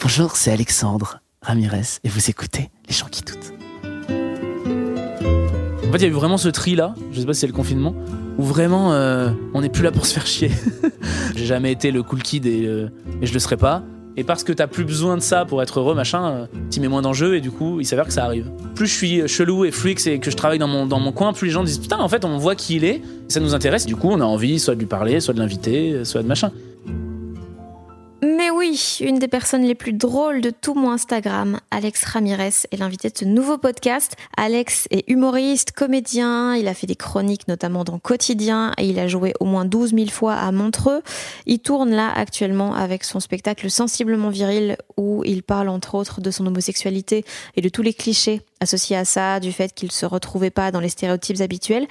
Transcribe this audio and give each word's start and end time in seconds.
Bonjour, 0.00 0.36
c'est 0.36 0.52
Alexandre 0.52 1.18
Ramirez 1.42 1.98
et 2.04 2.08
vous 2.08 2.30
écoutez 2.30 2.70
Les 2.88 2.94
gens 2.94 3.08
qui 3.10 3.22
doutent. 3.22 3.52
En 4.08 5.90
fait, 5.90 5.98
il 5.98 6.02
y 6.02 6.04
a 6.04 6.08
eu 6.08 6.12
vraiment 6.12 6.36
ce 6.36 6.48
tri 6.48 6.76
là, 6.76 6.94
je 7.10 7.18
sais 7.18 7.26
pas 7.26 7.34
si 7.34 7.40
c'est 7.40 7.48
le 7.48 7.52
confinement, 7.52 7.96
où 8.38 8.44
vraiment 8.44 8.92
euh, 8.92 9.30
on 9.54 9.60
n'est 9.60 9.68
plus 9.68 9.82
là 9.82 9.90
pour 9.90 10.06
se 10.06 10.14
faire 10.14 10.24
chier. 10.24 10.52
J'ai 11.34 11.46
jamais 11.46 11.72
été 11.72 11.90
le 11.90 12.04
cool 12.04 12.22
kid 12.22 12.46
et, 12.46 12.64
euh, 12.64 12.90
et 13.20 13.26
je 13.26 13.32
le 13.32 13.40
serai 13.40 13.56
pas. 13.56 13.82
Et 14.16 14.22
parce 14.22 14.44
que 14.44 14.52
t'as 14.52 14.68
plus 14.68 14.84
besoin 14.84 15.16
de 15.16 15.22
ça 15.22 15.44
pour 15.44 15.62
être 15.64 15.80
heureux, 15.80 15.96
machin, 15.96 16.30
euh, 16.30 16.46
t'y 16.70 16.78
mets 16.78 16.86
moins 16.86 17.02
d'enjeux 17.02 17.34
et 17.34 17.40
du 17.40 17.50
coup, 17.50 17.80
il 17.80 17.84
s'avère 17.84 18.06
que 18.06 18.12
ça 18.12 18.24
arrive. 18.24 18.52
Plus 18.76 18.86
je 18.86 18.94
suis 18.94 19.26
chelou 19.28 19.64
et 19.64 19.72
freak 19.72 20.06
et 20.06 20.20
que 20.20 20.30
je 20.30 20.36
travaille 20.36 20.60
dans 20.60 20.68
mon, 20.68 20.86
dans 20.86 21.00
mon 21.00 21.10
coin, 21.10 21.32
plus 21.32 21.46
les 21.46 21.52
gens 21.52 21.64
disent 21.64 21.78
putain, 21.78 21.98
en 21.98 22.08
fait, 22.08 22.24
on 22.24 22.38
voit 22.38 22.54
qui 22.54 22.76
il 22.76 22.84
est, 22.84 23.02
ça 23.26 23.40
nous 23.40 23.52
intéresse. 23.52 23.84
Du 23.84 23.96
coup, 23.96 24.10
on 24.10 24.20
a 24.20 24.24
envie 24.24 24.60
soit 24.60 24.76
de 24.76 24.80
lui 24.80 24.86
parler, 24.86 25.18
soit 25.18 25.34
de 25.34 25.40
l'inviter, 25.40 26.04
soit 26.04 26.22
de 26.22 26.28
machin. 26.28 26.52
Mais 28.36 28.50
oui, 28.50 28.98
une 29.00 29.18
des 29.18 29.26
personnes 29.26 29.62
les 29.62 29.74
plus 29.74 29.94
drôles 29.94 30.42
de 30.42 30.50
tout 30.50 30.74
mon 30.74 30.90
Instagram, 30.90 31.60
Alex 31.70 32.04
Ramirez, 32.04 32.52
est 32.70 32.76
l'invité 32.76 33.08
de 33.08 33.16
ce 33.16 33.24
nouveau 33.24 33.56
podcast. 33.56 34.16
Alex 34.36 34.86
est 34.90 35.08
humoriste, 35.08 35.72
comédien, 35.72 36.54
il 36.54 36.68
a 36.68 36.74
fait 36.74 36.86
des 36.86 36.94
chroniques 36.94 37.48
notamment 37.48 37.84
dans 37.84 37.98
Quotidien 37.98 38.72
et 38.76 38.86
il 38.86 38.98
a 38.98 39.08
joué 39.08 39.32
au 39.40 39.46
moins 39.46 39.64
12 39.64 39.94
000 39.94 40.08
fois 40.08 40.34
à 40.34 40.52
Montreux. 40.52 41.00
Il 41.46 41.60
tourne 41.60 41.90
là 41.90 42.12
actuellement 42.14 42.74
avec 42.74 43.02
son 43.02 43.18
spectacle 43.18 43.70
Sensiblement 43.70 44.28
viril 44.28 44.76
où 44.98 45.22
il 45.24 45.42
parle 45.42 45.68
entre 45.68 45.94
autres 45.94 46.20
de 46.20 46.30
son 46.30 46.46
homosexualité 46.46 47.24
et 47.56 47.62
de 47.62 47.68
tous 47.68 47.82
les 47.82 47.94
clichés 47.94 48.42
associés 48.60 48.96
à 48.96 49.04
ça, 49.04 49.40
du 49.40 49.52
fait 49.52 49.72
qu'il 49.72 49.92
se 49.92 50.04
retrouvait 50.04 50.50
pas 50.50 50.70
dans 50.72 50.80
les 50.80 50.88
stéréotypes 50.88 51.40
habituels. 51.40 51.86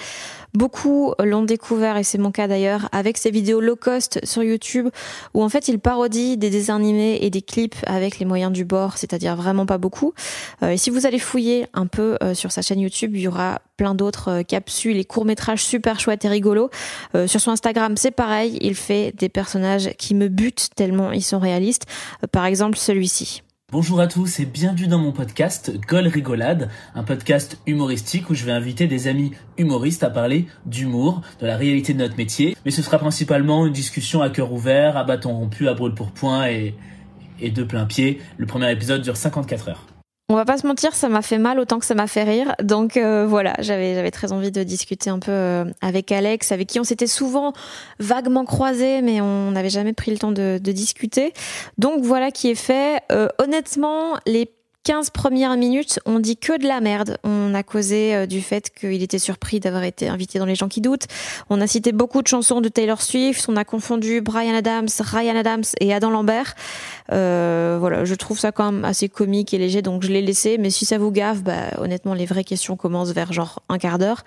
Beaucoup 0.53 1.13
l'ont 1.23 1.43
découvert, 1.43 1.97
et 1.97 2.03
c'est 2.03 2.17
mon 2.17 2.31
cas 2.31 2.47
d'ailleurs, 2.47 2.89
avec 2.91 3.17
ses 3.17 3.31
vidéos 3.31 3.61
low 3.61 3.75
cost 3.75 4.19
sur 4.25 4.43
YouTube, 4.43 4.89
où 5.33 5.43
en 5.43 5.49
fait 5.49 5.67
il 5.67 5.79
parodie 5.79 6.37
des 6.37 6.49
dessins 6.49 6.75
animés 6.75 7.19
et 7.21 7.29
des 7.29 7.41
clips 7.41 7.75
avec 7.85 8.19
les 8.19 8.25
moyens 8.25 8.51
du 8.51 8.65
bord, 8.65 8.97
c'est-à-dire 8.97 9.35
vraiment 9.35 9.65
pas 9.65 9.77
beaucoup. 9.77 10.13
Euh, 10.61 10.71
et 10.71 10.77
si 10.77 10.89
vous 10.89 11.05
allez 11.05 11.19
fouiller 11.19 11.67
un 11.73 11.87
peu 11.87 12.17
euh, 12.21 12.33
sur 12.33 12.51
sa 12.51 12.61
chaîne 12.61 12.79
YouTube, 12.79 13.11
il 13.15 13.21
y 13.21 13.27
aura 13.27 13.61
plein 13.77 13.95
d'autres 13.95 14.39
euh, 14.39 14.43
capsules 14.43 14.97
et 14.97 15.05
courts-métrages 15.05 15.63
super 15.63 15.99
chouettes 15.99 16.25
et 16.25 16.29
rigolos. 16.29 16.69
Euh, 17.15 17.27
sur 17.27 17.39
son 17.39 17.51
Instagram, 17.51 17.95
c'est 17.95 18.11
pareil, 18.11 18.57
il 18.61 18.75
fait 18.75 19.13
des 19.15 19.29
personnages 19.29 19.91
qui 19.97 20.15
me 20.15 20.27
butent 20.27 20.69
tellement 20.75 21.11
ils 21.11 21.23
sont 21.23 21.39
réalistes. 21.39 21.85
Euh, 22.23 22.27
par 22.27 22.45
exemple, 22.45 22.77
celui-ci. 22.77 23.43
Bonjour 23.69 23.99
à 23.99 24.07
tous 24.07 24.39
et 24.39 24.45
bienvenue 24.45 24.87
dans 24.87 24.97
mon 24.97 25.11
podcast 25.11 25.73
Gol 25.87 26.07
Rigolade, 26.07 26.69
un 26.95 27.03
podcast 27.03 27.59
humoristique 27.67 28.29
où 28.29 28.33
je 28.33 28.45
vais 28.45 28.53
inviter 28.53 28.87
des 28.87 29.09
amis 29.09 29.31
humoristes 29.57 30.03
à 30.03 30.09
parler 30.09 30.47
d'humour, 30.65 31.21
de 31.41 31.47
la 31.47 31.57
réalité 31.57 31.93
de 31.93 31.99
notre 31.99 32.15
métier. 32.15 32.55
Mais 32.63 32.71
ce 32.71 32.81
sera 32.81 32.97
principalement 32.97 33.65
une 33.65 33.73
discussion 33.73 34.21
à 34.21 34.29
cœur 34.29 34.53
ouvert, 34.53 34.95
à 34.95 35.03
bâton 35.03 35.33
rompu, 35.33 35.67
à 35.67 35.73
brûle 35.73 35.93
pour 35.93 36.11
point 36.11 36.47
et, 36.47 36.75
et 37.41 37.51
de 37.51 37.63
plein 37.63 37.85
pied. 37.85 38.21
Le 38.37 38.45
premier 38.45 38.71
épisode 38.71 39.01
dure 39.01 39.17
54 39.17 39.67
heures. 39.67 39.96
On 40.29 40.35
va 40.35 40.43
pas 40.43 40.57
se 40.57 40.67
mentir, 40.67 40.93
ça 40.93 41.07
m'a 41.07 41.21
fait 41.21 41.37
mal 41.37 41.57
autant 41.57 41.79
que 41.79 41.85
ça 41.85 41.95
m'a 41.95 42.05
fait 42.05 42.23
rire. 42.25 42.53
Donc 42.61 42.97
euh, 42.97 43.25
voilà, 43.25 43.55
j'avais 43.59 44.11
très 44.11 44.33
envie 44.33 44.51
de 44.51 44.61
discuter 44.61 45.09
un 45.09 45.19
peu 45.19 45.31
euh, 45.31 45.63
avec 45.79 46.11
Alex, 46.11 46.51
avec 46.51 46.67
qui 46.67 46.81
on 46.81 46.83
s'était 46.83 47.07
souvent 47.07 47.53
vaguement 47.99 48.43
croisés, 48.43 49.01
mais 49.01 49.21
on 49.21 49.51
n'avait 49.51 49.69
jamais 49.69 49.93
pris 49.93 50.11
le 50.11 50.17
temps 50.17 50.33
de, 50.33 50.59
de, 50.61 50.71
discuter. 50.73 51.31
Donc 51.77 52.03
voilà 52.03 52.31
qui 52.31 52.49
est 52.49 52.55
fait. 52.55 52.99
Euh, 53.09 53.29
honnêtement, 53.39 54.17
les 54.25 54.51
15 54.87 55.09
premières 55.09 55.57
minutes, 55.57 55.99
on 56.05 56.17
dit 56.17 56.37
que 56.37 56.57
de 56.57 56.65
la 56.65 56.79
merde. 56.79 57.17
On 57.25 57.53
a 57.53 57.61
causé 57.61 58.15
euh, 58.15 58.25
du 58.25 58.41
fait 58.41 58.69
qu'il 58.73 59.03
était 59.03 59.19
surpris 59.19 59.59
d'avoir 59.59 59.83
été 59.83 60.07
invité 60.07 60.39
dans 60.39 60.45
Les 60.45 60.55
gens 60.55 60.69
qui 60.69 60.79
doutent. 60.79 61.07
On 61.49 61.59
a 61.59 61.67
cité 61.67 61.91
beaucoup 61.91 62.21
de 62.21 62.27
chansons 62.29 62.61
de 62.61 62.69
Taylor 62.69 63.01
Swift. 63.01 63.47
On 63.49 63.57
a 63.57 63.65
confondu 63.65 64.21
Brian 64.21 64.55
Adams, 64.55 64.87
Ryan 64.97 65.35
Adams 65.35 65.65
et 65.81 65.93
Adam 65.93 66.09
Lambert. 66.09 66.55
Euh, 67.11 67.75
voilà, 67.81 68.05
je 68.05 68.15
trouve 68.15 68.39
ça 68.39 68.53
quand 68.53 68.71
même 68.71 68.85
assez 68.85 69.09
comique 69.09 69.53
et 69.53 69.57
léger, 69.57 69.81
donc 69.81 70.03
je 70.03 70.07
l'ai 70.07 70.21
laissé. 70.21 70.57
Mais 70.57 70.69
si 70.69 70.85
ça 70.85 70.97
vous 70.97 71.11
gaffe, 71.11 71.43
bah, 71.43 71.71
honnêtement, 71.79 72.13
les 72.13 72.25
vraies 72.25 72.45
questions 72.45 72.77
commencent 72.77 73.11
vers 73.11 73.33
genre 73.33 73.61
un 73.67 73.79
quart 73.79 73.97
d'heure. 73.97 74.23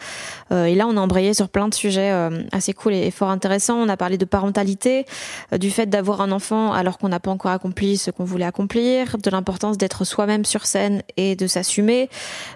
Euh, 0.53 0.67
et 0.67 0.75
là, 0.75 0.87
on 0.87 0.97
a 0.97 1.01
embrayé 1.01 1.35
sur 1.35 1.49
plein 1.49 1.69
de 1.69 1.75
sujets 1.75 2.11
euh, 2.11 2.43
assez 2.53 2.73
cool 2.73 2.95
et, 2.95 3.11
fort 3.11 3.31
intéressants. 3.31 3.77
On 3.77 3.89
a 3.89 3.97
parlé 3.97 4.19
de 4.19 4.25
parentalité, 4.25 5.07
euh, 5.53 5.59
du 5.59 5.71
fait 5.71 5.87
d'avoir 5.87 6.21
un 6.21 6.33
enfant 6.33 6.73
alors 6.73 6.99
qu'on 6.99 7.09
n'a 7.09 7.21
pas 7.21 7.31
encore 7.31 7.51
accompli 7.51 7.97
ce 7.97 8.11
qu'on 8.11 8.25
voulait 8.25 8.45
accomplir, 8.45 9.17
de 9.17 9.31
l'importance 9.31 9.79
d'être 9.79 10.05
soi-même 10.05 10.45
sur 10.51 10.67
scène 10.67 11.03
et 11.17 11.37
de 11.37 11.47
s'assumer, 11.47 12.11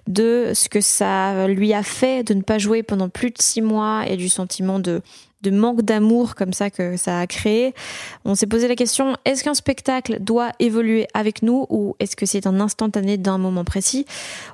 de 0.07 0.53
ce 0.55 0.69
que 0.69 0.81
ça 0.81 1.47
lui 1.47 1.73
a 1.73 1.83
fait 1.83 2.25
de 2.25 2.35
ne 2.35 2.43
pas 2.43 2.59
jouer 2.59 2.83
pendant 2.83 3.09
plus 3.09 3.31
de 3.31 3.41
six 3.41 3.63
mois 3.63 4.05
et 4.07 4.17
du 4.17 4.29
sentiment 4.29 4.79
de 4.79 5.01
de 5.45 5.51
manque 5.51 5.83
d'amour 5.83 6.35
comme 6.35 6.53
ça 6.53 6.71
que 6.71 6.97
ça 6.97 7.21
a 7.21 7.27
créé. 7.27 7.75
On 8.25 8.35
s'est 8.35 8.47
posé 8.47 8.67
la 8.67 8.75
question, 8.75 9.15
est-ce 9.25 9.45
qu'un 9.45 9.55
spectacle 9.55 10.19
doit 10.21 10.53
évoluer 10.59 11.07
avec 11.15 11.43
nous 11.43 11.67
ou 11.69 11.95
est-ce 12.01 12.17
que 12.17 12.27
c'est 12.27 12.47
un 12.47 12.61
instantané 12.61 13.19
d'un 13.19 13.39
moment 13.39 13.65
précis? 13.65 14.07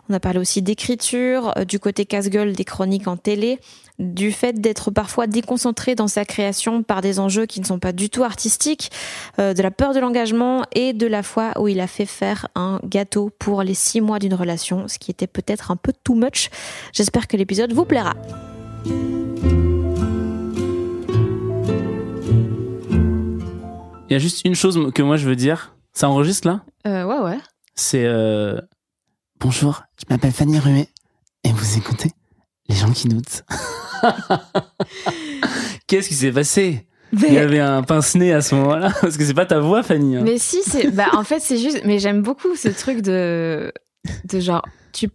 On 0.08 0.14
a 0.14 0.20
parlé 0.20 0.40
aussi 0.40 0.62
d'écriture, 0.62 1.54
du 1.66 1.78
côté 1.78 2.04
casse-gueule 2.04 2.52
des 2.52 2.64
chroniques 2.64 3.06
en 3.06 3.16
télé, 3.16 3.60
du 4.00 4.32
fait 4.32 4.60
d'être 4.60 4.90
parfois 4.90 5.26
déconcentré 5.26 5.94
dans 5.94 6.08
sa 6.08 6.24
création 6.24 6.82
par 6.82 7.02
des 7.02 7.20
enjeux 7.20 7.46
qui 7.46 7.60
ne 7.60 7.66
sont 7.66 7.78
pas 7.78 7.92
du 7.92 8.08
tout 8.08 8.24
artistiques, 8.24 8.90
euh, 9.38 9.52
de 9.54 9.62
la 9.62 9.70
peur 9.70 9.92
de 9.94 10.00
l'engagement 10.00 10.64
et 10.72 10.92
de 10.92 11.06
la 11.06 11.22
fois 11.22 11.52
où 11.60 11.68
il 11.68 11.80
a 11.80 11.86
fait 11.86 12.06
faire 12.06 12.48
un 12.54 12.80
gâteau 12.84 13.30
pour 13.38 13.62
les 13.62 13.74
six 13.74 14.00
mois 14.00 14.18
d'une 14.18 14.34
relation, 14.34 14.88
ce 14.88 14.98
qui 14.98 15.10
était 15.10 15.26
peut-être 15.26 15.70
un 15.70 15.76
peu 15.76 15.92
too 16.02 16.14
much. 16.14 16.48
J'espère 16.92 17.28
que 17.28 17.36
l'épisode 17.36 17.72
vous 17.72 17.84
plaira. 17.84 18.14
Il 24.08 24.14
y 24.14 24.16
a 24.16 24.18
juste 24.18 24.44
une 24.44 24.54
chose 24.54 24.92
que 24.94 25.02
moi 25.02 25.16
je 25.16 25.28
veux 25.28 25.36
dire. 25.36 25.76
Ça 25.92 26.08
enregistre 26.08 26.48
là? 26.48 26.62
Euh, 26.86 27.04
Ouais, 27.04 27.18
ouais. 27.18 27.38
C'est. 27.74 28.04
Euh... 28.04 28.60
Bonjour, 29.38 29.82
je 29.98 30.04
m'appelle 30.10 30.32
Fanny 30.32 30.58
Ruet 30.58 30.88
et 31.44 31.52
vous 31.52 31.78
écoutez 31.78 32.10
Les 32.70 32.76
gens 32.76 32.92
qui 32.92 33.08
doutent. 33.08 33.42
Qu'est-ce 35.88 36.08
qui 36.08 36.14
s'est 36.14 36.30
passé? 36.30 36.86
Mais... 37.12 37.26
Il 37.26 37.34
y 37.34 37.38
avait 37.38 37.58
un 37.58 37.82
pince-nez 37.82 38.32
à 38.32 38.42
ce 38.42 38.54
moment-là 38.54 38.92
parce 39.00 39.16
que 39.16 39.24
c'est 39.24 39.34
pas 39.34 39.44
ta 39.44 39.58
voix, 39.58 39.82
Fanny. 39.82 40.16
Hein. 40.16 40.22
Mais 40.22 40.38
si, 40.38 40.58
c'est. 40.64 40.92
Bah, 40.92 41.08
en 41.14 41.24
fait, 41.24 41.40
c'est 41.40 41.58
juste. 41.58 41.80
Mais 41.84 41.98
j'aime 41.98 42.22
beaucoup 42.22 42.54
ce 42.54 42.68
truc 42.68 43.02
de. 43.02 43.72
De 44.24 44.38
genre, 44.38 44.62
tu. 44.92 45.10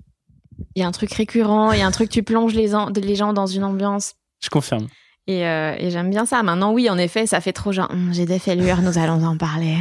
Il 0.75 0.81
y 0.81 0.83
a 0.83 0.87
un 0.87 0.91
truc 0.91 1.13
récurrent, 1.13 1.71
il 1.71 1.79
y 1.79 1.81
a 1.81 1.87
un 1.87 1.91
truc, 1.91 2.09
tu 2.09 2.23
plonges 2.23 2.53
les, 2.53 2.75
en... 2.75 2.89
les 2.89 3.15
gens 3.15 3.31
dans 3.31 3.47
une 3.47 3.63
ambiance. 3.63 4.15
Je 4.43 4.49
confirme. 4.49 4.87
Et, 5.27 5.47
euh, 5.47 5.75
et 5.77 5.91
j'aime 5.91 6.09
bien 6.09 6.25
ça. 6.25 6.43
Maintenant, 6.43 6.73
oui, 6.73 6.89
en 6.89 6.97
effet, 6.97 7.25
ça 7.25 7.39
fait 7.39 7.53
trop 7.53 7.71
genre, 7.71 7.89
Hum, 7.89 8.13
j'ai 8.13 8.25
des 8.25 8.39
fêlures, 8.39 8.81
nous 8.81 8.97
allons 8.97 9.23
en 9.23 9.37
parler. 9.37 9.77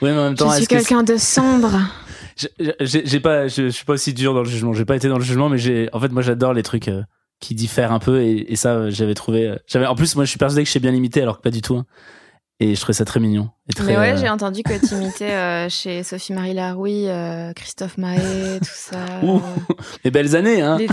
Oui, 0.00 0.10
mais 0.10 0.18
en 0.18 0.24
même 0.24 0.34
temps, 0.36 0.50
je 0.50 0.58
suis 0.58 0.66
quelqu'un 0.68 1.02
de 1.02 1.16
sombre. 1.16 1.72
J'ai 2.80 3.20
pas, 3.20 3.48
je, 3.48 3.62
je, 3.64 3.68
suis 3.68 3.84
pas 3.84 3.94
aussi 3.94 4.12
dur 4.14 4.34
dans 4.34 4.42
le 4.42 4.48
jugement. 4.48 4.72
J'ai 4.72 4.84
pas 4.84 4.96
été 4.96 5.08
dans 5.08 5.18
le 5.18 5.24
jugement, 5.24 5.48
mais 5.48 5.58
j'ai, 5.58 5.88
en 5.92 6.00
fait, 6.00 6.10
moi, 6.12 6.22
j'adore 6.22 6.52
les 6.52 6.62
trucs 6.62 6.88
euh, 6.88 7.02
qui 7.40 7.54
diffèrent 7.54 7.92
un 7.92 7.98
peu, 7.98 8.22
et, 8.22 8.52
et 8.52 8.56
ça, 8.56 8.90
j'avais 8.90 9.14
trouvé. 9.14 9.48
euh, 9.48 9.56
J'avais, 9.66 9.86
en 9.86 9.94
plus, 9.94 10.14
moi, 10.16 10.24
je 10.24 10.30
suis 10.30 10.38
persuadé 10.38 10.62
que 10.62 10.68
je 10.68 10.72
sais 10.72 10.80
bien 10.80 10.90
limiter, 10.92 11.22
alors 11.22 11.38
que 11.38 11.42
pas 11.42 11.50
du 11.50 11.62
tout. 11.62 11.76
hein. 11.76 11.86
Et 12.60 12.76
je 12.76 12.80
trouvais 12.80 12.94
ça 12.94 13.04
très 13.04 13.18
mignon. 13.18 13.50
Et 13.68 13.72
très, 13.72 13.86
Mais 13.86 13.98
ouais, 13.98 14.12
euh, 14.12 14.16
j'ai 14.16 14.28
entendu 14.28 14.62
que 14.62 14.78
tu 14.78 14.94
imitais 14.94 15.32
euh, 15.32 15.68
chez 15.68 16.04
Sophie-Marie 16.04 16.54
Laroui, 16.54 17.08
euh, 17.08 17.52
Christophe 17.52 17.98
Mahé, 17.98 18.58
tout 18.60 18.68
ça. 18.70 18.96
Ouh, 19.24 19.40
les 20.04 20.10
belles 20.12 20.36
années, 20.36 20.62
hein. 20.62 20.78
Les- 20.78 20.86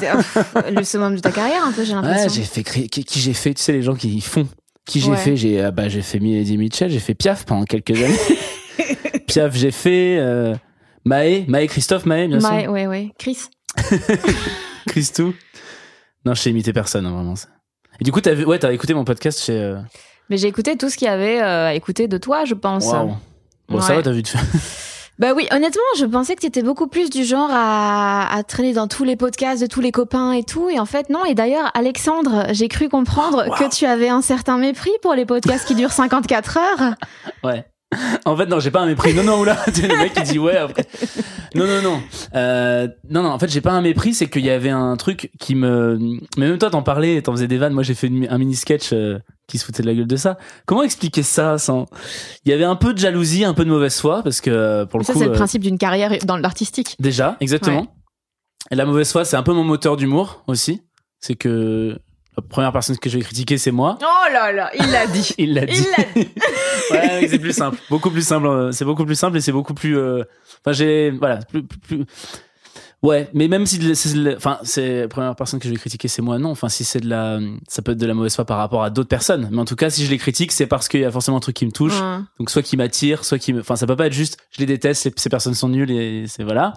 le 0.76 0.84
summum 0.84 1.16
de 1.16 1.20
ta 1.22 1.32
carrière, 1.32 1.64
un 1.64 1.72
peu, 1.72 1.84
j'ai 1.84 1.94
Ouais, 1.96 2.02
l'impression. 2.02 2.30
j'ai 2.34 2.42
fait 2.44 2.64
qui, 2.90 3.04
qui 3.04 3.20
j'ai 3.20 3.34
fait, 3.34 3.54
tu 3.54 3.62
sais, 3.62 3.74
les 3.74 3.84
gens 3.84 3.94
qui 3.96 4.20
font. 4.22 4.48
Qui 4.88 5.00
j'ai 5.02 5.12
Ouais. 5.12 5.18
fait 5.18 5.36
J'ai 5.38 5.62
ah 5.62 5.70
bah, 5.70 5.88
j'ai 5.88 6.02
fait 6.02 6.18
Eddie 6.18 6.58
Mitchell, 6.58 6.90
j'ai 6.90 7.00
fait 7.00 7.14
Piaf 7.14 7.46
pendant 7.46 7.66
quelques 7.66 7.92
années. 7.92 8.18
Piaf, 9.28 9.56
j'ai 9.56 9.70
fait 9.72 10.18
euh, 10.20 10.56
Maë, 11.06 11.46
Maë 11.48 11.68
Christophe 11.68 12.06
Maë, 12.06 12.28
bien 12.28 12.40
Ouais, 12.40 12.64
sûr. 12.64 12.72
ouais, 12.72 12.88
ouais. 12.88 13.12
Chris. 13.18 13.38
Christou. 14.88 15.34
Non, 16.26 16.34
je 16.34 16.42
sais 16.42 16.50
imiter 16.52 16.74
personne, 16.74 17.06
hein, 17.06 17.12
vraiment. 17.14 17.34
Et 18.00 18.04
du 18.04 18.12
coup, 18.12 18.22
t'as 18.22 18.36
ouais, 18.36 18.60
t'as 18.60 18.72
écouté 18.72 18.94
mon 18.94 19.04
podcast 19.06 19.40
chez. 19.44 19.58
euh, 19.58 19.78
Mais 20.30 20.38
j'ai 20.38 20.48
écouté 20.48 20.78
tout 20.78 20.90
ce 20.90 20.98
qu'il 20.98 21.08
y 21.08 21.10
avait 21.12 21.42
euh, 21.42 21.68
à 21.68 21.74
écouter 21.74 22.08
de 22.08 22.18
toi, 22.18 22.46
je 22.46 22.54
pense. 22.54 22.86
Waouh. 22.86 23.16
Bon, 23.70 23.80
ça 23.82 23.96
va, 23.96 24.02
t'as 24.04 24.12
vu 24.12 24.22
de 24.22 24.28
Bah 25.20 25.34
oui, 25.36 25.48
honnêtement, 25.52 25.82
je 26.00 26.06
pensais 26.06 26.34
que 26.36 26.42
tu 26.42 26.48
étais 26.48 26.64
beaucoup 26.64 26.88
plus 26.88 27.10
du 27.12 27.24
genre 27.24 27.50
à, 27.52 28.34
à 28.36 28.42
traîner 28.44 28.74
dans 28.74 28.88
tous 28.88 29.04
les 29.04 29.16
podcasts 29.16 29.62
de 29.62 29.68
tous 29.68 29.80
les 29.82 29.92
copains 29.92 30.32
et 30.32 30.44
tout. 30.44 30.70
Et 30.70 30.80
en 30.80 30.86
fait, 30.86 31.10
non. 31.12 31.26
Et 31.26 31.36
d'ailleurs, 31.36 31.70
Alexandre, 31.76 32.48
j'ai 32.52 32.68
cru 32.68 32.90
comprendre 32.90 33.46
Wow. 33.48 33.56
que 33.56 33.70
tu 33.76 33.86
avais 33.86 34.10
un 34.10 34.22
certain 34.24 34.58
mépris 34.58 34.90
pour 35.04 35.14
les 35.14 35.26
podcasts 35.26 35.68
qui 35.68 35.76
durent 35.76 35.92
54 35.92 36.58
heures. 36.58 36.96
Ouais. 37.44 37.66
En 38.26 38.38
fait, 38.38 38.46
non, 38.46 38.60
j'ai 38.60 38.72
pas 38.72 38.82
un 38.82 38.86
mépris. 38.86 39.14
Non, 39.14 39.24
non, 39.24 39.40
oula, 39.40 39.58
le 39.68 39.98
mec 39.98 40.14
qui 40.14 40.24
dit 40.24 40.40
ouais 40.40 40.56
après. 40.58 40.86
Non, 41.56 41.66
non, 41.66 41.82
non. 41.82 42.02
Euh, 42.36 42.88
non, 43.10 43.24
non, 43.24 43.30
en 43.30 43.40
fait, 43.40 43.50
j'ai 43.50 43.62
pas 43.62 43.72
un 43.72 43.82
mépris, 43.82 44.14
c'est 44.14 44.30
qu'il 44.30 44.46
y 44.46 44.50
avait 44.50 44.70
un 44.70 44.96
truc 44.96 45.32
qui 45.40 45.56
me. 45.56 45.98
Mais 46.38 46.48
même 46.50 46.58
toi, 46.58 46.70
t'en 46.70 46.84
parlais, 46.84 47.22
t'en 47.22 47.32
faisais 47.34 47.48
des 47.48 47.58
vannes. 47.58 47.74
Moi, 47.74 47.84
j'ai 47.84 47.94
fait 47.96 48.08
une- 48.08 48.28
un 48.30 48.38
mini 48.38 48.56
sketch 48.56 48.94
euh, 48.94 49.20
qui 49.48 49.58
se 49.58 49.66
foutait 49.66 49.82
de 49.84 49.88
la 49.88 49.94
gueule 49.96 50.08
de 50.08 50.16
ça. 50.16 50.38
Comment 50.66 50.84
expliquer 50.84 51.24
ça 51.24 51.58
sans. 51.58 51.88
Il 52.46 52.52
y 52.52 52.54
avait 52.54 52.64
un 52.64 52.76
peu 52.78 52.94
de 52.94 53.00
jalousie, 53.00 53.44
un 53.44 53.54
peu 53.54 53.66
de 53.66 53.70
mauvaise 53.70 54.00
foi, 54.00 54.22
parce 54.24 54.40
que 54.40 54.50
euh, 54.52 54.86
pour 54.86 55.00
le 55.00 55.06
ça, 55.06 55.14
coup. 55.14 55.20
c'est 55.20 55.26
le 55.26 55.32
euh, 55.32 55.36
principe 55.36 55.64
d'une 55.64 55.78
carrière 55.78 56.12
dans 56.26 56.38
l'artistique. 56.38 56.96
Déjà, 57.00 57.36
exactement. 57.42 57.88
Et 58.70 58.76
la 58.76 58.86
mauvaise 58.86 59.12
foi, 59.12 59.26
c'est 59.26 59.36
un 59.36 59.44
peu 59.44 59.54
mon 59.54 59.64
moteur 59.66 59.98
d'humour 59.98 60.44
aussi. 60.48 60.82
C'est 61.20 61.36
que 61.36 62.00
la 62.38 62.44
première 62.44 62.72
personne 62.72 62.98
que 62.98 63.10
je 63.10 63.18
vais 63.18 63.24
critiquer, 63.24 63.58
c'est 63.58 63.72
moi. 63.72 63.98
Oh 64.02 64.34
là 64.34 64.52
là, 64.52 64.72
il 64.80 64.90
l'a 64.92 65.06
dit. 65.08 65.34
Il 65.38 65.54
l'a 65.54 65.66
dit. 65.66 65.86
Il 66.16 66.24
dit. 66.24 66.30
ouais, 66.92 67.28
c'est 67.30 67.40
plus 67.40 67.54
simple, 67.56 67.78
beaucoup 67.90 68.10
plus 68.10 68.26
simple. 68.26 68.48
euh, 68.48 68.72
C'est 68.72 68.86
beaucoup 68.86 69.06
plus 69.06 69.16
simple 69.16 69.38
et 69.38 69.42
c'est 69.42 69.52
beaucoup 69.52 69.74
plus. 69.74 69.98
euh, 69.98 70.24
Enfin, 70.64 70.72
j'ai 70.74 71.12
voilà, 71.12 71.38
plus, 71.38 71.64
plus, 71.64 71.78
plus- 71.80 72.06
Ouais, 73.04 73.28
mais 73.34 73.48
même 73.48 73.66
si 73.66 73.80
enfin, 74.38 74.60
c'est 74.62 75.02
la 75.02 75.08
première 75.08 75.36
personne 75.36 75.60
que 75.60 75.68
je 75.68 75.74
vais 75.74 75.80
critiquer, 75.80 76.08
c'est 76.08 76.22
moi. 76.22 76.38
Non, 76.38 76.52
enfin, 76.52 76.70
si 76.70 76.84
c'est 76.84 77.00
de 77.00 77.10
la, 77.10 77.40
ça 77.68 77.82
peut 77.82 77.94
être 77.94 77.98
de 77.98 78.06
la 78.06 78.14
mauvaise 78.14 78.36
foi 78.36 78.46
par 78.46 78.60
rapport 78.60 78.84
à 78.84 78.92
d'autres 78.92 79.10
personnes. 79.10 79.50
Mais 79.52 79.58
en 79.60 79.66
tout 79.66 79.76
cas, 79.76 79.90
si 79.90 80.06
je 80.06 80.12
les 80.12 80.20
critique, 80.20 80.52
c'est 80.52 80.68
parce 80.68 80.88
qu'il 80.88 81.00
y 81.00 81.06
a 81.06 81.10
forcément 81.10 81.38
un 81.38 81.40
truc 81.40 81.56
qui 81.56 81.66
me 81.66 81.72
touche. 81.72 82.00
Donc 82.38 82.52
soit 82.52 82.62
qui 82.62 82.78
m'attire, 82.78 83.26
soit 83.26 83.40
qui 83.40 83.54
me... 83.54 83.62
Enfin, 83.62 83.76
ça 83.76 83.88
peut 83.88 83.96
pas 83.96 84.06
être 84.06 84.14
juste, 84.14 84.38
je 84.52 84.60
les 84.60 84.68
déteste, 84.68 85.12
ces 85.18 85.30
personnes 85.30 85.56
sont 85.56 85.70
nulles 85.70 85.90
et 85.90 86.26
c'est 86.28 86.44
voilà. 86.44 86.74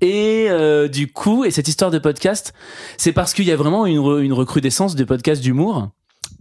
Et 0.00 0.46
euh, 0.50 0.88
du 0.88 1.10
coup, 1.10 1.44
et 1.44 1.50
cette 1.50 1.68
histoire 1.68 1.90
de 1.90 1.98
podcast, 1.98 2.52
c'est 2.98 3.12
parce 3.12 3.32
qu'il 3.34 3.44
y 3.46 3.52
a 3.52 3.56
vraiment 3.56 3.86
une, 3.86 3.98
re- 3.98 4.20
une 4.20 4.32
recrudescence 4.32 4.94
de 4.94 5.04
podcasts 5.04 5.42
d'humour 5.42 5.88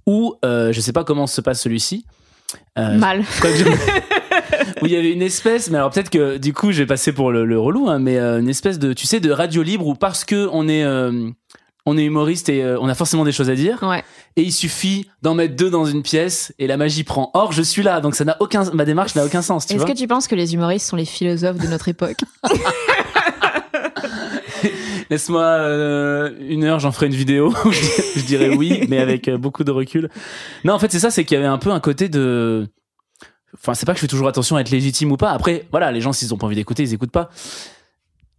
où, 0.05 0.35
euh, 0.43 0.71
je 0.73 0.81
sais 0.81 0.91
pas 0.93 1.03
comment 1.03 1.25
se 1.27 1.41
passe 1.41 1.61
celui-ci. 1.61 2.05
Euh, 2.77 2.97
Mal. 2.97 3.23
je- 3.43 3.65
où 4.81 4.85
il 4.85 4.91
y 4.91 4.95
avait 4.95 5.11
une 5.11 5.21
espèce, 5.21 5.69
mais 5.69 5.77
alors 5.77 5.89
peut-être 5.89 6.09
que 6.09 6.37
du 6.37 6.53
coup 6.53 6.71
je 6.71 6.79
vais 6.79 6.85
passer 6.85 7.11
pour 7.11 7.31
le, 7.31 7.43
le 7.45 7.59
relou, 7.59 7.89
hein, 7.89 7.97
mais 7.99 8.17
euh, 8.17 8.39
une 8.39 8.49
espèce 8.49 8.77
de, 8.77 8.93
tu 8.93 9.07
sais, 9.07 9.19
de 9.19 9.31
radio 9.31 9.63
libre 9.63 9.87
où 9.87 9.95
parce 9.95 10.23
que 10.25 10.47
on 10.51 10.67
est, 10.67 10.83
euh, 10.83 11.29
on 11.87 11.97
est 11.97 12.03
humoriste 12.03 12.49
et 12.49 12.63
euh, 12.63 12.77
on 12.79 12.87
a 12.87 12.93
forcément 12.95 13.23
des 13.25 13.31
choses 13.31 13.49
à 13.49 13.55
dire, 13.55 13.79
Ouais. 13.83 14.03
et 14.35 14.43
il 14.43 14.51
suffit 14.51 15.07
d'en 15.21 15.33
mettre 15.33 15.55
deux 15.55 15.69
dans 15.69 15.85
une 15.85 16.03
pièce 16.03 16.53
et 16.59 16.67
la 16.67 16.77
magie 16.77 17.03
prend. 17.03 17.31
Or 17.33 17.51
je 17.51 17.61
suis 17.61 17.81
là, 17.83 17.99
donc 18.01 18.15
ça 18.15 18.25
n'a 18.25 18.37
aucun, 18.39 18.69
ma 18.73 18.85
démarche 18.85 19.15
n'a 19.15 19.25
aucun 19.25 19.41
sens, 19.41 19.65
tu 19.65 19.73
Est-ce 19.75 19.85
que 19.85 19.91
tu 19.97 20.07
penses 20.07 20.27
que 20.27 20.35
les 20.35 20.53
humoristes 20.53 20.87
sont 20.87 20.97
les 20.97 21.05
philosophes 21.05 21.57
de 21.57 21.67
notre 21.67 21.87
époque? 21.89 22.17
Laisse-moi 25.09 25.43
euh, 25.43 26.31
une 26.47 26.63
heure, 26.63 26.79
j'en 26.79 26.91
ferai 26.91 27.07
une 27.07 27.13
vidéo. 27.13 27.53
je, 28.15 28.25
dirais, 28.25 28.49
oui, 28.49 28.85
mais 28.89 28.99
avec 28.99 29.27
euh, 29.27 29.37
beaucoup 29.37 29.63
de 29.63 29.71
recul. 29.71 30.09
Non, 30.63 30.73
en 30.73 30.79
fait, 30.79 30.91
c'est 30.91 30.99
ça, 30.99 31.11
c'est 31.11 31.25
qu'il 31.25 31.35
y 31.35 31.37
avait 31.37 31.47
un 31.47 31.57
peu 31.57 31.71
un 31.71 31.79
côté 31.79 32.09
de. 32.09 32.67
Enfin, 33.53 33.73
c'est 33.73 33.85
pas 33.85 33.93
que 33.93 33.97
je 33.97 34.01
fais 34.01 34.07
toujours 34.07 34.27
attention 34.27 34.55
à 34.57 34.61
être 34.61 34.71
légitime 34.71 35.11
ou 35.11 35.17
pas. 35.17 35.31
Après, 35.31 35.67
voilà, 35.71 35.91
les 35.91 36.01
gens, 36.01 36.11
s'ils 36.11 36.33
ont 36.33 36.37
pas 36.37 36.45
envie 36.45 36.55
d'écouter, 36.55 36.83
ils 36.83 36.93
écoutent 36.93 37.11
pas. 37.11 37.29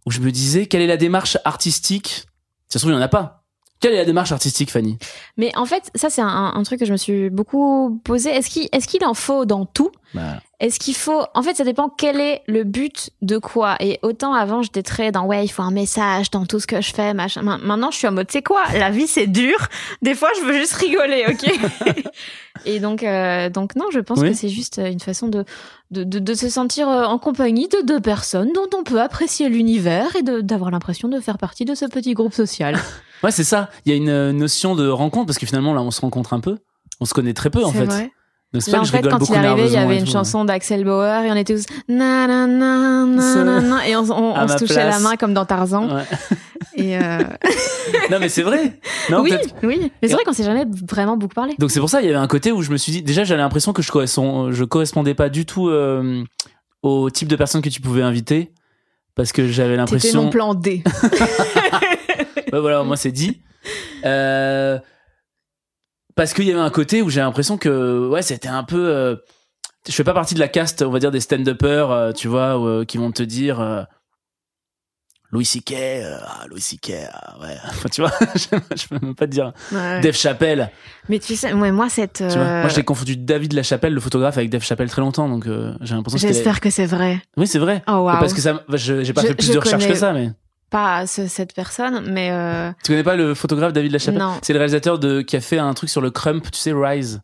Où 0.05 0.11
je 0.11 0.19
me 0.19 0.31
disais, 0.31 0.67
quelle 0.67 0.81
est 0.81 0.87
la 0.87 0.97
démarche 0.97 1.37
artistique? 1.43 2.25
Ça 2.69 2.79
se 2.79 2.79
trouve, 2.79 2.91
il 2.91 2.95
y 2.95 2.97
en 2.97 3.01
a 3.01 3.07
pas. 3.07 3.43
Quelle 3.79 3.93
est 3.93 3.97
la 3.97 4.05
démarche 4.05 4.31
artistique, 4.31 4.71
Fanny? 4.71 4.97
Mais 5.37 5.55
en 5.55 5.65
fait, 5.65 5.91
ça 5.93 6.09
c'est 6.09 6.21
un, 6.21 6.53
un 6.55 6.63
truc 6.63 6.79
que 6.79 6.85
je 6.85 6.91
me 6.91 6.97
suis 6.97 7.29
beaucoup 7.29 8.01
posé. 8.03 8.31
Est-ce 8.31 8.49
qu'il 8.49 8.69
qu'il 8.69 9.05
en 9.05 9.13
faut 9.13 9.45
dans 9.45 9.65
tout? 9.65 9.91
Bah, 10.15 10.41
Est-ce 10.59 10.79
qu'il 10.79 10.95
faut 10.95 11.21
En 11.35 11.43
fait, 11.43 11.55
ça 11.55 11.63
dépend 11.63 11.87
quel 11.87 12.19
est 12.19 12.41
le 12.47 12.63
but 12.63 13.11
de 13.21 13.37
quoi. 13.37 13.75
Et 13.79 13.99
autant 14.01 14.33
avant, 14.33 14.63
j'étais 14.63 14.81
très 14.81 15.11
dans 15.11 15.25
ouais, 15.25 15.45
il 15.45 15.49
faut 15.49 15.61
un 15.61 15.69
message 15.69 16.31
dans 16.31 16.47
tout 16.47 16.59
ce 16.59 16.65
que 16.65 16.81
je 16.81 16.91
fais, 16.93 17.13
machin. 17.13 17.43
Ma- 17.43 17.59
Maintenant, 17.59 17.91
je 17.91 17.97
suis 17.97 18.07
en 18.07 18.11
mode, 18.11 18.25
c'est 18.31 18.41
quoi? 18.41 18.63
La 18.73 18.89
vie, 18.89 19.05
c'est 19.05 19.27
dur. 19.27 19.67
Des 20.01 20.15
fois, 20.15 20.29
je 20.39 20.45
veux 20.45 20.53
juste 20.53 20.73
rigoler, 20.73 21.25
ok? 21.27 22.03
Et 22.65 22.79
donc, 22.79 23.03
euh, 23.03 23.49
donc 23.49 23.75
non, 23.75 23.85
je 23.91 23.99
pense 23.99 24.19
Oui. 24.19 24.29
que 24.31 24.35
c'est 24.35 24.49
juste 24.49 24.81
une 24.83 24.99
façon 24.99 25.27
de 25.27 25.45
de, 25.91 26.03
de, 26.03 26.19
de 26.19 26.33
se 26.33 26.49
sentir 26.49 26.89
euh, 26.89 27.05
en 27.05 27.17
compagnie 27.17 27.67
de 27.69 27.81
deux 27.85 28.01
personnes 28.01 28.51
dont 28.53 28.67
on 28.77 28.83
peut 28.83 28.99
apprécier 28.99 29.47
l'univers 29.49 30.15
et 30.17 30.23
d'avoir 30.41 30.69
l'impression 30.71 31.07
de 31.07 31.19
faire 31.21 31.37
partie 31.37 31.63
de 31.65 31.75
ce 31.75 31.85
petit 31.85 32.13
groupe 32.13 32.33
social. 32.33 32.77
Ouais, 33.23 33.31
c'est 33.31 33.43
ça. 33.43 33.71
Il 33.85 33.91
y 33.91 33.95
a 33.95 33.97
une 33.97 34.09
euh, 34.09 34.31
notion 34.31 34.75
de 34.75 34.87
rencontre 34.87 35.25
parce 35.25 35.39
que 35.39 35.47
finalement, 35.47 35.73
là, 35.73 35.81
on 35.81 35.89
se 35.89 36.01
rencontre 36.01 36.33
un 36.33 36.39
peu. 36.39 36.57
On 36.99 37.05
se 37.05 37.15
connaît 37.15 37.33
très 37.33 37.49
peu, 37.49 37.63
en 37.65 37.71
fait. 37.71 37.85
vrai. 37.85 38.11
Là, 38.53 38.79
en 38.79 38.85
fait, 38.85 39.01
quand 39.07 39.19
il 39.29 39.33
est 39.33 39.37
arrivé, 39.37 39.67
il 39.67 39.73
y 39.73 39.77
avait 39.77 39.99
une 39.99 40.05
tout, 40.05 40.11
chanson 40.11 40.45
d'Axel 40.45 40.83
Bauer 40.85 41.25
et 41.25 41.31
on 41.31 41.35
était 41.35 41.53
tous 41.53 41.65
na 41.89 42.27
na 42.27 42.47
na 42.47 43.05
na 43.05 43.61
na 43.61 43.87
et 43.87 43.95
on, 43.97 44.09
on- 44.09 44.33
À 44.35 44.45
on 44.45 44.47
se 44.47 44.57
touchait 44.57 44.73
place. 44.75 44.95
la 44.95 44.99
main 44.99 45.15
comme 45.17 45.33
dans 45.33 45.45
Tarzan. 45.45 45.93
Ouais. 45.95 46.03
Et 46.79 46.95
euh, 46.97 47.17
Non, 48.11 48.17
mais 48.19 48.29
c'est 48.29 48.43
vrai. 48.43 48.79
Non, 49.09 49.21
oui, 49.21 49.33
oui. 49.63 49.91
Mais 50.01 50.07
c'est 50.07 50.13
vrai 50.13 50.23
qu'on 50.23 50.31
s'est 50.33 50.43
jamais 50.43 50.65
vraiment 50.87 51.17
beaucoup 51.17 51.33
parlé. 51.33 51.55
Donc 51.59 51.71
c'est 51.71 51.79
pour 51.79 51.89
ça 51.89 52.01
il 52.01 52.05
y 52.05 52.09
avait 52.09 52.17
un 52.17 52.27
côté 52.27 52.51
où 52.51 52.61
je 52.61 52.71
me 52.71 52.77
suis 52.77 52.91
dit 52.91 53.01
déjà 53.01 53.23
j'avais 53.23 53.41
l'impression 53.41 53.73
que 53.73 53.81
je 53.81 53.91
correspond 53.91 54.51
je 54.51 54.63
correspondais 54.63 55.13
pas 55.15 55.29
du 55.29 55.45
tout 55.45 55.69
euh, 55.69 56.23
au 56.83 57.09
type 57.09 57.27
de 57.27 57.35
personne 57.35 57.61
que 57.61 57.69
tu 57.69 57.81
pouvais 57.81 58.03
inviter 58.03 58.51
parce 59.15 59.31
que 59.31 59.47
j'avais 59.47 59.75
l'impression 59.75 60.23
mon 60.23 60.29
plan 60.29 60.53
D. 60.53 60.83
Ouais, 62.53 62.59
voilà 62.61 62.83
moi 62.83 62.95
c'est 62.95 63.11
dit 63.11 63.41
Euh, 64.05 64.77
parce 66.17 66.33
qu'il 66.33 66.43
y 66.45 66.51
avait 66.51 66.59
un 66.59 66.69
côté 66.69 67.01
où 67.01 67.09
j'ai 67.09 67.21
l'impression 67.21 67.57
que 67.57 68.09
ouais 68.09 68.21
c'était 68.21 68.49
un 68.49 68.63
peu 68.63 68.87
euh, 68.89 69.15
je 69.87 69.93
fais 69.93 70.03
pas 70.03 70.13
partie 70.13 70.33
de 70.35 70.39
la 70.39 70.49
caste 70.49 70.81
on 70.81 70.89
va 70.91 70.99
dire 70.99 71.11
des 71.11 71.21
stand-uppers 71.21 71.91
euh, 71.91 72.11
tu 72.11 72.27
vois 72.27 72.57
où, 72.57 72.67
euh, 72.67 72.83
qui 72.85 72.97
vont 72.97 73.11
te 73.13 73.23
dire 73.23 73.61
euh, 73.61 73.83
Louis 75.31 75.43
C.K. 75.45 75.73
ah, 76.25 76.45
Louis 76.49 76.61
C.K. 76.61 76.93
ah, 77.11 77.35
ouais 77.41 77.55
enfin 77.67 77.89
tu 77.89 77.99
vois 78.01 78.11
je, 78.35 78.57
je 78.75 78.87
peux 78.87 78.97
même 79.05 79.13
pas 79.15 79.25
te 79.25 79.31
dire 79.31 79.51
Ouais. 79.73 79.99
Dave 80.01 80.15
Chappelle 80.15 80.71
Mais 81.09 81.19
tu 81.19 81.35
sais, 81.35 81.51
ouais, 81.53 81.71
moi 81.71 81.89
cette. 81.89 82.23
Tu 82.29 82.37
vois, 82.37 82.61
moi 82.61 82.69
j'ai 82.69 82.83
confondu 82.83 83.17
David 83.17 83.51
Lachapelle, 83.53 83.93
le 83.93 83.99
photographe, 83.99 84.37
avec 84.37 84.49
Dave 84.49 84.63
Chappelle 84.63 84.89
très 84.89 85.01
longtemps, 85.01 85.27
donc 85.27 85.45
j'ai 85.81 85.95
l'impression. 85.95 86.17
J'espère 86.17 86.61
que 86.61 86.69
c'est 86.69 86.85
vrai. 86.85 87.21
Oui, 87.35 87.45
c'est 87.45 87.59
vrai. 87.59 87.83
Oh 87.87 87.91
waouh. 88.05 88.19
Parce 88.19 88.33
que 88.33 88.39
ça, 88.41 88.53
bah, 88.53 88.77
je- 88.77 89.03
j'ai 89.03 89.11
pas 89.13 89.21
Je- 89.21 89.27
fait 89.27 89.35
plus 89.35 89.47
je 89.47 89.53
de 89.53 89.57
recherches 89.57 89.83
connais- 89.83 89.93
que 89.93 89.99
ça, 89.99 90.13
mais 90.13 90.31
Pas 90.69 91.07
ce- 91.07 91.27
cette 91.27 91.53
personne, 91.53 92.11
mais 92.11 92.29
euh, 92.31 92.71
tu 92.83 92.91
connais 92.91 93.03
pas 93.03 93.15
le 93.15 93.33
photographe 93.33 93.71
David 93.73 93.91
Lachapelle 93.93 94.19
Non. 94.19 94.33
C'est 94.41 94.51
le 94.53 94.59
réalisateur 94.59 94.99
de 94.99 95.21
qui 95.21 95.35
a 95.37 95.41
fait 95.41 95.59
un 95.59 95.73
truc 95.73 95.89
sur 95.89 96.01
le 96.01 96.11
crump, 96.11 96.49
tu 96.51 96.59
sais, 96.59 96.73
Rise. 96.73 97.21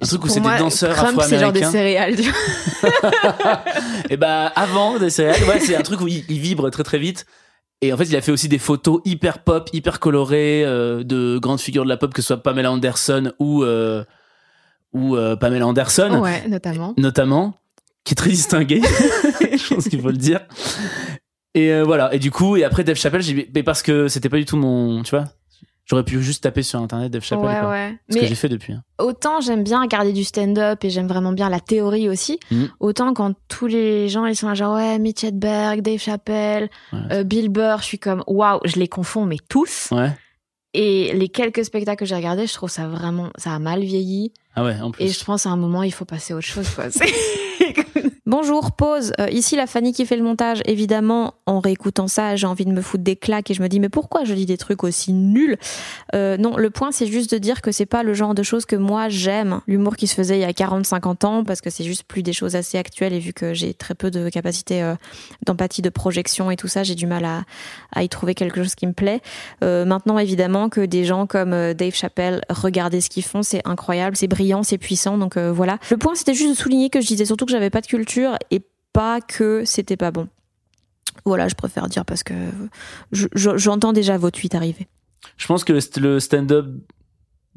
Un 0.00 0.06
truc 0.06 0.24
où 0.24 0.28
c'est 0.28 0.38
des 0.40 0.56
danseurs 0.58 0.94
Crump, 0.94 1.20
c'est 1.22 1.40
genre 1.40 1.50
des 1.52 1.64
céréales. 1.64 2.14
vois. 2.14 2.92
Et 4.10 4.16
bah 4.16 4.46
avant 4.54 4.96
des 4.98 5.10
céréales, 5.10 5.42
ouais, 5.48 5.58
c'est 5.58 5.74
un 5.74 5.82
truc 5.82 6.00
où 6.00 6.06
il, 6.06 6.24
il 6.28 6.38
vibre 6.38 6.70
très 6.70 6.84
très 6.84 6.98
vite. 6.98 7.26
Et 7.80 7.92
en 7.92 7.96
fait, 7.96 8.04
il 8.04 8.14
a 8.16 8.20
fait 8.20 8.30
aussi 8.32 8.48
des 8.48 8.58
photos 8.58 9.00
hyper 9.04 9.40
pop, 9.42 9.68
hyper 9.72 9.98
colorées 9.98 10.62
euh, 10.64 11.02
de 11.02 11.38
grandes 11.38 11.60
figures 11.60 11.82
de 11.84 11.88
la 11.88 11.96
pop, 11.96 12.14
que 12.14 12.22
ce 12.22 12.28
soit 12.28 12.42
Pamela 12.42 12.70
Anderson 12.70 13.32
ou 13.40 13.64
euh, 13.64 14.04
ou 14.92 15.16
Pamela 15.40 15.66
Anderson. 15.66 16.20
Ouais, 16.22 16.46
notamment. 16.48 16.94
notamment, 16.96 17.54
qui 18.04 18.14
est 18.14 18.16
très 18.16 18.30
distingué, 18.30 18.80
je 19.40 19.74
pense 19.74 19.88
qu'il 19.88 20.00
faut 20.00 20.10
le 20.10 20.16
dire. 20.16 20.40
Et 21.58 21.72
euh, 21.72 21.84
voilà, 21.84 22.12
et 22.14 22.18
du 22.18 22.30
coup, 22.30 22.56
et 22.56 22.64
après 22.64 22.84
Dave 22.84 22.96
Chappelle, 22.96 23.22
j'ai 23.22 23.50
mais 23.54 23.62
parce 23.62 23.82
que 23.82 24.08
c'était 24.08 24.28
pas 24.28 24.36
du 24.36 24.44
tout 24.44 24.56
mon, 24.56 25.02
tu 25.02 25.10
vois, 25.16 25.24
j'aurais 25.86 26.04
pu 26.04 26.22
juste 26.22 26.42
taper 26.42 26.62
sur 26.62 26.78
internet 26.80 27.10
Dave 27.10 27.22
Chappelle, 27.24 27.46
ouais, 27.48 27.60
quoi. 27.60 27.70
ouais. 27.70 27.98
Ce 28.10 28.18
que 28.18 28.26
j'ai 28.26 28.34
fait 28.34 28.48
depuis. 28.48 28.74
hein. 28.74 28.82
autant 28.98 29.40
j'aime 29.40 29.64
bien 29.64 29.80
regarder 29.80 30.12
du 30.12 30.22
stand-up 30.24 30.84
et 30.84 30.90
j'aime 30.90 31.06
vraiment 31.08 31.32
bien 31.32 31.48
la 31.48 31.60
théorie 31.60 32.08
aussi, 32.08 32.38
Mhm. 32.50 32.68
autant 32.80 33.14
quand 33.14 33.34
tous 33.48 33.66
les 33.66 34.08
gens 34.08 34.26
ils 34.26 34.36
sont 34.36 34.48
là 34.48 34.54
genre 34.54 34.74
ouais 34.76 34.98
Mitch 34.98 35.24
Hedberg, 35.24 35.80
Dave 35.82 35.98
Chappelle, 35.98 36.68
Ouais. 36.92 36.98
euh, 37.12 37.24
Bill 37.24 37.48
Burr, 37.48 37.78
je 37.78 37.84
suis 37.84 37.98
comme 37.98 38.22
waouh, 38.26 38.60
je 38.66 38.76
les 38.76 38.88
confonds 38.88 39.24
mais 39.24 39.38
tous. 39.48 39.88
Ouais. 39.92 40.10
Et 40.74 41.12
les 41.14 41.28
quelques 41.28 41.64
spectacles 41.64 42.00
que 42.00 42.04
j'ai 42.04 42.14
regardés, 42.14 42.46
je 42.46 42.52
trouve 42.52 42.68
ça 42.68 42.86
vraiment 42.86 43.30
ça 43.36 43.54
a 43.54 43.58
mal 43.58 43.80
vieilli 43.80 44.32
Ah 44.58 44.64
ouais, 44.64 44.80
en 44.80 44.90
plus. 44.90 45.04
et 45.04 45.08
je 45.08 45.24
pense 45.24 45.46
à 45.46 45.50
un 45.50 45.56
moment 45.56 45.82
il 45.82 45.92
faut 45.92 46.04
passer 46.04 46.32
à 46.32 46.36
autre 46.36 46.46
chose 46.46 46.68
quoi. 46.70 46.86
Bonjour, 48.26 48.72
pause. 48.72 49.12
Euh, 49.20 49.28
ici 49.30 49.56
la 49.56 49.66
Fanny 49.66 49.92
qui 49.92 50.04
fait 50.06 50.16
le 50.16 50.22
montage. 50.22 50.60
Évidemment, 50.66 51.34
en 51.46 51.60
réécoutant 51.60 52.08
ça, 52.08 52.36
j'ai 52.36 52.46
envie 52.46 52.64
de 52.64 52.72
me 52.72 52.82
foutre 52.82 53.02
des 53.02 53.16
claques 53.16 53.50
et 53.50 53.54
je 53.54 53.62
me 53.62 53.68
dis 53.68 53.80
mais 53.80 53.88
pourquoi 53.88 54.24
je 54.24 54.34
dis 54.34 54.46
des 54.46 54.56
trucs 54.56 54.84
aussi 54.84 55.12
nuls? 55.12 55.56
Euh, 56.14 56.36
Non, 56.36 56.56
le 56.56 56.70
point 56.70 56.92
c'est 56.92 57.06
juste 57.06 57.32
de 57.32 57.38
dire 57.38 57.62
que 57.62 57.72
c'est 57.72 57.86
pas 57.86 58.02
le 58.02 58.14
genre 58.14 58.34
de 58.34 58.42
choses 58.42 58.66
que 58.66 58.76
moi 58.76 59.08
j'aime. 59.08 59.60
L'humour 59.66 59.96
qui 59.96 60.06
se 60.06 60.14
faisait 60.14 60.38
il 60.38 60.42
y 60.42 60.44
a 60.44 60.52
40-50 60.52 61.26
ans 61.26 61.44
parce 61.44 61.60
que 61.60 61.70
c'est 61.70 61.84
juste 61.84 62.04
plus 62.04 62.22
des 62.22 62.32
choses 62.32 62.56
assez 62.56 62.78
actuelles 62.78 63.12
et 63.12 63.18
vu 63.18 63.32
que 63.32 63.54
j'ai 63.54 63.74
très 63.74 63.94
peu 63.94 64.10
de 64.10 64.28
capacité 64.28 64.82
euh, 64.82 64.94
d'empathie, 65.46 65.82
de 65.82 65.90
projection 65.90 66.50
et 66.50 66.56
tout 66.56 66.68
ça, 66.68 66.82
j'ai 66.82 66.94
du 66.94 67.06
mal 67.06 67.24
à, 67.24 67.44
à, 67.94 68.02
y 68.02 68.08
trouver 68.08 68.34
quelque 68.34 68.62
chose 68.62 68.74
qui 68.74 68.86
me 68.86 68.92
plaît. 68.92 69.20
Euh, 69.64 69.84
maintenant, 69.84 70.18
évidemment 70.18 70.68
que 70.68 70.82
des 70.82 71.04
gens 71.04 71.26
comme 71.26 71.72
Dave 71.74 71.94
Chappelle, 71.94 72.42
regardez 72.50 73.00
ce 73.00 73.08
qu'ils 73.08 73.24
font, 73.24 73.42
c'est 73.42 73.62
incroyable, 73.64 74.16
c'est 74.16 74.28
brillant, 74.28 74.47
c'est 74.62 74.78
puissant. 74.78 75.18
Donc 75.18 75.36
voilà. 75.36 75.78
Le 75.90 75.96
point 75.96 76.14
c'était 76.14 76.34
juste 76.34 76.50
de 76.50 76.54
souligner 76.56 76.90
que 76.90 77.00
je 77.00 77.06
disais 77.06 77.24
surtout 77.24 77.46
que 77.46 77.52
j'avais 77.52 77.70
pas 77.70 77.80
de 77.80 77.86
culture 77.86 78.36
et 78.50 78.60
pas 78.92 79.20
que 79.20 79.64
c'était 79.64 79.96
pas 79.96 80.10
bon. 80.10 80.28
Voilà, 81.24 81.48
je 81.48 81.54
préfère 81.54 81.88
dire 81.88 82.04
parce 82.04 82.22
que 82.22 82.34
j'entends 83.12 83.92
déjà 83.92 84.16
vos 84.18 84.30
tweets 84.30 84.54
arriver. 84.54 84.86
Je 85.36 85.46
pense 85.46 85.64
que 85.64 85.72
le 86.00 86.20
stand-up 86.20 86.66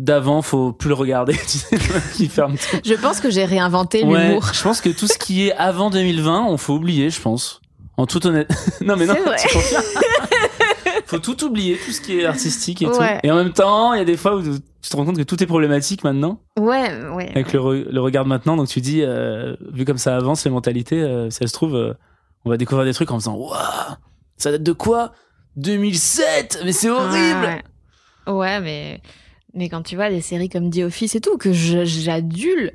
d'avant, 0.02 0.42
faut 0.42 0.74
plus 0.74 0.90
le 0.90 0.96
regarder. 0.96 1.34
ferme 2.30 2.56
Je 2.84 2.94
pense 2.96 3.20
que 3.20 3.30
j'ai 3.30 3.46
réinventé 3.46 4.02
l'humour. 4.04 4.52
je 4.54 4.62
pense 4.62 4.82
que 4.82 4.90
tout 4.90 5.08
ce 5.08 5.18
qui 5.18 5.48
est 5.48 5.54
avant 5.54 5.90
2020, 5.90 6.46
on 6.46 6.58
faut 6.58 6.74
oublier, 6.74 7.10
je 7.10 7.22
pense. 7.22 7.62
En 7.98 8.08
toute 8.08 8.26
honnêteté. 8.26 8.56
non 8.82 8.96
mais 8.96 9.06
non. 9.06 9.14
Vrai. 9.14 9.38
Faut 11.12 11.20
tout 11.20 11.44
oublier, 11.44 11.78
tout 11.78 11.92
ce 11.92 12.00
qui 12.00 12.20
est 12.20 12.26
artistique 12.26 12.82
et 12.82 12.86
tout. 12.86 13.02
Et 13.24 13.32
en 13.32 13.36
même 13.36 13.52
temps, 13.52 13.94
il 13.94 13.98
y 13.98 14.02
a 14.02 14.06
des 14.06 14.16
fois 14.16 14.36
où 14.36 14.42
tu 14.42 14.90
te 14.90 14.96
rends 14.96 15.06
compte 15.06 15.18
que 15.18 15.24
tout 15.24 15.44
est 15.44 15.46
problématique 15.48 16.06
maintenant. 16.06 16.40
Ouais, 16.58 16.90
ouais. 17.14 17.30
Avec 17.32 17.52
Le, 17.52 18.00
regard 18.00 18.26
maintenant, 18.26 18.56
donc 18.56 18.70
tu 18.70 18.80
dis, 18.80 19.02
euh, 19.04 19.56
vu 19.74 19.84
comme 19.84 19.98
ça 19.98 20.16
avance 20.16 20.46
les 20.46 20.52
mentalités, 20.52 21.02
euh, 21.02 21.30
si 21.30 21.40
ça 21.40 21.48
se 21.48 21.54
trouve, 21.54 21.76
euh, 21.76 21.94
on 22.46 22.50
va 22.50 22.56
découvrir 22.56 22.86
des 22.86 22.94
trucs 22.94 23.12
en 23.12 23.20
faisant, 23.20 23.36
waouh, 23.36 23.58
ça 24.38 24.52
date 24.52 24.64
de 24.64 24.72
quoi? 24.72 25.12
2007 25.58 26.62
Mais 26.64 26.72
c'est 26.72 26.90
horrible 26.90 27.62
ouais. 28.26 28.62
mais 28.62 29.02
mais 29.54 29.68
quand 29.68 29.82
tu 29.84 29.98
vois 29.98 30.10
des 30.10 30.22
séries 30.22 30.48
comme 30.48 30.70
The 30.70 30.78
Office 30.80 31.16
et 31.16 31.20
tout, 31.20 31.38
que 31.38 31.52
j'adule, 31.52 32.72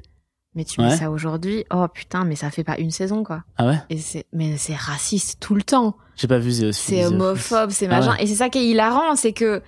mais 0.57 0.65
tu 0.65 0.81
mets 0.81 0.97
ça 0.97 1.11
aujourd'hui, 1.11 1.65
oh 1.73 1.87
putain, 1.93 2.25
mais 2.25 2.35
ça 2.35 2.51
fait 2.51 2.65
pas 2.65 2.79
une 2.79 2.91
saison 2.91 3.23
quoi. 3.23 3.45
Ah 3.59 3.67
ouais 3.67 3.79
et 3.91 3.99
c'est 3.99 4.27
Mais 4.33 4.57
c'est 4.57 4.75
raciste 4.75 5.39
tout 5.41 5.55
le 5.55 5.63
temps. 5.63 5.97
J'ai 6.17 6.27
pas 6.27 6.39
vu 6.39 6.51
The. 6.51 6.73
C'est 6.73 7.07
homophobe, 7.07 7.71
c'est 7.71 7.87
ah 7.87 8.01
machin. 8.01 8.17
Et 8.19 8.27
c'est 8.27 8.37
ça 8.37 8.49
qui 8.49 8.59
est 8.59 8.67
hilarant, 8.67 9.15
c'est 9.15 9.33
que 9.33 9.63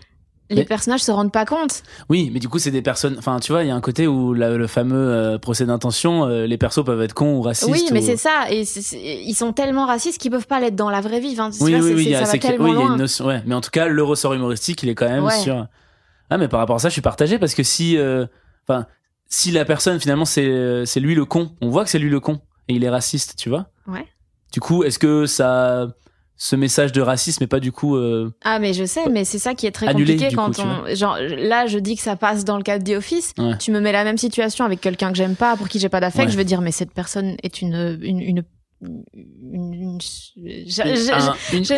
les 0.50 0.64
personnages 0.64 1.02
se 1.02 1.11
rendent 1.11 1.33
pas 1.33 1.45
compte. 1.45 1.83
Oui, 2.09 2.30
mais 2.33 2.40
du 2.40 2.49
coup, 2.49 2.59
c'est 2.59 2.71
des 2.71 2.83
personnes. 2.83 3.16
Enfin, 3.18 3.38
tu 3.40 3.52
vois, 3.52 3.64
il 3.64 3.68
y 3.68 3.71
a 3.71 3.75
un 3.75 3.80
côté 3.80 4.07
où 4.07 4.33
le 4.33 4.66
fameux 4.66 4.97
euh, 4.97 5.38
procès 5.38 5.66
d'intention, 5.66 6.25
euh, 6.25 6.47
les 6.47 6.57
persos 6.57 6.85
peuvent 6.85 7.02
être 7.02 7.14
cons 7.14 7.37
ou 7.37 7.42
racistes. 7.42 7.71
Oui, 7.71 7.85
mais 7.92 8.00
c'est 8.00 8.16
ça. 8.16 8.47
Et 8.50 8.64
ils 9.25 9.35
sont 9.35 9.52
tellement 9.52 9.87
racistes 9.87 10.21
qu'ils 10.21 10.30
peuvent 10.30 10.47
pas 10.47 10.61
l'être 10.61 10.76
dans 10.76 10.90
la 10.90 11.00
vraie 11.00 11.21
vie. 11.21 11.33
Enfin, 11.38 11.50
oui, 11.61 11.75
oui, 11.75 11.92
oui, 11.95 12.12
ça 12.12 12.25
va 12.25 12.38
tellement 12.38 12.64
oui, 12.64 12.73
il 12.73 12.78
y 12.78 12.83
a 12.83 12.87
une 12.87 12.97
notion. 12.97 13.26
Ouais, 13.26 13.42
mais 13.47 13.54
en 13.54 13.61
tout 13.61 13.71
cas, 13.71 13.88
le 13.88 14.02
ressort 14.02 14.35
humoristique, 14.35 14.83
il 14.83 14.88
est 14.88 14.95
quand 14.95 15.09
même 15.09 15.28
sur. 15.30 15.66
Ah, 16.30 16.37
mais 16.37 16.49
par 16.49 16.61
rapport 16.61 16.76
à 16.76 16.78
ça, 16.78 16.88
je 16.88 16.92
suis 16.95 17.02
partagé 17.02 17.38
parce 17.38 17.54
que 17.54 17.62
si, 17.62 17.97
euh, 17.97 18.26
enfin, 18.66 18.87
si 19.28 19.50
la 19.50 19.64
personne 19.64 20.00
finalement 20.00 20.25
c'est 20.25 20.85
c'est 20.87 21.00
lui 21.00 21.14
le 21.14 21.25
con, 21.25 21.52
on 21.61 21.68
voit 21.68 21.85
que 21.85 21.90
c'est 21.90 21.99
lui 21.99 22.11
le 22.11 22.20
con 22.20 22.40
et 22.68 22.75
il 22.75 22.85
est 22.85 22.90
raciste, 22.90 23.37
tu 23.37 23.49
vois. 23.49 23.70
Ouais. 23.87 24.06
Du 24.52 24.61
coup, 24.61 24.85
est-ce 24.85 24.99
que 24.99 25.26
ça 25.26 25.88
ce 26.40 26.54
message 26.54 26.92
de 26.92 27.00
racisme 27.00 27.42
est 27.42 27.49
pas 27.49 27.58
du 27.58 27.73
coup 27.73 27.97
euh, 27.97 28.32
ah 28.44 28.61
mais 28.61 28.73
je 28.73 28.85
sais 28.85 29.08
mais 29.11 29.25
c'est 29.25 29.40
ça 29.40 29.54
qui 29.54 29.66
est 29.66 29.73
très 29.73 29.92
compliqué 29.92 30.28
quand 30.32 30.61
on 30.61 30.94
genre 30.94 31.18
là 31.20 31.66
je 31.66 31.80
dis 31.80 31.97
que 31.97 32.02
ça 32.02 32.14
passe 32.14 32.44
dans 32.44 32.56
le 32.56 32.62
cadre 32.62 32.85
des 32.85 32.94
office 32.97 33.35
tu 33.58 33.73
me 33.73 33.80
mets 33.80 33.90
la 33.90 34.04
même 34.04 34.16
situation 34.18 34.64
avec 34.64 34.80
quelqu'un 34.80 35.11
que 35.11 35.16
j'aime 35.18 35.35
pas 35.35 35.56
pour 35.56 35.68
qui 35.68 35.80
j'ai 35.80 35.88
pas 35.88 35.99
d'affect 35.99 36.30
je 36.30 36.37
vais 36.37 36.44
dire 36.44 36.61
mais 36.61 36.70
cette 36.70 36.92
personne 36.92 37.37
est 37.42 37.61
une 37.61 37.99
une, 38.02 38.20
une 38.20 38.44
une, 38.80 39.99
je, 40.00 40.70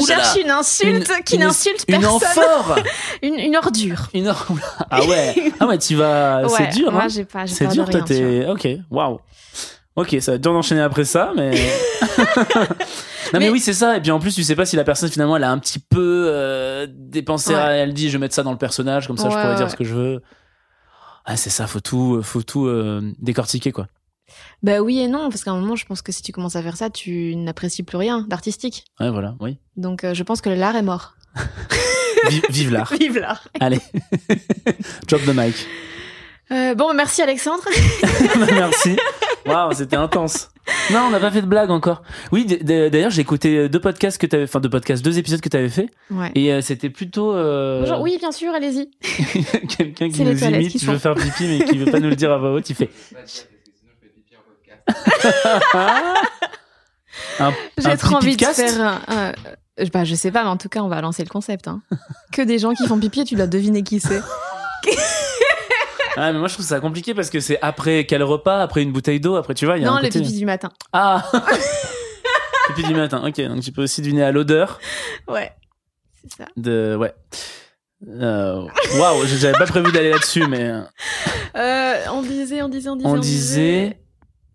cherche 0.06 0.36
une 0.36 0.50
insulte 0.50 1.10
qui 1.24 1.38
n'insulte 1.38 1.86
personne. 1.86 2.44
Une 3.22 3.34
une, 3.34 3.40
une 3.40 3.56
ordure. 3.56 4.08
Une 4.12 4.30
Ah 4.90 5.04
ouais, 5.04 5.52
ah 5.60 5.66
ouais, 5.66 5.78
tu 5.78 5.94
vas. 5.96 6.42
c'est 6.48 6.68
dur. 6.68 6.92
Moi, 6.92 7.04
hein. 7.04 7.08
j'ai 7.08 7.24
pas. 7.24 7.46
C'est 7.46 7.68
dur, 7.68 7.88
toi, 7.88 8.02
t'es. 8.02 8.46
Ok, 8.46 8.68
waouh. 8.90 9.20
Ok, 9.96 10.16
ça 10.20 10.32
va 10.32 10.36
être 10.36 10.42
dur 10.42 10.52
d'enchaîner 10.52 10.82
après 10.82 11.04
ça, 11.04 11.32
mais. 11.34 11.50
non, 13.32 13.40
mais... 13.40 13.50
oui, 13.50 13.60
c'est 13.60 13.72
ça. 13.72 13.96
Et 13.96 14.00
puis 14.00 14.10
en 14.10 14.20
plus, 14.20 14.34
tu 14.34 14.44
sais 14.44 14.56
pas 14.56 14.66
si 14.66 14.76
la 14.76 14.84
personne 14.84 15.10
finalement 15.10 15.36
elle 15.36 15.44
a 15.44 15.50
un 15.50 15.58
petit 15.58 15.78
peu 15.78 16.26
euh, 16.28 16.86
dépensé. 16.88 17.54
Elle 17.54 17.94
dit, 17.94 18.08
je 18.08 18.12
vais 18.12 18.20
mettre 18.20 18.34
ça 18.34 18.42
dans 18.42 18.52
le 18.52 18.58
personnage, 18.58 19.06
comme 19.06 19.16
ça 19.16 19.30
je 19.30 19.34
pourrais 19.34 19.56
dire 19.56 19.70
ce 19.70 19.76
que 19.76 19.84
je 19.84 19.94
veux. 19.94 20.22
Ah, 21.24 21.36
c'est 21.36 21.50
ça, 21.50 21.66
faut 21.66 21.80
tout, 21.80 22.20
faut 22.22 22.42
tout 22.42 22.66
euh, 22.66 23.12
décortiquer, 23.18 23.72
quoi. 23.72 23.86
Bah 24.62 24.80
oui 24.80 25.00
et 25.00 25.08
non, 25.08 25.28
parce 25.28 25.44
qu'à 25.44 25.50
un 25.50 25.60
moment, 25.60 25.76
je 25.76 25.86
pense 25.86 26.02
que 26.02 26.12
si 26.12 26.22
tu 26.22 26.32
commences 26.32 26.56
à 26.56 26.62
faire 26.62 26.76
ça, 26.76 26.90
tu 26.90 27.34
n'apprécies 27.36 27.82
plus 27.82 27.96
rien 27.96 28.26
d'artistique. 28.28 28.84
Ouais, 28.98 29.10
voilà, 29.10 29.36
oui. 29.40 29.58
Donc 29.76 30.04
euh, 30.04 30.14
je 30.14 30.22
pense 30.22 30.40
que 30.40 30.50
l'art 30.50 30.76
est 30.76 30.82
mort. 30.82 31.14
vive, 32.50 32.72
l'art. 32.72 32.92
Vive 33.00 33.18
l'art. 33.18 33.48
Allez, 33.60 33.80
drop 35.08 35.22
the 35.22 35.34
mic. 35.34 35.54
Euh, 36.52 36.74
bon, 36.74 36.92
merci 36.94 37.22
Alexandre. 37.22 37.62
merci. 38.50 38.96
Waouh, 39.46 39.72
c'était 39.72 39.96
intense. 39.96 40.50
Non, 40.92 41.04
on 41.06 41.10
n'a 41.10 41.20
pas 41.20 41.30
fait 41.30 41.42
de 41.42 41.46
blague 41.46 41.70
encore. 41.70 42.02
Oui, 42.32 42.44
d'ailleurs, 42.44 43.10
j'ai 43.10 43.22
écouté 43.22 43.68
deux 43.68 43.80
podcasts 43.80 44.18
que 44.18 44.26
tu 44.26 44.36
avais, 44.36 44.44
enfin 44.44 44.60
deux 44.60 44.68
podcasts, 44.68 45.04
deux 45.04 45.18
épisodes 45.18 45.40
que 45.40 45.48
tu 45.48 45.56
avais 45.56 45.68
fait. 45.68 45.88
Ouais. 46.10 46.30
Et 46.34 46.52
euh, 46.52 46.60
c'était 46.60 46.90
plutôt. 46.90 47.34
Euh... 47.34 47.80
Bonjour, 47.80 48.00
oui, 48.00 48.16
bien 48.18 48.32
sûr, 48.32 48.52
allez-y. 48.52 48.90
Quelqu'un 49.76 50.10
qui 50.10 50.22
nous 50.22 50.44
imite, 50.44 50.80
je 50.80 50.90
veux 50.90 50.98
faire 50.98 51.14
pipi, 51.14 51.44
mais 51.46 51.64
qui 51.64 51.78
veut 51.78 51.90
pas 51.90 52.00
nous 52.00 52.10
le 52.10 52.16
dire 52.16 52.32
à 52.32 52.38
voix 52.38 52.52
haute, 52.52 52.68
il 52.68 52.76
fait. 52.76 52.90
J'ai 57.78 57.96
trop 57.96 58.16
envie 58.16 58.36
de 58.36 58.44
faire 58.44 59.00
un, 59.08 59.32
bah, 59.92 60.04
je 60.04 60.14
sais 60.14 60.30
pas, 60.30 60.42
mais 60.42 60.50
en 60.50 60.56
tout 60.56 60.68
cas, 60.68 60.82
on 60.82 60.88
va 60.88 61.00
lancer 61.00 61.24
le 61.24 61.28
concept. 61.28 61.68
Hein. 61.68 61.80
que 62.32 62.42
des 62.42 62.58
gens 62.58 62.74
qui 62.74 62.86
font 62.86 62.98
pipi 62.98 63.20
et 63.20 63.24
tu 63.24 63.34
dois 63.34 63.46
deviner 63.46 63.82
qui 63.82 64.00
c'est. 64.00 64.20
Ah, 66.16 66.32
mais 66.32 66.40
moi 66.40 66.48
je 66.48 66.54
trouve 66.54 66.66
ça 66.66 66.80
compliqué 66.80 67.14
parce 67.14 67.30
que 67.30 67.38
c'est 67.38 67.58
après 67.62 68.04
quel 68.04 68.22
repas, 68.24 68.60
après 68.60 68.82
une 68.82 68.92
bouteille 68.92 69.20
d'eau, 69.20 69.36
après 69.36 69.54
tu 69.54 69.64
vois. 69.64 69.78
Y 69.78 69.84
a 69.84 69.86
non, 69.86 69.94
un 69.94 70.02
le 70.02 70.08
pipi 70.08 70.32
du 70.32 70.44
matin. 70.44 70.68
Ah 70.92 71.24
Pipi 72.66 72.82
du 72.82 72.94
matin, 72.94 73.22
ok. 73.24 73.40
Donc 73.40 73.60
tu 73.62 73.70
peux 73.72 73.84
aussi 73.84 74.02
deviner 74.02 74.24
à 74.24 74.32
l'odeur. 74.32 74.80
Ouais, 75.28 75.52
c'est 76.22 76.42
ça. 76.42 76.48
De. 76.56 76.96
Ouais. 76.98 77.14
Euh, 78.08 78.66
waouh, 78.98 79.24
j'avais 79.24 79.56
pas 79.56 79.66
prévu 79.66 79.92
d'aller 79.92 80.10
là-dessus, 80.10 80.46
mais. 80.46 80.72
Euh, 81.56 81.94
on 82.12 82.22
disait, 82.22 82.60
on 82.62 82.68
disait, 82.68 82.90
on 82.90 82.96
disait. 82.96 83.08
On, 83.08 83.16
disait 83.16 84.00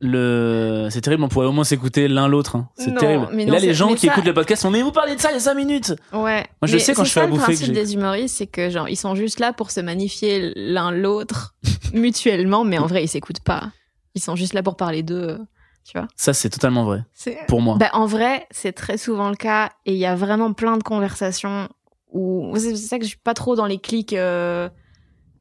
le 0.02 0.88
c'est 0.92 1.02
terrible 1.02 1.24
on 1.24 1.30
pourrait 1.30 1.48
au 1.48 1.52
moins 1.52 1.64
s'écouter 1.64 2.08
l'un 2.08 2.28
l'autre 2.28 2.58
hein. 2.58 2.70
c'est 2.76 2.94
terrible. 2.96 3.28
et 3.40 3.46
là 3.46 3.60
les 3.60 3.74
gens 3.74 3.96
qui 3.96 4.08
écoutent 4.08 4.26
le 4.26 4.34
podcast 4.34 4.62
sont 4.62 4.72
mais 4.72 4.82
vous 4.82 4.92
parlez 4.92 5.16
de 5.16 5.22
ça 5.22 5.32
il 5.32 5.36
y 5.36 5.38
a 5.38 5.40
5 5.40 5.54
minutes. 5.54 5.96
Ouais. 6.12 6.46
Moi 6.62 6.68
je 6.68 6.78
sais 6.78 6.94
quand 6.94 7.04
je 7.04 7.12
fais 7.12 7.22
à 7.22 7.28
bouffer 7.28 7.52
le 7.52 7.58
principe 7.58 7.74
des 7.74 7.94
humoristes 7.94 8.38
c'est 8.38 8.48
que 8.48 8.70
genre 8.70 8.90
ils 8.90 8.98
sont 8.98 9.16
juste 9.16 9.40
là 9.40 9.54
pour 9.54 9.72
se 9.72 9.80
magnifier 9.80 10.54
l'un 10.56 10.92
l'autre 10.92 11.56
mutuellement 11.94 12.64
mais 12.64 12.78
en 12.78 12.88
vrai 12.88 13.04
ils 13.04 13.08
s'écoutent 13.08 13.44
pas. 13.44 13.72
Ils 14.16 14.22
sont 14.22 14.36
juste 14.36 14.54
là 14.54 14.64
pour 14.64 14.76
parler 14.76 15.04
d'eux 15.04 15.40
tu 15.86 15.98
vois. 15.98 16.08
Ça 16.16 16.34
c'est 16.34 16.50
totalement 16.50 16.84
vrai. 16.84 17.04
Pour 17.48 17.62
moi. 17.62 17.78
Bah, 17.78 17.90
en 17.94 18.06
vrai 18.06 18.48
c'est 18.52 18.74
très 18.74 18.98
souvent 18.98 19.30
le 19.30 19.36
cas 19.36 19.72
et 19.86 19.94
il 19.94 20.00
y 20.00 20.06
a 20.06 20.16
vraiment 20.16 20.54
plein 20.54 20.78
de 20.78 20.84
conversations 20.84 21.70
où 22.12 22.54
c'est 22.58 22.76
ça 22.76 22.98
que 22.98 23.04
je 23.04 23.10
suis 23.10 23.18
pas 23.18 23.34
trop 23.34 23.56
dans 23.56 23.66
les 23.66 23.78
clics 23.78 24.14
euh, 24.14 24.70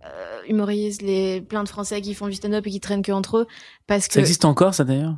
euh, 0.04 0.33
humoristes, 0.48 1.02
les 1.02 1.40
plein 1.40 1.64
de 1.64 1.68
Français 1.68 2.00
qui 2.00 2.14
font 2.14 2.28
du 2.28 2.34
stand-up 2.34 2.66
et 2.66 2.70
qui 2.70 2.80
traînent 2.80 3.02
que 3.02 3.12
entre 3.12 3.38
eux, 3.38 3.46
parce 3.86 4.08
que 4.08 4.14
ça 4.14 4.20
existe 4.20 4.44
encore 4.44 4.74
ça 4.74 4.84
d'ailleurs? 4.84 5.16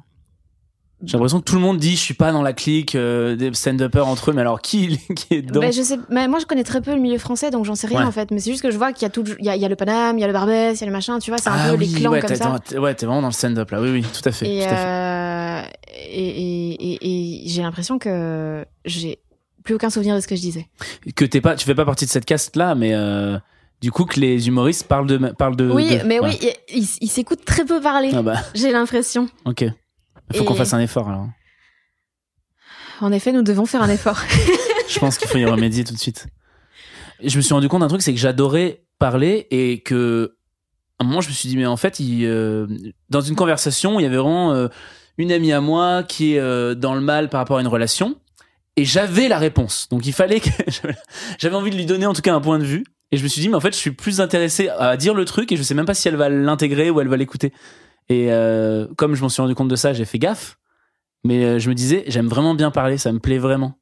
J'ai 1.04 1.12
l'impression 1.12 1.40
que 1.40 1.45
tout 1.45 1.56
le 1.56 1.61
monde 1.61 1.76
dit 1.76 1.90
je 1.90 2.00
suis 2.00 2.14
pas 2.14 2.33
dans 2.33 2.40
la 2.40 2.54
clique 2.54 2.95
euh, 2.95 3.37
des 3.37 3.52
stand-uppers 3.52 4.06
entre 4.06 4.30
eux, 4.30 4.35
mais 4.35 4.40
alors 4.40 4.62
qui, 4.62 4.99
qui 5.14 5.35
est 5.35 5.42
dedans 5.42 5.61
je 5.71 5.83
sais, 5.83 5.99
mais 6.09 6.26
moi 6.26 6.38
je 6.38 6.47
connais 6.47 6.64
très 6.64 6.80
peu 6.80 6.95
le 6.95 7.00
milieu 7.00 7.18
français 7.18 7.50
donc 7.50 7.66
j'en 7.66 7.75
sais 7.75 7.87
rien 7.87 8.06
en 8.06 8.12
fait. 8.12 8.30
Mais 8.30 8.38
c'est 8.38 8.50
juste 8.50 8.62
que 8.62 8.71
je 8.71 8.78
vois 8.78 8.92
qu'il 8.92 9.02
y 9.02 9.04
a 9.06 9.11
tout, 9.11 9.25
il 9.38 9.45
y 9.45 9.50
a, 9.50 9.56
il 9.56 9.61
y 9.61 9.64
a 9.66 9.68
le 9.68 9.76
Paname, 9.76 10.16
il 10.16 10.23
y 10.23 10.25
a 10.25 10.26
le 10.26 10.33
Barbès, 10.33 10.78
il 10.78 10.80
y 10.80 10.85
a 10.85 10.87
le 10.87 10.92
machin, 10.92 11.18
tu 11.18 11.30
vois, 11.30 11.38
c'est 11.38 11.50
un 11.50 11.54
ah 11.54 11.71
peu 11.71 11.76
les 11.76 11.87
clans 11.87 12.18
comme 12.18 12.35
ça. 12.35 12.59
ouais, 12.78 12.95
t'es 12.95 13.04
vraiment 13.04 13.21
dans 13.21 13.28
le 13.28 13.35
stand-up 13.35 13.71
là, 13.71 13.83
oui, 13.83 13.90
oui, 13.90 14.02
tout 14.02 14.26
à 14.26 14.33
fait. 14.33 14.49
Et, 14.49 14.66
euh, 14.66 15.62
et, 16.09 16.73
et, 16.73 17.45
et 17.45 17.49
j'ai 17.49 17.61
l'impression 17.61 17.99
que 17.99 18.64
j'ai 18.87 19.18
plus 19.66 19.75
aucun 19.75 19.90
souvenir 19.90 20.14
de 20.14 20.21
ce 20.21 20.28
que 20.28 20.37
je 20.37 20.40
disais. 20.40 20.66
Que 21.14 21.26
t'es 21.26 21.42
pas, 21.42 21.56
tu 21.56 21.66
fais 21.66 21.75
pas 21.75 21.85
partie 21.85 22.06
de 22.06 22.11
cette 22.11 22.25
caste 22.25 22.56
là, 22.56 22.75
mais 22.75 22.95
euh, 22.95 23.37
du 23.80 23.90
coup 23.90 24.04
que 24.04 24.18
les 24.18 24.49
humoristes 24.49 24.87
parlent 24.87 25.06
de 25.06 25.18
parlent 25.33 25.56
de 25.56 25.71
oui 25.71 25.99
mais 26.04 26.21
oui 26.21 26.38
ils 26.68 27.09
s'écoutent 27.09 27.45
très 27.45 27.64
peu 27.64 27.80
parler 27.80 28.11
ah 28.14 28.23
bah. 28.23 28.40
j'ai 28.54 28.73
l'impression. 28.73 29.28
Ok. 29.45 29.64
Il 30.33 30.38
faut 30.38 30.45
qu'on 30.45 30.54
fasse 30.54 30.75
un 30.75 30.80
effort 30.80 31.09
alors. 31.09 31.28
En 33.00 33.12
effet 33.12 33.33
nous 33.33 33.42
devons 33.42 33.66
faire 33.66 33.83
un 33.83 33.90
effort. 33.90 34.18
Je 34.88 34.99
pense 34.99 35.18
qu'il 35.18 35.28
faut 35.28 35.38
y 35.38 35.45
remédier 35.45 35.85
tout 35.85 35.95
de 35.95 35.99
suite. 35.99 36.26
Je 37.23 37.37
me 37.37 37.42
suis 37.42 37.54
rendu 37.54 37.68
compte 37.68 37.80
d'un 37.80 37.88
truc 37.88 38.02
c'est 38.02 38.12
que 38.12 38.21
j'adorais 38.21 38.85
parler 38.99 39.47
et 39.50 39.80
que 39.80 40.37
à 40.99 41.04
un 41.04 41.06
moment 41.06 41.21
je 41.21 41.28
me 41.28 41.35
suis 41.35 41.49
dit 41.49 41.56
mais 41.56 41.66
en 41.66 41.76
fait 41.76 42.00
il, 42.00 42.25
euh, 42.25 42.66
dans 43.11 43.21
une 43.21 43.37
conversation 43.37 43.99
il 44.00 44.02
y 44.02 44.06
avait 44.06 44.16
vraiment 44.16 44.52
euh, 44.52 44.68
une 45.18 45.33
amie 45.33 45.52
à 45.52 45.61
moi 45.61 46.02
qui 46.02 46.35
est 46.35 46.38
euh, 46.38 46.75
dans 46.75 46.95
le 46.95 47.00
mal 47.00 47.28
par 47.28 47.40
rapport 47.40 47.59
à 47.59 47.61
une 47.61 47.68
relation 47.68 48.16
et 48.76 48.85
j'avais 48.85 49.28
la 49.28 49.38
réponse. 49.38 49.88
Donc 49.90 50.06
il 50.06 50.12
fallait 50.12 50.40
que 50.40 50.50
j'avais 51.38 51.56
envie 51.56 51.71
de 51.71 51.76
lui 51.76 51.87
donner 51.87 52.06
en 52.06 52.12
tout 52.12 52.23
cas 52.23 52.35
un 52.35 52.40
point 52.40 52.59
de 52.59 52.64
vue 52.64 52.85
et 53.16 53.18
je 53.18 53.25
me 53.25 53.28
suis 53.28 53.40
dit, 53.40 53.49
mais 53.49 53.56
en 53.56 53.61
fait, 53.61 53.73
je 53.73 53.78
suis 53.78 53.92
plus 53.92 54.20
intéressé 54.20 54.68
à 54.68 54.96
dire 54.96 55.14
le 55.14 55.25
truc 55.25 55.50
et 55.52 55.56
je 55.56 55.62
sais 55.62 55.75
même 55.75 55.87
pas 55.87 55.94
si 55.94 56.06
elle 56.06 56.16
va 56.16 56.28
l'intégrer 56.28 56.90
ou 56.90 57.00
elle 57.00 57.08
va 57.08 57.16
l'écouter. 57.16 57.52
Et 58.08 58.30
euh, 58.30 58.87
comme 58.96 59.14
je 59.14 59.23
m'en 59.23 59.28
suis 59.28 59.40
rendu 59.40 59.54
compte 59.54 59.68
de 59.68 59.76
ça, 59.76 59.92
j'ai 59.92 60.04
fait 60.04 60.18
gaffe. 60.18 60.58
Mais 61.25 61.44
euh, 61.44 61.58
je 61.58 61.68
me 61.70 61.75
disais, 61.75 62.04
j'aime 62.06 62.28
vraiment 62.28 62.54
bien 62.54 62.70
parler, 62.70 62.99
ça 62.99 63.11
me 63.12 63.18
plaît 63.18 63.38
vraiment. 63.38 63.78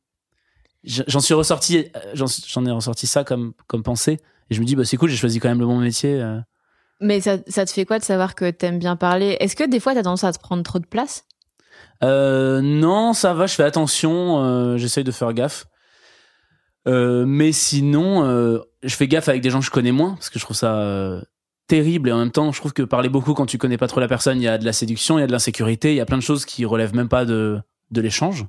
J'en 0.84 1.20
suis 1.20 1.34
ressorti, 1.34 1.90
euh, 1.96 2.14
j'en 2.14 2.66
ai 2.66 2.70
ressorti 2.70 3.06
ça 3.06 3.24
comme, 3.24 3.52
comme 3.66 3.82
pensée. 3.82 4.20
Et 4.50 4.54
je 4.54 4.60
me 4.60 4.64
dis, 4.64 4.76
bah, 4.76 4.84
c'est 4.84 4.96
cool, 4.96 5.10
j'ai 5.10 5.16
choisi 5.16 5.40
quand 5.40 5.48
même 5.48 5.60
le 5.60 5.66
bon 5.66 5.78
métier. 5.78 6.22
Mais 7.00 7.20
ça, 7.20 7.38
ça 7.48 7.66
te 7.66 7.70
fait 7.70 7.84
quoi 7.84 7.98
de 7.98 8.04
savoir 8.04 8.34
que 8.34 8.50
t'aimes 8.50 8.78
bien 8.78 8.96
parler? 8.96 9.36
Est-ce 9.40 9.56
que 9.56 9.64
des 9.64 9.80
fois 9.80 9.94
t'as 9.94 10.02
tendance 10.02 10.24
à 10.24 10.32
te 10.32 10.38
prendre 10.38 10.62
trop 10.62 10.78
de 10.78 10.86
place? 10.86 11.26
Euh, 12.02 12.60
non, 12.62 13.12
ça 13.12 13.34
va, 13.34 13.46
je 13.46 13.54
fais 13.54 13.62
attention, 13.62 14.42
euh, 14.42 14.76
j'essaye 14.76 15.04
de 15.04 15.10
faire 15.10 15.32
gaffe. 15.32 15.66
Euh, 16.86 17.24
mais 17.26 17.52
sinon, 17.52 18.24
euh, 18.24 18.58
je 18.82 18.94
fais 18.94 19.08
gaffe 19.08 19.28
avec 19.28 19.40
des 19.42 19.50
gens 19.50 19.60
que 19.60 19.64
je 19.66 19.70
connais 19.70 19.92
moins, 19.92 20.14
parce 20.14 20.30
que 20.30 20.38
je 20.38 20.44
trouve 20.44 20.56
ça 20.56 20.76
euh, 20.80 21.20
terrible. 21.66 22.08
Et 22.10 22.12
en 22.12 22.18
même 22.18 22.30
temps, 22.30 22.52
je 22.52 22.60
trouve 22.60 22.72
que 22.72 22.82
parler 22.82 23.08
beaucoup 23.08 23.34
quand 23.34 23.46
tu 23.46 23.56
connais 23.58 23.78
pas 23.78 23.86
trop 23.88 24.00
la 24.00 24.08
personne, 24.08 24.38
il 24.38 24.44
y 24.44 24.48
a 24.48 24.58
de 24.58 24.64
la 24.64 24.72
séduction, 24.72 25.18
il 25.18 25.22
y 25.22 25.24
a 25.24 25.26
de 25.26 25.32
l'insécurité, 25.32 25.92
il 25.92 25.96
y 25.96 26.00
a 26.00 26.06
plein 26.06 26.18
de 26.18 26.22
choses 26.22 26.44
qui 26.44 26.64
relèvent 26.64 26.94
même 26.94 27.08
pas 27.08 27.24
de, 27.24 27.58
de 27.90 28.00
l'échange. 28.00 28.46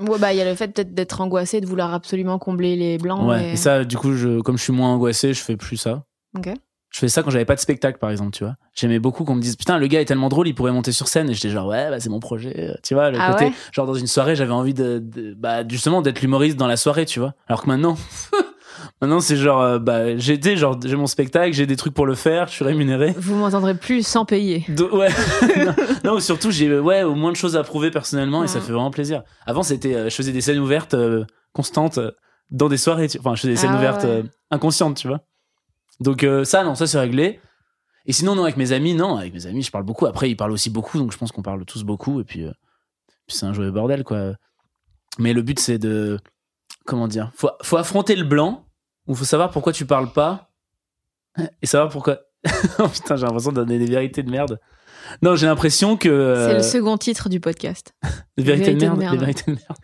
Ouais, 0.00 0.18
bah 0.18 0.32
il 0.34 0.36
y 0.36 0.42
a 0.42 0.44
le 0.44 0.54
fait 0.54 0.68
peut-être 0.68 0.92
d'être 0.94 1.20
angoissé, 1.22 1.60
de 1.62 1.66
vouloir 1.66 1.94
absolument 1.94 2.38
combler 2.38 2.76
les 2.76 2.98
blancs. 2.98 3.26
Ouais. 3.28 3.48
et- 3.48 3.52
Et 3.52 3.56
ça, 3.56 3.84
du 3.84 3.96
coup, 3.96 4.12
je, 4.14 4.40
comme 4.40 4.58
je 4.58 4.62
suis 4.62 4.72
moins 4.72 4.92
angoissé, 4.92 5.32
je 5.32 5.40
fais 5.42 5.56
plus 5.56 5.76
ça. 5.78 6.04
Ok. 6.36 6.48
Je 6.90 7.00
fais 7.00 7.08
ça 7.08 7.22
quand 7.22 7.30
j'avais 7.30 7.44
pas 7.44 7.54
de 7.56 7.60
spectacle, 7.60 7.98
par 7.98 8.10
exemple, 8.10 8.30
tu 8.30 8.44
vois. 8.44 8.54
J'aimais 8.74 8.98
beaucoup 8.98 9.24
qu'on 9.24 9.34
me 9.34 9.40
dise, 9.42 9.56
putain, 9.56 9.76
le 9.78 9.86
gars 9.86 10.00
est 10.00 10.06
tellement 10.06 10.28
drôle, 10.30 10.48
il 10.48 10.54
pourrait 10.54 10.72
monter 10.72 10.92
sur 10.92 11.08
scène. 11.08 11.28
Et 11.28 11.34
j'étais 11.34 11.50
genre, 11.50 11.66
ouais, 11.66 11.90
bah, 11.90 12.00
c'est 12.00 12.08
mon 12.08 12.20
projet. 12.20 12.74
Tu 12.82 12.94
vois, 12.94 13.10
le 13.10 13.18
Ah 13.20 13.32
côté, 13.32 13.46
ouais 13.46 13.52
genre 13.72 13.86
dans 13.86 13.94
une 13.94 14.06
soirée, 14.06 14.34
j'avais 14.36 14.52
envie 14.52 14.72
de, 14.72 14.98
de- 14.98 15.34
bah, 15.34 15.66
justement, 15.68 16.00
d'être 16.00 16.20
l'humoriste 16.22 16.56
dans 16.56 16.66
la 16.68 16.76
soirée, 16.78 17.04
tu 17.04 17.18
vois. 17.20 17.34
Alors 17.48 17.62
que 17.62 17.66
maintenant, 17.68 17.96
maintenant, 19.02 19.20
c'est 19.20 19.36
genre, 19.36 19.60
euh, 19.60 19.78
bah, 19.78 20.16
j'ai 20.16 20.34
été, 20.34 20.56
genre, 20.56 20.78
j'ai 20.84 20.96
mon 20.96 21.06
spectacle, 21.06 21.52
j'ai 21.52 21.66
des 21.66 21.76
trucs 21.76 21.92
pour 21.92 22.06
le 22.06 22.14
faire, 22.14 22.46
je 22.48 22.52
suis 22.54 22.64
rémunéré. 22.64 23.14
Vous 23.18 23.34
m'entendrez 23.34 23.74
plus 23.74 24.06
sans 24.06 24.24
payer. 24.24 24.64
Ouais. 24.92 25.08
non, 25.64 25.74
non, 26.04 26.20
surtout, 26.20 26.50
j'ai, 26.50 26.78
ouais, 26.78 27.02
au 27.02 27.14
moins 27.14 27.32
de 27.32 27.36
choses 27.36 27.56
à 27.56 27.62
prouver 27.62 27.90
personnellement 27.90 28.42
et 28.44 28.48
ça 28.48 28.60
fait 28.60 28.72
vraiment 28.72 28.90
plaisir. 28.90 29.22
Avant, 29.46 29.62
c'était, 29.62 29.94
euh, 29.94 30.08
je 30.08 30.14
faisais 30.14 30.32
des 30.32 30.40
scènes 30.40 30.58
ouvertes, 30.60 30.94
euh, 30.94 31.24
constantes, 31.52 31.98
euh, 31.98 32.12
dans 32.50 32.68
des 32.68 32.76
soirées, 32.78 33.08
tu- 33.08 33.18
enfin, 33.18 33.34
je 33.34 33.40
faisais 33.42 33.52
des 33.54 33.58
scènes 33.58 33.72
Ah 33.74 33.78
ouvertes, 33.78 34.04
ouais. 34.04 34.08
euh, 34.10 34.22
inconscientes, 34.50 34.96
tu 34.96 35.08
vois. 35.08 35.20
Donc, 36.00 36.24
euh, 36.24 36.44
ça, 36.44 36.64
non, 36.64 36.74
ça, 36.74 36.86
c'est 36.86 36.98
réglé. 36.98 37.40
Et 38.06 38.12
sinon, 38.12 38.34
non, 38.34 38.44
avec 38.44 38.56
mes 38.56 38.72
amis, 38.72 38.94
non, 38.94 39.16
avec 39.16 39.32
mes 39.32 39.46
amis, 39.46 39.62
je 39.62 39.70
parle 39.70 39.84
beaucoup. 39.84 40.06
Après, 40.06 40.30
ils 40.30 40.36
parlent 40.36 40.52
aussi 40.52 40.70
beaucoup, 40.70 40.98
donc 40.98 41.12
je 41.12 41.18
pense 41.18 41.32
qu'on 41.32 41.42
parle 41.42 41.64
tous 41.64 41.82
beaucoup. 41.82 42.20
Et 42.20 42.24
puis, 42.24 42.44
euh, 42.44 42.52
puis 43.26 43.36
c'est 43.36 43.46
un 43.46 43.52
joyeux 43.52 43.72
bordel, 43.72 44.04
quoi. 44.04 44.34
Mais 45.18 45.32
le 45.32 45.42
but, 45.42 45.58
c'est 45.58 45.78
de. 45.78 46.18
Comment 46.84 47.08
dire 47.08 47.32
faut, 47.34 47.50
faut 47.62 47.78
affronter 47.78 48.14
le 48.14 48.24
blanc, 48.24 48.64
ou 49.08 49.14
faut 49.14 49.24
savoir 49.24 49.50
pourquoi 49.50 49.72
tu 49.72 49.86
parles 49.86 50.12
pas, 50.12 50.50
et 51.62 51.66
savoir 51.66 51.90
pourquoi. 51.90 52.20
oh 52.78 52.88
putain, 52.88 53.16
j'ai 53.16 53.26
l'impression 53.26 53.50
de 53.50 53.56
donner 53.56 53.78
des 53.78 53.86
vérités 53.86 54.22
de 54.22 54.30
merde. 54.30 54.60
Non, 55.22 55.34
j'ai 55.34 55.46
l'impression 55.46 55.96
que. 55.96 56.08
C'est 56.08 56.52
euh, 56.52 56.56
le 56.58 56.62
second 56.62 56.96
titre 56.96 57.28
du 57.28 57.40
podcast. 57.40 57.92
des 58.36 58.44
vérités 58.44 58.74
de 58.74 58.78
vérités 58.78 58.86
de 58.86 58.86
merde. 58.86 58.98
merde. 58.98 59.14
Des 59.14 59.20
vérités 59.20 59.50
de 59.50 59.56
merde. 59.56 59.78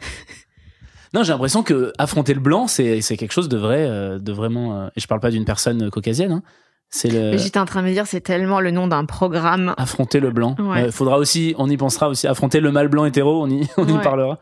Non, 1.15 1.23
j'ai 1.23 1.33
l'impression 1.33 1.63
que 1.63 1.93
affronter 1.99 2.35
le 2.35 2.41
blanc, 2.41 2.67
c'est 2.67 3.01
quelque 3.03 3.33
chose 3.33 3.49
de 3.49 3.57
vrai, 3.59 3.87
euh, 3.89 4.19
de 4.19 4.33
vraiment. 4.33 4.81
euh, 4.81 4.89
et 4.97 5.01
je 5.01 5.07
parle 5.07 5.21
pas 5.21 5.31
d'une 5.31 5.45
personne 5.45 5.91
caucasienne. 5.91 6.33
Hein, 6.33 6.43
c'est 6.89 7.09
le. 7.11 7.33
Mais 7.33 7.39
J'étais 7.39 7.59
en 7.59 7.65
train 7.67 7.83
de 7.83 7.87
me 7.89 7.93
dire, 7.93 8.07
c'est 8.07 8.21
tellement 8.21 8.61
le 8.61 8.71
nom 8.71 8.87
d'un 8.87 9.05
programme. 9.05 9.75
affronter 9.77 10.21
le 10.21 10.31
blanc. 10.31 10.57
Ouais. 10.59 10.85
Euh, 10.89 10.91
faudra 10.93 11.19
aussi, 11.19 11.55
on 11.59 11.69
y 11.69 11.77
pensera 11.77 12.09
aussi, 12.09 12.27
affronter 12.27 12.61
le 12.61 12.73
mal 12.73 12.89
blanc 12.89 13.05
hétéro, 13.05 13.43
on 13.43 13.49
y, 13.51 13.67
on 13.77 13.87
y 13.87 13.99
parlera. 14.03 14.39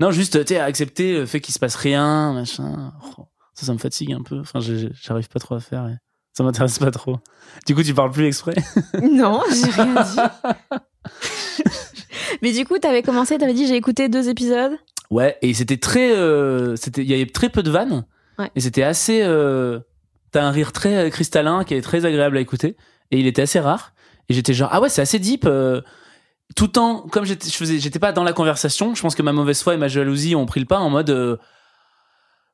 Non, 0.00 0.10
juste, 0.10 0.44
tu 0.44 0.54
sais, 0.54 0.60
accepter 0.60 1.18
le 1.18 1.26
fait 1.26 1.40
qu'il 1.40 1.54
se 1.54 1.58
passe 1.58 1.76
rien, 1.76 2.32
machin. 2.32 2.92
Oh, 3.18 3.24
ça, 3.54 3.66
ça 3.66 3.72
me 3.72 3.78
fatigue 3.78 4.12
un 4.12 4.22
peu. 4.22 4.40
Enfin, 4.40 4.58
j'arrive 4.60 5.28
pas 5.28 5.38
trop 5.38 5.54
à 5.54 5.60
faire. 5.60 5.86
et 5.86 5.94
Ça 6.32 6.42
m'intéresse 6.42 6.78
pas 6.78 6.90
trop. 6.90 7.18
Du 7.66 7.74
coup, 7.74 7.82
tu 7.82 7.94
parles 7.94 8.10
plus 8.10 8.26
exprès? 8.26 8.54
Non, 9.02 9.42
j'ai 9.52 9.70
rien 9.70 9.94
dit. 10.02 10.78
Mais 12.42 12.52
du 12.52 12.64
coup, 12.64 12.78
t'avais 12.78 13.02
commencé, 13.02 13.38
t'avais 13.38 13.54
dit 13.54 13.66
j'ai 13.66 13.76
écouté 13.76 14.08
deux 14.08 14.28
épisodes? 14.28 14.72
Ouais, 15.14 15.38
et 15.42 15.54
c'était 15.54 15.76
très, 15.76 16.10
euh, 16.10 16.74
c'était, 16.74 17.02
il 17.02 17.08
y 17.08 17.14
avait 17.14 17.26
très 17.26 17.48
peu 17.48 17.62
de 17.62 17.70
vannes. 17.70 18.04
Ouais. 18.36 18.50
Et 18.56 18.60
c'était 18.60 18.82
assez, 18.82 19.22
euh, 19.22 19.78
t'as 20.32 20.42
un 20.42 20.50
rire 20.50 20.72
très 20.72 21.06
euh, 21.06 21.08
cristallin 21.08 21.62
qui 21.62 21.74
est 21.74 21.82
très 21.82 22.04
agréable 22.04 22.36
à 22.36 22.40
écouter. 22.40 22.76
Et 23.12 23.20
il 23.20 23.28
était 23.28 23.42
assez 23.42 23.60
rare. 23.60 23.92
Et 24.28 24.34
j'étais 24.34 24.54
genre, 24.54 24.70
ah 24.72 24.80
ouais, 24.80 24.88
c'est 24.88 25.02
assez 25.02 25.20
deep. 25.20 25.44
euh, 25.46 25.82
tout 26.56 26.80
en, 26.80 27.02
comme 27.02 27.24
j'étais, 27.24 27.48
je 27.48 27.54
faisais, 27.54 27.78
j'étais 27.78 28.00
pas 28.00 28.10
dans 28.10 28.24
la 28.24 28.32
conversation. 28.32 28.96
Je 28.96 29.02
pense 29.02 29.14
que 29.14 29.22
ma 29.22 29.32
mauvaise 29.32 29.62
foi 29.62 29.74
et 29.74 29.76
ma 29.76 29.86
jalousie 29.86 30.34
ont 30.34 30.46
pris 30.46 30.58
le 30.58 30.66
pas 30.66 30.80
en 30.80 30.90
mode, 30.90 31.38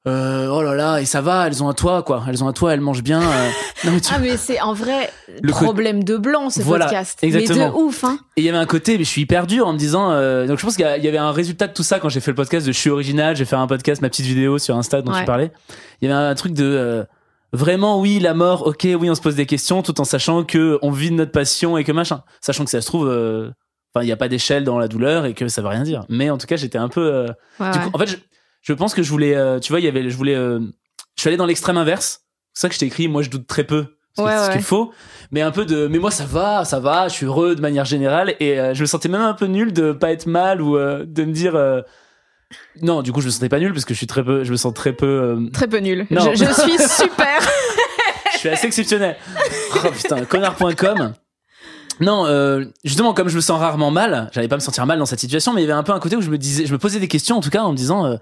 euh, 0.06 0.48
oh 0.48 0.62
là 0.62 0.74
là, 0.74 0.98
et 1.00 1.04
ça 1.04 1.20
va, 1.20 1.46
elles 1.46 1.62
ont 1.62 1.68
un 1.68 1.74
toit, 1.74 2.02
quoi. 2.02 2.24
Elles 2.28 2.42
ont 2.42 2.48
un 2.48 2.52
toit, 2.54 2.72
elles 2.72 2.80
mangent 2.80 3.02
bien. 3.02 3.20
euh. 3.20 3.50
Non, 3.84 3.92
mais 3.92 4.00
tu- 4.00 4.12
Ah, 4.14 4.18
mais 4.18 4.36
c'est 4.36 4.60
en 4.60 4.72
vrai 4.74 5.10
Le 5.42 5.52
problème 5.52 6.04
de 6.04 6.16
blanc, 6.16 6.50
ce 6.50 6.60
Voilà, 6.62 6.86
podcast. 6.86 7.18
exactement. 7.22 7.66
Mais 7.66 7.70
de 7.70 7.74
ouf, 7.84 8.04
hein. 8.04 8.18
Et 8.36 8.40
il 8.42 8.44
y 8.44 8.48
avait 8.48 8.58
un 8.58 8.66
côté, 8.66 8.96
mais 8.98 9.04
je 9.04 9.08
suis 9.10 9.22
hyper 9.22 9.46
dur 9.46 9.66
en 9.66 9.72
me 9.72 9.78
disant. 9.78 10.10
euh, 10.12 10.46
donc 10.46 10.58
je 10.58 10.64
pense 10.64 10.76
qu'il 10.76 10.84
y 10.86 11.08
avait 11.08 11.18
un 11.18 11.32
résultat 11.32 11.66
de 11.66 11.72
tout 11.74 11.82
ça 11.82 11.98
quand 11.98 12.08
j'ai 12.08 12.20
fait 12.20 12.30
le 12.30 12.34
podcast 12.34 12.66
de 12.66 12.72
Je 12.72 12.78
suis 12.78 12.90
original, 12.90 13.36
j'ai 13.36 13.44
fait 13.44 13.56
un 13.56 13.66
podcast, 13.66 14.00
ma 14.02 14.08
petite 14.08 14.26
vidéo 14.26 14.58
sur 14.58 14.76
Insta 14.76 15.00
dont 15.02 15.12
Ouais. 15.12 15.20
tu 15.20 15.24
parlais. 15.24 15.52
Il 16.02 16.08
y 16.08 16.12
avait 16.12 16.22
un 16.28 16.34
truc 16.34 16.52
de. 16.54 17.06
vraiment, 17.52 18.00
oui, 18.00 18.20
la 18.20 18.32
mort, 18.34 18.66
ok, 18.66 18.86
oui, 18.98 19.10
on 19.10 19.14
se 19.14 19.20
pose 19.20 19.34
des 19.34 19.46
questions 19.46 19.82
tout 19.82 20.00
en 20.00 20.04
sachant 20.04 20.44
que 20.44 20.78
on 20.82 20.90
vit 20.90 21.10
de 21.10 21.16
notre 21.16 21.32
passion 21.32 21.76
et 21.78 21.84
que 21.84 21.92
machin. 21.92 22.22
Sachant 22.40 22.64
que 22.64 22.70
ça 22.70 22.80
se 22.80 22.86
trouve. 22.86 23.06
Enfin, 23.92 24.04
il 24.04 24.06
n'y 24.06 24.12
a 24.12 24.16
pas 24.16 24.28
d'échelle 24.28 24.62
dans 24.64 24.78
la 24.78 24.86
douleur 24.88 25.24
et 25.26 25.34
que 25.34 25.48
ça 25.48 25.62
veut 25.62 25.68
rien 25.68 25.82
dire. 25.82 26.04
Mais 26.08 26.30
en 26.30 26.38
tout 26.38 26.46
cas, 26.46 26.56
j'étais 26.56 26.78
un 26.78 26.88
peu. 26.88 27.26
Ouais, 27.58 27.70
du 27.72 27.78
ouais. 27.78 27.84
coup, 27.84 27.90
en 27.94 27.98
fait, 27.98 28.06
je, 28.06 28.16
je 28.62 28.72
pense 28.72 28.94
que 28.94 29.02
je 29.02 29.10
voulais. 29.10 29.34
euh, 29.34 29.58
tu 29.58 29.72
vois, 29.72 29.80
il 29.80 29.84
y 29.84 29.88
avait. 29.88 30.08
Je 30.10 30.16
voulais. 30.16 30.34
euh, 30.34 30.60
je 31.16 31.20
suis 31.22 31.28
allé 31.28 31.36
dans 31.36 31.46
l'extrême 31.46 31.76
inverse. 31.76 32.22
C'est 32.54 32.62
ça 32.62 32.68
que 32.68 32.74
je 32.74 32.80
t'ai 32.80 32.86
écrit. 32.86 33.08
Moi, 33.08 33.22
je 33.22 33.30
doute 33.30 33.46
très 33.46 33.64
peu. 33.64 33.86
Ce, 34.16 34.22
qui- 34.22 34.26
Ouais, 34.26 34.36
ce 34.36 34.44
qui 34.46 34.50
ouais. 34.52 34.58
est 34.58 34.62
faux. 34.62 34.92
Mais 35.30 35.40
un 35.42 35.50
peu 35.52 35.64
de. 35.64 35.86
Mais 35.86 35.98
moi, 35.98 36.10
ça 36.10 36.24
va, 36.24 36.64
ça 36.64 36.80
va. 36.80 37.08
Je 37.08 37.14
suis 37.14 37.26
heureux 37.26 37.54
de 37.54 37.60
manière 37.60 37.84
générale. 37.84 38.34
Et 38.40 38.58
euh, 38.58 38.74
je 38.74 38.80
me 38.82 38.86
sentais 38.86 39.08
même 39.08 39.20
un 39.22 39.34
peu 39.34 39.46
nul 39.46 39.72
de 39.72 39.92
pas 39.92 40.10
être 40.10 40.26
mal 40.26 40.60
ou 40.60 40.76
euh, 40.76 41.04
de 41.06 41.24
me 41.24 41.32
dire. 41.32 41.54
euh, 41.54 41.80
Non, 42.82 43.02
du 43.02 43.12
coup, 43.12 43.20
je 43.20 43.26
me 43.26 43.30
sentais 43.30 43.48
pas 43.48 43.60
nul 43.60 43.72
parce 43.72 43.84
que 43.84 43.94
je 43.94 43.98
suis 43.98 44.06
très 44.08 44.24
peu. 44.24 44.42
Je 44.44 44.50
me 44.52 44.56
sens 44.56 44.74
très 44.74 44.92
peu. 44.92 45.06
euh, 45.06 45.50
Très 45.52 45.68
peu 45.68 45.78
nul. 45.78 46.06
Non. 46.10 46.32
Je, 46.34 46.44
je 46.44 46.52
suis 46.52 46.78
super. 46.88 47.40
je 48.32 48.38
suis 48.38 48.48
assez 48.48 48.66
exceptionnel. 48.66 49.16
Oh 49.84 49.88
putain, 49.92 50.24
connard.com. 50.24 51.14
Non, 52.00 52.24
euh, 52.26 52.64
justement, 52.82 53.12
comme 53.12 53.28
je 53.28 53.36
me 53.36 53.40
sens 53.42 53.60
rarement 53.60 53.90
mal, 53.90 54.30
j'allais 54.32 54.48
pas 54.48 54.56
me 54.56 54.60
sentir 54.60 54.86
mal 54.86 54.98
dans 54.98 55.04
cette 55.06 55.20
situation, 55.20 55.52
mais 55.52 55.60
il 55.60 55.64
y 55.68 55.70
avait 55.70 55.78
un 55.78 55.82
peu 55.82 55.92
un 55.92 56.00
côté 56.00 56.16
où 56.16 56.22
je 56.22 56.30
me 56.30 56.38
disais, 56.38 56.64
je 56.64 56.72
me 56.72 56.78
posais 56.78 56.98
des 56.98 57.08
questions 57.08 57.36
en 57.36 57.40
tout 57.42 57.50
cas 57.50 57.62
en 57.62 57.72
me 57.72 57.76
disant, 57.76 58.06
euh, 58.06 58.16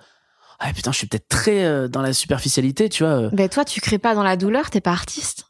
ah 0.60 0.72
putain, 0.74 0.92
je 0.92 0.98
suis 0.98 1.06
peut-être 1.06 1.28
très 1.28 1.64
euh, 1.64 1.88
dans 1.88 2.02
la 2.02 2.12
superficialité, 2.12 2.88
tu 2.88 3.04
vois. 3.04 3.12
euh. 3.12 3.30
Ben 3.32 3.48
toi, 3.48 3.64
tu 3.64 3.80
crées 3.80 3.98
pas 3.98 4.14
dans 4.14 4.22
la 4.24 4.36
douleur, 4.36 4.70
t'es 4.70 4.80
pas 4.80 4.90
artiste. 4.92 5.44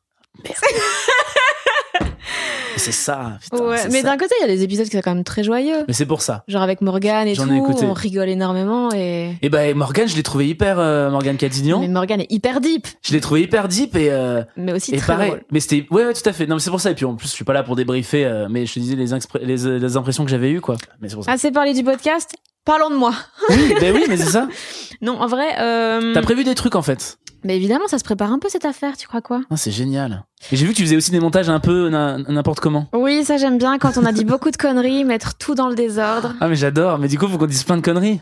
Et 2.77 2.81
c'est 2.81 2.92
ça, 2.92 3.38
putain. 3.42 3.64
ouais. 3.64 3.79
c'est 3.79 3.88
Mais 3.90 4.03
d'un 4.03 4.16
côté, 4.16 4.35
il 4.38 4.42
y 4.42 4.44
a 4.44 4.55
des 4.55 4.62
épisodes 4.62 4.87
qui 4.87 4.92
sont 4.97 5.03
quand 5.03 5.14
même 5.14 5.25
très 5.25 5.42
joyeux. 5.42 5.85
Mais 5.88 5.94
c'est 5.94 6.07
pour 6.07 6.23
ça. 6.23 6.44
Genre 6.47 6.62
avec 6.62 6.81
Morgane 6.81 7.27
et 7.27 7.35
J'en 7.35 7.47
tout, 7.47 7.53
ai 7.53 7.57
écouté. 7.57 7.85
on 7.87 7.92
rigole 7.92 8.29
énormément 8.29 8.90
et. 8.94 9.37
Et 9.42 9.49
ben 9.49 9.77
Morgane, 9.77 10.07
je 10.09 10.14
l'ai 10.14 10.23
trouvé 10.23 10.47
hyper 10.47 10.79
euh, 10.79 11.11
Morgane 11.11 11.37
Cadignan. 11.38 11.81
Mais 11.81 11.88
Morgane 11.88 12.21
est 12.21 12.31
hyper 12.31 12.61
deep, 12.61 12.87
Je 13.03 13.12
l'ai 13.14 13.21
trouvé 13.21 13.42
hyper 13.42 13.66
deep 13.66 13.97
et 13.97 14.11
euh, 14.12 14.42
mais 14.57 14.73
aussi 14.75 14.94
et 14.94 14.99
très 14.99 15.07
pareil. 15.14 15.31
drôle. 15.31 15.42
Mais 15.51 15.59
c'était 15.61 15.87
ouais, 15.90 16.05
ouais, 16.05 16.12
tout 16.12 16.29
à 16.29 16.33
fait. 16.33 16.47
Non, 16.47 16.55
mais 16.57 16.61
c'est 16.61 16.71
pour 16.71 16.81
ça. 16.81 16.90
Et 16.92 16.94
puis 16.94 17.05
en 17.05 17.16
plus, 17.16 17.27
je 17.29 17.33
suis 17.35 17.44
pas 17.44 17.53
là 17.55 17.64
pour 17.64 17.75
débriefer, 17.75 18.25
euh, 18.27 18.47
mais 18.49 18.64
je 18.66 18.75
te 18.75 18.79
disais 18.79 18.94
les, 18.94 19.79
les 19.81 19.97
impressions 19.97 20.25
que 20.25 20.31
j'avais 20.31 20.51
eues 20.51 20.61
quoi. 20.61 20.77
Mais 21.01 21.09
c'est 21.09 21.16
pour 21.16 21.25
ça. 21.25 21.33
Assez 21.33 21.51
parlé 21.51 21.73
du 21.75 21.83
podcast. 21.83 22.31
Parlons 22.68 22.90
de 22.90 22.96
moi. 22.96 23.14
Oui, 23.48 23.74
ben 23.81 23.94
oui, 23.94 24.04
mais 24.11 24.18
c'est 24.18 24.31
ça. 24.31 24.46
Non, 25.00 25.20
en 25.20 25.26
vrai. 25.26 25.46
Euh... 25.61 26.12
T'as 26.12 26.22
prévu 26.22 26.42
des 26.44 26.57
trucs 26.57 26.74
en 26.74 26.83
fait. 26.83 27.18
Mais 27.44 27.57
évidemment, 27.57 27.87
ça 27.87 27.98
se 27.98 28.04
prépare 28.04 28.33
un 28.33 28.40
peu 28.40 28.48
cette 28.48 28.64
affaire. 28.64 28.96
Tu 28.96 29.07
crois 29.07 29.22
quoi? 29.22 29.42
Ah, 29.48 29.57
c'est 29.57 29.70
génial. 29.70 30.24
Et 30.50 30.57
j'ai 30.57 30.66
vu 30.66 30.72
que 30.72 30.76
tu 30.76 30.83
faisais 30.83 30.96
aussi 30.96 31.12
des 31.12 31.20
montages 31.20 31.48
un 31.48 31.61
peu 31.61 31.88
n'importe 31.88 32.59
comment. 32.59 32.88
Oui, 32.92 33.24
ça 33.24 33.37
j'aime 33.37 33.57
bien 33.59 33.78
quand 33.78 33.96
on 33.96 34.04
a 34.04 34.12
dit 34.12 34.24
beaucoup 34.24 34.50
de 34.50 34.57
conneries, 34.57 35.04
mettre 35.04 35.38
tout 35.38 35.54
dans 35.54 35.68
le 35.68 35.76
désordre. 35.76 36.35
Ah 36.40 36.48
mais 36.48 36.57
j'adore. 36.57 36.98
Mais 36.98 37.09
du 37.09 37.16
coup, 37.16 37.28
faut 37.28 37.38
qu'on 37.38 37.46
dise 37.46 37.62
plein 37.62 37.76
de 37.76 37.81
conneries. 37.81 38.20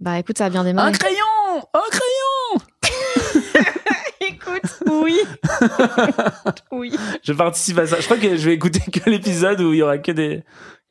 Bah 0.00 0.18
écoute, 0.18 0.38
ça 0.38 0.46
a 0.46 0.50
bien 0.50 0.64
démarré. 0.64 0.88
Un 0.88 0.92
crayon, 0.92 1.18
un 1.74 1.90
crayon. 1.90 3.64
Écoute, 4.26 4.80
oui. 4.86 5.20
oui. 6.72 6.96
Je 7.22 7.32
participe 7.32 7.78
à 7.78 7.86
ça. 7.86 8.00
Je 8.00 8.04
crois 8.04 8.16
que 8.16 8.36
je 8.36 8.48
vais 8.48 8.54
écouter 8.54 8.80
que 8.90 9.10
l'épisode 9.10 9.60
où 9.60 9.72
il 9.72 9.78
y 9.78 9.82
aura 9.82 9.98
que 9.98 10.12
des 10.12 10.44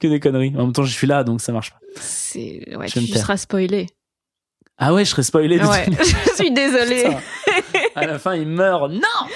que 0.03 0.07
des 0.07 0.19
conneries. 0.19 0.53
En 0.57 0.63
même 0.63 0.73
temps, 0.73 0.83
je 0.83 0.93
suis 0.93 1.07
là, 1.07 1.23
donc 1.23 1.41
ça 1.41 1.51
marche 1.51 1.71
pas. 1.71 1.79
C'est 1.95 2.75
ouais, 2.75 2.87
Je 2.87 2.99
tu 2.99 3.07
seras 3.07 3.37
spoilé. 3.37 3.87
Ah 4.77 4.93
ouais, 4.93 5.05
je 5.05 5.09
serais 5.11 5.23
spoilé. 5.23 5.59
Ouais, 5.59 5.85
je 5.99 6.35
suis 6.35 6.51
désolée. 6.51 7.07
À 7.95 8.05
la 8.05 8.19
fin, 8.19 8.35
il 8.35 8.47
meurt. 8.47 8.91
Non. 8.91 9.27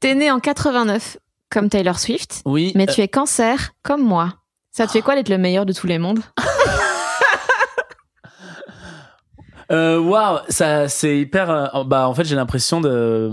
T'es 0.00 0.14
né 0.14 0.30
en 0.30 0.40
89 0.40 1.16
comme 1.50 1.68
Taylor 1.68 1.98
Swift, 1.98 2.42
Oui. 2.44 2.72
mais 2.74 2.88
euh, 2.88 2.92
tu 2.92 3.00
es 3.00 3.08
cancer 3.08 3.72
comme 3.82 4.02
moi. 4.02 4.34
Ça 4.72 4.86
te 4.86 4.92
fait 4.92 5.02
quoi 5.02 5.14
d'être 5.14 5.28
le 5.28 5.38
meilleur 5.38 5.64
de 5.66 5.72
tous 5.72 5.86
les 5.86 5.98
mondes? 5.98 6.20
Euh, 9.72 9.98
Waouh, 9.98 10.40
ça 10.50 10.88
c'est 10.88 11.18
hyper. 11.18 11.48
euh, 11.50 11.84
bah 11.84 12.06
en 12.06 12.14
fait 12.14 12.24
j'ai 12.24 12.36
l'impression 12.36 12.82
de 12.82 13.30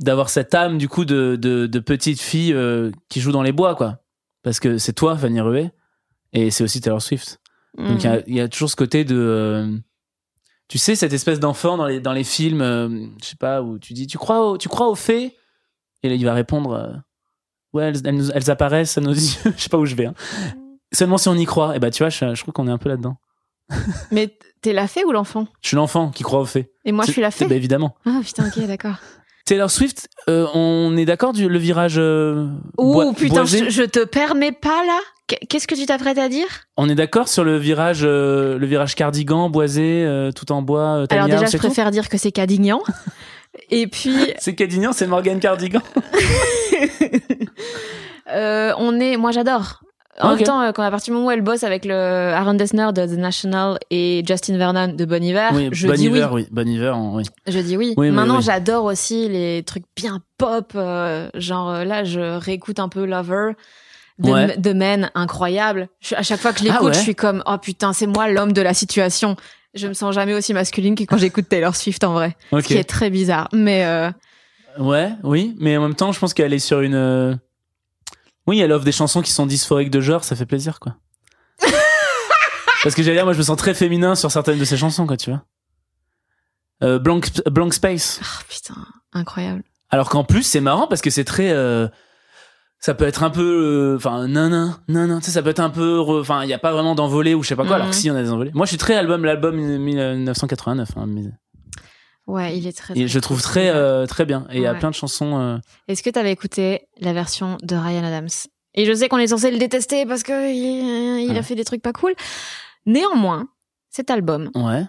d'avoir 0.00 0.28
cette 0.28 0.54
âme 0.54 0.76
du 0.76 0.88
coup 0.88 1.04
de 1.04 1.36
de, 1.36 1.66
de 1.66 1.78
petite 1.78 2.20
fille 2.20 2.52
euh, 2.52 2.90
qui 3.08 3.20
joue 3.20 3.30
dans 3.30 3.42
les 3.42 3.52
bois 3.52 3.76
quoi. 3.76 3.98
Parce 4.42 4.58
que 4.58 4.76
c'est 4.78 4.92
toi 4.92 5.16
Fanny 5.16 5.40
Rué 5.40 5.70
et 6.32 6.50
c'est 6.50 6.64
aussi 6.64 6.80
Taylor 6.80 7.00
Swift. 7.02 7.40
Donc 7.78 8.02
il 8.04 8.06
y 8.06 8.08
Mm. 8.08 8.12
a- 8.12 8.30
y, 8.30 8.40
a 8.40 8.48
toujours 8.48 8.68
ce 8.70 8.76
côté 8.76 9.04
de 9.04 9.16
euh, 9.16 9.76
tu 10.68 10.76
sais 10.78 10.94
cette 10.94 11.12
espèce 11.12 11.40
d'enfant 11.40 11.76
dans 11.78 11.86
les 11.86 12.00
dans 12.00 12.12
les 12.12 12.24
films 12.24 12.60
euh, 12.60 13.06
je 13.22 13.26
sais 13.28 13.36
pas 13.36 13.62
où 13.62 13.78
tu 13.78 13.94
dis 13.94 14.06
tu 14.06 14.18
crois 14.18 14.46
au, 14.46 14.58
tu 14.58 14.68
crois 14.68 14.88
aux 14.88 14.94
fées 14.94 15.34
et 16.02 16.08
là 16.10 16.14
il 16.14 16.24
va 16.24 16.34
répondre 16.34 16.72
euh, 16.72 16.92
ouais 17.72 17.84
elles, 18.04 18.30
elles, 18.34 18.50
apparaissent 18.50 18.98
à 18.98 19.00
nos 19.00 19.12
yeux 19.14 19.52
je 19.56 19.62
sais 19.62 19.68
pas 19.70 19.78
où 19.78 19.86
je 19.86 19.94
vais 19.94 20.04
hein. 20.06 20.14
seulement 20.92 21.16
si 21.16 21.28
on 21.28 21.34
y 21.34 21.46
croit 21.46 21.74
et 21.74 21.78
bah 21.78 21.90
tu 21.90 22.02
vois 22.02 22.10
je, 22.10 22.34
je 22.34 22.42
trouve 22.42 22.52
qu'on 22.52 22.68
est 22.68 22.72
un 22.72 22.78
peu 22.78 22.90
là 22.90 22.96
dedans 22.98 23.16
Mais 24.10 24.36
t'es 24.60 24.74
la 24.74 24.86
fée 24.86 25.02
ou 25.04 25.12
l'enfant? 25.12 25.46
Je 25.62 25.68
suis 25.68 25.76
l'enfant 25.76 26.10
qui 26.10 26.22
croit 26.24 26.40
au 26.40 26.44
fait. 26.44 26.72
Et 26.84 26.92
moi, 26.92 27.06
je 27.06 27.12
suis 27.12 27.22
la 27.22 27.30
fée 27.30 27.46
Bah, 27.46 27.54
évidemment. 27.54 27.94
Ah 28.04 28.20
putain, 28.22 28.46
ok, 28.48 28.66
d'accord. 28.66 28.96
Taylor 29.44 29.70
Swift, 29.70 30.08
euh, 30.28 30.46
on 30.54 30.96
est 30.96 31.04
d'accord 31.04 31.32
du 31.32 31.48
le 31.48 31.58
virage. 31.58 31.94
euh, 31.98 32.46
Ouh, 32.78 32.92
boi- 32.92 33.12
putain, 33.14 33.44
je, 33.44 33.68
je 33.70 33.82
te 33.82 34.04
permets 34.04 34.52
pas 34.52 34.84
là 34.86 34.98
Qu- 35.28 35.46
Qu'est-ce 35.48 35.66
que 35.66 35.74
tu 35.74 35.86
t'apprêtes 35.86 36.18
à 36.18 36.28
dire? 36.28 36.46
On 36.76 36.88
est 36.88 36.94
d'accord 36.94 37.28
sur 37.28 37.44
le 37.44 37.56
virage, 37.56 38.00
euh, 38.04 38.58
le 38.58 38.66
virage 38.66 38.94
cardigan 38.94 39.50
boisé, 39.50 40.04
euh, 40.04 40.30
tout 40.32 40.50
en 40.52 40.62
bois. 40.62 41.02
Euh, 41.02 41.06
Alors 41.10 41.26
déjà, 41.26 41.46
je 41.46 41.56
préfère 41.56 41.90
dire 41.90 42.08
que 42.08 42.18
c'est 42.18 42.32
Cadignan. 42.32 42.80
Et 43.70 43.86
puis, 43.86 44.16
C'est 44.38 44.54
Cadignan, 44.54 44.92
c'est 44.92 45.06
Morgan 45.06 45.38
Cardigan. 45.38 45.80
euh, 48.32 48.72
on 48.78 48.98
est, 49.00 49.16
moi 49.16 49.30
j'adore. 49.32 49.80
En 50.20 50.34
même 50.34 50.44
temps, 50.44 50.60
euh, 50.60 50.72
quand 50.72 50.82
à 50.82 50.90
partir 50.90 51.12
du 51.12 51.16
moment 51.16 51.28
où 51.28 51.30
elle 51.30 51.40
bosse 51.40 51.64
avec 51.64 51.84
le 51.86 51.94
Aaron 51.94 52.54
Dessner 52.54 52.88
de 52.94 53.06
The 53.06 53.18
National 53.18 53.78
et 53.90 54.22
Justin 54.26 54.58
Vernon 54.58 54.88
de 54.88 55.04
Bon 55.06 55.22
Iver, 55.22 55.48
oui, 55.54 55.68
je 55.72 55.88
Bon 55.88 55.94
dis 55.94 56.04
Iver, 56.04 56.26
oui. 56.30 56.42
oui. 56.42 56.48
Bon 56.50 56.68
Iver, 56.68 56.92
oui. 56.96 57.22
Je 57.46 57.58
dis 57.60 57.76
oui. 57.78 57.94
Maintenant, 57.96 58.36
oui. 58.36 58.42
j'adore 58.42 58.84
aussi 58.84 59.28
les 59.30 59.62
trucs 59.62 59.84
bien 59.96 60.20
pop. 60.36 60.72
euh, 60.74 61.30
genre 61.34 61.70
euh, 61.70 61.84
là, 61.84 62.04
je 62.04 62.20
réécoute 62.38 62.78
un 62.78 62.88
peu 62.88 63.06
Lover. 63.06 63.52
The, 64.22 64.26
Ouais. 64.28 64.74
Man, 64.74 65.10
incroyable. 65.14 65.88
Je- 66.00 66.14
à 66.14 66.22
chaque 66.22 66.40
fois 66.40 66.52
que 66.52 66.58
je 66.58 66.64
l'écoute, 66.64 66.78
Ah 66.82 66.84
ouais 66.84 66.92
je 66.92 66.98
suis 66.98 67.14
comme 67.14 67.42
oh 67.46 67.56
putain, 67.56 67.94
c'est 67.94 68.06
moi 68.06 68.28
l'homme 68.28 68.52
de 68.52 68.60
la 68.60 68.74
situation. 68.74 69.36
Je 69.74 69.88
me 69.88 69.94
sens 69.94 70.14
jamais 70.14 70.34
aussi 70.34 70.52
masculine 70.52 70.94
que 70.94 71.04
quand 71.04 71.16
j'écoute 71.16 71.48
Taylor 71.48 71.74
Swift 71.74 72.04
en 72.04 72.12
vrai, 72.12 72.36
Ok. 72.52 72.62
ce 72.62 72.66
qui 72.68 72.74
est 72.74 72.84
très 72.84 73.08
bizarre. 73.08 73.48
Mais 73.54 73.86
euh, 73.86 74.10
Ouais, 74.78 75.10
oui, 75.22 75.56
mais 75.58 75.76
en 75.78 75.82
même 75.82 75.94
temps, 75.94 76.12
je 76.12 76.18
pense 76.20 76.34
qu'elle 76.34 76.52
est 76.52 76.58
sur 76.58 76.80
une. 76.82 77.38
Euh, 78.42 78.50
Oui, 78.50 78.60
elle 78.60 78.72
offre 78.72 78.84
des 78.84 78.92
chansons 78.92 79.22
qui 79.22 79.32
sont 79.32 79.46
dysphoriques 79.46 79.90
de 79.90 80.00
genre, 80.00 80.24
ça 80.24 80.36
fait 80.36 80.46
plaisir, 80.46 80.80
quoi. 80.80 80.96
Parce 82.82 82.94
que 82.94 83.02
j'allais 83.02 83.16
dire, 83.16 83.24
moi, 83.24 83.32
je 83.32 83.38
me 83.38 83.42
sens 83.44 83.56
très 83.56 83.74
féminin 83.74 84.14
sur 84.14 84.30
certaines 84.30 84.58
de 84.58 84.64
ses 84.64 84.76
chansons, 84.76 85.06
quoi, 85.06 85.16
tu 85.16 85.30
vois. 85.30 85.42
Euh, 86.82 86.98
Blank, 86.98 87.30
Blank 87.48 87.72
Space. 87.74 88.20
oh, 88.22 88.42
putain, 88.48 88.74
incroyable. 89.12 89.62
Alors 89.90 90.08
qu'en 90.08 90.24
plus, 90.24 90.42
c'est 90.42 90.60
marrant 90.60 90.86
parce 90.88 91.00
que 91.00 91.10
c'est 91.10 91.24
très. 91.24 91.50
euh, 91.52 91.86
Ça 92.80 92.94
peut 92.94 93.04
être 93.06 93.22
un 93.22 93.30
peu. 93.30 93.92
euh, 93.92 93.96
Enfin, 93.96 94.26
nan, 94.26 94.50
nan, 94.50 94.76
nan, 94.88 95.08
nan, 95.08 95.20
tu 95.20 95.26
sais, 95.26 95.30
ça 95.32 95.42
peut 95.42 95.50
être 95.50 95.60
un 95.60 95.70
peu. 95.70 96.00
Enfin, 96.00 96.42
il 96.42 96.48
n'y 96.48 96.54
a 96.54 96.58
pas 96.58 96.72
vraiment 96.72 96.96
d'envolée 96.96 97.34
ou 97.34 97.42
je 97.44 97.48
sais 97.50 97.56
pas 97.56 97.64
quoi, 97.64 97.76
alors 97.76 97.88
que 97.90 97.94
Mhm. 97.94 98.00
si, 98.00 98.10
on 98.10 98.16
a 98.16 98.22
des 98.22 98.30
envolées. 98.32 98.50
Moi, 98.54 98.66
je 98.66 98.70
suis 98.70 98.78
très 98.78 98.96
album, 98.96 99.24
l'album 99.24 99.54
1989. 99.56 100.88
hein, 100.96 101.04
mais- 101.06 101.30
Ouais, 102.26 102.56
il 102.56 102.66
est 102.66 102.76
très. 102.76 102.94
je 103.06 103.18
trouve 103.18 103.38
cool, 103.38 103.50
très, 103.50 103.68
euh, 103.70 104.06
très 104.06 104.24
bien. 104.24 104.46
Et 104.50 104.56
il 104.58 104.62
y 104.62 104.66
a 104.66 104.74
plein 104.74 104.90
de 104.90 104.94
chansons. 104.94 105.38
euh, 105.40 105.58
Est-ce 105.88 106.02
que 106.02 106.10
t'avais 106.10 106.30
écouté 106.32 106.86
la 107.00 107.12
version 107.12 107.58
de 107.62 107.74
Ryan 107.76 108.04
Adams? 108.04 108.28
Et 108.74 108.84
je 108.86 108.92
sais 108.94 109.08
qu'on 109.08 109.18
est 109.18 109.26
censé 109.26 109.50
le 109.50 109.58
détester 109.58 110.06
parce 110.06 110.22
que 110.22 110.50
il, 110.52 111.28
il 111.30 111.36
a 111.36 111.42
fait 111.42 111.54
des 111.56 111.64
trucs 111.64 111.82
pas 111.82 111.92
cool. 111.92 112.14
Néanmoins, 112.86 113.48
cet 113.90 114.10
album, 114.10 114.50
Ouais. 114.54 114.84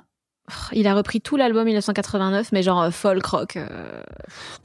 il 0.71 0.87
a 0.87 0.93
repris 0.93 1.21
tout 1.21 1.35
l'album 1.35 1.65
1989, 1.65 2.51
mais 2.51 2.63
genre 2.63 2.81
euh, 2.83 2.91
folk 2.91 3.25
rock. 3.25 3.57
euh, 3.57 4.01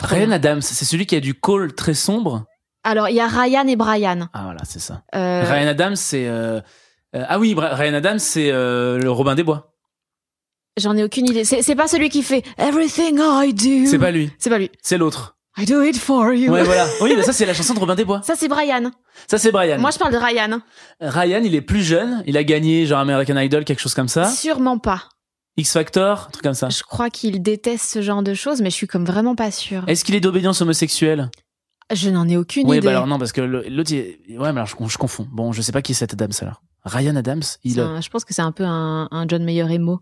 Ryan. 0.01 0.31
Adams, 0.33 0.63
c'est 0.63 0.85
celui 0.85 1.07
qui 1.07 1.17
a 1.17 1.21
du 1.21 1.35
call 1.35 1.75
très 1.75 1.95
sombre? 1.95 2.45
Alors 2.85 3.09
il 3.09 3.17
y 3.17 3.21
a 3.21 3.27
Ryan 3.27 3.67
et 3.67 3.77
Brian. 3.77 4.29
Ah 4.33 4.43
voilà, 4.45 4.61
c'est 4.65 4.79
ça. 4.79 5.03
Ryan 5.13 5.67
Adams, 5.69 5.97
c'est 5.97 6.29
ah 7.13 7.39
oui, 7.39 7.55
Ryan 7.57 7.95
Adams, 7.95 8.19
c'est 8.19 8.51
le 8.53 9.09
Robin 9.11 9.35
des 9.35 9.43
Bois. 9.43 9.75
J'en 10.79 10.97
ai 10.97 11.05
aucune 11.05 11.29
idée. 11.29 11.45
C'est 11.45 11.75
pas 11.75 11.89
celui 11.89 12.09
qui 12.09 12.23
fait 12.23 12.43
Everything 12.59 13.19
I 13.21 13.53
do. 13.55 13.91
C'est 13.91 13.99
pas 13.99 14.11
lui, 14.11 14.31
C'est 14.39 14.51
pas 14.51 14.59
lui. 14.59 14.71
c'est 14.83 14.99
l'autre. 14.99 15.37
I 15.61 15.65
do 15.67 15.83
it 15.83 15.97
for 15.99 16.33
you. 16.33 16.53
Ouais, 16.53 16.63
voilà. 16.63 16.87
Oui, 17.01 17.15
mais 17.17 17.23
ça 17.25 17.33
c'est 17.33 17.45
la 17.47 17.53
chanson 17.55 17.75
de 17.75 17.81
Robin 17.81 17.97
des 17.97 18.05
Bois. 18.05 18.21
Ça 18.23 18.35
c'est 18.37 18.47
Brian. 18.49 18.93
Ça 19.27 19.39
c'est 19.39 19.51
Brian. 19.51 19.79
Moi 19.81 19.91
je 19.91 19.99
parle 19.99 20.13
de 20.13 20.19
Ryan. 20.19 20.61
Ryan, 21.01 21.41
il 21.43 21.55
est 21.55 21.61
plus 21.63 21.83
jeune, 21.83 22.23
il 22.27 22.37
a 22.37 22.45
gagné 22.45 22.87
genre 22.87 23.01
American 23.01 23.37
Idol, 23.37 23.65
quelque 23.65 23.81
chose 23.81 23.95
comme 23.95 24.09
ça. 24.09 24.27
Sûrement 24.31 24.79
pas. 24.79 25.03
X 25.57 25.73
Factor, 25.73 26.27
un 26.29 26.31
truc 26.31 26.45
comme 26.45 26.55
ça. 26.55 26.69
Je 26.69 26.85
crois 26.85 27.11
qu'il 27.11 27.43
déteste 27.43 27.91
ce 27.91 28.03
genre 28.03 28.23
de 28.23 28.35
choses, 28.35 28.61
mais 28.63 28.71
je 28.71 28.77
suis 28.77 28.87
comme 28.87 29.05
vraiment 29.05 29.35
pas 29.35 29.51
sûre. 29.51 29.83
Est-ce 29.89 30.05
qu'il 30.05 30.15
est 30.15 30.21
d'obédience 30.21 30.61
homosexuelle? 30.61 31.29
Je 31.93 32.11
n'en 32.11 32.29
ai 32.29 32.37
aucune 32.37 32.69
Oui, 32.69 32.77
idée. 32.77 32.85
bah 32.85 32.91
alors 32.93 33.07
non, 33.09 33.19
parce 33.19 33.33
que 33.33 33.41
l'autre, 33.41 33.91
ouais, 33.93 34.19
mais 34.29 34.47
alors 34.61 34.67
je, 34.67 34.77
je 34.93 34.99
confonds. 34.99 35.27
Bon, 35.33 35.51
je 35.53 35.61
sais 35.63 35.73
pas 35.73 35.83
qui 35.83 35.93
est 35.93 35.95
cet 35.97 36.13
Adams 36.13 36.31
alors. 36.43 36.63
Ryan 36.85 37.17
Adams, 37.17 37.43
il. 37.65 37.81
Un- 37.81 38.01
je 38.01 38.09
pense 38.11 38.25
que 38.25 38.33
c'est 38.33 38.43
un 38.43 38.53
peu 38.53 38.65
un, 38.65 39.09
un 39.11 39.27
John 39.27 39.43
Mayer 39.43 39.67
émo. 39.73 39.99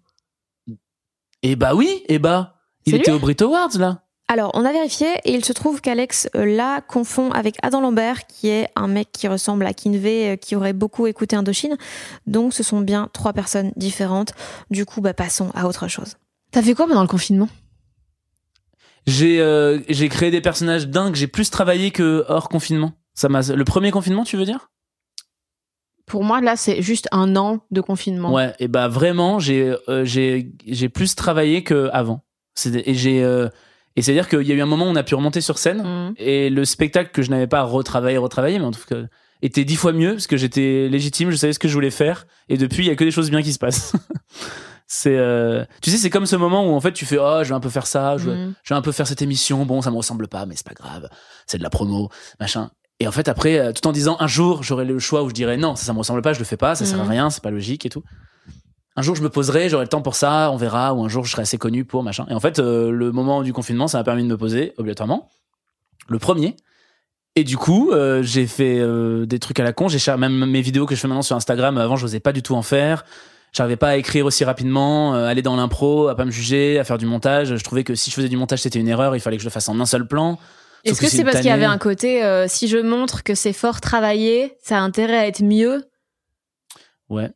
Eh 1.49 1.55
bah 1.55 1.77
oui, 1.77 2.03
eh 2.09 2.19
bah, 2.19 2.57
il 2.87 2.97
était 2.97 3.13
au 3.13 3.21
Brit 3.21 3.37
Awards 3.41 3.79
là. 3.79 4.03
Alors, 4.27 4.51
on 4.55 4.65
a 4.65 4.73
vérifié 4.73 5.07
et 5.25 5.33
il 5.33 5.45
se 5.45 5.53
trouve 5.53 5.81
qu'Alex 5.81 6.29
euh, 6.35 6.45
la 6.45 6.81
confond 6.81 7.31
avec 7.31 7.55
Adam 7.63 7.81
Lambert, 7.81 8.27
qui 8.27 8.49
est 8.49 8.69
un 8.75 8.89
mec 8.89 9.11
qui 9.13 9.29
ressemble 9.29 9.65
à 9.65 9.73
Kinvey, 9.73 10.33
euh, 10.33 10.37
qui 10.37 10.57
aurait 10.57 10.73
beaucoup 10.73 11.07
écouté 11.07 11.37
Indochine. 11.37 11.77
Donc, 12.27 12.53
ce 12.53 12.65
sont 12.65 12.81
bien 12.81 13.09
trois 13.13 13.33
personnes 13.33 13.71
différentes. 13.77 14.33
Du 14.73 14.85
coup, 14.85 15.01
bah, 15.01 15.15
passons 15.15 15.53
à 15.55 15.69
autre 15.69 15.87
chose. 15.87 16.17
T'as 16.51 16.63
fait 16.63 16.75
quoi 16.75 16.89
pendant 16.89 17.03
le 17.03 17.07
confinement? 17.07 17.49
J'ai 19.07 19.41
euh, 19.41 19.79
j'ai 19.89 20.09
créé 20.09 20.33
des 20.33 20.41
personnages 20.41 20.89
dingues. 20.89 21.15
J'ai 21.15 21.29
plus 21.29 21.49
travaillé 21.49 21.93
que 21.93 22.25
hors 22.27 22.49
confinement. 22.49 22.95
Ça 23.15 23.29
m'a. 23.29 23.43
Le 23.43 23.65
premier 23.65 23.93
confinement, 23.93 24.25
tu 24.25 24.37
veux 24.37 24.45
dire? 24.45 24.69
Pour 26.07 26.23
moi, 26.25 26.41
là, 26.41 26.57
c'est 26.57 26.83
juste 26.83 27.09
un 27.13 27.35
an 27.37 27.61
de 27.71 27.81
confinement. 27.81 28.33
Ouais. 28.33 28.55
Et 28.61 28.69
bah 28.69 28.87
vraiment, 28.89 29.39
j'ai 29.41 29.75
euh, 29.89 30.05
j'ai 30.05 30.89
plus 30.89 31.15
travaillé 31.17 31.65
que 31.65 31.91
avant. 31.93 32.23
C'est 32.55 32.87
et 32.89 32.95
j'ai 32.95 33.23
euh, 33.25 33.49
et 33.97 34.03
c'est 34.03 34.13
à 34.13 34.15
dire 34.15 34.29
qu'il 34.29 34.43
y 34.43 34.53
a 34.53 34.55
eu 34.55 34.61
un 34.63 34.67
moment 34.67 34.87
où 34.87 34.89
on 34.89 34.97
a 34.97 35.03
pu 35.03 35.15
remonter 35.15 35.41
sur 35.41 35.59
scène 35.59 35.83
Mhm. 35.83 36.15
et 36.19 36.49
le 36.51 36.65
spectacle 36.65 37.11
que 37.13 37.23
je 37.23 37.31
n'avais 37.31 37.47
pas 37.49 37.63
retravaillé 37.63 38.19
retravaillé, 38.19 38.59
mais 38.59 38.65
en 38.65 38.71
tout 38.71 38.85
cas 38.89 38.97
était 39.43 39.65
dix 39.65 39.77
fois 39.77 39.93
mieux 39.93 40.13
parce 40.13 40.27
que 40.27 40.37
j'étais 40.37 40.89
légitime, 40.89 41.31
je 41.31 41.37
savais 41.37 41.53
ce 41.53 41.59
que 41.59 41.69
je 41.69 41.75
voulais 41.75 41.91
faire 41.91 42.27
et 42.49 42.57
depuis 42.57 42.85
il 42.85 42.89
y 42.89 42.91
a 42.91 42.97
que 42.97 43.05
des 43.05 43.11
choses 43.11 43.31
bien 43.31 43.43
qui 43.43 43.53
se 43.53 43.59
passent. 43.59 43.93
c'est 44.87 45.17
euh, 45.17 45.65
tu 45.83 45.91
sais 45.91 45.99
c'est 45.99 46.11
comme 46.11 46.27
ce 46.27 46.37
moment 46.37 46.65
où 46.71 46.75
en 46.75 46.81
fait 46.81 46.93
tu 46.93 47.05
fais 47.05 47.19
oh 47.19 47.41
je 47.43 47.49
vais 47.49 47.55
un 47.55 47.61
peu 47.61 47.69
faire 47.69 47.87
ça, 47.87 48.17
je 48.19 48.31
vais, 48.31 48.37
Mhm. 48.37 48.55
je 48.63 48.75
vais 48.75 48.79
un 48.79 48.83
peu 48.83 48.93
faire 48.93 49.07
cette 49.07 49.23
émission, 49.23 49.67
bon 49.67 49.83
ça 49.83 49.91
me 49.91 49.97
ressemble 49.97 50.29
pas 50.29 50.47
mais 50.47 50.55
c'est 50.57 50.67
pas 50.67 50.75
grave, 50.75 51.09
c'est 51.47 51.59
de 51.59 51.63
la 51.63 51.71
promo, 51.71 52.09
machin. 52.39 52.71
Et 53.01 53.07
en 53.07 53.13
fait 53.13 53.29
après 53.29 53.59
euh, 53.59 53.73
tout 53.73 53.87
en 53.87 53.93
disant 53.93 54.17
un 54.21 54.27
jour 54.27 54.63
j'aurai 54.63 54.85
le 54.85 54.99
choix 54.99 55.23
où 55.23 55.29
je 55.29 55.35
dirais 55.35 55.57
non, 55.57 55.77
ça 55.77 55.85
ça 55.85 55.93
me 55.93 55.99
ressemble 55.99 56.23
pas, 56.23 56.33
je 56.33 56.39
le 56.39 56.45
fais 56.45 56.57
pas, 56.57 56.75
ça 56.75 56.85
sert 56.87 57.01
à 57.01 57.05
Mhm. 57.05 57.11
rien, 57.11 57.31
c'est 57.31 57.43
pas 57.43 57.51
logique 57.51 57.85
et 57.87 57.91
tout. 57.91 58.03
Un 58.97 59.03
jour 59.03 59.15
je 59.15 59.23
me 59.23 59.29
poserai, 59.29 59.69
j'aurai 59.69 59.85
le 59.85 59.89
temps 59.91 60.01
pour 60.03 60.15
ça, 60.17 60.51
on 60.51 60.57
verra 60.57 60.95
ou 60.95 61.05
un 61.05 61.09
jour 61.09 61.25
je 61.25 61.31
serai 61.33 61.43
assez 61.43 61.59
connu 61.59 61.85
pour 61.85 62.03
machin. 62.03 62.25
Et 62.31 62.35
en 62.35 62.41
fait 62.41 62.59
euh, 62.59 62.91
le 62.91 63.13
moment 63.13 63.43
du 63.43 63.53
confinement, 63.53 63.87
ça 63.89 63.99
m'a 63.99 64.05
permis 64.05 64.23
de 64.23 64.29
me 64.29 64.39
poser 64.39 64.73
obligatoirement 64.79 65.29
le 66.09 66.19
premier. 66.19 66.57
Et 67.39 67.45
du 67.45 67.59
coup, 67.59 67.91
euh, 67.91 68.23
j'ai 68.23 68.47
fait 68.47 68.79
euh, 68.79 69.27
des 69.27 69.39
trucs 69.39 69.61
à 69.61 69.63
la 69.65 69.75
con. 69.75 69.89
J'ai 69.89 69.99
même 70.17 70.47
mes 70.47 70.63
vidéos 70.63 70.87
que 70.87 70.95
je 70.95 71.01
fais 71.01 71.07
maintenant 71.09 71.21
sur 71.21 71.37
Instagram. 71.37 71.77
Avant, 71.77 71.97
je 71.97 72.05
n'osais 72.07 72.19
pas 72.21 72.33
du 72.33 72.43
tout 72.43 72.55
en 72.55 72.63
faire. 72.63 73.05
J'arrivais 73.53 73.77
pas 73.77 73.89
à 73.89 73.97
écrire 73.97 74.25
aussi 74.25 74.43
rapidement, 74.43 75.15
euh, 75.15 75.27
aller 75.27 75.43
dans 75.43 75.55
l'impro, 75.55 76.09
à 76.09 76.15
pas 76.15 76.25
me 76.25 76.31
juger, 76.31 76.79
à 76.79 76.85
faire 76.85 76.97
du 76.97 77.05
montage. 77.05 77.55
Je 77.55 77.63
trouvais 77.63 77.85
que 77.85 77.95
si 77.95 78.09
je 78.11 78.15
faisais 78.17 78.31
du 78.31 78.39
montage, 78.39 78.63
c'était 78.63 78.79
une 78.79 78.89
erreur. 78.89 79.15
Il 79.15 79.21
fallait 79.21 79.37
que 79.37 79.43
je 79.43 79.47
le 79.49 79.53
fasse 79.53 79.69
en 79.69 79.79
un 79.81 79.85
seul 79.85 80.09
plan. 80.09 80.39
Est-ce 80.85 81.01
que 81.01 81.09
c'est 81.09 81.25
parce 81.25 81.39
qu'il 81.39 81.47
y 81.47 81.51
avait 81.51 81.65
un 81.65 81.79
côté, 81.79 82.23
euh, 82.25 82.47
si 82.49 82.69
je 82.69 82.79
montre 82.79 83.23
que 83.25 83.35
c'est 83.35 83.53
fort 83.53 83.81
travaillé, 83.81 84.57
ça 84.63 84.79
a 84.79 84.81
intérêt 84.81 85.17
à 85.19 85.27
être 85.27 85.43
mieux? 85.43 85.85
Ouais. 87.09 87.31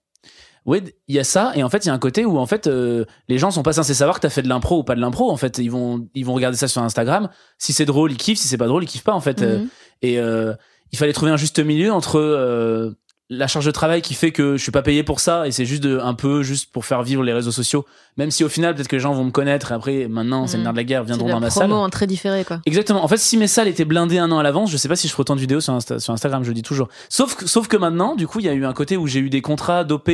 Ouais, 0.67 0.83
il 1.09 1.15
y 1.15 1.19
a 1.19 1.25
ça 1.25 1.53
et 1.55 1.63
en 1.63 1.71
fait 1.71 1.85
il 1.87 1.89
y 1.89 1.91
a 1.91 1.95
un 1.95 1.99
côté 1.99 2.27
où 2.27 2.37
en 2.39 2.45
fait 2.45 2.67
euh, 2.67 3.07
les 3.29 3.39
gens 3.39 3.51
sont 3.51 3.63
pas 3.63 3.73
censés 3.73 3.95
savoir 3.95 4.17
que 4.17 4.21
t'as 4.21 4.29
fait 4.29 4.43
de 4.43 4.49
l'impro 4.49 4.81
ou 4.81 4.85
pas 4.85 4.95
de 4.95 5.01
l'impro 5.01 5.31
en 5.31 5.37
fait. 5.39 5.57
Ils 5.59 5.71
vont 5.71 6.07
ils 6.15 6.25
vont 6.27 6.35
regarder 6.35 6.57
ça 6.57 6.69
sur 6.69 6.83
Instagram. 6.83 7.31
Si 7.57 7.73
c'est 7.73 7.87
drôle 7.87 8.13
ils 8.13 8.19
kiffent. 8.19 8.39
Si 8.39 8.47
c'est 8.47 8.59
pas 8.59 8.67
drôle 8.67 8.85
ils 8.85 8.87
kiffent 8.87 9.03
pas 9.05 9.15
en 9.15 9.21
fait 9.21 9.41
Euh, 9.43 9.59
Mhm. 9.61 9.69
et 10.03 10.19
euh, 10.19 10.53
il 10.93 10.99
fallait 10.99 11.15
trouver 11.15 11.33
un 11.33 11.39
juste 11.39 11.59
milieu 11.61 11.91
entre 11.93 12.19
euh, 12.21 12.91
la 13.33 13.47
charge 13.47 13.65
de 13.65 13.71
travail 13.71 14.03
qui 14.03 14.15
fait 14.15 14.33
que 14.33 14.57
je 14.57 14.63
suis 14.63 14.73
pas 14.73 14.83
payé 14.83 15.05
pour 15.05 15.21
ça 15.21 15.47
et 15.47 15.53
c'est 15.53 15.65
juste 15.65 15.83
de, 15.85 15.99
un 16.01 16.15
peu 16.15 16.43
juste 16.43 16.73
pour 16.73 16.85
faire 16.85 17.05
vivre 17.05 17.23
les 17.23 17.33
réseaux 17.33 17.53
sociaux 17.53 17.87
même 18.17 18.33
si 18.33 18.43
au 18.43 18.49
final 18.49 18.75
peut-être 18.75 18.89
que 18.89 18.97
les 18.97 19.01
gens 19.01 19.13
vont 19.15 19.23
me 19.23 19.31
connaître 19.31 19.71
et 19.71 19.75
après 19.77 20.09
maintenant 20.09 20.49
c'est 20.49 20.57
le 20.57 20.63
Mhm. 20.63 20.65
nerf 20.65 20.73
de 20.73 20.77
la 20.79 20.85
guerre 20.85 21.05
viendront 21.05 21.29
dans 21.29 21.39
ma 21.41 21.47
promo 21.47 21.61
salle 21.61 21.73
en 21.73 21.89
très 21.91 22.09
différé, 22.09 22.45
quoi. 22.45 22.61
Exactement. 22.67 23.05
En 23.05 23.09
fait, 23.09 23.19
si 23.19 23.37
mes 23.37 23.47
salles 23.47 23.69
étaient 23.69 23.85
blindées 23.85 24.19
un 24.19 24.33
an 24.33 24.39
à 24.41 24.43
l'avance, 24.43 24.71
je 24.71 24.77
sais 24.77 24.89
pas 24.89 24.97
si 24.97 25.07
je 25.07 25.13
ferais 25.13 25.21
autant 25.21 25.37
de 25.37 25.41
vidéos 25.41 25.61
sur, 25.61 25.73
Insta- 25.77 26.01
sur 26.01 26.13
Instagram, 26.13 26.43
je 26.43 26.49
le 26.49 26.55
dis 26.55 26.63
toujours. 26.63 26.89
Sauf 27.09 27.37
que, 27.37 27.47
sauf 27.47 27.69
que 27.69 27.77
maintenant, 27.77 28.17
du 28.17 28.27
coup, 28.27 28.41
il 28.41 28.47
y 28.47 28.49
a 28.49 28.53
eu 28.53 28.65
un 28.67 28.73
côté 28.73 28.97
où 28.97 29.07
j'ai 29.07 29.21
eu 29.21 29.31
des 29.31 29.43
contrats 29.43 29.85
d'OP, 29.85 30.11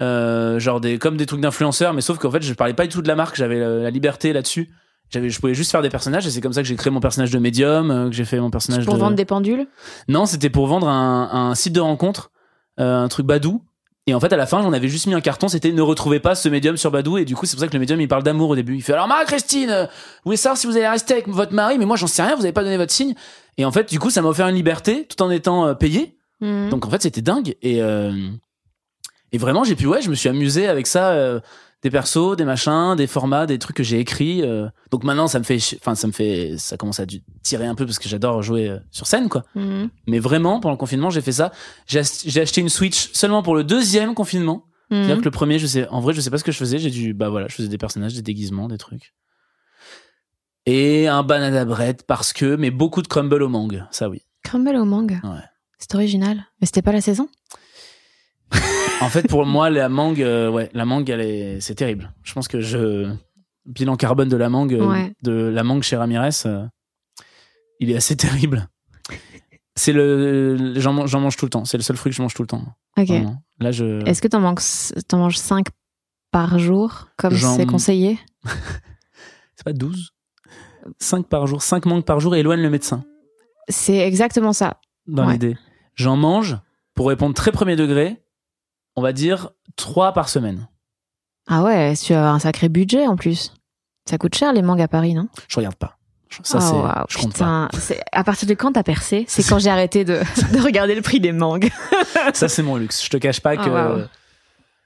euh, 0.00 0.58
genre 0.58 0.80
des, 0.80 0.98
comme 0.98 1.16
des 1.16 1.26
trucs 1.26 1.40
d'influenceurs, 1.40 1.94
mais 1.94 2.00
sauf 2.00 2.18
qu'en 2.18 2.30
fait, 2.32 2.42
je 2.42 2.52
parlais 2.54 2.74
pas 2.74 2.82
du 2.84 2.88
tout 2.88 3.02
de 3.02 3.08
la 3.08 3.14
marque, 3.14 3.36
j'avais 3.36 3.60
la, 3.60 3.68
la 3.68 3.90
liberté 3.90 4.32
là-dessus. 4.32 4.68
J'avais, 5.10 5.28
je 5.30 5.38
pouvais 5.38 5.54
juste 5.54 5.70
faire 5.70 5.82
des 5.82 5.90
personnages 5.90 6.26
et 6.26 6.30
c'est 6.30 6.40
comme 6.40 6.54
ça 6.54 6.62
que 6.62 6.68
j'ai 6.68 6.74
créé 6.74 6.90
mon 6.90 7.00
personnage 7.00 7.30
de 7.30 7.38
médium, 7.38 7.90
euh, 7.90 8.08
que 8.08 8.14
j'ai 8.16 8.24
fait 8.24 8.40
mon 8.40 8.50
personnage 8.50 8.84
Pour 8.84 8.94
de... 8.94 8.98
vendre 8.98 9.14
des 9.14 9.26
pendules? 9.26 9.66
Non, 10.08 10.24
c'était 10.26 10.48
pour 10.50 10.66
vendre 10.66 10.88
un, 10.88 11.50
un 11.50 11.54
site 11.54 11.74
de 11.74 11.80
rencontre, 11.80 12.30
euh, 12.30 12.31
un 12.78 13.08
truc 13.08 13.26
Badou. 13.26 13.62
Et 14.08 14.14
en 14.14 14.20
fait, 14.20 14.32
à 14.32 14.36
la 14.36 14.46
fin, 14.46 14.62
j'en 14.62 14.72
avais 14.72 14.88
juste 14.88 15.06
mis 15.06 15.14
un 15.14 15.20
carton, 15.20 15.46
c'était 15.46 15.70
ne 15.70 15.82
retrouvez 15.82 16.18
pas 16.18 16.34
ce 16.34 16.48
médium 16.48 16.76
sur 16.76 16.90
Badou. 16.90 17.18
Et 17.18 17.24
du 17.24 17.36
coup, 17.36 17.46
c'est 17.46 17.54
pour 17.54 17.60
ça 17.60 17.68
que 17.68 17.72
le 17.72 17.78
médium, 17.78 18.00
il 18.00 18.08
parle 18.08 18.24
d'amour 18.24 18.50
au 18.50 18.56
début. 18.56 18.74
Il 18.74 18.82
fait 18.82 18.94
alors, 18.94 19.06
Marie-Christine, 19.06 19.70
euh, 19.70 19.84
vous 19.84 19.90
voulez 20.24 20.36
savoir 20.36 20.56
si 20.56 20.66
vous 20.66 20.76
allez 20.76 20.88
rester 20.88 21.14
avec 21.14 21.28
votre 21.28 21.52
mari, 21.52 21.78
mais 21.78 21.86
moi, 21.86 21.96
j'en 21.96 22.08
sais 22.08 22.22
rien, 22.22 22.34
vous 22.34 22.42
avez 22.42 22.52
pas 22.52 22.64
donné 22.64 22.76
votre 22.76 22.92
signe. 22.92 23.14
Et 23.58 23.64
en 23.64 23.70
fait, 23.70 23.88
du 23.88 24.00
coup, 24.00 24.10
ça 24.10 24.20
m'a 24.20 24.28
offert 24.28 24.48
une 24.48 24.56
liberté 24.56 25.06
tout 25.06 25.22
en 25.22 25.30
étant 25.30 25.66
euh, 25.66 25.74
payé. 25.74 26.16
Mhm. 26.40 26.70
Donc 26.70 26.84
en 26.84 26.90
fait, 26.90 27.02
c'était 27.02 27.22
dingue. 27.22 27.54
Et, 27.62 27.80
euh, 27.80 28.12
et 29.30 29.38
vraiment, 29.38 29.62
j'ai 29.62 29.76
pu, 29.76 29.86
ouais, 29.86 30.02
je 30.02 30.10
me 30.10 30.16
suis 30.16 30.28
amusé 30.28 30.66
avec 30.66 30.88
ça. 30.88 31.40
Des 31.82 31.90
persos, 31.90 32.36
des 32.36 32.44
machins, 32.44 32.94
des 32.96 33.06
formats, 33.06 33.46
des 33.46 33.58
trucs 33.58 33.76
que 33.76 33.82
j'ai 33.82 33.98
écrits. 33.98 34.42
euh. 34.42 34.68
Donc 34.90 35.02
maintenant, 35.04 35.26
ça 35.26 35.38
me 35.38 35.44
fait, 35.44 35.58
enfin, 35.80 35.94
ça 35.94 36.06
me 36.06 36.12
fait, 36.12 36.54
ça 36.58 36.76
commence 36.76 37.00
à 37.00 37.06
tirer 37.42 37.66
un 37.66 37.74
peu 37.74 37.84
parce 37.86 37.98
que 37.98 38.08
j'adore 38.08 38.42
jouer 38.42 38.68
euh, 38.68 38.78
sur 38.90 39.06
scène, 39.06 39.28
quoi. 39.28 39.44
Mhm. 39.56 39.90
Mais 40.06 40.18
vraiment, 40.20 40.60
pendant 40.60 40.72
le 40.74 40.78
confinement, 40.78 41.10
j'ai 41.10 41.20
fait 41.22 41.32
ça. 41.32 41.50
J'ai 41.86 41.98
ach- 42.00 42.22
j'ai 42.24 42.40
acheté 42.40 42.60
une 42.60 42.68
Switch 42.68 43.10
seulement 43.12 43.42
pour 43.42 43.54
le 43.56 43.64
deuxième 43.64 44.14
confinement. 44.14 44.66
C'est-à-dire 44.90 45.14
Mhm. 45.16 45.20
que 45.20 45.24
le 45.24 45.30
premier, 45.30 45.58
je 45.58 45.66
sais, 45.66 45.88
en 45.88 46.00
vrai, 46.00 46.12
je 46.12 46.20
sais 46.20 46.28
pas 46.30 46.36
ce 46.38 46.44
que 46.44 46.52
je 46.52 46.58
faisais. 46.58 46.78
J'ai 46.78 46.90
dû, 46.90 47.14
bah 47.14 47.30
voilà, 47.30 47.48
je 47.48 47.54
faisais 47.54 47.68
des 47.68 47.78
personnages, 47.78 48.12
des 48.14 48.20
déguisements, 48.22 48.68
des 48.68 48.76
trucs. 48.78 49.14
Et 50.66 51.08
un 51.08 51.22
banana 51.22 51.64
bread 51.64 52.02
parce 52.04 52.32
que, 52.32 52.54
mais 52.56 52.70
beaucoup 52.70 53.02
de 53.02 53.08
crumble 53.08 53.42
au 53.42 53.48
mangue, 53.48 53.84
ça 53.90 54.08
oui. 54.08 54.22
Crumble 54.44 54.76
au 54.76 54.84
mangue. 54.84 55.18
Ouais. 55.24 55.40
C'est 55.78 55.94
original. 55.94 56.44
Mais 56.60 56.66
c'était 56.66 56.82
pas 56.82 56.92
la 56.92 57.00
saison? 57.00 57.28
En 59.02 59.08
fait, 59.08 59.28
pour 59.28 59.44
moi, 59.46 59.70
la 59.70 59.88
mangue, 59.88 60.22
euh, 60.22 60.48
ouais, 60.50 60.70
la 60.74 60.84
mangue, 60.84 61.08
elle 61.10 61.20
est, 61.20 61.60
c'est 61.60 61.74
terrible. 61.74 62.12
Je 62.22 62.32
pense 62.32 62.48
que 62.48 62.60
je, 62.60 63.12
bilan 63.66 63.96
carbone 63.96 64.28
de 64.28 64.36
la 64.36 64.48
mangue, 64.48 64.74
euh, 64.74 64.86
Ouais. 64.86 65.12
de 65.22 65.32
la 65.32 65.62
mangue 65.64 65.82
chez 65.82 65.96
Ramirez, 65.96 66.30
euh, 66.46 66.66
il 67.80 67.90
est 67.90 67.96
assez 67.96 68.16
terrible. 68.16 68.68
C'est 69.74 69.92
le, 69.92 70.74
j'en 70.78 70.92
mange, 70.92 71.10
j'en 71.10 71.20
mange 71.20 71.36
tout 71.36 71.46
le 71.46 71.50
temps. 71.50 71.64
C'est 71.64 71.78
le 71.78 71.82
seul 71.82 71.96
fruit 71.96 72.10
que 72.10 72.16
je 72.16 72.22
mange 72.22 72.34
tout 72.34 72.42
le 72.42 72.46
temps. 72.48 72.64
Ok. 72.98 73.06
Vraiment. 73.08 73.42
Là, 73.58 73.72
je. 73.72 74.04
Est-ce 74.06 74.20
que 74.20 74.28
t'en 74.28 74.40
manges, 74.40 74.92
t'en 75.08 75.18
manges 75.18 75.38
5 75.38 75.66
par 76.30 76.58
jour, 76.58 77.08
comme 77.16 77.34
c'est 77.36 77.66
conseillé? 77.66 78.18
C'est 79.56 79.64
pas 79.64 79.72
12 79.72 80.12
5 80.98 81.26
par 81.28 81.46
jour. 81.46 81.62
5 81.62 81.86
mangues 81.86 82.04
par 82.04 82.20
jour 82.20 82.34
éloigne 82.36 82.60
le 82.60 82.70
médecin, 82.70 83.04
C'est 83.68 83.98
exactement 83.98 84.52
ça. 84.52 84.78
dans 85.06 85.26
Ouais. 85.26 85.34
l'idée. 85.34 85.56
J'en 85.94 86.16
mange, 86.16 86.56
pour 86.94 87.08
répondre 87.08 87.34
très 87.34 87.52
premier 87.52 87.76
degré, 87.76 88.21
on 88.96 89.02
va 89.02 89.12
dire 89.12 89.50
3 89.76 90.12
par 90.12 90.28
semaine. 90.28 90.68
Ah 91.48 91.62
ouais, 91.62 91.94
tu 91.96 92.12
as 92.14 92.30
un 92.30 92.38
sacré 92.38 92.68
budget 92.68 93.06
en 93.06 93.16
plus. 93.16 93.52
Ça 94.08 94.18
coûte 94.18 94.34
cher 94.34 94.52
les 94.52 94.62
mangues 94.62 94.80
à 94.82 94.88
Paris, 94.88 95.14
non? 95.14 95.28
Je 95.48 95.56
regarde 95.56 95.76
pas. 95.76 95.96
Ça, 96.42 96.58
Ah, 96.58 96.60
c'est. 96.60 96.72
waouh, 96.74 97.04
je 97.08 97.18
compte 97.18 97.36
pas. 97.38 97.68
putain, 97.72 97.94
À 98.12 98.24
partir 98.24 98.48
de 98.48 98.54
quand 98.54 98.72
t'as 98.72 98.82
percé? 98.82 99.24
C'est 99.28 99.42
quand 99.46 99.58
j'ai 99.58 99.68
arrêté 99.70 100.04
de, 100.04 100.18
de 100.54 100.60
regarder 100.60 100.94
le 100.94 101.02
prix 101.02 101.20
des 101.20 101.32
mangues. 101.32 101.70
Ça, 102.32 102.48
c'est 102.48 102.62
mon 102.62 102.76
luxe. 102.76 103.04
Je 103.04 103.10
te 103.10 103.16
cache 103.18 103.40
pas 103.40 103.52
Ah, 103.58 103.64
que. 103.64 104.06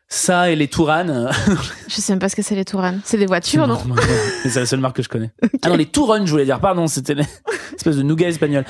Ça 0.09 0.51
et 0.51 0.57
les 0.57 0.69
Touranes. 0.69 1.11
euh, 1.11 1.33
Je 1.89 1.95
sais 1.97 2.13
même 2.13 2.19
pas 2.21 2.29
ce 2.29 2.37
que 2.37 2.43
c'est 2.43 2.55
les 2.55 2.65
Touranes. 2.65 3.01
C'est 3.05 3.19
des 3.19 3.27
voitures, 3.27 3.67
non 3.67 3.79
c'est 4.45 4.55
la 4.61 4.67
seule 4.67 4.79
marque 4.81 4.97
que 4.97 5.03
je 5.03 5.09
connais. 5.09 5.33
Ah 5.63 5.69
non, 5.71 5.77
les 5.77 5.87
Touronnes, 5.87 6.27
je 6.27 6.31
voulais 6.31 6.45
dire. 6.45 6.61
Pardon, 6.61 6.87
c'était 6.87 7.15
une 7.15 7.25
espèce 7.77 7.97
de 7.97 8.03
nougat 8.03 8.29
espagnol. 8.29 8.65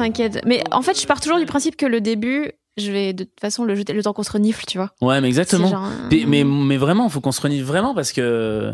T'inquiète. 0.00 0.40
Mais 0.46 0.64
en 0.70 0.80
fait, 0.80 0.98
je 0.98 1.06
pars 1.06 1.20
toujours 1.20 1.38
du 1.38 1.44
principe 1.44 1.76
que 1.76 1.84
le 1.84 2.00
début, 2.00 2.52
je 2.78 2.90
vais 2.90 3.12
de 3.12 3.24
toute 3.24 3.38
façon 3.38 3.64
le 3.64 3.74
jeter 3.74 3.92
le 3.92 4.02
temps 4.02 4.14
qu'on 4.14 4.22
se 4.22 4.32
renifle, 4.32 4.64
tu 4.64 4.78
vois. 4.78 4.94
Ouais, 5.02 5.20
mais 5.20 5.28
exactement. 5.28 5.68
genre, 5.68 5.90
Mais, 6.10 6.24
mais, 6.26 6.42
mais 6.42 6.78
vraiment, 6.78 7.06
faut 7.10 7.20
qu'on 7.20 7.32
se 7.32 7.40
renifle 7.42 7.66
vraiment 7.66 7.94
parce 7.94 8.12
que. 8.12 8.72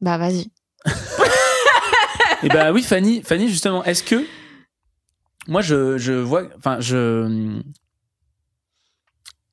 Bah 0.00 0.16
vas-y. 0.16 0.50
Et 2.42 2.48
bah 2.48 2.72
oui, 2.72 2.82
Fanny, 2.82 3.22
Fanny, 3.22 3.48
justement, 3.48 3.84
est-ce 3.84 4.02
que. 4.02 4.24
Moi, 5.48 5.60
je, 5.60 5.98
je 5.98 6.14
vois. 6.14 6.44
Enfin, 6.56 6.78
je. 6.80 7.60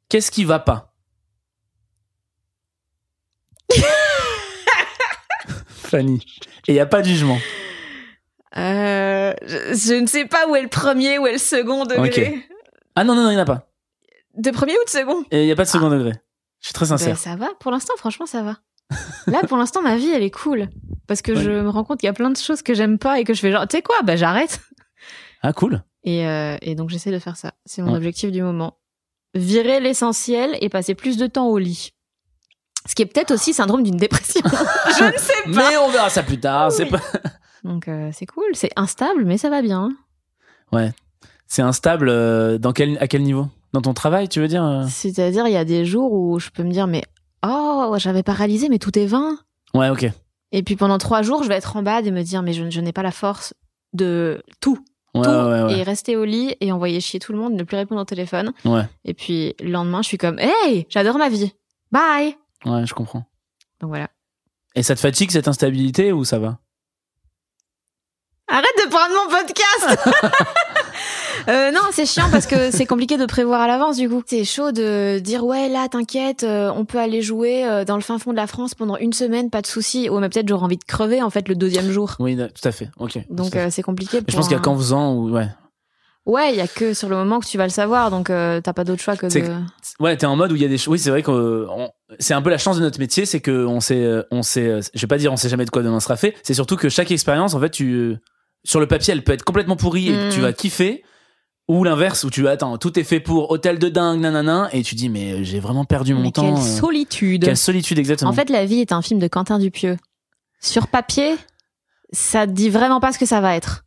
Qu'est-ce 0.07 0.31
qui 0.31 0.45
va 0.45 0.59
pas? 0.59 0.93
Fanny. 5.67 6.25
Et 6.69 6.71
il 6.71 6.73
n'y 6.75 6.79
a 6.79 6.85
pas 6.85 7.01
de 7.01 7.07
jugement. 7.07 7.37
Euh, 8.57 9.33
je, 9.45 9.57
je 9.75 9.93
ne 9.93 10.07
sais 10.07 10.25
pas 10.25 10.47
où 10.49 10.55
est 10.55 10.61
le 10.61 10.67
premier, 10.67 11.17
où 11.19 11.27
est 11.27 11.33
le 11.33 11.37
second 11.37 11.85
degré. 11.85 12.45
Ah 12.95 13.03
non, 13.03 13.15
non, 13.15 13.23
non, 13.23 13.29
il 13.29 13.35
n'y 13.35 13.39
en 13.39 13.43
a 13.43 13.45
pas. 13.45 13.67
De 14.35 14.51
premier 14.51 14.73
ou 14.73 14.83
de 14.85 14.89
second? 14.89 15.23
Il 15.31 15.39
n'y 15.45 15.51
a 15.51 15.55
pas 15.55 15.63
de 15.63 15.69
second 15.69 15.89
degré. 15.89 16.11
Je 16.59 16.67
suis 16.67 16.73
très 16.73 16.85
Ben, 16.85 16.97
sincère. 16.97 17.17
ça 17.17 17.35
va. 17.35 17.49
Pour 17.59 17.71
l'instant, 17.71 17.93
franchement, 17.97 18.25
ça 18.25 18.43
va. 18.43 18.57
Là, 19.27 19.41
pour 19.47 19.57
l'instant, 19.57 19.81
ma 19.81 19.95
vie, 19.95 20.09
elle 20.11 20.23
est 20.23 20.29
cool. 20.31 20.67
Parce 21.07 21.21
que 21.21 21.31
Ouais. 21.31 21.41
je 21.41 21.49
me 21.51 21.69
rends 21.69 21.83
compte 21.83 21.99
qu'il 21.99 22.07
y 22.07 22.09
a 22.09 22.13
plein 22.13 22.29
de 22.29 22.37
choses 22.37 22.61
que 22.61 22.73
j'aime 22.73 22.97
pas 22.97 23.19
et 23.19 23.23
que 23.23 23.33
je 23.33 23.39
fais 23.39 23.51
genre, 23.51 23.67
tu 23.67 23.77
sais 23.77 23.81
quoi, 23.81 23.95
bah 24.03 24.15
j'arrête. 24.15 24.59
Ah, 25.43 25.53
cool. 25.53 25.81
Et, 26.03 26.27
euh, 26.27 26.57
et 26.61 26.75
donc, 26.75 26.89
j'essaie 26.89 27.11
de 27.11 27.19
faire 27.19 27.37
ça. 27.37 27.53
C'est 27.65 27.81
mon 27.81 27.91
Ouais. 27.91 27.97
objectif 27.97 28.31
du 28.31 28.41
moment. 28.43 28.77
Virer 29.33 29.79
l'essentiel 29.79 30.57
et 30.61 30.67
passer 30.69 30.93
plus 30.93 31.17
de 31.17 31.25
temps 31.27 31.47
au 31.47 31.57
lit. 31.57 31.93
Ce 32.87 32.95
qui 32.95 33.01
est 33.01 33.05
peut-être 33.05 33.31
aussi 33.31 33.53
syndrome 33.53 33.83
d'une 33.83 33.97
dépression. 33.97 34.41
je 34.99 35.03
ne 35.05 35.17
sais 35.17 35.33
pas. 35.45 35.69
Mais 35.69 35.77
on 35.77 35.89
verra 35.89 36.09
ça 36.09 36.21
plus 36.23 36.39
tard. 36.39 36.71
C'est 36.71 36.85
pas. 36.87 36.99
Donc, 37.63 37.87
euh, 37.87 38.09
c'est 38.13 38.25
cool. 38.25 38.43
C'est 38.53 38.71
instable, 38.75 39.25
mais 39.25 39.37
ça 39.37 39.49
va 39.49 39.61
bien. 39.61 39.89
C'est 41.47 41.61
instable 41.61 42.07
euh, 42.09 42.57
dans 42.57 42.71
quel, 42.71 42.97
à 42.99 43.07
quel 43.07 43.23
niveau? 43.23 43.47
Dans 43.73 43.81
ton 43.81 43.93
travail, 43.93 44.29
tu 44.29 44.39
veux 44.39 44.47
dire 44.47 44.63
euh? 44.65 44.85
C'est-à-dire, 44.89 45.47
il 45.47 45.53
y 45.53 45.57
a 45.57 45.65
des 45.65 45.85
jours 45.85 46.11
où 46.13 46.39
je 46.39 46.49
peux 46.49 46.63
me 46.63 46.71
dire, 46.71 46.87
mais 46.87 47.03
oh, 47.45 47.93
j'avais 47.97 48.23
pas 48.23 48.33
réalisé, 48.33 48.69
mais 48.69 48.79
tout 48.79 48.97
est 48.97 49.05
vain. 49.05 49.37
Ouais, 49.73 49.89
ok. 49.89 50.07
Et 50.53 50.63
puis 50.63 50.75
pendant 50.75 50.97
trois 50.97 51.21
jours, 51.21 51.43
je 51.43 51.49
vais 51.49 51.55
être 51.55 51.75
en 51.77 51.83
bas 51.83 52.01
et 52.01 52.11
me 52.11 52.23
dire, 52.23 52.41
mais 52.41 52.53
je, 52.53 52.69
je 52.69 52.81
n'ai 52.81 52.91
pas 52.93 53.03
la 53.03 53.11
force 53.11 53.53
de 53.93 54.43
tout, 54.59 54.79
Ouais, 55.13 55.23
tout, 55.23 55.29
ouais, 55.29 55.63
ouais. 55.63 55.77
et 55.79 55.83
rester 55.83 56.15
au 56.15 56.23
lit 56.23 56.55
et 56.61 56.71
envoyer 56.71 56.99
chier 57.01 57.19
tout 57.19 57.33
le 57.33 57.37
monde, 57.37 57.53
ne 57.53 57.63
plus 57.63 57.75
répondre 57.77 57.99
au 58.01 58.05
téléphone. 58.05 58.53
Ouais, 58.63 58.83
Et 59.03 59.13
puis 59.13 59.55
le 59.61 59.69
lendemain, 59.71 60.01
je 60.01 60.07
suis 60.07 60.17
comme, 60.17 60.39
hey, 60.39 60.85
j'adore 60.89 61.17
ma 61.17 61.27
vie, 61.29 61.53
bye. 61.91 62.35
ouais, 62.65 62.85
je 62.85 62.93
comprends. 62.93 63.25
Donc 63.81 63.89
voilà. 63.89 64.09
Et 64.75 64.83
ça 64.83 64.95
te 64.95 65.01
fatigue 65.01 65.31
cette 65.31 65.49
instabilité 65.49 66.13
ou 66.13 66.23
ça 66.23 66.39
va? 66.39 66.59
Arrête 68.51 68.85
de 68.85 68.89
prendre 68.89 69.13
mon 69.15 69.29
podcast. 69.35 70.11
Euh, 71.47 71.71
non, 71.71 71.79
c'est 71.91 72.05
chiant 72.05 72.27
parce 72.31 72.45
que 72.45 72.69
c'est 72.69 72.85
compliqué 72.85 73.17
de 73.17 73.25
prévoir 73.25 73.61
à 73.61 73.67
l'avance 73.67 73.97
du 73.97 74.07
coup. 74.07 74.21
C'est 74.27 74.43
chaud 74.43 74.71
de 74.71 75.17
dire 75.17 75.43
ouais 75.43 75.69
là 75.69 75.87
t'inquiète, 75.89 76.43
euh, 76.43 76.71
on 76.75 76.85
peut 76.85 76.99
aller 76.99 77.23
jouer 77.23 77.65
euh, 77.65 77.83
dans 77.83 77.95
le 77.95 78.03
fin 78.03 78.19
fond 78.19 78.29
de 78.29 78.35
la 78.35 78.45
France 78.45 78.75
pendant 78.75 78.95
une 78.97 79.11
semaine, 79.11 79.49
pas 79.49 79.63
de 79.63 79.67
souci. 79.67 80.07
Ouais 80.07 80.19
mais 80.21 80.29
peut-être 80.29 80.47
j'aurais 80.47 80.65
envie 80.65 80.77
de 80.77 80.83
crever 80.83 81.19
en 81.23 81.31
fait 81.31 81.47
le 81.49 81.55
deuxième 81.55 81.89
jour. 81.89 82.13
Oui, 82.19 82.37
tout 82.37 82.67
à 82.67 82.71
fait. 82.71 82.89
Ok. 82.99 83.17
Donc 83.31 83.55
euh, 83.55 83.69
c'est 83.71 83.81
compliqué. 83.81 84.19
je 84.27 84.35
pense 84.35 84.47
qu'il 84.49 84.55
y 84.55 84.59
a 84.59 84.61
qu'en 84.61 84.77
faisant 84.77 85.15
ou 85.15 85.31
ouais. 85.31 85.47
Ouais, 86.27 86.51
il 86.51 86.57
y 86.57 86.61
a 86.61 86.67
que 86.67 86.93
sur 86.93 87.09
le 87.09 87.15
moment 87.15 87.39
que 87.39 87.47
tu 87.47 87.57
vas 87.57 87.63
le 87.63 87.71
savoir, 87.71 88.11
donc 88.11 88.29
euh, 88.29 88.61
t'as 88.61 88.73
pas 88.73 88.83
d'autre 88.83 89.01
choix 89.01 89.15
que 89.17 89.25
de. 89.25 89.51
Ouais, 89.99 90.15
t'es 90.17 90.27
en 90.27 90.35
mode 90.35 90.51
où 90.51 90.55
il 90.55 90.61
y 90.61 90.65
a 90.65 90.67
des 90.67 90.77
choses. 90.77 90.91
Oui, 90.91 90.99
c'est 90.99 91.09
vrai 91.09 91.23
que 91.23 91.31
euh, 91.31 91.65
on- 91.71 91.89
c'est 92.19 92.35
un 92.35 92.43
peu 92.43 92.51
la 92.51 92.59
chance 92.59 92.75
de 92.77 92.81
notre 92.83 92.99
métier, 92.99 93.25
c'est 93.25 93.39
que 93.39 93.65
on 93.65 93.79
sait, 93.79 94.07
on 94.29 94.43
sait. 94.43 94.81
Je 94.93 95.01
vais 95.01 95.07
pas 95.07 95.17
dire 95.17 95.33
on 95.33 95.37
sait 95.37 95.49
jamais 95.49 95.65
de 95.65 95.71
quoi 95.71 95.81
demain 95.81 95.99
sera 95.99 96.17
fait. 96.17 96.35
C'est 96.43 96.53
surtout 96.53 96.75
que 96.75 96.89
chaque 96.89 97.09
expérience, 97.09 97.55
en 97.55 97.59
fait, 97.59 97.71
tu 97.71 98.17
sur 98.63 98.79
le 98.79 98.87
papier, 98.87 99.13
elle 99.13 99.23
peut 99.23 99.31
être 99.33 99.43
complètement 99.43 99.75
pourrie 99.75 100.09
et 100.09 100.27
Mm. 100.27 100.29
tu 100.31 100.41
vas 100.41 100.53
kiffer. 100.53 101.03
Ou 101.67 101.83
l'inverse, 101.85 102.23
où 102.25 102.29
tu 102.29 102.47
attends, 102.49 102.77
tout 102.77 102.99
est 102.99 103.03
fait 103.03 103.19
pour 103.21 103.49
hôtel 103.51 103.79
de 103.79 103.87
dingue, 103.87 104.19
nanana, 104.19 104.67
et 104.73 104.81
tu 104.83 104.95
dis 104.95 105.07
mais 105.07 105.33
euh, 105.33 105.43
j'ai 105.43 105.59
vraiment 105.61 105.85
perdu 105.85 106.13
mon 106.13 106.23
Mais 106.23 106.31
temps. 106.31 106.41
quelle 106.55 106.61
euh, 106.61 106.77
solitude. 106.79 107.45
quelle 107.45 107.55
solitude 107.55 107.97
exactement. 107.97 108.29
En 108.29 108.33
fait, 108.33 108.49
la 108.49 108.65
vie 108.65 108.81
est 108.81 108.91
un 108.91 109.01
film 109.01 109.19
de 109.19 109.27
Quentin 109.27 109.57
Dupieux. 109.57 109.95
Sur 110.59 110.87
papier, 110.87 111.35
ça 112.11 112.45
dit 112.45 112.69
vraiment 112.69 112.99
pas 112.99 113.13
ce 113.13 113.19
que 113.19 113.25
ça 113.25 113.39
va 113.39 113.55
être. 113.55 113.85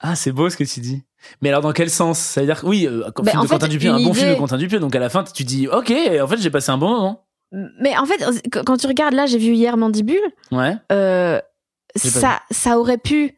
Ah, 0.00 0.16
c'est 0.16 0.32
beau 0.32 0.48
ce 0.48 0.56
que 0.56 0.64
tu 0.64 0.80
dis. 0.80 1.02
Mais 1.42 1.50
alors, 1.50 1.60
dans 1.62 1.72
quel 1.72 1.90
sens? 1.90 2.18
Ça 2.18 2.40
veut 2.40 2.46
dire 2.46 2.60
que 2.60 2.66
oui, 2.66 2.86
euh, 2.86 3.04
un 3.06 3.22
Ben, 3.22 3.30
film 3.32 3.40
en 3.40 3.42
de 3.42 3.48
fait, 3.48 3.54
Quentin 3.56 3.68
Dupieux, 3.68 3.90
un 3.90 4.02
bon 4.02 4.14
film 4.14 4.30
de 4.30 4.34
Quentin 4.36 4.56
Dupieux. 4.56 4.78
Donc 4.80 4.94
à 4.96 4.98
la 5.00 5.08
fin, 5.10 5.24
tu 5.24 5.44
dis, 5.44 5.68
ok, 5.68 5.92
en 6.22 6.26
fait, 6.28 6.38
j'ai 6.40 6.50
passé 6.50 6.70
un 6.70 6.78
bon 6.78 6.88
moment. 6.90 7.26
Mais 7.80 7.96
en 7.98 8.06
fait, 8.06 8.18
qu- 8.50 8.62
quand 8.64 8.76
tu 8.78 8.86
regardes 8.86 9.14
là, 9.14 9.26
j'ai 9.26 9.38
vu 9.38 9.52
hier 9.54 9.76
Mandibule, 9.76 10.20
Ouais. 10.52 10.74
euh, 10.90 11.38
ça, 11.96 12.40
ça 12.50 12.78
aurait 12.78 12.98
pu 12.98 13.34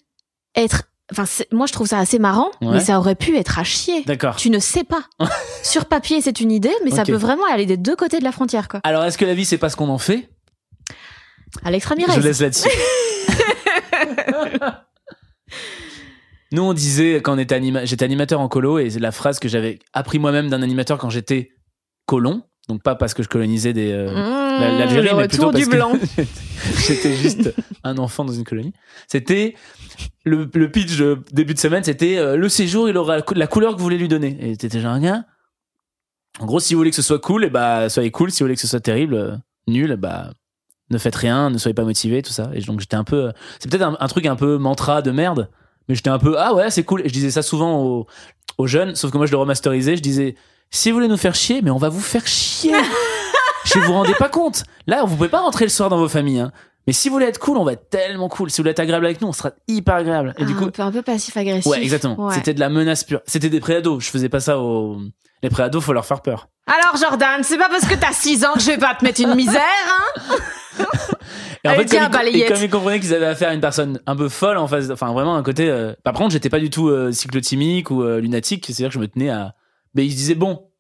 être. 0.57 0.85
Enfin, 1.12 1.25
moi, 1.53 1.66
je 1.66 1.73
trouve 1.73 1.87
ça 1.87 1.99
assez 2.01 2.19
marrant, 2.19 2.51
Ouais. 2.61 2.73
mais 2.73 2.81
ça 2.81 2.99
aurait 2.99 3.14
pu 3.14 3.37
être 3.37 3.59
à 3.61 3.64
chier. 3.64 4.03
D'accord. 4.05 4.35
Tu 4.37 4.51
ne 4.51 4.59
sais 4.59 4.83
pas. 4.83 5.05
Sur 5.62 5.85
papier, 5.85 6.21
c'est 6.21 6.40
une 6.40 6.51
idée, 6.51 6.73
mais 6.85 6.90
ça 6.90 7.05
peut 7.05 7.14
vraiment 7.14 7.45
aller 7.53 7.64
des 7.66 7.77
deux 7.77 7.95
côtés 7.95 8.19
de 8.19 8.25
la 8.25 8.33
frontière, 8.33 8.66
quoi. 8.66 8.81
Alors, 8.83 9.05
est-ce 9.05 9.16
que 9.16 9.25
la 9.25 9.35
vie, 9.35 9.45
c'est 9.45 9.59
pas 9.59 9.69
ce 9.71 9.77
qu'on 9.77 9.88
en 9.88 9.99
fait? 9.99 10.29
Alex 11.64 11.87
Ramirez. 11.87 12.12
Je 12.14 12.21
laisse 12.21 12.40
là-dessus. 12.40 12.69
Nous, 16.53 16.62
on 16.62 16.73
disait 16.75 17.16
quand 17.16 17.35
on 17.35 17.38
était 17.38 17.55
anima- 17.57 17.85
j'étais 17.85 18.05
animateur 18.05 18.40
en 18.40 18.49
colo 18.49 18.79
et 18.79 18.90
c'est 18.90 19.01
la 19.01 19.11
phrase 19.12 19.38
que 19.40 19.49
j'avais 19.49 19.81
appris 19.92 20.19
moi-même 20.19 20.49
d'un 20.49 20.62
animateur 20.62 20.97
quand 20.99 21.11
j'étais 21.11 21.51
colon. 22.07 22.42
Donc 22.69 22.83
pas 22.83 22.95
parce 22.97 23.15
que 23.15 23.23
je 23.23 23.29
colonisais 23.29 23.73
des 23.73 23.93
euh, 23.93 24.11
Mmh, 24.11 24.61
la- 24.61 24.79
l'Algérie, 24.79 25.09
mais 25.17 25.29
plutôt 25.29 25.51
parce 25.53 25.57
du 25.65 25.67
que 25.69 25.77
blanc. 25.77 25.93
j'étais 26.89 27.15
juste 27.15 27.55
un 27.85 27.97
enfant 27.99 28.25
dans 28.25 28.33
une 28.33 28.45
colonie. 28.45 28.73
C'était 29.07 29.55
le, 30.25 30.51
le 30.53 30.71
pitch 30.71 30.97
de 30.99 31.19
début 31.33 31.55
de 31.55 31.59
semaine, 31.61 31.85
c'était 31.85 32.19
euh, 32.19 32.37
le 32.37 32.49
séjour, 32.49 32.89
il 32.89 32.97
aura 32.97 33.17
la 33.17 33.23
cou- 33.23 33.35
la 33.35 33.47
couleur 33.47 33.73
que 33.75 33.79
vous 33.79 33.85
voulez 33.85 33.99
lui 33.99 34.09
donner. 34.09 34.37
Et 34.41 34.57
t'étais 34.57 34.81
genre 34.81 34.93
un 34.93 35.01
gars. 35.01 35.25
En 36.41 36.47
gros, 36.47 36.59
si 36.61 36.75
vous 36.75 36.79
voulez 36.81 36.91
que 36.91 36.97
ce 36.97 37.03
soit 37.03 37.21
cool, 37.21 37.45
et 37.45 37.51
bah 37.51 37.89
soyez 37.89 38.11
cool. 38.11 38.31
Si 38.31 38.41
vous 38.43 38.47
voulez 38.47 38.57
que 38.57 38.61
ce 38.61 38.67
soit 38.67 38.81
terrible, 38.81 39.15
euh, 39.15 39.37
nul, 39.69 39.95
bah 39.97 40.31
ne 40.91 40.99
faites 40.99 41.17
rien, 41.17 41.51
ne 41.51 41.59
soyez 41.59 41.75
pas 41.75 41.85
motivé, 41.85 42.21
tout 42.23 42.33
ça. 42.33 42.51
Et 42.53 42.61
donc 42.61 42.81
j'étais 42.81 42.97
un 42.97 43.05
peu, 43.05 43.27
euh, 43.27 43.33
c'est 43.61 43.71
peut-être 43.71 43.83
un, 43.83 43.97
un 44.01 44.09
truc 44.09 44.27
un 44.27 44.37
peu 44.37 44.59
mantra 44.59 45.03
de 45.03 45.11
merde, 45.13 45.49
mais 45.89 45.95
j'étais 45.95 46.11
un 46.11 46.19
peu 46.19 46.35
ah 46.39 46.53
ouais 46.55 46.71
c'est 46.71 46.83
cool. 46.85 47.03
Et 47.05 47.09
je 47.09 47.13
disais 47.13 47.31
ça 47.31 47.43
souvent 47.43 47.81
aux, 47.83 48.07
aux 48.59 48.67
jeunes, 48.67 48.95
sauf 48.97 49.11
que 49.13 49.17
moi 49.19 49.27
je 49.27 49.31
le 49.33 49.39
remasterisais. 49.39 49.97
Je 49.97 50.03
disais 50.03 50.35
si 50.71 50.91
vous 50.91 50.97
voulez 50.97 51.09
nous 51.09 51.17
faire 51.17 51.35
chier, 51.35 51.63
mais 51.63 51.71
on 51.71 51.79
va 51.79 51.89
vous 51.89 52.01
faire 52.01 52.27
chier. 52.27 52.73
Je 53.65 53.79
vous 53.81 53.93
rendez 53.93 54.15
pas 54.15 54.29
compte. 54.29 54.63
Là, 54.87 55.03
vous 55.05 55.17
pouvez 55.17 55.29
pas 55.29 55.41
rentrer 55.41 55.65
le 55.65 55.71
soir 55.71 55.89
dans 55.89 55.99
vos 55.99 56.09
familles. 56.09 56.41
Hein. 56.41 56.53
Mais 56.87 56.93
si 56.93 57.09
vous 57.09 57.15
voulez 57.15 57.27
être 57.27 57.41
cool, 57.41 57.59
on 57.59 57.65
va 57.65 57.73
être 57.73 57.91
tellement 57.91 58.29
cool. 58.29 58.49
Si 58.49 58.59
vous 58.59 58.63
voulez 58.63 58.71
être 58.71 58.79
agréable 58.81 59.05
avec 59.07 59.21
nous, 59.21 59.27
on 59.27 59.33
sera 59.33 59.51
hyper 59.67 59.97
agréable. 59.97 60.35
Et 60.39 60.45
du 60.45 60.53
Ah, 60.55 60.59
coup, 60.59 60.65
un 60.67 60.71
peu, 60.71 60.83
un 60.83 60.93
peu 60.93 61.03
passif-agressif. 61.03 61.67
ouais, 61.67 61.83
exactement. 61.83 62.27
Ouais. 62.27 62.35
C'était 62.35 62.55
de 62.55 62.61
la 62.61 62.69
menace 62.69 63.03
pure. 63.03 63.21
C'était 63.27 63.49
des 63.49 63.59
préados. 63.59 63.99
Je 63.99 64.09
faisais 64.09 64.29
pas 64.29 64.39
ça 64.41 64.61
aux. 64.61 64.99
Les 65.43 65.51
préados, 65.51 65.81
faut 65.81 65.93
leur 65.93 66.07
faire 66.07 66.23
peur. 66.23 66.49
Alors 66.69 66.97
Jordan, 66.97 67.43
c'est 67.43 67.59
pas 67.59 67.69
parce 67.69 67.87
que 67.87 67.95
t'as 67.95 68.13
6 68.13 68.45
ans 68.45 68.55
que 68.55 68.61
je 68.61 68.67
vais 68.67 68.79
pas 68.79 68.95
te 68.95 69.05
mettre 69.05 69.21
une 69.21 69.35
misère, 69.35 69.63
hein 69.63 70.35
Et 71.65 71.69
en 71.69 71.73
Allez, 71.73 71.81
fait, 71.83 71.85
tiens, 71.87 72.05
comme, 72.05 72.13
ils, 72.13 72.17
balayette. 72.33 72.51
et 72.51 72.53
comme 72.53 72.63
ils 72.63 72.71
comprenaient 72.71 73.01
qu'ils 73.01 73.15
avaient 73.15 73.27
affaire 73.27 73.49
à 73.51 73.55
une 73.55 73.61
personne 73.61 74.01
un 74.07 74.15
peu 74.17 74.29
folle 74.29 74.57
en 74.59 74.67
face, 74.69 74.89
enfin 74.91 75.13
vraiment 75.13 75.35
un 75.37 75.43
côté. 75.43 75.69
euh, 75.69 75.91
bah, 76.05 76.13
par 76.13 76.15
contre, 76.15 76.33
j'étais 76.33 76.49
pas 76.51 76.59
du 76.61 76.71
tout 76.71 76.89
euh, 76.89 77.11
cyclotimique 77.13 77.91
ou 77.91 78.03
euh, 78.03 78.21
lunatique, 78.21 78.65
c'est-à-dire 78.67 78.89
que 78.89 78.95
je 78.95 78.99
me 79.01 79.09
tenais 79.09 79.31
à. 79.31 79.55
Mais 79.97 80.07
ils 80.07 80.13
se 80.13 80.17
disaient 80.17 80.35
bon, 80.37 80.71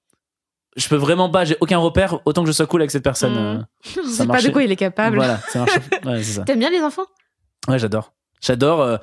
je 0.76 0.86
peux 0.88 0.96
vraiment 0.96 1.28
pas, 1.30 1.44
j'ai 1.44 1.56
aucun 1.60 1.78
repère, 1.78 2.20
autant 2.26 2.42
que 2.42 2.46
je 2.48 2.52
sois 2.52 2.66
cool 2.66 2.82
avec 2.82 2.90
cette 2.92 3.02
personne. 3.02 3.32
Mm. 3.34 3.36
euh, 3.58 3.62
Je 3.82 4.02
ça 4.08 4.22
sais 4.22 4.26
pas 4.28 4.40
de 4.42 4.50
quoi 4.50 4.62
il 4.62 4.70
est 4.70 4.76
capable. 4.76 5.16
Voilà, 5.16 5.38
ça 5.48 5.60
marche. 5.60 5.72
Ouais, 6.04 6.22
c'est 6.22 6.32
ça. 6.34 6.42
T'aimes 6.42 6.58
bien 6.60 6.70
les 6.70 6.82
enfants? 6.82 7.06
Ouais, 7.66 7.78
j'adore. 7.78 8.12
J'adore. 8.40 8.80
euh, 8.82 8.96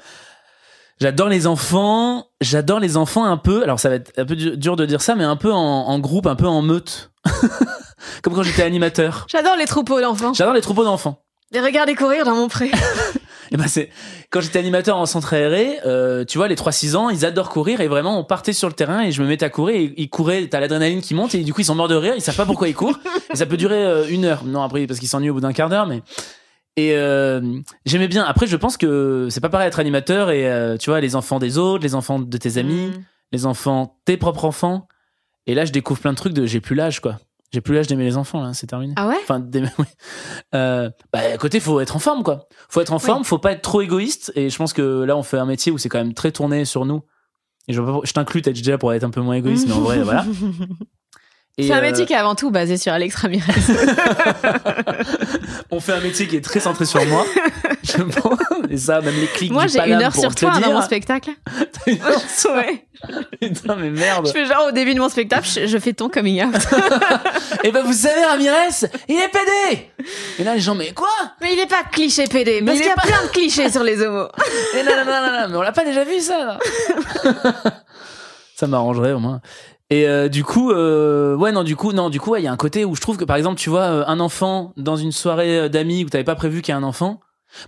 J'adore 1.02 1.28
les 1.28 1.47
enfants. 1.47 2.28
J'adore 2.39 2.80
les 2.80 2.95
enfants 2.95 3.26
un 3.26 3.36
peu. 3.38 3.63
Alors 3.63 3.80
ça 3.80 3.89
va 3.89 3.95
être 3.95 4.13
un 4.17 4.26
peu 4.26 4.36
du- 4.36 4.56
dur 4.56 4.76
de 4.76 4.86
dire 4.86 5.02
ça, 5.02 5.15
mais 5.15 5.23
un 5.23 5.36
peu 5.36 5.52
en, 5.52 5.58
en 5.58 5.99
groupe, 5.99 6.28
un 6.28 6.36
peu 6.36 6.47
en 6.47 6.62
meute, 6.62 7.12
comme 8.21 8.34
quand 8.36 8.43
j'étais 8.43 8.62
animateur. 8.63 9.26
J'adore 9.28 9.56
les 9.58 9.65
troupeaux 9.65 9.99
d'enfants. 9.99 10.34
J'adore 10.34 10.54
les 10.54 10.62
troupeaux 10.62 10.86
d'enfants. 10.86 11.19
Les 11.52 11.60
regarder 11.60 11.95
courir 11.95 12.23
dans 12.26 12.36
mon 12.36 12.47
pré. 12.47 12.71
Et 13.53 13.57
ben 13.57 13.67
c'est 13.67 13.89
quand 14.31 14.41
j'étais 14.41 14.57
animateur 14.57 14.97
en 14.97 15.05
centre 15.05 15.33
aéré, 15.33 15.77
euh, 15.85 16.25
tu 16.25 16.39
vois 16.39 16.47
les 16.47 16.55
3-6 16.55 16.95
ans, 16.95 17.09
ils 17.09 17.23
adorent 17.23 17.49
courir 17.49 17.81
et 17.81 17.87
vraiment 17.87 18.19
on 18.19 18.23
partait 18.23 18.51
sur 18.51 18.67
le 18.67 18.73
terrain 18.73 19.01
et 19.03 19.11
je 19.11 19.21
me 19.21 19.27
mettais 19.27 19.45
à 19.45 19.49
courir 19.49 19.75
et 19.75 19.93
ils 19.95 20.09
couraient, 20.09 20.47
t'as 20.47 20.59
l'adrénaline 20.59 21.01
qui 21.01 21.13
monte 21.13 21.35
et 21.35 21.43
du 21.43 21.53
coup 21.53 21.61
ils 21.61 21.65
sont 21.65 21.75
morts 21.75 21.87
de 21.87 21.95
rire, 21.95 22.13
ils 22.15 22.21
savent 22.21 22.35
pas 22.35 22.47
pourquoi 22.47 22.67
ils 22.67 22.73
courent 22.73 22.99
et 23.31 23.35
ça 23.35 23.45
peut 23.45 23.55
durer 23.55 23.85
euh, 23.85 24.07
une 24.09 24.25
heure. 24.25 24.43
Non 24.43 24.63
après 24.63 24.87
parce 24.87 24.99
qu'ils 24.99 25.07
s'ennuient 25.07 25.29
au 25.29 25.35
bout 25.35 25.41
d'un 25.41 25.53
quart 25.53 25.69
d'heure 25.69 25.85
mais 25.85 26.01
et 26.75 26.95
euh, 26.95 27.41
j'aimais 27.85 28.07
bien. 28.07 28.23
Après 28.23 28.47
je 28.47 28.57
pense 28.57 28.75
que 28.75 29.27
c'est 29.29 29.41
pas 29.41 29.49
pareil 29.49 29.67
être 29.67 29.79
animateur 29.79 30.31
et 30.31 30.75
tu 30.79 30.89
vois 30.89 30.99
les 30.99 31.15
enfants 31.15 31.37
des 31.37 31.59
autres, 31.59 31.83
les 31.83 31.93
enfants 31.93 32.19
de 32.19 32.37
tes 32.37 32.57
amis, 32.57 32.87
Mm. 32.87 33.03
les 33.31 33.45
enfants 33.45 33.99
tes 34.05 34.17
propres 34.17 34.45
enfants 34.45 34.87
et 35.45 35.53
là 35.53 35.65
je 35.65 35.71
découvre 35.71 35.99
plein 35.99 36.13
de 36.13 36.17
trucs 36.17 36.33
de 36.33 36.47
j'ai 36.47 36.59
plus 36.59 36.75
l'âge 36.75 36.99
quoi. 37.01 37.19
J'ai 37.53 37.61
plus 37.61 37.75
l'âge 37.75 37.85
d'aimer 37.85 38.03
les 38.03 38.17
enfants 38.17 38.41
là, 38.41 38.53
c'est 38.53 38.65
terminé. 38.65 38.93
Ah 38.97 39.07
ouais 39.07 39.19
Enfin, 39.21 39.39
des... 39.39 39.61
oui. 39.77 39.85
Euh, 40.55 40.89
bah, 41.11 41.19
à 41.33 41.37
côté, 41.37 41.59
faut 41.59 41.79
être 41.79 41.95
en 41.95 41.99
forme, 41.99 42.23
quoi. 42.23 42.47
Faut 42.67 42.81
être 42.81 42.91
en 42.91 42.99
forme, 42.99 43.23
faut 43.23 43.37
pas 43.37 43.51
être 43.51 43.61
trop 43.61 43.81
égoïste. 43.81 44.31
Et 44.35 44.49
je 44.49 44.57
pense 44.57 44.73
que 44.73 45.03
là, 45.03 45.15
on 45.15 45.23
fait 45.23 45.37
un 45.37 45.45
métier 45.45 45.71
où 45.71 45.77
c'est 45.77 45.87
quand 45.87 45.99
même 45.99 46.15
très 46.15 46.31
tourné 46.31 46.65
sur 46.65 46.85
nous. 46.85 47.03
Et 47.67 47.73
je, 47.73 47.81
je 48.03 48.11
t'inclus, 48.11 48.41
t'as 48.41 48.51
déjà 48.51 48.79
pour 48.79 48.91
être 48.91 49.03
un 49.03 49.11
peu 49.11 49.21
moins 49.21 49.35
égoïste, 49.35 49.67
mais 49.67 49.73
en 49.73 49.81
vrai, 49.81 50.01
voilà. 50.01 50.25
C'est 51.59 51.71
un 51.71 51.77
euh, 51.77 51.81
métier 51.81 52.05
qui 52.07 52.13
est 52.13 52.17
avant 52.17 52.33
tout 52.33 52.49
basé 52.49 52.77
sur 52.77 52.91
Alex 52.93 53.13
Ramirez. 53.15 53.53
on 55.71 55.79
fait 55.79 55.93
un 55.93 55.99
métier 55.99 56.27
qui 56.27 56.35
est 56.37 56.41
très 56.43 56.59
centré 56.59 56.85
sur 56.85 57.05
moi. 57.05 57.25
je 57.83 58.01
pense. 58.01 58.39
Et 58.71 58.77
ça, 58.77 59.01
même 59.01 59.13
les 59.19 59.27
clics. 59.27 59.51
Moi, 59.51 59.67
j'ai 59.67 59.77
Paname 59.77 59.93
une 59.99 60.05
heure 60.05 60.15
sur 60.15 60.33
toi 60.33 60.53
dans 60.59 60.73
mon 60.73 60.81
spectacle. 60.81 61.29
T'as 61.45 61.91
une 61.91 62.01
heure 62.01 62.21
sur- 62.27 62.51
Ouais. 62.53 62.85
Putain, 63.41 63.75
mais 63.75 63.89
merde. 63.91 64.25
Je 64.27 64.31
fais 64.31 64.45
genre 64.45 64.67
au 64.69 64.71
début 64.71 64.95
de 64.95 64.99
mon 64.99 65.09
spectacle, 65.09 65.47
je, 65.47 65.67
je 65.67 65.77
fais 65.77 65.93
ton 65.93 66.09
coming 66.09 66.43
out. 66.43 66.55
Et 67.63 67.71
ben, 67.71 67.83
vous 67.83 67.93
savez, 67.93 68.23
Ramirez, 68.25 68.87
il 69.09 69.15
est 69.17 69.29
pédé. 69.29 69.89
Et 70.39 70.43
là, 70.43 70.55
les 70.55 70.61
gens, 70.61 70.73
mais 70.75 70.91
quoi? 70.93 71.09
Mais 71.41 71.53
il 71.53 71.59
est 71.59 71.67
pas 71.69 71.83
cliché 71.91 72.23
PD, 72.25 72.61
Mais 72.61 72.67
parce 72.67 72.77
il 72.77 72.81
qu'il 72.81 72.89
y 72.89 72.93
a 72.93 72.95
pas- 72.95 73.01
plein 73.07 73.23
de 73.23 73.27
clichés 73.31 73.69
sur 73.69 73.83
les 73.83 74.01
homos. 74.01 74.27
Et 74.79 74.83
non, 74.83 74.91
non, 74.97 75.05
non, 75.05 75.21
non, 75.21 75.41
non, 75.41 75.47
mais 75.49 75.55
on 75.57 75.61
l'a 75.61 75.71
pas 75.73 75.83
déjà 75.85 76.03
vu 76.03 76.19
ça. 76.19 76.45
là. 76.45 76.59
ça 78.55 78.67
m'arrangerait 78.67 79.11
au 79.13 79.19
moins. 79.19 79.41
Et 79.93 80.08
euh, 80.08 80.27
du 80.27 80.43
coup, 80.43 80.71
euh, 80.71 81.36
ouais, 81.36 81.51
non, 81.51 81.63
du 81.63 81.75
coup, 81.75 81.91
non, 81.93 82.10
du 82.10 82.19
coup, 82.19 82.32
ouais, 82.32 82.41
il 82.41 82.45
y 82.45 82.47
a 82.47 82.51
un 82.51 82.58
côté 82.58 82.84
où 82.86 82.95
je 82.95 83.01
trouve 83.01 83.17
que 83.17 83.25
par 83.25 83.36
exemple, 83.36 83.60
tu 83.60 83.69
vois, 83.69 83.82
euh, 83.84 84.03
un 84.08 84.19
enfant 84.19 84.73
dans 84.75 84.95
une 84.95 85.12
soirée 85.12 85.60
euh, 85.60 85.69
d'amis 85.69 86.03
où 86.03 86.10
t'avais 86.10 86.23
pas 86.23 86.36
prévu 86.36 86.62
qu'il 86.62 86.73
y 86.73 86.75
ait 86.75 86.79
un 86.79 86.84
enfant. 86.84 87.19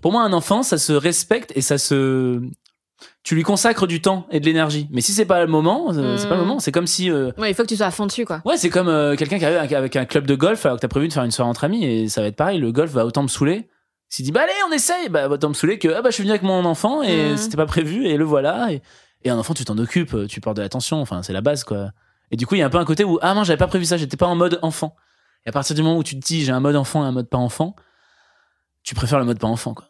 Pour 0.01 0.11
moi, 0.11 0.23
un 0.23 0.33
enfant, 0.33 0.63
ça 0.63 0.77
se 0.79 0.91
respecte 0.93 1.51
et 1.55 1.61
ça 1.61 1.77
se, 1.77 2.41
tu 3.23 3.35
lui 3.35 3.43
consacres 3.43 3.85
du 3.85 4.01
temps 4.01 4.25
et 4.31 4.39
de 4.39 4.45
l'énergie. 4.45 4.87
Mais 4.91 5.01
si 5.01 5.11
c'est 5.11 5.25
pas 5.25 5.39
le 5.41 5.47
moment, 5.47 5.91
euh, 5.93 6.17
c'est 6.17 6.27
pas 6.27 6.35
le 6.35 6.41
Mm. 6.41 6.45
moment. 6.47 6.59
C'est 6.59 6.71
comme 6.71 6.87
si, 6.87 7.11
euh, 7.11 7.29
Ouais, 7.37 7.51
il 7.51 7.53
faut 7.53 7.61
que 7.61 7.67
tu 7.67 7.75
sois 7.75 7.85
à 7.85 7.91
fond 7.91 8.07
dessus, 8.07 8.25
quoi. 8.25 8.41
ouais, 8.45 8.57
c'est 8.57 8.69
comme 8.71 8.87
euh, 8.87 9.15
quelqu'un 9.15 9.37
qui 9.37 9.45
arrive 9.45 9.57
avec- 9.75 9.95
un 9.95 10.05
club 10.05 10.25
de 10.25 10.33
golf 10.33 10.65
alors 10.65 10.77
que 10.77 10.81
t'as 10.81 10.87
prévu 10.87 11.07
de 11.07 11.13
faire 11.13 11.23
une 11.23 11.29
soirée 11.31 11.49
entre 11.51 11.63
amis 11.65 11.85
et 11.85 12.09
ça 12.09 12.21
va 12.21 12.27
être 12.27 12.35
pareil. 12.35 12.57
Le 12.57 12.71
golf 12.71 12.91
va 12.91 13.05
autant 13.05 13.21
me 13.21 13.27
saouler. 13.27 13.67
S'il 14.09 14.25
dit 14.25 14.31
bah 14.31 14.41
allez, 14.43 14.53
on 14.67 14.71
essaye, 14.73 15.09
bah 15.09 15.27
autant 15.29 15.49
me 15.49 15.53
saouler 15.53 15.77
que 15.77 15.89
ah 15.89 16.01
bah 16.01 16.09
je 16.09 16.15
suis 16.15 16.23
venu 16.23 16.31
avec 16.31 16.41
mon 16.43 16.63
enfant 16.65 17.03
et 17.03 17.31
Mhm. 17.31 17.37
c'était 17.37 17.57
pas 17.57 17.65
prévu 17.67 18.07
et 18.07 18.17
le 18.17 18.23
voilà. 18.23 18.71
Et, 18.71 18.81
et 19.23 19.29
un 19.29 19.37
enfant, 19.37 19.53
tu 19.53 19.65
t'en 19.65 19.77
occupes, 19.77 20.15
tu 20.29 20.41
portes 20.41 20.57
de 20.57 20.61
l'attention. 20.63 21.01
Enfin, 21.01 21.21
c'est 21.21 21.33
la 21.33 21.41
base 21.41 21.63
quoi. 21.63 21.89
Et 22.31 22.37
du 22.37 22.45
coup, 22.47 22.55
il 22.55 22.59
y 22.59 22.61
a 22.61 22.65
un 22.65 22.69
peu 22.69 22.77
un 22.77 22.85
côté 22.85 23.03
où 23.03 23.19
ah 23.21 23.33
non, 23.33 23.43
j'avais 23.43 23.57
pas 23.57 23.67
prévu 23.67 23.85
ça, 23.85 23.97
j'étais 23.97 24.17
pas 24.17 24.27
en 24.27 24.35
mode 24.35 24.59
enfant. 24.61 24.95
Et 25.45 25.49
à 25.49 25.51
partir 25.51 25.75
du 25.75 25.83
moment 25.83 25.97
où 25.97 26.03
tu 26.03 26.19
te 26.19 26.25
dis 26.25 26.43
j'ai 26.43 26.51
un 26.51 26.59
mode 26.59 26.75
enfant 26.75 27.03
et 27.03 27.07
un 27.07 27.11
mode 27.11 27.29
pas 27.29 27.37
enfant, 27.37 27.75
tu 28.83 28.95
préfères 28.95 29.19
le 29.19 29.25
mode 29.25 29.39
pas 29.39 29.47
enfant 29.47 29.73
quoi. 29.73 29.85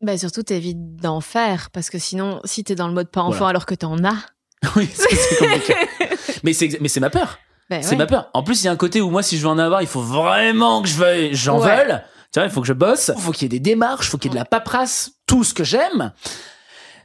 Bah, 0.00 0.16
surtout, 0.16 0.44
t'évites 0.44 0.94
d'en 0.96 1.20
faire, 1.20 1.70
parce 1.72 1.90
que 1.90 1.98
sinon, 1.98 2.40
si 2.44 2.62
t'es 2.62 2.76
dans 2.76 2.86
le 2.86 2.94
mode 2.94 3.10
pas 3.10 3.20
enfant 3.22 3.38
Voilà. 3.38 3.48
alors 3.50 3.66
que 3.66 3.74
t'en 3.74 3.96
as. 4.04 4.14
oui, 4.76 4.88
c'est 4.92 5.38
compliqué. 5.38 5.74
mais 6.44 6.52
c'est 6.52 6.78
mais 6.80 6.86
c'est 6.88 7.00
ma 7.00 7.10
peur. 7.10 7.38
bah, 7.68 7.82
C'est 7.82 7.90
ouais. 7.90 7.96
ma 7.96 8.06
peur. 8.06 8.30
En 8.32 8.42
plus, 8.44 8.62
il 8.62 8.66
y 8.66 8.68
a 8.68 8.72
un 8.72 8.76
côté 8.76 9.00
où 9.00 9.10
moi, 9.10 9.22
si 9.24 9.36
je 9.36 9.42
veux 9.42 9.48
en 9.48 9.58
avoir, 9.58 9.82
il 9.82 9.88
faut 9.88 10.00
vraiment 10.00 10.82
que 10.82 10.88
je 10.88 10.94
veuille, 10.96 11.34
j'en 11.34 11.60
Ouais. 11.60 11.84
veuille. 11.84 12.00
Tu 12.32 12.38
vois, 12.38 12.44
il 12.46 12.50
faut 12.50 12.60
que 12.60 12.66
je 12.68 12.72
bosse. 12.74 13.10
Il 13.16 13.20
faut 13.20 13.32
qu'il 13.32 13.42
y 13.42 13.46
ait 13.46 13.48
des 13.48 13.60
démarches, 13.60 14.06
il 14.06 14.10
faut 14.10 14.18
qu'il 14.18 14.30
y 14.30 14.32
ait 14.32 14.38
de 14.38 14.38
la 14.40 14.44
paperasse, 14.44 15.12
tout 15.26 15.42
ce 15.44 15.52
que 15.52 15.64
j'aime. 15.64 16.12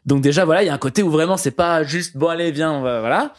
Donc 0.06 0.22
déjà, 0.22 0.46
voilà, 0.46 0.62
il 0.64 0.68
y 0.68 0.70
a 0.70 0.74
un 0.74 0.78
côté 0.78 1.02
où 1.02 1.10
vraiment, 1.10 1.38
c'est 1.38 1.52
pas 1.52 1.84
juste, 1.84 2.16
bon, 2.18 2.28
allez, 2.28 2.52
viens, 2.52 2.74
on 2.74 2.82
va, 2.82 3.00
voilà. 3.00 3.34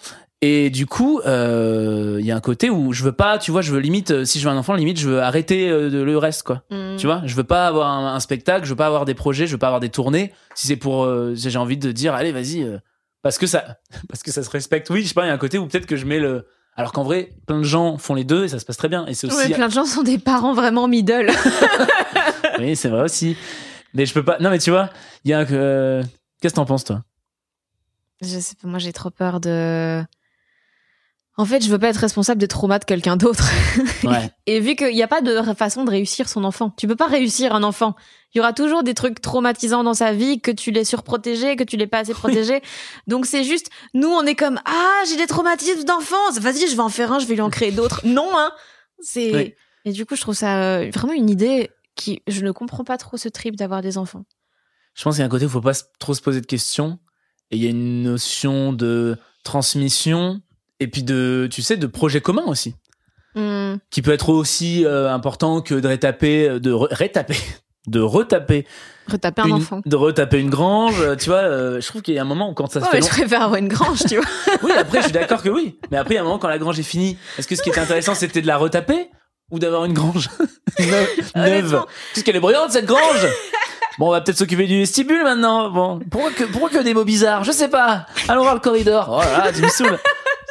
Et 0.47 0.69
du 0.69 0.85
coup, 0.85 1.23
euh, 1.25 2.19
il 2.21 2.27
y 2.27 2.31
a 2.31 2.37
un 2.37 2.41
côté 2.41 2.69
où 2.69 2.93
je 2.93 3.03
veux 3.03 3.13
pas, 3.13 3.39
tu 3.39 3.51
vois, 3.51 3.63
je 3.63 3.73
veux 3.73 3.81
limite, 3.81 4.11
euh, 4.11 4.25
si 4.27 4.39
je 4.39 4.47
veux 4.47 4.55
un 4.55 4.59
enfant, 4.59 4.75
limite, 4.75 5.01
je 5.01 5.09
veux 5.09 5.23
arrêter 5.23 5.71
euh, 5.71 6.05
le 6.05 6.19
reste, 6.19 6.43
quoi. 6.43 6.65
Mm. 6.71 6.97
Tu 6.97 7.07
vois, 7.07 7.23
je 7.25 7.35
veux 7.35 7.45
pas 7.45 7.67
avoir 7.67 7.89
un, 7.89 8.15
un 8.15 8.21
spectacle, 8.21 8.67
je 8.67 8.69
veux 8.69 8.77
pas 8.77 8.87
avoir 8.87 9.07
des 9.07 9.15
projets, 9.15 9.47
je 9.47 9.53
veux 9.53 9.59
pas 9.59 9.69
avoir 9.69 9.81
des 9.81 9.89
tournées. 9.89 10.35
Si 10.55 10.67
c'est 10.67 10.77
pour, 10.77 11.05
euh, 11.05 11.35
si 11.35 11.49
j'ai 11.49 11.59
envie 11.59 11.79
de 11.79 11.93
dire, 11.93 12.13
allez, 12.13 12.31
vas-y, 12.31 12.71
parce 13.23 13.39
que 13.39 13.47
ça, 13.47 13.79
parce 14.11 14.23
que 14.23 14.31
ça 14.31 14.43
se 14.43 14.51
respecte. 14.51 14.91
Oui, 14.91 15.01
je 15.01 15.09
sais 15.09 15.15
pas, 15.15 15.25
il 15.25 15.29
y 15.29 15.31
a 15.31 15.33
un 15.33 15.39
côté 15.39 15.57
où 15.57 15.67
peut-être 15.67 15.87
que 15.87 15.97
je 15.97 16.05
mets 16.05 16.19
le, 16.19 16.47
alors 16.77 16.93
qu'en 16.93 17.05
vrai, 17.05 17.31
plein 17.47 17.57
de 17.57 17.65
gens 17.65 17.97
font 17.97 18.13
les 18.13 18.25
deux 18.25 18.45
et 18.45 18.49
ça 18.49 18.59
se 18.59 18.67
passe 18.67 18.77
très 18.77 18.91
bien. 18.91 19.07
Et 19.07 19.15
c'est 19.15 19.27
aussi, 19.27 19.49
plein 19.49 19.69
de 19.69 19.73
gens 19.73 19.87
sont 19.87 20.03
des 20.03 20.19
parents 20.19 20.53
vraiment 20.53 20.89
middle. 20.89 21.31
oui, 22.59 22.77
c'est 22.77 22.91
vrai 22.91 23.01
aussi. 23.01 23.35
Mais 23.95 24.05
je 24.05 24.13
peux 24.13 24.25
pas. 24.25 24.37
Non, 24.41 24.51
mais 24.51 24.59
tu 24.59 24.71
vois, 24.71 24.91
il 25.25 25.31
y 25.31 25.33
a 25.33 25.39
un. 25.39 25.45
Qu'est-ce 25.47 26.53
que 26.53 26.57
t'en 26.57 26.67
penses, 26.67 26.85
toi? 26.85 27.03
Je 28.21 28.39
sais 28.39 28.57
pas, 28.61 28.69
moi 28.69 28.79
j'ai 28.79 28.93
trop 28.93 29.09
peur 29.09 29.41
de. 29.41 30.05
En 31.37 31.45
fait, 31.45 31.65
je 31.65 31.71
veux 31.71 31.79
pas 31.79 31.89
être 31.89 31.97
responsable 31.97 32.41
des 32.41 32.47
traumas 32.47 32.79
de 32.79 32.85
quelqu'un 32.85 33.17
d'autre. 33.17 33.49
Ouais. 34.05 34.31
Et 34.47 34.61
vu 34.61 34.77
qu'il 34.77 34.95
n'y 34.95 35.03
a 35.03 35.09
pas 35.09 35.23
de 35.23 35.41
façon 35.55 35.85
de 35.85 35.91
réussir 35.91 36.29
son 36.29 36.45
enfant, 36.45 36.71
tu 36.77 36.87
peux 36.87 36.97
pas 36.97 37.07
réussir 37.07 37.55
un 37.55 37.63
enfant. 37.63 37.97
Il 38.35 38.39
y 38.39 38.41
aura 38.41 38.53
toujours 38.53 38.83
des 38.83 38.93
trucs 38.93 39.21
traumatisants 39.21 39.83
dans 39.83 39.95
sa 39.95 40.13
vie, 40.13 40.41
que 40.41 40.51
tu 40.51 40.71
l'aies 40.71 40.85
surprotégé, 40.85 41.57
que 41.57 41.65
tu 41.65 41.77
l'aies 41.77 41.87
pas 41.87 42.01
assez 42.01 42.13
protégé. 42.13 42.61
Donc 43.07 43.25
c'est 43.25 43.45
juste, 43.45 43.71
nous 43.95 44.09
on 44.09 44.27
est 44.27 44.35
comme 44.35 44.61
ah 44.67 45.03
j'ai 45.09 45.17
des 45.17 45.27
traumatismes 45.27 45.85
d'enfance, 45.85 46.39
vas-y 46.39 46.69
je 46.69 46.75
vais 46.75 46.83
en 46.83 46.91
faire 46.91 47.13
un, 47.13 47.19
je 47.19 47.27
vais 47.27 47.35
lui 47.35 47.41
en 47.41 47.51
créer 47.51 47.73
d'autres. 47.73 48.03
Non 48.05 48.29
hein, 48.35 48.53
c'est. 49.01 49.35
Oui. 49.35 49.55
Et 49.87 49.93
du 49.93 50.05
coup 50.05 50.17
je 50.17 50.21
trouve 50.21 50.35
ça 50.35 50.63
euh, 50.63 50.91
vraiment 50.93 51.15
une 51.15 51.31
idée 51.31 51.71
qui, 51.95 52.23
je 52.27 52.43
ne 52.43 52.51
comprends 52.51 52.85
pas 52.85 52.99
trop 52.99 53.17
ce 53.17 53.29
trip 53.29 53.57
d'avoir 53.57 53.81
des 53.81 53.97
enfants. 53.97 54.25
Je 54.95 55.03
pense 55.03 55.15
qu'il 55.15 55.21
y 55.21 55.23
a 55.23 55.27
un 55.27 55.31
côté 55.31 55.45
où 55.45 55.49
il 55.49 55.53
faut 55.53 55.61
pas 55.61 55.75
trop 55.99 56.15
se 56.15 56.21
poser 56.21 56.41
de 56.41 56.47
questions. 56.47 56.99
Et 57.51 57.57
il 57.57 57.63
y 57.63 57.67
a 57.67 57.71
une 57.71 58.03
notion 58.03 58.73
de 58.73 59.17
transmission 59.45 60.41
et 60.81 60.89
puis 60.89 61.03
de, 61.03 61.49
tu 61.51 61.63
sais, 61.63 61.77
de 61.77 61.87
projet 61.87 62.21
commun 62.21 62.45
aussi. 62.47 62.75
Hmm. 63.35 63.77
Qui 63.91 64.01
peut 64.03 64.13
être 64.13 64.29
aussi 64.29 64.85
euh, 64.85 65.13
important 65.13 65.61
que 65.61 65.75
de 65.75 65.89
rétaper, 65.89 66.61
de 66.61 66.73
re- 66.73 66.87
rétaper, 66.93 67.37
de 67.89 68.01
retaper, 68.01 68.67
Retaper 69.11 69.43
un 69.43 69.47
une, 69.47 69.53
enfant. 69.55 69.83
de 69.85 69.97
retaper 69.97 70.39
une 70.41 70.49
grange. 70.51 71.01
euh, 71.01 71.17
Tu 71.17 71.29
vois, 71.29 71.39
euh, 71.41 71.81
je 71.81 71.87
trouve 71.89 72.01
qu'il 72.01 72.15
y 72.15 72.19
a 72.19 72.23
un 72.23 72.27
moment 72.27 72.49
où 72.51 72.55
quand 72.55 72.71
ça 72.71 72.81
se 72.81 72.85
Ouais, 72.87 72.91
fait 72.93 73.03
je 73.03 73.09
préfère 73.09 73.43
avoir 73.43 73.59
une 73.59 73.69
grange, 73.69 73.99
tu 74.09 74.17
vois. 74.17 74.25
Oui, 74.63 74.71
après, 74.79 74.99
je 74.99 75.05
suis 75.05 75.13
d'accord 75.13 75.43
que 75.43 75.49
oui. 75.51 75.79
Mais 75.91 75.97
après, 75.99 76.15
il 76.15 76.17
y 76.17 76.19
a 76.19 76.23
un 76.23 76.25
moment 76.25 76.39
quand 76.39 76.49
la 76.49 76.59
grange 76.59 76.79
est 76.79 76.83
finie, 76.85 77.19
est-ce 77.39 77.47
que 77.49 77.55
ce 77.57 77.63
qui 77.63 77.69
était 77.71 77.81
intéressant, 77.81 78.15
c'était 78.15 78.41
de 78.41 78.47
la 78.47 78.57
retaper 78.57 79.11
ou 79.51 79.59
d'avoir 79.59 79.85
une 79.85 79.93
grange 79.93 80.31
neuve. 81.37 81.85
Puisqu'elle 82.13 82.37
est 82.37 82.41
brillante, 82.41 82.71
cette 82.71 82.87
grange 82.87 83.27
Bon, 83.99 84.09
on 84.09 84.11
va 84.11 84.21
peut-être 84.23 84.39
s'occuper 84.39 84.67
du 84.67 84.79
vestibule 84.79 85.23
maintenant. 85.23 85.71
Bon, 85.71 86.01
pourquoi 86.11 86.31
que, 86.33 86.45
pourquoi 86.45 86.71
que 86.71 86.83
des 86.83 86.95
mots 86.95 87.05
bizarres? 87.05 87.45
Je 87.45 87.53
sais 87.53 87.69
pas. 87.69 88.07
Allons 88.29 88.43
voir 88.43 88.55
le 88.55 88.61
corridor. 88.61 89.09
Oh 89.11 89.21
là 89.21 89.45
là, 89.47 89.53
tu 89.53 89.63
me 89.63 89.69
saoules. 89.69 89.99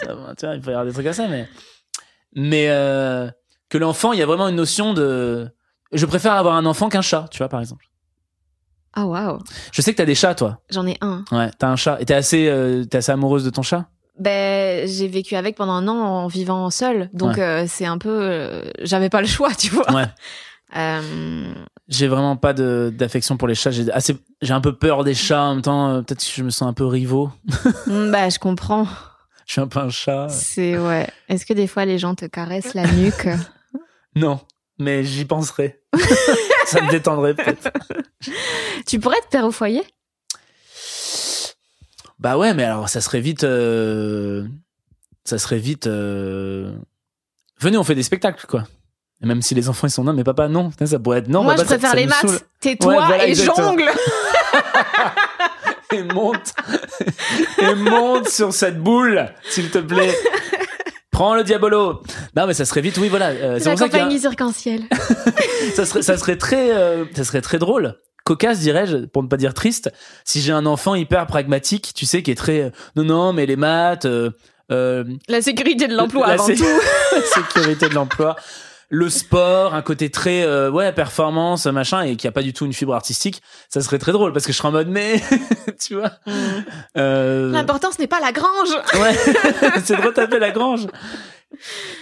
Ça 0.02 0.08
tu 0.38 0.46
vois, 0.46 0.56
il 0.56 0.62
faut 0.62 0.70
y 0.70 0.74
avoir 0.74 0.86
des 0.86 0.92
trucs 0.94 1.06
à 1.08 1.14
ça, 1.14 1.28
mais. 1.28 1.48
Mais 2.36 2.68
euh, 2.70 3.30
que 3.70 3.78
l'enfant, 3.78 4.14
il 4.14 4.20
y 4.20 4.22
a 4.22 4.26
vraiment 4.26 4.48
une 4.48 4.56
notion 4.56 4.94
de. 4.94 5.48
Je 5.92 6.06
préfère 6.06 6.34
avoir 6.34 6.56
un 6.56 6.66
enfant 6.66 6.90
qu'un 6.90 7.02
chat, 7.02 7.28
tu 7.32 7.38
vois, 7.40 7.50
par 7.50 7.60
exemple. 7.60 7.86
Ah 8.96 9.06
waouh, 9.06 9.40
Je 9.72 9.82
sais 9.82 9.92
que 9.92 9.98
t'as 9.98 10.06
des 10.06 10.16
chats, 10.16 10.36
toi. 10.36 10.60
j'en 10.70 10.86
ai 10.86 10.98
un. 11.02 11.24
Ouais, 11.32 11.50
t'as 11.58 11.68
un 11.70 11.76
chat. 11.76 11.98
Et 12.00 12.06
t'es 12.06 12.14
assez, 12.14 12.48
euh, 12.48 12.84
t'es 12.86 12.98
assez 13.00 13.12
amoureuse 13.12 13.44
de 13.44 13.50
ton 13.50 13.62
chat? 13.64 13.86
Ben, 14.20 14.88
j'ai 14.88 15.08
vécu 15.08 15.36
avec 15.36 15.56
pendant 15.56 15.74
un 15.74 15.88
an 15.88 15.96
en 15.98 16.28
vivant 16.28 16.70
seule, 16.70 17.10
donc 17.14 17.40
euh, 17.40 17.66
c'est 17.68 17.88
un 17.88 17.98
peu, 17.98 18.62
j'avais 18.84 19.10
pas 19.10 19.22
le 19.22 19.28
choix, 19.28 19.54
tu 19.56 19.70
vois. 19.70 19.92
Ouais. 19.94 20.06
Euh, 20.76 21.54
J'ai 21.88 22.08
vraiment 22.08 22.36
pas 22.36 22.52
d'affection 22.54 23.38
pour 23.38 23.48
les 23.48 23.54
chats. 23.54 23.70
J'ai 23.70 23.92
assez, 23.92 24.18
j'ai 24.42 24.54
un 24.54 24.60
peu 24.62 24.76
peur 24.76 25.04
des 25.04 25.14
chats 25.14 25.44
en 25.44 25.54
même 25.54 25.62
temps. 25.62 26.02
Peut-être 26.02 26.18
que 26.26 26.32
je 26.34 26.42
me 26.42 26.50
sens 26.50 26.68
un 26.68 26.74
peu 26.74 26.88
rivaux. 26.88 27.30
mm, 27.86 28.10
bah, 28.12 28.28
je 28.30 28.40
comprends. 28.40 28.88
Je 29.46 29.52
suis 29.54 29.62
un 29.62 29.68
peu 29.68 29.80
un 29.80 29.90
chat. 29.90 30.30
C'est 30.30 30.78
ouais. 30.78 31.08
Est-ce 31.30 31.46
que 31.46 31.54
des 31.54 31.68
fois 31.68 31.86
les 31.86 31.98
gens 32.00 32.16
te 32.16 32.26
caressent 32.26 32.74
la 32.74 32.86
nuque 32.88 33.28
Non, 34.16 34.40
mais 34.80 35.04
j'y 35.04 35.26
penserai. 35.26 35.82
Ça 36.66 36.82
me 36.82 36.90
détendrait 36.92 37.34
peut-être. 37.34 37.70
Tu 38.88 39.00
pourrais 39.00 39.18
être 39.18 39.28
père 39.30 39.46
au 39.46 39.52
foyer? 39.52 39.84
Bah 42.20 42.38
ouais, 42.38 42.54
mais 42.54 42.64
alors 42.64 42.88
ça 42.88 43.02
serait 43.02 43.20
vite, 43.20 43.44
euh, 43.44 44.46
ça 45.26 45.38
serait 45.38 45.58
vite. 45.60 45.88
euh, 45.88 46.74
Venez, 47.60 47.78
on 47.78 47.84
fait 47.84 47.96
des 47.96 48.04
spectacles 48.04 48.46
quoi. 48.48 48.64
Et 49.22 49.26
même 49.26 49.42
si 49.42 49.56
les 49.56 49.68
enfants 49.68 49.88
ils 49.88 49.92
sont 49.92 50.04
non, 50.06 50.14
mais 50.14 50.24
papa 50.24 50.48
non, 50.48 50.72
ça 50.86 51.00
pourrait 51.00 51.20
être 51.20 51.28
non. 51.28 51.44
Moi, 51.44 51.56
papa, 51.56 51.64
je 51.64 51.70
ça- 51.70 51.76
préfère 51.76 51.90
ça 51.92 51.96
les 51.98 52.06
maths. 52.08 52.46
Tais-toi 52.62 52.88
Ouais, 52.94 52.96
voilà, 53.06 53.28
et 53.28 53.32
exactement. 53.32 53.68
jongle. 53.72 53.92
Et 55.94 56.04
monte, 56.04 56.54
et 57.60 57.76
monte 57.76 58.28
sur 58.30 58.54
cette 58.54 58.80
boule, 58.80 59.26
s'il 59.50 59.70
te 59.70 59.78
plaît. 59.78 60.14
Prends 61.12 61.36
le 61.36 61.44
diabolo. 61.44 62.02
Non, 62.36 62.48
mais 62.48 62.54
ça 62.56 62.66
serait 62.66 62.82
vite. 62.82 62.98
Oui, 62.98 63.08
voilà. 63.10 63.28
euh, 63.30 63.60
c'est 63.60 63.70
La 63.70 63.76
campagne 63.76 64.18
cirque-en-ciel. 64.18 64.84
ça 65.76 65.86
serait, 65.86 66.02
ça 66.02 66.18
serait 66.18 66.38
très, 66.38 66.72
euh, 66.72 67.06
ça 67.16 67.24
serait 67.24 67.42
très 67.42 67.60
drôle. 67.60 68.00
Cocasse, 68.26 68.60
dirais-je, 68.60 68.98
pour 69.06 69.22
ne 69.22 69.28
pas 69.28 69.38
dire 69.38 69.54
triste. 69.54 69.92
Si 70.26 70.42
j'ai 70.42 70.54
un 70.54 70.66
enfant 70.66 70.96
hyper 70.96 71.28
pragmatique, 71.28 71.92
tu 71.94 72.06
sais, 72.06 72.24
qui 72.24 72.32
est 72.32 72.36
très, 72.36 72.62
euh, 72.62 72.70
non, 72.96 73.04
non, 73.04 73.34
mais 73.34 73.46
les 73.46 73.58
maths, 73.58 74.06
euh, 74.06 74.32
La 75.28 75.42
sécurité 75.42 75.88
de 75.88 75.96
l'emploi 75.96 76.28
avant 76.28 76.46
sé- 76.48 76.56
tout. 76.56 76.64
la 77.12 77.22
sécurité 77.22 77.90
de 77.90 77.94
l'emploi, 77.94 78.36
le 78.90 79.10
sport, 79.10 79.74
un 79.74 79.82
côté 79.82 80.10
très, 80.12 80.44
euh, 80.44 80.70
ouais, 80.70 80.92
performance, 80.92 81.66
machin, 81.66 82.02
et 82.04 82.16
qui 82.16 82.28
a 82.28 82.32
pas 82.32 82.44
du 82.44 82.54
tout 82.54 82.66
une 82.66 82.74
fibre 82.74 82.94
artistique, 82.94 83.42
ça 83.70 83.82
serait 83.82 83.98
très 84.00 84.12
drôle 84.12 84.34
parce 84.34 84.46
que 84.46 84.52
je 84.54 84.58
serais 84.58 84.68
en 84.70 84.72
mode, 84.74 84.88
mais, 84.90 85.22
tu 85.82 85.96
vois, 85.96 86.12
euh, 86.98 87.52
L'important, 87.52 87.92
ce 87.92 88.00
n'est 88.02 88.08
pas 88.08 88.20
la 88.20 88.32
grange. 88.32 88.70
Ouais, 89.00 89.14
c'est 89.84 89.96
de 89.98 90.02
retaper 90.06 90.40
la 90.40 90.52
grange. 90.52 90.88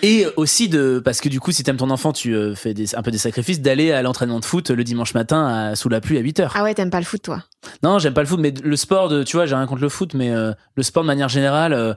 Et 0.02 0.26
aussi 0.38 0.70
de 0.70 1.02
parce 1.04 1.20
que 1.20 1.28
du 1.28 1.42
coup 1.42 1.52
si 1.52 1.62
t'aimes 1.64 1.76
ton 1.78 1.90
enfant 1.90 2.14
tu 2.14 2.34
euh, 2.34 2.56
fais 2.56 2.74
des, 2.74 2.96
un 2.96 3.02
peu 3.02 3.12
des 3.12 3.18
sacrifices 3.18 3.60
d'aller 3.60 3.92
à 3.92 4.02
l'entraînement 4.02 4.40
de 4.40 4.46
foot 4.46 4.70
le 4.72 4.84
dimanche 4.86 5.14
matin 5.14 5.46
à- 5.72 5.76
sous 5.76 5.90
la 5.90 6.00
pluie 6.00 6.18
à 6.18 6.22
8 6.22 6.40
heures. 6.40 6.54
Ah 6.56 6.64
ouais, 6.64 6.74
t'aimes 6.74 6.90
pas 6.90 7.00
le 7.00 7.06
foot, 7.06 7.22
toi? 7.22 7.44
Non, 7.84 8.00
j'aime 8.00 8.14
pas 8.14 8.22
le 8.22 8.28
foot 8.28 8.40
mais 8.40 8.54
le 8.64 8.76
sport 8.78 9.10
de 9.10 9.24
tu 9.24 9.36
vois, 9.36 9.46
j'ai 9.46 9.56
rien 9.56 9.68
contre 9.68 9.82
le 9.82 9.90
foot 9.90 10.14
mais 10.14 10.32
euh, 10.32 10.54
le 10.76 10.84
sport 10.84 11.04
de 11.04 11.08
manière 11.08 11.28
générale 11.28 11.74
euh, 11.74 11.94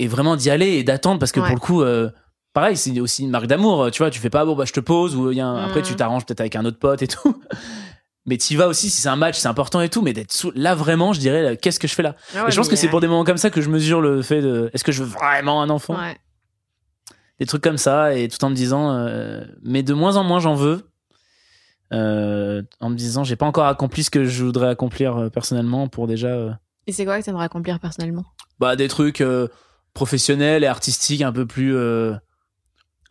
est 0.00 0.08
vraiment 0.08 0.34
d'y 0.34 0.50
aller 0.50 0.70
et 0.70 0.82
d'attendre 0.82 1.20
parce 1.20 1.30
que 1.30 1.38
Ouais. 1.38 1.46
pour 1.46 1.54
le 1.54 1.60
coup 1.60 1.82
euh, 1.82 2.10
pareil, 2.52 2.76
c'est 2.76 2.98
aussi 3.00 3.22
une 3.24 3.30
marque 3.30 3.46
d'amour, 3.46 3.90
tu 3.90 3.98
vois, 4.02 4.10
tu 4.10 4.18
fais 4.20 4.30
pas 4.30 4.44
bon 4.44 4.54
bah 4.54 4.64
je 4.66 4.72
te 4.72 4.80
pose 4.80 5.16
ou 5.16 5.30
il 5.30 5.38
y 5.38 5.40
a 5.40 5.46
un- 5.46 5.64
après 5.64 5.80
Mhm. 5.80 5.86
tu 5.86 5.96
t'arranges 5.96 6.24
peut-être 6.26 6.40
avec 6.40 6.56
un 6.56 6.64
autre 6.64 6.78
pote 6.78 7.02
et 7.02 7.08
tout. 7.08 7.34
Mais 8.26 8.36
t'y 8.36 8.54
vas 8.54 8.68
aussi 8.68 8.88
si 8.88 9.00
c'est 9.00 9.08
un 9.08 9.16
match, 9.16 9.36
c'est 9.38 9.48
important 9.48 9.80
et 9.80 9.88
tout, 9.88 10.00
mais 10.00 10.12
d'être 10.12 10.30
sous... 10.32 10.52
là 10.54 10.76
vraiment, 10.76 11.12
je 11.12 11.18
dirais, 11.18 11.42
là, 11.42 11.56
qu'est-ce 11.56 11.80
que 11.80 11.88
je 11.88 11.94
fais 11.94 12.04
là? 12.04 12.14
Ah 12.36 12.44
et 12.46 12.52
je 12.52 12.56
pense 12.56 12.68
que 12.68 12.76
c'est 12.76 12.86
pour 12.86 13.00
des 13.00 13.08
moments 13.08 13.24
comme 13.24 13.36
ça 13.36 13.50
que 13.50 13.60
je 13.60 13.68
mesure 13.68 14.00
le 14.00 14.22
fait 14.22 14.40
de 14.40 14.70
est-ce 14.72 14.84
que 14.84 14.92
je 14.92 15.02
veux 15.02 15.08
vraiment 15.08 15.60
un 15.60 15.68
enfant? 15.70 15.96
Ouais. 15.98 16.16
Des 17.40 17.46
trucs 17.46 17.64
comme 17.64 17.78
ça, 17.78 18.14
et 18.14 18.28
tout 18.28 18.44
en 18.44 18.50
me 18.50 18.54
disant, 18.54 18.92
euh, 18.92 19.44
mais 19.64 19.82
de 19.82 19.92
moins 19.92 20.14
en 20.16 20.22
moins 20.22 20.38
j'en 20.38 20.54
veux. 20.54 20.88
Euh, 21.92 22.62
en 22.80 22.90
me 22.90 22.94
disant, 22.94 23.24
j'ai 23.24 23.36
pas 23.36 23.46
encore 23.46 23.66
accompli 23.66 24.04
ce 24.04 24.10
que 24.10 24.24
je 24.24 24.44
voudrais 24.44 24.68
accomplir 24.68 25.16
euh, 25.16 25.28
personnellement 25.28 25.88
pour 25.88 26.06
déjà 26.06 26.28
euh, 26.28 26.52
Et 26.86 26.92
c'est 26.92 27.04
quoi 27.04 27.18
que 27.18 27.24
t'aimerais 27.24 27.44
accomplir 27.44 27.80
personnellement? 27.80 28.24
Bah, 28.60 28.76
des 28.76 28.88
trucs 28.88 29.20
euh, 29.20 29.48
professionnels 29.94 30.64
et 30.64 30.68
artistiques 30.68 31.22
un 31.22 31.32
peu 31.32 31.44
plus 31.44 31.76
euh, 31.76 32.14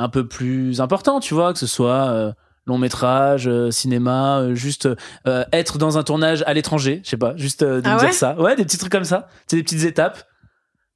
un 0.02 0.10
peu 0.10 0.28
plus 0.28 0.82
importants, 0.82 1.20
tu 1.20 1.34
vois, 1.34 1.54
que 1.54 1.60
ce 1.60 1.68
soit 1.68 2.10
euh, 2.10 2.32
long 2.66 2.78
métrage, 2.78 3.48
euh, 3.48 3.72
cinéma, 3.72 4.40
euh, 4.40 4.56
juste 4.56 4.88
être 5.54 5.78
dans 5.78 5.98
un 5.98 6.04
tournage 6.04 6.44
à 6.46 6.54
l'étranger, 6.54 7.02
je 7.04 7.10
sais 7.10 7.18
pas, 7.18 7.34
juste 7.38 7.64
de 7.64 7.82
Ah 7.86 7.96
me 7.96 8.00
ouais 8.00 8.06
dire 8.08 8.14
ça. 8.14 8.36
Ouais, 8.40 8.56
des 8.56 8.64
petits 8.66 8.78
trucs 8.78 8.92
comme 8.92 9.04
ça, 9.04 9.28
c'est 9.48 9.56
des 9.58 9.64
petites 9.64 9.84
étapes. 9.84 10.24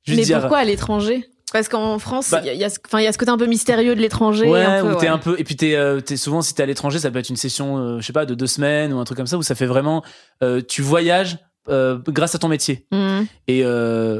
Juste 0.05 0.19
Mais 0.19 0.25
dire, 0.25 0.39
pourquoi 0.39 0.59
à 0.59 0.63
l'étranger? 0.65 1.27
Parce 1.53 1.69
qu'en 1.69 1.99
France, 1.99 2.27
il 2.29 2.31
Bah- 2.31 2.43
y, 2.45 2.49
a- 2.49 2.53
il 2.53 2.59
y 2.59 2.63
a 2.63 2.67
y 3.01 3.07
a 3.07 3.11
ce 3.13 3.17
côté 3.17 3.31
un 3.31 3.37
peu 3.37 3.45
mystérieux 3.45 3.95
de 3.95 4.01
l'étranger. 4.01 4.47
Ouais, 4.49 4.63
un 4.65 4.81
peu, 4.83 5.07
un 5.31 5.35
et 5.37 5.43
puis 5.43 5.55
t'es 5.55 5.75
euh, 5.75 6.01
souvent 6.17 6.41
si 6.41 6.53
t'es 6.53 6.63
à 6.63 6.65
l'étranger 6.65 6.99
ça 6.99 7.11
peut 7.11 7.19
être 7.19 7.29
une 7.29 7.35
session 7.37 7.77
euh, 7.77 7.99
je 8.01 8.05
sais 8.05 8.13
pas 8.13 8.25
de 8.25 8.33
deux 8.35 8.47
semaines 8.47 8.91
ou 8.93 8.99
un 8.99 9.03
truc 9.05 9.17
comme 9.17 9.27
ça 9.27 9.37
où 9.37 9.43
ça 9.43 9.55
fait 9.55 9.65
vraiment 9.67 10.03
euh, 10.43 10.61
tu 10.67 10.81
voyages 10.81 11.37
grâce 11.67 12.35
à 12.35 12.39
ton 12.39 12.47
métier 12.49 12.85
Mhm. 12.91 13.25
et 13.47 13.63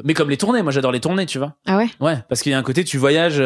mais 0.03 0.13
comme 0.15 0.29
les 0.31 0.37
tournées 0.37 0.63
moi 0.63 0.71
j'adore 0.71 0.91
les 0.91 0.99
tournées 1.01 1.25
tu 1.27 1.37
vois 1.37 1.55
Ah 1.67 1.77
ouais? 1.77 1.89
Ouais 1.99 2.17
parce 2.29 2.41
qu'il 2.41 2.51
y 2.51 2.55
a 2.55 2.57
un 2.57 2.63
côté 2.63 2.83
tu 2.83 2.97
voyages 2.97 3.39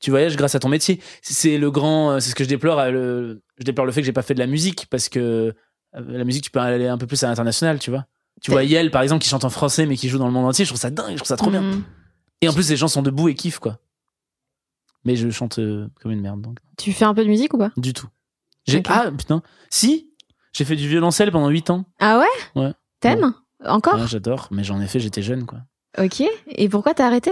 tu 0.00 0.10
voyages 0.10 0.36
grâce 0.36 0.54
à 0.54 0.58
ton 0.60 0.68
métier 0.68 1.00
C'est- 1.22 1.58
le 1.58 1.70
grand 1.70 2.12
euh, 2.12 2.20
c'est 2.20 2.30
ce 2.30 2.34
que 2.34 2.44
je 2.44 2.48
déplore 2.48 2.78
euh, 2.78 2.90
le, 2.90 3.42
je 3.58 3.64
déplore 3.64 3.86
le 3.86 3.92
fait 3.92 4.00
que 4.02 4.06
j'ai 4.06 4.12
pas 4.12 4.22
fait 4.22 4.34
de 4.34 4.38
la 4.40 4.46
musique 4.46 4.86
parce 4.90 5.08
que 5.08 5.18
euh, 5.18 5.52
la 5.94 6.24
musique 6.24 6.44
tu 6.44 6.50
peux 6.50 6.58
aller 6.60 6.86
un 6.88 6.98
peu 6.98 7.06
plus 7.06 7.22
à 7.24 7.28
l'international 7.28 7.78
tu 7.78 7.90
vois 7.90 8.06
tu 8.42 8.50
vois 8.50 8.62
Yel 8.64 8.90
par 8.90 9.02
exemple 9.02 9.22
qui 9.22 9.28
chante 9.28 9.44
en 9.44 9.50
français 9.50 9.86
mais 9.86 9.96
qui 9.96 10.08
joue 10.08 10.18
dans 10.18 10.26
le 10.26 10.32
monde 10.32 10.46
entier 10.46 10.64
je 10.64 10.70
trouve 10.70 10.80
ça 10.80 10.90
dingue 10.90 11.12
je 11.12 11.16
trouve 11.16 11.28
ça 11.28 11.36
trop 11.36 11.50
bien 11.50 11.62
Mhm. 11.62 11.82
et 12.42 12.48
en 12.48 12.52
plus 12.52 12.68
les 12.68 12.76
gens 12.76 12.88
sont 12.88 13.02
debout 13.02 13.28
et 13.28 13.34
kiffent 13.34 13.58
quoi 13.60 13.78
mais 15.04 15.16
je 15.16 15.30
chante 15.30 15.58
euh, 15.58 15.88
comme 16.02 16.12
une 16.12 16.20
merde 16.20 16.40
donc 16.42 16.58
Tu 16.76 16.92
fais 16.92 17.04
un 17.04 17.14
peu 17.14 17.22
de 17.24 17.28
musique 17.28 17.54
ou 17.54 17.58
pas? 17.58 17.70
Du 17.76 17.92
tout. 17.92 18.08
J'ai 18.66 18.78
Ok. 18.78 18.86
ah 18.88 19.10
putain. 19.16 19.40
Si, 19.70 20.10
j'ai 20.52 20.64
fait 20.64 20.74
du 20.74 20.88
violoncelle 20.88 21.30
pendant 21.30 21.48
8 21.48 21.70
ans. 21.70 21.84
Ah 22.00 22.18
ouais? 22.18 22.60
Ouais. 22.60 22.72
T'aimes? 22.98 23.32
Encore? 23.64 23.94
Ouais, 24.00 24.08
j'adore, 24.08 24.48
mais 24.50 24.64
j'en 24.64 24.80
ai 24.80 24.88
fait, 24.88 24.98
j'étais 24.98 25.22
jeune 25.22 25.46
quoi. 25.46 25.60
Ok. 25.98 26.22
Et 26.48 26.68
pourquoi 26.68 26.92
t'as 26.92 27.06
arrêté? 27.06 27.30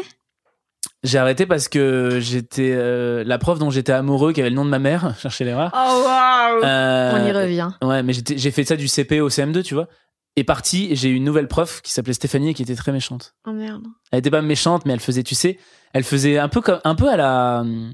J'ai 1.02 1.18
arrêté 1.18 1.46
parce 1.46 1.68
que 1.68 2.18
j'étais 2.20 2.72
euh, 2.74 3.24
la 3.24 3.38
prof 3.38 3.58
dont 3.58 3.70
j'étais 3.70 3.92
amoureux 3.92 4.32
qui 4.32 4.40
avait 4.40 4.50
le 4.50 4.56
nom 4.56 4.64
de 4.64 4.70
ma 4.70 4.78
mère, 4.78 5.14
cherchez 5.20 5.44
l'erreur. 5.44 5.70
Oh 5.74 6.02
waouh 6.04 6.62
Euh, 6.64 7.12
On 7.14 7.26
y 7.26 7.32
revient. 7.32 7.70
Ouais, 7.82 8.02
mais 8.02 8.12
j'ai 8.14 8.50
fait 8.50 8.64
ça 8.64 8.76
du 8.76 8.88
CP 8.88 9.20
au 9.20 9.28
CM2, 9.28 9.62
tu 9.62 9.74
vois. 9.74 9.88
Et 10.36 10.42
parti, 10.44 10.96
j'ai 10.96 11.10
eu 11.10 11.14
une 11.14 11.24
nouvelle 11.24 11.46
prof 11.46 11.80
qui 11.82 11.92
s'appelait 11.92 12.12
Stéphanie 12.12 12.50
et 12.50 12.54
qui 12.54 12.62
était 12.62 12.74
très 12.74 12.90
méchante. 12.90 13.34
Oh 13.46 13.52
merde. 13.52 13.84
Elle 14.10 14.18
était 14.18 14.30
pas 14.30 14.42
méchante, 14.42 14.84
mais 14.84 14.92
elle 14.92 15.00
faisait, 15.00 15.22
tu 15.22 15.34
sais, 15.36 15.58
elle 15.92 16.02
faisait 16.04 16.38
un 16.38 16.48
peu 16.48 16.60
comme 16.60 16.80
un 16.84 16.94
peu 16.96 17.08
à 17.08 17.16
la 17.16 17.60
hum, 17.60 17.92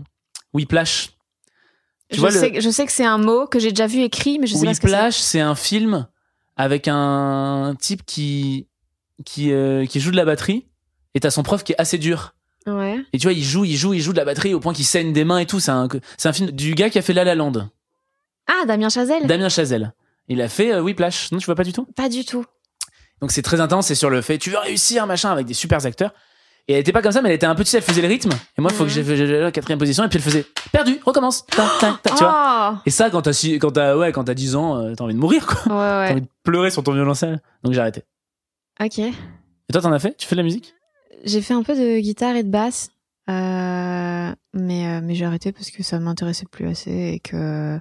Whiplash. 0.54 1.10
Tu 2.08 2.16
je, 2.16 2.20
vois 2.20 2.30
le- 2.30 2.38
sais, 2.38 2.60
je 2.60 2.70
sais 2.70 2.86
que 2.86 2.92
c'est 2.92 3.04
un 3.04 3.18
mot 3.18 3.46
que 3.46 3.58
j'ai 3.58 3.70
déjà 3.70 3.86
vu 3.86 4.00
écrit, 4.00 4.38
mais 4.38 4.46
je 4.46 4.54
sais 4.54 4.64
pas 4.64 4.72
ce 4.74 4.80
que 4.80 4.88
c'est. 4.88 4.94
Whiplash, 4.94 5.16
c'est 5.18 5.40
un 5.40 5.54
film 5.54 6.06
avec 6.56 6.88
un 6.88 7.74
type 7.78 8.04
qui 8.06 8.66
qui 9.26 9.52
euh, 9.52 9.84
qui 9.86 10.00
joue 10.00 10.10
de 10.10 10.16
la 10.16 10.24
batterie 10.24 10.66
et 11.14 11.20
t'as 11.20 11.30
son 11.30 11.42
prof 11.42 11.62
qui 11.62 11.72
est 11.72 11.80
assez 11.80 11.98
dur. 11.98 12.34
Ouais. 12.66 12.98
Et 13.12 13.18
tu 13.18 13.26
vois, 13.26 13.32
il 13.32 13.42
joue, 13.42 13.64
il 13.64 13.76
joue, 13.76 13.94
il 13.94 14.00
joue 14.00 14.12
de 14.12 14.18
la 14.18 14.24
batterie 14.24 14.52
au 14.54 14.60
point 14.60 14.72
qu'il 14.74 14.84
saigne 14.84 15.12
des 15.12 15.24
mains 15.24 15.38
et 15.38 15.46
tout. 15.46 15.60
C'est 15.60 15.70
un 15.70 15.88
c'est 16.18 16.28
un 16.28 16.32
film 16.32 16.50
du 16.50 16.74
gars 16.74 16.90
qui 16.90 16.98
a 16.98 17.02
fait 17.02 17.12
La 17.14 17.24
La 17.24 17.34
Land, 17.34 17.68
Ah, 18.46 18.66
Damien 18.66 18.88
Chazelle 18.88 19.26
Damien 19.26 19.48
Chazelle. 19.48 19.92
Il 20.28 20.40
a 20.42 20.48
fait 20.48 20.72
euh, 20.72 20.82
Whiplash. 20.82 21.32
Non, 21.32 21.38
tu 21.38 21.46
vois 21.46 21.54
pas 21.54 21.64
du 21.64 21.72
tout? 21.72 21.86
Pas 21.96 22.08
du 22.08 22.24
tout. 22.24 22.44
Donc 23.20 23.32
c'est 23.32 23.42
très 23.42 23.60
intense. 23.60 23.86
C'est 23.88 23.94
sur 23.94 24.10
le 24.10 24.20
fait 24.20 24.38
tu 24.38 24.50
veux 24.50 24.58
réussir 24.58 25.06
machin 25.06 25.30
avec 25.30 25.46
des 25.46 25.54
super 25.54 25.84
acteurs. 25.86 26.12
Et 26.68 26.74
elle 26.74 26.80
était 26.80 26.92
pas 26.92 27.02
comme 27.02 27.10
ça, 27.10 27.20
mais 27.22 27.30
elle 27.30 27.34
était 27.34 27.46
un 27.46 27.54
peu, 27.56 27.64
tu 27.64 27.70
sais, 27.70 27.78
elle 27.78 27.82
faisait 27.82 28.02
le 28.02 28.06
rythme. 28.06 28.30
Et 28.56 28.60
moi, 28.60 28.70
il 28.70 28.76
faut 28.76 28.84
que 28.84 28.90
Mhm. 28.90 29.14
j'ai 29.16 29.40
la 29.40 29.50
quatrième 29.50 29.78
position. 29.80 30.04
Et 30.04 30.08
puis 30.08 30.18
elle 30.18 30.22
faisait 30.22 30.46
perdu, 30.70 31.00
recommence. 31.04 31.44
Tu 31.46 31.56
vois. 32.20 32.74
Oh 32.76 32.78
Et 32.86 32.90
ça, 32.90 33.10
quand 33.10 33.22
t'as 33.22 33.32
quand 33.58 33.76
ouais, 33.98 34.12
quand 34.12 34.24
t'as 34.24 34.34
10 34.34 34.54
ans, 34.54 34.76
euh, 34.76 34.94
t'as 34.94 35.02
envie 35.04 35.14
de 35.14 35.18
mourir 35.18 35.46
quoi. 35.46 35.56
Ouais, 35.62 36.06
T'as 36.06 36.12
envie 36.12 36.20
de 36.20 36.28
pleurer 36.44 36.70
sur 36.70 36.84
ton 36.84 36.92
violoncelle. 36.92 37.40
Donc 37.64 37.72
j'ai 37.72 37.80
arrêté. 37.80 38.04
Ok. 38.80 38.98
Et 39.00 39.12
toi, 39.72 39.80
t'en 39.80 39.92
as 39.92 39.98
fait? 39.98 40.14
Tu 40.16 40.28
fais 40.28 40.36
de 40.36 40.40
la 40.40 40.44
musique? 40.44 40.74
J'ai 41.24 41.40
fait 41.42 41.54
un 41.54 41.62
peu 41.62 41.74
de 41.74 42.00
guitare 42.00 42.36
et 42.36 42.42
de 42.42 42.48
basse. 42.50 42.88
euh, 43.28 44.32
mais, 44.54 44.86
euh, 44.88 45.00
mais 45.02 45.14
j'ai 45.14 45.24
arrêté 45.24 45.52
parce 45.52 45.70
que 45.70 45.82
ça 45.82 45.98
m'intéressait 46.00 46.46
plus 46.50 46.66
assez 46.68 46.90
et 47.14 47.20
que 47.20 47.78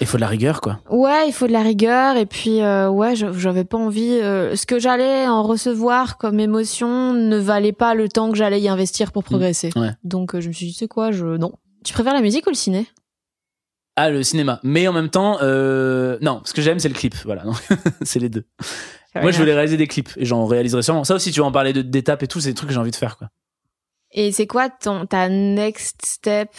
Il 0.00 0.06
faut 0.06 0.16
de 0.16 0.20
la 0.22 0.28
rigueur, 0.28 0.60
quoi. 0.60 0.80
ouais 0.90 1.26
il 1.28 1.32
faut 1.32 1.46
de 1.48 1.52
la 1.52 1.62
rigueur 1.62 2.16
et 2.16 2.26
puis 2.26 2.60
euh, 2.62 2.88
ouais 2.88 3.14
j'avais 3.16 3.64
pas 3.64 3.76
envie 3.78 4.12
euh, 4.12 4.54
ce 4.56 4.66
que 4.66 4.78
j'allais 4.78 5.26
en 5.26 5.42
recevoir 5.42 6.16
comme 6.18 6.38
émotion 6.40 7.12
ne 7.12 7.36
valait 7.36 7.72
pas 7.72 7.94
le 7.94 8.08
temps 8.08 8.30
que 8.30 8.36
j'allais 8.36 8.60
y 8.60 8.68
investir 8.68 9.10
pour 9.12 9.24
progresser 9.24 9.70
ouais. 9.76 9.90
donc 10.04 10.34
euh, 10.34 10.40
je 10.40 10.48
me 10.48 10.52
suis 10.52 10.66
dit 10.66 10.72
c'est 10.72 10.88
quoi 10.88 11.10
je 11.10 11.26
non 11.36 11.52
tu 11.84 11.92
préfères 11.92 12.14
la 12.14 12.20
musique 12.22 12.46
ou 12.46 12.50
le 12.50 12.54
ciné? 12.56 12.86
Ah, 13.96 14.08
le 14.10 14.22
cinéma. 14.22 14.60
Mais 14.62 14.86
en 14.88 14.92
même 14.92 15.08
temps, 15.10 15.38
non, 15.42 16.40
ce 16.44 16.52
que 16.54 16.62
j'aime, 16.62 16.78
c'est 16.78 16.88
le 16.88 16.94
clip. 16.94 17.14
Voilà, 17.24 17.42
donc, 17.42 17.56
c'est 18.02 18.18
les 18.18 18.28
deux. 18.30 18.44
Moi, 19.14 19.30
je 19.32 19.38
voulais 19.38 19.54
réaliser 19.54 19.76
des 19.76 19.86
clips 19.88 20.10
et 20.16 20.24
j'en 20.24 20.46
réaliserai 20.46 20.82
sûrement. 20.82 21.04
Ça 21.04 21.14
aussi, 21.14 21.32
tu 21.32 21.40
vas 21.40 21.46
en 21.46 21.52
parler 21.52 21.72
d'étapes 21.72 22.22
et 22.22 22.28
tout, 22.28 22.40
c'est 22.40 22.50
des 22.50 22.54
trucs 22.54 22.68
que 22.68 22.74
j'ai 22.74 22.80
envie 22.80 22.90
de 22.92 22.96
faire, 22.96 23.16
quoi. 23.16 23.28
Et 24.12 24.32
c'est 24.32 24.46
quoi 24.46 24.68
ton 24.70 25.06
ta 25.06 25.28
next 25.28 26.04
step 26.04 26.50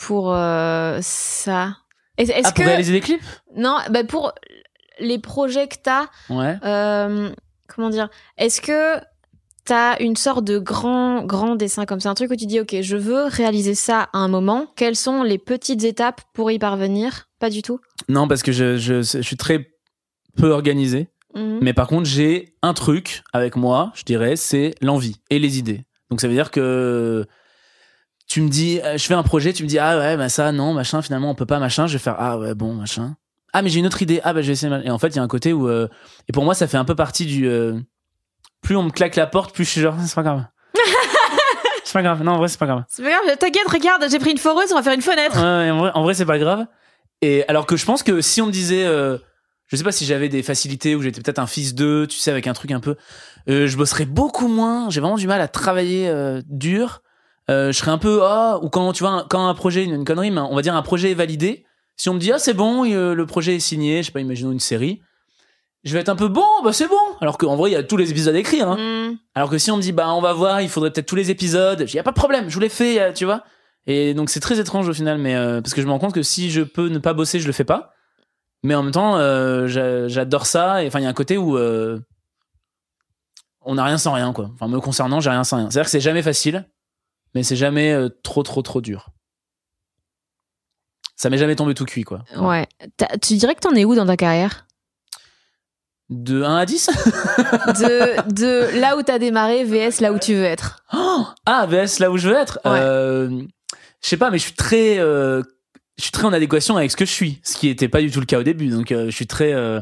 pour 0.00 0.34
euh, 0.34 0.98
ça? 1.02 1.76
Est- 2.18 2.30
Est-ce 2.30 2.48
Ah, 2.48 2.52
pour 2.52 2.64
que 2.64 2.68
réaliser 2.68 2.92
des 2.92 3.00
clips? 3.00 3.22
Non, 3.56 3.76
bah 3.90 4.04
pour 4.04 4.32
les 4.98 5.18
projets 5.18 5.68
que 5.68 5.76
t'as, 5.82 6.06
Ouais. 6.28 6.56
euh, 6.64 7.30
comment 7.68 7.88
dire? 7.90 8.08
Est-ce 8.36 8.60
que 8.60 9.00
t'as 9.64 9.96
une 10.00 10.16
sorte 10.16 10.44
de 10.44 10.58
grand 10.58 11.22
grand 11.24 11.54
dessin 11.54 11.86
comme 11.86 12.00
ça, 12.00 12.10
un 12.10 12.14
truc 12.14 12.30
où 12.32 12.36
tu 12.36 12.46
dis 12.46 12.58
ok, 12.60 12.74
je 12.80 12.96
veux 12.96 13.24
réaliser 13.26 13.76
ça 13.76 14.08
à 14.12 14.18
un 14.18 14.28
moment. 14.28 14.66
Quelles 14.76 14.96
sont 14.96 15.22
les 15.22 15.38
petites 15.38 15.84
étapes 15.84 16.20
pour 16.34 16.50
y 16.50 16.58
parvenir? 16.58 17.28
Pas 17.38 17.48
du 17.50 17.62
tout. 17.62 17.78
Non, 18.08 18.26
parce 18.26 18.42
que 18.42 18.50
je, 18.50 18.76
je, 18.76 19.02
je 19.02 19.20
suis 19.22 19.36
très 19.36 19.68
peu 20.36 20.50
organisé. 20.50 21.08
Mhm. 21.34 21.58
Mais 21.62 21.72
par 21.72 21.86
contre, 21.88 22.04
j'ai 22.06 22.54
un 22.62 22.74
truc 22.74 23.22
avec 23.32 23.56
moi, 23.56 23.92
je 23.94 24.02
dirais, 24.04 24.36
c'est 24.36 24.74
l'envie 24.80 25.16
et 25.30 25.38
les 25.38 25.58
idées. 25.58 25.84
Donc 26.10 26.20
ça 26.20 26.28
veut 26.28 26.34
dire 26.34 26.50
que 26.50 27.24
tu 28.28 28.40
me 28.42 28.48
dis, 28.48 28.80
euh, 28.82 28.96
je 28.98 29.04
fais 29.06 29.14
un 29.14 29.22
projet, 29.22 29.52
tu 29.52 29.62
me 29.62 29.68
dis, 29.68 29.78
ah 29.78 29.98
ouais, 29.98 30.16
bah 30.16 30.28
ça, 30.28 30.52
non, 30.52 30.72
machin, 30.74 31.02
finalement, 31.02 31.30
on 31.30 31.34
peut 31.34 31.46
pas, 31.46 31.58
machin. 31.58 31.86
Je 31.86 31.94
vais 31.94 31.98
faire, 31.98 32.16
ah 32.18 32.38
ouais, 32.38 32.54
bon, 32.54 32.74
machin. 32.74 33.16
Ah, 33.52 33.60
mais 33.62 33.68
j'ai 33.68 33.80
une 33.80 33.86
autre 33.86 34.00
idée. 34.00 34.20
Ah, 34.24 34.32
bah 34.32 34.40
je 34.40 34.46
vais 34.46 34.52
essayer. 34.54 34.74
Et 34.84 34.90
en 34.90 34.98
fait, 34.98 35.08
il 35.08 35.16
y 35.16 35.18
a 35.18 35.22
un 35.22 35.28
côté 35.28 35.52
où. 35.52 35.68
euh, 35.68 35.88
Et 36.28 36.32
pour 36.32 36.44
moi, 36.44 36.54
ça 36.54 36.66
fait 36.66 36.78
un 36.78 36.84
peu 36.86 36.94
partie 36.94 37.26
du. 37.26 37.46
euh, 37.46 37.78
Plus 38.62 38.76
on 38.76 38.84
me 38.84 38.90
claque 38.90 39.16
la 39.16 39.26
porte, 39.26 39.54
plus 39.54 39.64
je 39.64 39.70
suis 39.70 39.80
genre, 39.82 39.94
c'est 40.00 40.14
pas 40.14 40.22
grave. 40.22 40.44
c'est 41.84 41.92
pas 41.92 42.02
grave. 42.02 42.22
Non, 42.22 42.32
en 42.32 42.38
vrai, 42.38 42.48
c'est 42.48 42.58
pas 42.58 42.66
grave. 42.66 42.84
C'est 42.88 43.02
pas 43.02 43.10
grave, 43.10 43.36
t'inquiète, 43.38 43.68
regarde, 43.68 44.04
j'ai 44.10 44.18
pris 44.18 44.30
une 44.30 44.38
foreuse, 44.38 44.72
on 44.72 44.76
va 44.76 44.82
faire 44.82 44.94
une 44.94 45.02
fenêtre. 45.02 45.36
Ouais, 45.36 45.42
ouais, 45.66 45.70
en 45.70 45.78
vrai, 45.78 45.90
en 45.94 46.02
vrai, 46.02 46.14
c'est 46.14 46.24
pas 46.26 46.38
grave. 46.38 46.66
Et 47.20 47.44
alors 47.48 47.66
que 47.66 47.76
je 47.76 47.84
pense 47.84 48.02
que 48.02 48.20
si 48.22 48.40
on 48.40 48.46
me 48.46 48.52
disait, 48.52 48.84
euh, 48.86 49.18
je 49.72 49.76
sais 49.76 49.84
pas 49.84 49.92
si 49.92 50.04
j'avais 50.04 50.28
des 50.28 50.44
facilités 50.44 50.94
ou 50.94 51.02
j'étais 51.02 51.20
peut-être 51.20 51.40
un 51.40 51.48
fils 51.48 51.74
d'eux, 51.74 52.06
tu 52.06 52.18
sais, 52.18 52.30
avec 52.30 52.46
un 52.46 52.52
truc 52.52 52.70
un 52.70 52.80
peu, 52.80 52.94
euh, 53.48 53.66
je 53.66 53.76
bosserais 53.76 54.04
beaucoup 54.04 54.46
moins. 54.46 54.88
J'ai 54.90 55.00
vraiment 55.00 55.16
du 55.16 55.26
mal 55.26 55.40
à 55.40 55.48
travailler 55.48 56.08
euh, 56.08 56.40
dur, 56.46 57.02
euh, 57.50 57.72
je 57.72 57.78
serais 57.78 57.90
un 57.90 57.98
peu 57.98 58.20
ah 58.22 58.60
ou 58.62 58.68
quand 58.68 58.92
tu 58.92 59.02
vois 59.02 59.26
quand 59.28 59.48
un 59.48 59.54
projet 59.54 59.82
une, 59.82 59.94
une 59.94 60.04
connerie 60.04 60.30
mais 60.30 60.40
on 60.40 60.54
va 60.54 60.62
dire 60.62 60.76
un 60.76 60.82
projet 60.82 61.10
est 61.10 61.14
validé 61.14 61.64
si 61.96 62.08
on 62.08 62.14
me 62.14 62.20
dit 62.20 62.30
ah 62.30 62.38
c'est 62.38 62.54
bon 62.54 62.84
euh, 62.84 63.14
le 63.14 63.26
projet 63.26 63.56
est 63.56 63.60
signé 63.60 64.02
je 64.02 64.06
sais 64.06 64.12
pas 64.12 64.20
imaginons 64.20 64.52
une 64.52 64.60
série 64.60 65.02
je 65.82 65.92
vais 65.92 65.98
être 65.98 66.08
un 66.08 66.14
peu 66.14 66.28
bon 66.28 66.46
bah 66.62 66.72
c'est 66.72 66.86
bon 66.86 66.94
alors 67.20 67.38
qu'en 67.38 67.56
vrai 67.56 67.70
il 67.70 67.72
y 67.72 67.76
a 67.76 67.82
tous 67.82 67.96
les 67.96 68.12
épisodes 68.12 68.34
à 68.36 68.38
écrire 68.38 68.68
hein. 68.68 68.76
Mm. 69.10 69.16
alors 69.34 69.50
que 69.50 69.58
si 69.58 69.72
on 69.72 69.76
me 69.76 69.82
dit 69.82 69.90
bah 69.90 70.14
on 70.14 70.20
va 70.20 70.32
voir 70.32 70.60
il 70.60 70.68
faudrait 70.68 70.92
peut-être 70.92 71.06
tous 71.06 71.16
les 71.16 71.32
épisodes 71.32 71.84
il 71.88 71.94
y 71.94 71.98
a 71.98 72.04
pas 72.04 72.12
de 72.12 72.16
problème 72.16 72.48
je 72.48 72.54
vous 72.54 72.60
les 72.60 72.68
fais 72.68 73.00
euh, 73.00 73.12
tu 73.12 73.24
vois 73.24 73.42
et 73.88 74.14
donc 74.14 74.30
c'est 74.30 74.38
très 74.38 74.60
étrange 74.60 74.88
au 74.88 74.94
final 74.94 75.18
mais 75.18 75.34
euh, 75.34 75.60
parce 75.60 75.74
que 75.74 75.82
je 75.82 75.86
me 75.88 75.90
rends 75.90 75.98
compte 75.98 76.14
que 76.14 76.22
si 76.22 76.48
je 76.52 76.62
peux 76.62 76.88
ne 76.90 76.98
pas 76.98 77.12
bosser 77.12 77.40
je 77.40 77.48
le 77.48 77.52
fais 77.52 77.64
pas 77.64 77.91
mais 78.62 78.74
en 78.74 78.82
même 78.82 78.92
temps 78.92 79.16
euh, 79.18 79.66
j'a- 79.66 80.08
j'adore 80.08 80.46
ça 80.46 80.80
enfin 80.86 81.00
il 81.00 81.02
y 81.02 81.06
a 81.06 81.08
un 81.08 81.12
côté 81.14 81.36
où 81.38 81.56
euh, 81.56 81.98
on 83.62 83.74
n'a 83.76 83.84
rien 83.84 83.98
sans 83.98 84.12
rien 84.12 84.32
quoi. 84.32 84.50
Enfin 84.54 84.68
me 84.68 84.80
concernant 84.80 85.20
j'ai 85.20 85.30
rien 85.30 85.44
sans 85.44 85.56
rien. 85.58 85.70
C'est 85.70 85.78
à 85.78 85.82
dire 85.82 85.84
que 85.86 85.90
c'est 85.90 86.00
jamais 86.00 86.22
facile 86.22 86.68
mais 87.34 87.42
c'est 87.42 87.56
jamais 87.56 87.92
euh, 87.92 88.08
trop 88.22 88.42
trop 88.42 88.62
trop 88.62 88.80
dur. 88.80 89.08
Ça 91.16 91.30
m'est 91.30 91.38
jamais 91.38 91.56
tombé 91.56 91.74
tout 91.74 91.84
cuit 91.84 92.02
quoi. 92.04 92.24
Ouais. 92.36 92.66
Tu 93.22 93.36
dirais 93.36 93.54
que 93.54 93.60
t'en 93.60 93.74
es 93.74 93.84
où 93.84 93.94
dans 93.94 94.06
ta 94.06 94.16
carrière? 94.16 94.66
De 96.10 96.42
1 96.42 96.56
à 96.56 96.66
10 96.66 96.86
de, 97.66 98.32
de 98.32 98.78
là 98.80 98.96
où 98.96 99.02
t'as 99.02 99.18
démarré 99.18 99.64
VS 99.64 100.00
là 100.00 100.12
où 100.12 100.18
tu 100.18 100.34
veux 100.34 100.44
être. 100.44 100.82
Oh! 100.92 101.24
Ah 101.46 101.66
VS 101.66 102.00
là 102.00 102.10
où 102.10 102.18
je 102.18 102.28
veux 102.28 102.36
être? 102.36 102.58
Ouais. 102.64 102.80
je 104.02 104.08
sais 104.08 104.16
pas 104.16 104.30
mais 104.30 104.38
je 104.38 104.42
suis 104.44 104.54
très 104.54 104.98
je 105.98 106.02
suis 106.04 106.10
très 106.12 106.24
en 106.24 106.32
adéquation 106.32 106.76
avec 106.76 106.90
ce 106.90 106.96
que 106.96 107.04
je 107.04 107.10
suis 107.12 107.40
ce 107.44 107.56
qui 107.56 107.68
était 107.68 107.88
pas 107.88 108.00
du 108.00 108.10
tout 108.10 108.20
le 108.20 108.26
cas 108.26 108.38
au 108.38 108.42
début 108.42 108.68
donc 108.68 108.92
euh, 108.92 109.06
je 109.06 109.10
suis 109.14 109.26
très 109.26 109.52
euh, 109.52 109.80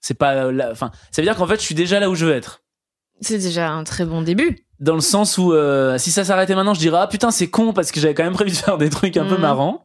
c'est 0.00 0.14
pas 0.14 0.48
enfin 0.72 0.90
ça 1.10 1.20
veut 1.22 1.26
dire 1.26 1.36
qu'en 1.36 1.46
fait 1.46 1.56
je 1.56 1.64
suis 1.64 1.74
déjà 1.74 2.00
là 2.00 2.08
où 2.10 2.14
je 2.14 2.24
veux 2.26 2.32
être 2.34 2.62
C'est 3.20 3.38
déjà 3.38 3.70
un 3.70 3.84
très 3.84 4.04
bon 4.06 4.22
début. 4.22 4.58
dans 4.80 4.94
le 4.94 5.00
sens 5.02 5.36
où 5.38 5.52
euh, 5.52 5.98
si 5.98 6.10
ça 6.10 6.24
s'arrêtait 6.24 6.54
maintenant 6.54 6.74
je 6.74 6.80
dirais 6.80 6.98
ah 7.02 7.06
putain 7.06 7.30
c'est 7.30 7.50
con 7.50 7.72
parce 7.72 7.92
que 7.92 8.00
j'avais 8.00 8.14
quand 8.14 8.24
même 8.24 8.32
prévu 8.32 8.50
de 8.50 8.56
faire 8.56 8.78
des 8.78 8.88
trucs 8.90 9.16
un 9.16 9.26
peu 9.26 9.34
Mhm. 9.36 9.42
marrants 9.42 9.84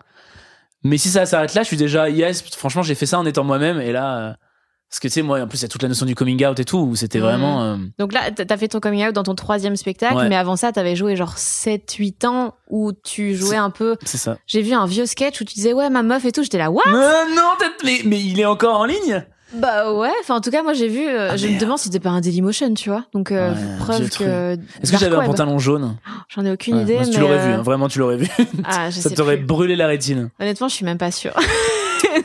mais 0.84 0.98
si 0.98 1.10
ça 1.10 1.26
s'arrête 1.26 1.54
là 1.54 1.64
je 1.64 1.68
suis 1.68 1.78
déjà 1.78 2.10
yes 2.10 2.42
franchement 2.56 2.82
j'ai 2.84 2.96
fait 2.96 3.06
ça 3.08 3.20
en 3.20 3.26
étant 3.26 3.44
moi-même 3.44 3.82
et 3.82 3.92
là 3.92 4.18
euh, 4.18 4.34
parce 4.90 5.00
que 5.00 5.08
tu 5.08 5.14
sais 5.14 5.22
moi 5.24 5.42
en 5.42 5.48
plus 5.48 5.60
il 5.60 5.62
y 5.64 5.66
a 5.66 5.68
toute 5.68 5.82
la 5.84 5.90
notion 5.90 6.06
du 6.06 6.16
coming 6.16 6.46
out 6.46 6.60
et 6.60 6.64
tout 6.66 6.78
où 6.78 6.96
c'était 6.96 7.18
Mhm. 7.20 7.24
vraiment 7.26 7.64
euh, 7.64 7.78
Donc 8.00 8.14
là, 8.14 8.32
t'as 8.32 8.58
fait 8.58 8.68
ton 8.70 8.80
coming 8.80 9.06
out 9.08 9.14
dans 9.14 9.24
ton 9.24 9.36
troisième 9.36 9.76
spectacle, 9.76 10.16
Ouais. 10.16 10.30
mais 10.30 10.36
avant 10.38 10.56
ça, 10.56 10.72
t'avais 10.72 10.96
joué 10.96 11.16
genre 11.16 11.34
7-8 11.38 12.26
ans 12.26 12.54
où 12.70 12.92
tu 12.94 13.36
jouais 13.36 13.58
un 13.58 13.70
peu. 13.72 13.98
c'est 14.06 14.18
ça 14.18 14.38
J'ai 14.48 14.62
vu 14.62 14.74
un 14.74 14.86
vieux 14.86 15.06
sketch 15.06 15.42
où 15.42 15.44
tu 15.44 15.54
disais 15.56 15.74
ouais 15.74 15.90
ma 15.90 16.04
meuf 16.04 16.24
et 16.26 16.32
tout. 16.32 16.44
J'étais 16.44 16.58
là 16.60 16.72
what? 16.72 16.84
Mais 16.88 17.36
non 17.36 17.52
mais 17.84 18.02
mais 18.06 18.22
il 18.22 18.40
est 18.40 18.46
encore 18.46 18.80
en 18.80 18.86
ligne? 18.86 19.26
Bah 19.54 19.94
ouais. 19.94 20.12
Enfin 20.22 20.36
en 20.36 20.42
tout 20.42 20.50
cas 20.52 20.64
moi 20.64 20.74
j'ai 20.74 20.88
vu. 20.88 21.06
euh, 21.08 21.30
Ah, 21.32 21.38
je 21.38 21.48
me 21.48 21.58
demande 21.60 21.78
si 21.78 21.86
c'était 21.86 22.00
pas 22.00 22.10
un 22.10 22.20
Dailymotion, 22.22 22.74
tu 22.74 22.90
vois. 22.90 23.06
Donc 23.14 23.32
euh, 23.32 23.52
Ouais, 23.54 23.58
preuve 23.80 24.10
que. 24.10 24.58
est-ce 24.82 24.92
que 24.92 24.98
j'avais 24.98 25.16
un 25.16 25.24
pantalon 25.26 25.60
jaune? 25.60 25.96
J'en 26.30 26.44
ai 26.46 26.52
aucune 26.52 26.76
Ouais, 26.76 26.82
idée. 26.84 26.94
moi, 26.96 27.04
mais 27.06 27.12
tu 27.12 27.20
l'aurais 27.20 27.38
vu 27.46 27.52
euh, 27.54 27.58
hein, 27.58 27.62
vraiment 27.62 27.88
tu 27.88 28.00
l'aurais 28.00 28.18
vu 28.18 28.28
Ah 28.66 28.92
ça 28.92 29.10
t'aurait 29.12 29.38
brûlé 29.38 29.76
la 29.76 29.88
rétine 29.88 30.30
Honnêtement 30.40 30.68
je 30.68 30.76
suis 30.76 30.86
même 30.86 30.98
pas 30.98 31.12
sûre. 31.12 31.34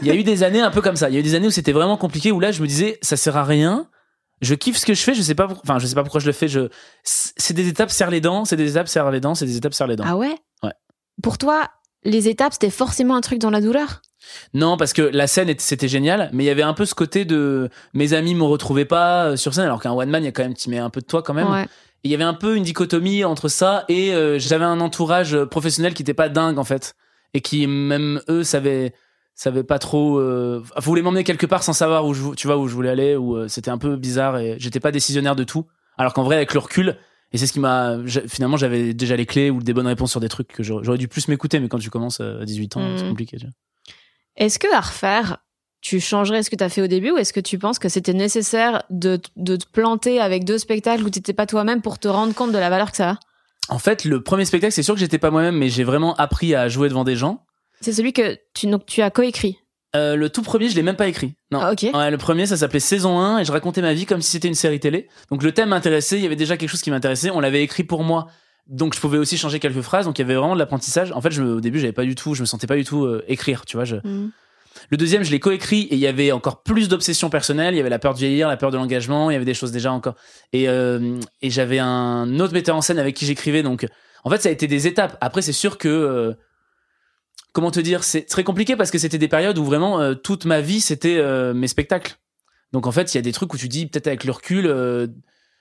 il 0.03 0.07
y 0.07 0.11
a 0.11 0.15
eu 0.15 0.23
des 0.23 0.43
années 0.43 0.61
un 0.61 0.71
peu 0.71 0.81
comme 0.83 0.97
ça. 0.97 1.09
Il 1.09 1.15
y 1.15 1.17
a 1.17 1.21
eu 1.21 1.23
des 1.23 1.35
années 1.35 1.47
où 1.47 1.51
c'était 1.51 1.73
vraiment 1.73 1.97
compliqué, 1.97 2.33
où 2.33 2.41
là, 2.41 2.53
je 2.53 2.63
me 2.63 2.67
disais, 2.67 2.99
ça 3.03 3.17
sert 3.17 3.37
à 3.37 3.45
rien. 3.45 3.89
Je 4.43 4.55
kiffe 4.55 4.79
ce 4.79 4.87
que 4.87 4.95
je 4.95 5.03
fais, 5.03 5.15
je 5.15 5.21
sais 5.23 5.35
pas, 5.35 5.47
pour- 5.49 5.61
enfin, 5.63 5.79
je 5.79 5.87
sais 5.87 5.95
pas 5.95 6.03
pourquoi 6.03 6.21
je 6.21 6.27
le 6.27 6.33
fais. 6.33 6.49
Je, 6.49 6.69
c'est 7.05 7.53
des 7.53 7.69
étapes 7.69 7.91
serre 7.91 8.11
les 8.11 8.21
dents, 8.23 8.45
c'est 8.45 8.57
des 8.57 8.71
étapes 8.71 8.89
serre 8.89 9.11
les 9.11 9.21
dents, 9.21 9.35
c'est 9.35 9.45
des 9.45 9.57
étapes 9.57 9.75
serre 9.75 9.87
les 9.87 9.97
dents. 9.97 10.05
ah 10.07 10.17
ouais? 10.17 10.35
Ouais. 10.63 10.73
Pour 11.23 11.37
toi 11.39 11.69
les 12.03 12.29
étapes 12.29 12.55
c'était 12.55 12.71
forcément 12.71 13.15
un 13.17 13.21
truc 13.21 13.39
dans 13.39 13.51
la 13.51 13.61
douleur? 13.61 14.01
Non, 14.55 14.79
parce 14.79 14.95
que 14.95 15.03
la 15.03 15.27
scène 15.27 15.51
était- 15.51 15.63
c'était 15.63 15.89
génial, 15.89 16.31
mais 16.33 16.45
il 16.45 16.47
y 16.47 16.51
avait 16.51 16.63
un 16.63 16.73
peu 16.73 16.87
ce 16.87 16.95
côté 16.95 17.27
de 17.27 17.69
mes 17.93 18.15
amis 18.15 18.35
me 18.35 18.45
retrouvaient 18.45 18.87
pas 18.87 19.27
euh, 19.27 19.37
sur 19.37 19.53
scène, 19.53 19.65
alors 19.65 19.83
qu'un 19.83 19.93
one 19.93 20.09
man, 20.09 20.23
il 20.23 20.27
y 20.27 20.29
a 20.29 20.33
quand 20.33 20.43
même, 20.43 20.55
tu 20.55 20.71
mets 20.71 20.79
un 20.79 20.89
peu 20.89 21.03
de 21.03 21.07
toi 21.07 21.23
quand 21.23 21.35
même. 21.35 21.51
Ouais. 21.51 21.67
Il 22.05 22.11
y 22.11 22.15
avait 22.15 22.25
un 22.25 22.33
peu 22.33 22.57
une 22.57 22.63
dichotomie 22.63 23.25
entre 23.25 23.49
ça 23.49 23.85
et 23.91 24.15
euh, 24.15 24.39
j'avais 24.39 24.65
un 24.65 24.81
entourage 24.81 25.35
euh, 25.35 25.45
professionnel 25.45 25.93
qui 25.93 26.01
était 26.01 26.15
pas 26.15 26.31
dingue 26.31 26.59
en 26.59 26.65
fait 26.65 26.95
et 27.35 27.43
qui 27.43 27.67
même 27.67 28.23
eux 28.31 28.43
savaient 28.45 28.95
savaient 29.43 29.65
pas 29.65 29.79
trop 29.79 30.19
euh, 30.19 30.63
voulaient 30.77 31.01
m'emmener 31.03 31.25
quelque 31.25 31.47
part 31.47 31.63
sans 31.63 31.73
savoir 31.73 32.05
où 32.05 32.13
je 32.13 32.35
tu 32.35 32.47
vois 32.47 32.59
où 32.59 32.69
je 32.69 32.75
voulais 32.75 32.91
aller 32.91 33.17
ou 33.17 33.37
euh, 33.37 33.49
c'était 33.49 33.71
un 33.71 33.79
peu 33.79 33.97
bizarre 33.97 34.37
et 34.39 34.57
j'étais 34.59 34.81
pas 34.81 34.93
décisionnaire 34.93 35.35
de 35.35 35.45
tout 35.45 35.67
alors 35.97 36.13
qu'en 36.13 36.25
vrai 36.25 36.37
avec 36.37 36.53
le 36.53 36.61
recul 36.61 36.99
et 37.33 37.39
c'est 37.39 37.47
ce 37.47 37.53
qui 37.55 37.61
m'a 37.61 37.97
finalement 38.29 38.59
j'avais 38.59 38.93
déjà 38.93 39.17
les 39.17 39.25
clés 39.25 39.49
ou 39.51 39.63
des 39.63 39.73
bonnes 39.73 39.87
réponses 39.87 40.11
sur 40.11 40.21
des 40.21 40.29
trucs 40.29 40.49
que 40.49 40.63
j'aurais 40.63 40.99
dû 40.99 41.09
plus 41.09 41.27
m'écouter 41.29 41.59
mais 41.59 41.69
quand 41.69 41.79
tu 41.79 41.89
commences 41.89 42.21
euh, 42.21 42.43
à 42.43 42.45
18 42.45 42.77
ans 42.77 42.81
Mhm. 42.81 42.99
c'est 42.99 43.09
compliqué 43.09 43.37
tu 43.39 43.47
vois. 43.47 43.55
Est-ce 44.37 44.59
que 44.59 44.73
à 44.75 44.81
refaire, 44.81 45.39
tu 45.81 46.01
changerais 46.01 46.43
ce 46.43 46.51
que 46.51 46.57
tu 46.57 46.65
as 46.65 46.69
fait 46.69 46.83
au 46.83 46.87
début 46.87 47.11
ou 47.11 47.17
est-ce 47.17 47.33
que 47.33 47.41
tu 47.41 47.59
penses 47.59 47.79
que 47.79 47.89
c'était 47.89 48.13
nécessaire 48.13 48.83
de, 48.91 49.19
de 49.37 49.57
te 49.57 49.65
planter 49.73 50.21
avec 50.21 50.45
deux 50.45 50.59
spectacles 50.59 51.03
où 51.05 51.09
t'étais 51.11 51.33
pas 51.33 51.47
toi-même 51.47 51.81
pour 51.81 51.99
te 51.99 52.09
rendre 52.09 52.35
compte 52.35 52.53
de 52.53 52.59
la 52.59 52.69
valeur 52.69 52.91
que 52.91 52.97
ça 52.99 53.11
a? 53.13 53.19
En 53.71 53.79
fait 53.79 54.05
le 54.05 54.23
premier 54.23 54.45
spectacle 54.45 54.75
c'est 54.75 54.83
sûr 54.83 54.93
que 54.95 55.01
j'étais 55.01 55.19
pas 55.19 55.31
moi-même 55.31 55.57
mais 55.57 55.71
j'ai 55.71 55.85
vraiment 55.85 56.15
appris 56.17 56.55
à 56.55 56.69
jouer 56.69 56.91
devant 56.91 57.05
des 57.05 57.17
gens 57.17 57.43
C'est 57.81 57.93
celui 57.93 58.13
que 58.13 58.37
tu, 58.55 58.67
donc, 58.67 58.87
tu 58.87 59.03
as 59.03 59.11
coécrit. 59.11 59.59
Euh, 59.97 60.15
le 60.15 60.31
tout 60.31 60.43
premier 60.43 60.69
je 60.69 60.77
l'ai 60.77 60.85
même 60.85 60.95
pas 60.95 61.09
écrit 61.09 61.35
non 61.51 61.59
Ah. 61.61 61.71
Ouais, 61.93 62.13
le 62.13 62.17
premier, 62.17 62.47
ça 62.47 62.57
s'appelait 62.57 62.79
Saison 62.79 63.19
1 63.19 63.39
et 63.41 63.45
je 63.45 63.51
racontais 63.51 63.83
ma 63.83 63.93
vie 63.93 64.07
comme 64.07 64.23
si 64.23 64.31
c'était 64.31 64.47
une 64.47 64.55
série 64.55 64.79
télé. 64.79 65.09
Donc 65.33 65.43
le 65.43 65.51
thème 65.51 65.71
m'intéressait, 65.71 66.17
il 66.17 66.23
y 66.23 66.27
avait 66.27 66.37
déjà 66.37 66.57
quelque 66.57 66.69
chose 66.71 66.83
qui 66.83 66.93
m'intéressait, 66.93 67.31
on 67.31 67.41
l'avait 67.41 67.63
écrit 67.65 67.83
pour 67.83 68.05
moi. 68.05 68.29
Donc 68.69 68.95
je 68.95 69.01
pouvais 69.01 69.19
aussi 69.19 69.37
changer 69.37 69.59
quelques 69.59 69.81
phrases, 69.81 70.05
donc 70.07 70.17
il 70.19 70.23
y 70.23 70.25
avait 70.25 70.37
vraiment 70.37 70.55
de 70.55 70.61
l'apprentissage. 70.61 71.11
En 71.11 71.21
fait, 71.21 71.33
je, 71.33 71.43
me- 71.43 71.55
au 71.55 71.61
début, 71.61 71.81
j'avais 71.81 71.93
pas 71.93 72.05
du 72.05 72.15
tout, 72.15 72.35
je 72.35 72.43
me 72.43 72.47
sentais 72.47 72.69
pas 72.69 72.77
du 72.77 72.85
tout 72.85 73.05
euh, 73.05 73.25
écrire, 73.27 73.65
tu 73.67 73.77
vois. 73.77 73.85
Je... 73.85 73.97
Mhm. 73.97 74.31
Le 74.91 74.97
deuxième, 74.97 75.25
je 75.25 75.33
l'ai 75.33 75.41
coécrit 75.41 75.81
et 75.91 75.95
il 75.95 75.99
y 76.01 76.07
avait 76.07 76.31
encore 76.31 76.63
plus 76.63 76.89
d'obsessions 76.89 77.29
personnelles. 77.29 77.75
Il 77.75 77.79
y 77.79 77.81
avait 77.81 77.91
la 77.91 77.99
peur 77.99 78.15
de 78.15 78.19
vieillir, 78.21 78.47
la 78.47 78.57
peur 78.57 78.71
de 78.71 78.77
l'engagement, 78.77 79.29
il 79.29 79.33
y 79.33 79.37
avait 79.37 79.45
des 79.45 79.55
choses 79.55 79.73
déjà 79.73 79.91
encore. 79.93 80.15
Et, 80.53 80.69
euh, 80.69 81.19
et 81.43 81.51
j'avais 81.51 81.81
un 81.81 82.39
autre 82.39 82.53
metteur 82.53 82.77
en 82.77 82.81
scène 82.81 83.01
avec 83.01 83.17
qui 83.17 83.27
j'écrivais. 83.27 83.65
Donc 83.65 83.89
en 84.23 84.31
fait, 84.31 84.41
ça 84.41 84.49
a 84.51 84.53
été 84.53 84.69
des 84.69 84.87
étapes. 84.87 85.19
Après, 85.21 85.43
c'est 85.43 85.53
sûr 85.53 85.79
que 85.79 86.37
comment 87.53 87.71
te 87.71 87.81
dire, 87.81 88.05
c'est 88.05 88.23
très 88.23 88.45
compliqué 88.45 88.77
parce 88.77 88.91
que 88.91 88.99
c'était 88.99 89.19
des 89.19 89.29
périodes 89.29 89.59
où 89.59 89.65
vraiment 89.65 90.01
euh, 90.01 90.15
toute 90.15 90.45
ma 90.45 90.61
vie 90.61 90.81
c'était 90.81 91.17
euh, 91.19 91.53
mes 91.55 91.69
spectacles. 91.69 92.17
Donc 92.73 92.87
en 92.87 92.93
fait, 92.93 93.13
il 93.13 93.17
y 93.17 93.19
a 93.19 93.23
des 93.23 93.33
trucs 93.33 93.53
où 93.53 93.57
tu 93.57 93.69
dis 93.69 93.87
peut-être 93.87 94.07
avec 94.07 94.25
le 94.25 94.33
recul, 94.33 94.67
euh, 94.67 95.07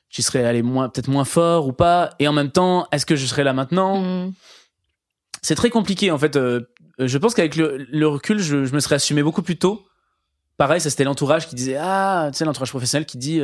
j'y 0.09 0.21
serais 0.21 0.43
allé 0.43 0.61
moins, 0.61 0.89
peut-être 0.89 1.07
moins 1.09 1.25
fort 1.25 1.67
ou 1.67 1.73
pas. 1.73 2.11
Et 2.19 2.27
en 2.27 2.33
même 2.33 2.51
temps, 2.51 2.87
est-ce 2.91 3.05
que 3.05 3.15
je 3.15 3.25
serais 3.25 3.43
là 3.43 3.53
maintenant 3.53 4.01
Mhm. 4.01 4.33
C'est 5.41 5.55
très 5.55 5.69
compliqué 5.69 6.11
en 6.11 6.17
fait. 6.17 6.35
euh, 6.35 6.61
je 6.99 7.17
pense 7.17 7.33
qu'avec 7.33 7.55
le, 7.55 7.77
le 7.89 8.07
recul, 8.07 8.39
je, 8.39 8.65
je 8.65 8.73
me 8.73 8.79
serais 8.81 8.95
assumé 8.95 9.23
beaucoup 9.23 9.41
plus 9.41 9.57
tôt. 9.57 9.85
Pareil, 10.57 10.81
ça 10.81 10.89
c'était 10.89 11.05
l'entourage 11.05 11.47
qui 11.47 11.55
disait 11.55 11.77
ah, 11.79 12.29
tu 12.33 12.37
sais 12.37 12.45
l'entourage 12.45 12.69
professionnel 12.71 13.05
qui 13.05 13.17
dit. 13.17 13.41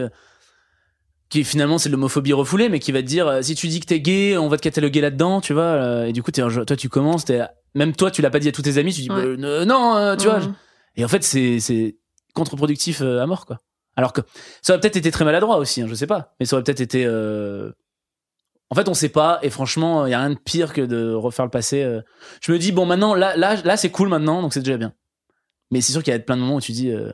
qui 1.30 1.44
finalement 1.46 1.78
c'est 1.78 1.88
de 1.90 1.94
l'homophobie 1.94 2.34
refoulée 2.34 2.68
mais 2.70 2.80
qui 2.80 2.92
va 2.92 3.02
te 3.02 3.08
dire 3.08 3.40
si 3.42 3.56
tu 3.56 3.68
dis 3.70 3.80
que 3.80 3.86
t'es 3.86 4.02
gay 4.02 4.38
on 4.38 4.48
va 4.50 4.58
te 4.58 4.62
cataloguer 4.62 5.02
là-dedans 5.02 5.42
tu 5.42 5.54
vois 5.54 6.08
et 6.08 6.14
du 6.14 6.22
coup 6.22 6.32
toi 6.32 6.76
tu 6.78 6.90
commences 6.90 7.26
t'es 7.26 7.42
même 7.76 7.96
toi 7.96 8.10
tu 8.12 8.22
l'as 8.22 8.30
pas 8.32 8.40
dit 8.40 8.48
à 8.48 8.52
tous 8.52 8.62
tes 8.64 8.78
amis 8.78 8.94
tu 8.94 9.02
dis 9.02 9.10
Ouais. 9.12 9.36
bah, 9.38 9.48
euh, 9.48 9.66
non 9.66 9.96
euh, 9.98 10.16
tu 10.16 10.26
vois 10.28 10.40
Mhm. 10.40 10.54
et 10.96 11.06
en 11.06 11.08
fait, 11.08 11.24
c'est 11.24 11.60
c'est 11.60 11.98
contre-productif 12.34 13.02
euh, 13.02 13.22
à 13.22 13.26
mort, 13.28 13.46
quoi. 13.46 13.62
Alors 13.96 14.12
que 14.14 14.22
ça 14.62 14.74
aurait 14.74 14.82
peut-être 14.82 14.98
été 14.98 15.10
très 15.12 15.24
maladroit 15.26 15.58
aussi, 15.58 15.82
hein, 15.82 15.86
je 15.88 15.94
sais 15.96 16.08
pas. 16.08 16.34
Mais 16.40 16.46
ça 16.46 16.56
aurait 16.56 16.64
peut-être 16.64 16.82
été. 16.82 17.06
euh, 17.06 17.72
En 18.70 18.76
fait, 18.76 18.90
on 18.90 18.94
sait 18.94 19.10
pas. 19.10 19.40
Et 19.42 19.50
franchement, 19.50 20.06
il 20.06 20.12
y 20.12 20.14
a 20.14 20.20
rien 20.20 20.32
de 20.32 20.38
pire 20.40 20.74
que 20.74 20.82
de 20.82 21.14
refaire 21.14 21.46
le 21.46 21.52
passé. 21.52 21.82
euh. 21.84 22.02
Je 22.42 22.52
me 22.52 22.58
dis 22.60 22.72
bon, 22.74 22.86
maintenant, 22.86 23.14
là, 23.16 23.38
là, 23.38 23.56
là, 23.64 23.78
c'est 23.78 23.92
cool 23.92 24.10
maintenant, 24.10 24.42
donc 24.42 24.54
c'est 24.54 24.60
déjà 24.62 24.76
bien. 24.78 24.92
Mais 25.72 25.80
c'est 25.82 25.92
sûr 25.94 26.04
qu'il 26.04 26.12
y 26.12 26.16
a 26.16 26.20
plein 26.20 26.36
de 26.36 26.42
moments 26.42 26.56
où 26.56 26.62
tu 26.62 26.72
dis, 26.74 26.92
euh, 26.92 27.12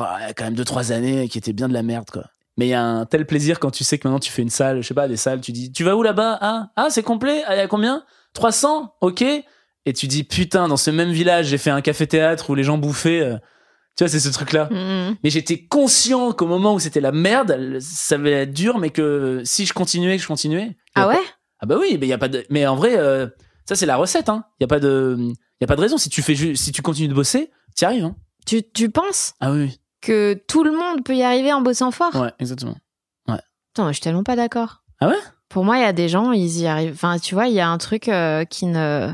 Oh, 0.00 0.04
il 0.20 0.26
y 0.26 0.30
a 0.30 0.32
quand 0.32 0.44
même 0.44 0.54
deux 0.54 0.64
trois 0.64 0.90
années 0.92 1.28
qui 1.28 1.36
étaient 1.36 1.52
bien 1.52 1.68
de 1.68 1.74
la 1.74 1.82
merde, 1.82 2.08
quoi. 2.10 2.24
Mais 2.56 2.66
il 2.66 2.70
y 2.70 2.74
a 2.74 2.82
un 2.82 3.04
tel 3.04 3.26
plaisir 3.26 3.58
quand 3.60 3.70
tu 3.70 3.84
sais 3.84 3.98
que 3.98 4.06
maintenant 4.08 4.20
tu 4.20 4.30
fais 4.32 4.40
une 4.42 4.48
salle, 4.50 4.80
je 4.82 4.86
sais 4.88 4.94
pas, 4.94 5.06
des 5.08 5.16
salles, 5.18 5.40
tu 5.42 5.52
dis, 5.52 5.70
tu 5.72 5.84
vas 5.84 5.96
où 5.96 6.02
là-bas? 6.02 6.38
Ah, 6.40 6.70
ah, 6.76 6.86
c'est 6.88 7.02
complet? 7.02 7.42
Ah, 7.46 7.54
il 7.56 7.58
y 7.58 7.60
a 7.62 7.68
combien? 7.68 8.04
300 8.32 8.94
Ok. 9.02 9.22
Et 9.86 9.92
tu 9.92 10.06
dis 10.06 10.24
putain, 10.24 10.68
dans 10.68 10.76
ce 10.76 10.90
même 10.90 11.10
village, 11.10 11.46
j'ai 11.46 11.58
fait 11.58 11.70
un 11.70 11.80
café-théâtre 11.80 12.50
où 12.50 12.54
les 12.54 12.62
gens 12.64 12.78
bouffaient. 12.78 13.20
euh, 13.20 13.36
Tu 13.96 14.04
vois, 14.04 14.08
c'est 14.08 14.20
ce 14.20 14.28
truc-là. 14.30 14.68
Mhm. 14.70 15.16
Mais 15.24 15.30
j'étais 15.30 15.64
conscient 15.66 16.32
qu'au 16.32 16.46
moment 16.46 16.74
où 16.74 16.78
c'était 16.78 17.00
la 17.00 17.12
merde, 17.12 17.78
ça 17.80 18.14
allait 18.14 18.30
être 18.42 18.52
dur, 18.52 18.78
mais 18.78 18.90
que 18.90 19.42
si 19.44 19.66
je 19.66 19.72
continuais, 19.72 20.16
que 20.16 20.22
je 20.22 20.28
continuais. 20.28 20.76
Ah 20.94 21.08
ouais? 21.08 21.18
Ah 21.60 21.66
bah 21.66 21.76
oui, 21.80 21.98
mais 22.00 22.06
y 22.06 22.12
a 22.12 22.18
pas 22.18 22.28
de. 22.28 22.44
Mais 22.50 22.66
en 22.66 22.74
vrai, 22.76 22.96
euh, 22.96 23.26
ça 23.68 23.74
c'est 23.76 23.86
la 23.86 23.96
recette. 23.96 24.28
Hein. 24.28 24.44
Y 24.60 24.64
a 24.64 24.66
pas 24.68 24.80
de, 24.80 25.16
y 25.60 25.64
a 25.64 25.66
pas 25.66 25.76
de 25.76 25.80
raison. 25.80 25.98
Si 25.98 26.08
tu 26.10 26.22
fais, 26.22 26.34
ju- 26.34 26.56
si 26.56 26.72
tu 26.72 26.80
continues 26.82 27.08
de 27.08 27.14
bosser, 27.14 27.50
t'y 27.76 27.84
arrives. 27.84 28.04
Hein. 28.04 28.16
tu, 28.46 28.62
tu 28.72 28.88
penses 28.90 29.34
Ah 29.40 29.52
oui. 29.52 29.78
que 30.00 30.34
tout 30.48 30.64
le 30.64 30.72
monde 30.72 31.04
peut 31.04 31.14
y 31.16 31.22
arriver 31.22 31.52
en 31.52 31.60
bossant 31.60 31.90
fort? 31.90 32.14
Ouais, 32.16 32.32
exactement. 32.38 32.76
Putain, 33.26 33.84
moi, 33.84 33.92
je 33.92 33.96
suis 33.96 34.02
tellement 34.02 34.22
pas 34.24 34.36
d'accord. 34.36 34.82
Ah 35.00 35.08
ouais? 35.08 35.16
Pour 35.48 35.64
moi, 35.64 35.78
il 35.78 35.80
y 35.80 35.84
a 35.86 35.94
des 35.94 36.06
gens, 36.08 36.32
ils 36.32 36.58
y 36.60 36.66
arrivent. 36.66 36.92
Enfin, 36.92 37.18
tu 37.18 37.34
vois, 37.34 37.46
il 37.46 37.54
y 37.54 37.60
a 37.60 37.68
un 37.70 37.78
truc 37.78 38.08
euh, 38.08 38.44
qui 38.44 38.66
ne. 38.66 39.10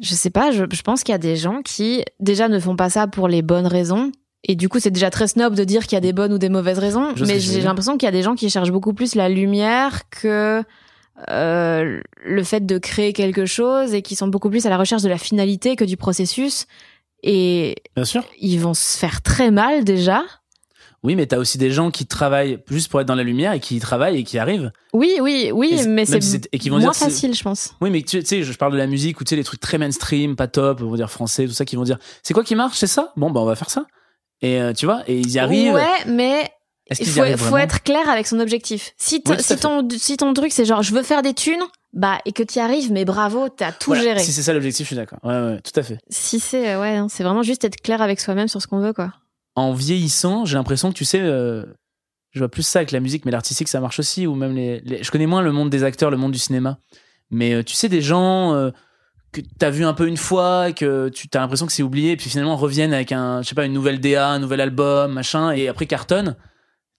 Je 0.00 0.14
sais 0.14 0.30
pas, 0.30 0.50
je, 0.50 0.64
je 0.70 0.82
pense 0.82 1.04
qu'il 1.04 1.12
y 1.12 1.14
a 1.14 1.18
des 1.18 1.36
gens 1.36 1.62
qui, 1.62 2.04
déjà, 2.20 2.48
ne 2.48 2.58
font 2.58 2.76
pas 2.76 2.90
ça 2.90 3.06
pour 3.06 3.28
les 3.28 3.42
bonnes 3.42 3.66
raisons. 3.66 4.10
Et 4.44 4.56
du 4.56 4.68
coup, 4.68 4.80
c'est 4.80 4.90
déjà 4.90 5.10
très 5.10 5.28
snob 5.28 5.54
de 5.54 5.64
dire 5.64 5.84
qu'il 5.84 5.92
y 5.92 5.96
a 5.96 6.00
des 6.00 6.12
bonnes 6.12 6.32
ou 6.32 6.38
des 6.38 6.48
mauvaises 6.48 6.78
raisons. 6.78 7.14
Je 7.14 7.24
Mais 7.24 7.38
j'ai 7.38 7.60
l'impression 7.60 7.96
qu'il 7.96 8.06
y 8.06 8.08
a 8.08 8.12
des 8.12 8.22
gens 8.22 8.34
qui 8.34 8.50
cherchent 8.50 8.72
beaucoup 8.72 8.92
plus 8.92 9.14
la 9.14 9.28
lumière 9.28 10.08
que 10.10 10.64
euh, 11.30 12.00
le 12.24 12.42
fait 12.42 12.66
de 12.66 12.78
créer 12.78 13.12
quelque 13.12 13.46
chose 13.46 13.94
et 13.94 14.02
qui 14.02 14.16
sont 14.16 14.26
beaucoup 14.26 14.50
plus 14.50 14.66
à 14.66 14.70
la 14.70 14.78
recherche 14.78 15.02
de 15.02 15.08
la 15.08 15.18
finalité 15.18 15.76
que 15.76 15.84
du 15.84 15.96
processus. 15.96 16.66
Et 17.22 17.76
Bien 17.94 18.04
sûr. 18.04 18.24
ils 18.40 18.58
vont 18.58 18.74
se 18.74 18.98
faire 18.98 19.22
très 19.22 19.52
mal 19.52 19.84
déjà. 19.84 20.22
Oui, 21.04 21.16
mais 21.16 21.26
t'as 21.26 21.38
aussi 21.38 21.58
des 21.58 21.70
gens 21.72 21.90
qui 21.90 22.06
travaillent 22.06 22.58
juste 22.70 22.88
pour 22.88 23.00
être 23.00 23.08
dans 23.08 23.16
la 23.16 23.24
lumière 23.24 23.52
et 23.52 23.60
qui 23.60 23.76
y 23.76 23.80
travaillent 23.80 24.18
et 24.18 24.24
qui 24.24 24.38
arrivent. 24.38 24.70
Oui, 24.92 25.16
oui, 25.20 25.50
oui, 25.52 25.76
Et 25.80 25.86
mais 25.88 26.04
c'est 26.04 26.22
si 26.22 26.70
moins 26.70 26.78
dire 26.78 26.94
facile, 26.94 27.34
je 27.34 27.42
pense. 27.42 27.74
Oui, 27.80 27.90
mais 27.90 28.02
tu 28.02 28.20
tu 28.20 28.26
sais, 28.26 28.42
je 28.44 28.52
parle 28.56 28.72
de 28.72 28.78
la 28.78 28.86
musique 28.86 29.20
ou 29.20 29.24
tu 29.24 29.30
sais, 29.30 29.36
les 29.36 29.42
trucs 29.42 29.60
très 29.60 29.78
mainstream, 29.78 30.36
pas 30.36 30.46
top, 30.46 30.80
on 30.80 30.90
va 30.90 30.96
dire 30.96 31.10
français, 31.10 31.46
tout 31.46 31.52
ça, 31.52 31.64
qui 31.64 31.74
vont 31.74 31.82
dire 31.82 31.98
c'est 32.22 32.34
quoi 32.34 32.44
qui 32.44 32.54
marche, 32.54 32.78
c'est 32.78 32.86
ça? 32.86 33.12
Bon, 33.16 33.30
bah 33.30 33.40
on 33.40 33.44
va 33.44 33.56
faire 33.56 33.70
ça. 33.70 33.86
Et 34.42 34.60
euh, 34.60 34.72
tu 34.72 34.86
vois, 34.86 35.02
et 35.08 35.18
ils 35.18 35.30
y 35.30 35.38
arrivent. 35.40 35.74
Ouais, 35.74 36.04
mais 36.06 36.48
il 37.00 37.06
faut, 37.06 37.24
faut 37.36 37.56
être 37.56 37.82
clair 37.82 38.08
avec 38.08 38.28
son 38.28 38.38
objectif. 38.38 38.92
Si, 38.96 39.22
Oui, 39.26 39.36
ton, 39.60 39.88
si 39.90 40.16
ton 40.16 40.32
truc 40.34 40.52
c'est 40.52 40.64
genre 40.64 40.82
je 40.82 40.94
veux 40.94 41.02
faire 41.02 41.22
des 41.22 41.34
thunes, 41.34 41.62
bah 41.92 42.18
et 42.26 42.32
que 42.32 42.44
tu 42.44 42.58
y 42.58 42.60
arrives, 42.60 42.92
mais 42.92 43.04
bravo, 43.04 43.48
t'as 43.48 43.72
tout 43.72 43.90
Voilà, 43.90 44.02
géré. 44.02 44.20
Si 44.20 44.32
c'est 44.32 44.42
ça 44.42 44.52
l'objectif, 44.52 44.84
je 44.84 44.88
suis 44.88 44.96
d'accord. 44.96 45.18
Ouais, 45.24 45.34
ouais, 45.34 45.60
tout 45.62 45.78
à 45.78 45.82
fait. 45.82 45.98
Si 46.10 46.38
c'est 46.38 46.76
ouais, 46.76 46.96
hein, 46.96 47.08
c'est 47.10 47.24
vraiment 47.24 47.42
juste 47.42 47.64
être 47.64 47.80
clair 47.80 48.02
avec 48.02 48.20
soi-même 48.20 48.46
sur 48.46 48.62
ce 48.62 48.68
qu'on 48.68 48.78
veut 48.78 48.92
quoi. 48.92 49.12
En 49.54 49.72
vieillissant, 49.72 50.44
j'ai 50.44 50.56
l'impression 50.56 50.90
que 50.90 50.96
tu 50.96 51.04
sais, 51.04 51.20
euh, 51.20 51.64
je 52.32 52.38
vois 52.38 52.48
plus 52.48 52.62
ça 52.62 52.80
avec 52.80 52.90
la 52.90 53.00
musique, 53.00 53.24
mais 53.24 53.30
l'artistique, 53.30 53.68
ça 53.68 53.80
marche 53.80 53.98
aussi, 53.98 54.26
ou 54.26 54.34
même 54.34 54.54
les, 54.54 55.02
Je 55.02 55.10
connais 55.10 55.26
moins 55.26 55.42
le 55.42 55.52
monde 55.52 55.70
des 55.70 55.84
acteurs, 55.84 56.10
le 56.10 56.16
monde 56.16 56.32
du 56.32 56.38
cinéma. 56.38 56.78
Mais 57.30 57.54
euh, 57.54 57.62
tu 57.62 57.74
sais, 57.74 57.88
des 57.88 58.00
gens 58.00 58.54
euh, 58.54 58.70
que 59.32 59.42
t'as 59.58 59.70
vu 59.70 59.84
un 59.84 59.92
peu 59.92 60.08
une 60.08 60.16
fois, 60.16 60.72
que 60.72 61.10
tu 61.10 61.28
as 61.34 61.38
l'impression 61.38 61.66
que 61.66 61.72
c'est 61.72 61.82
oublié, 61.82 62.12
et 62.12 62.16
puis 62.16 62.30
finalement 62.30 62.56
reviennent 62.56 62.94
avec 62.94 63.12
un, 63.12 63.42
je 63.42 63.48
sais 63.48 63.54
pas, 63.54 63.66
une 63.66 63.72
nouvelle 63.74 64.00
DA, 64.00 64.28
un 64.30 64.38
nouvel 64.38 64.62
album, 64.62 65.12
machin, 65.12 65.52
et 65.52 65.68
après 65.68 65.86
cartonnent. 65.86 66.36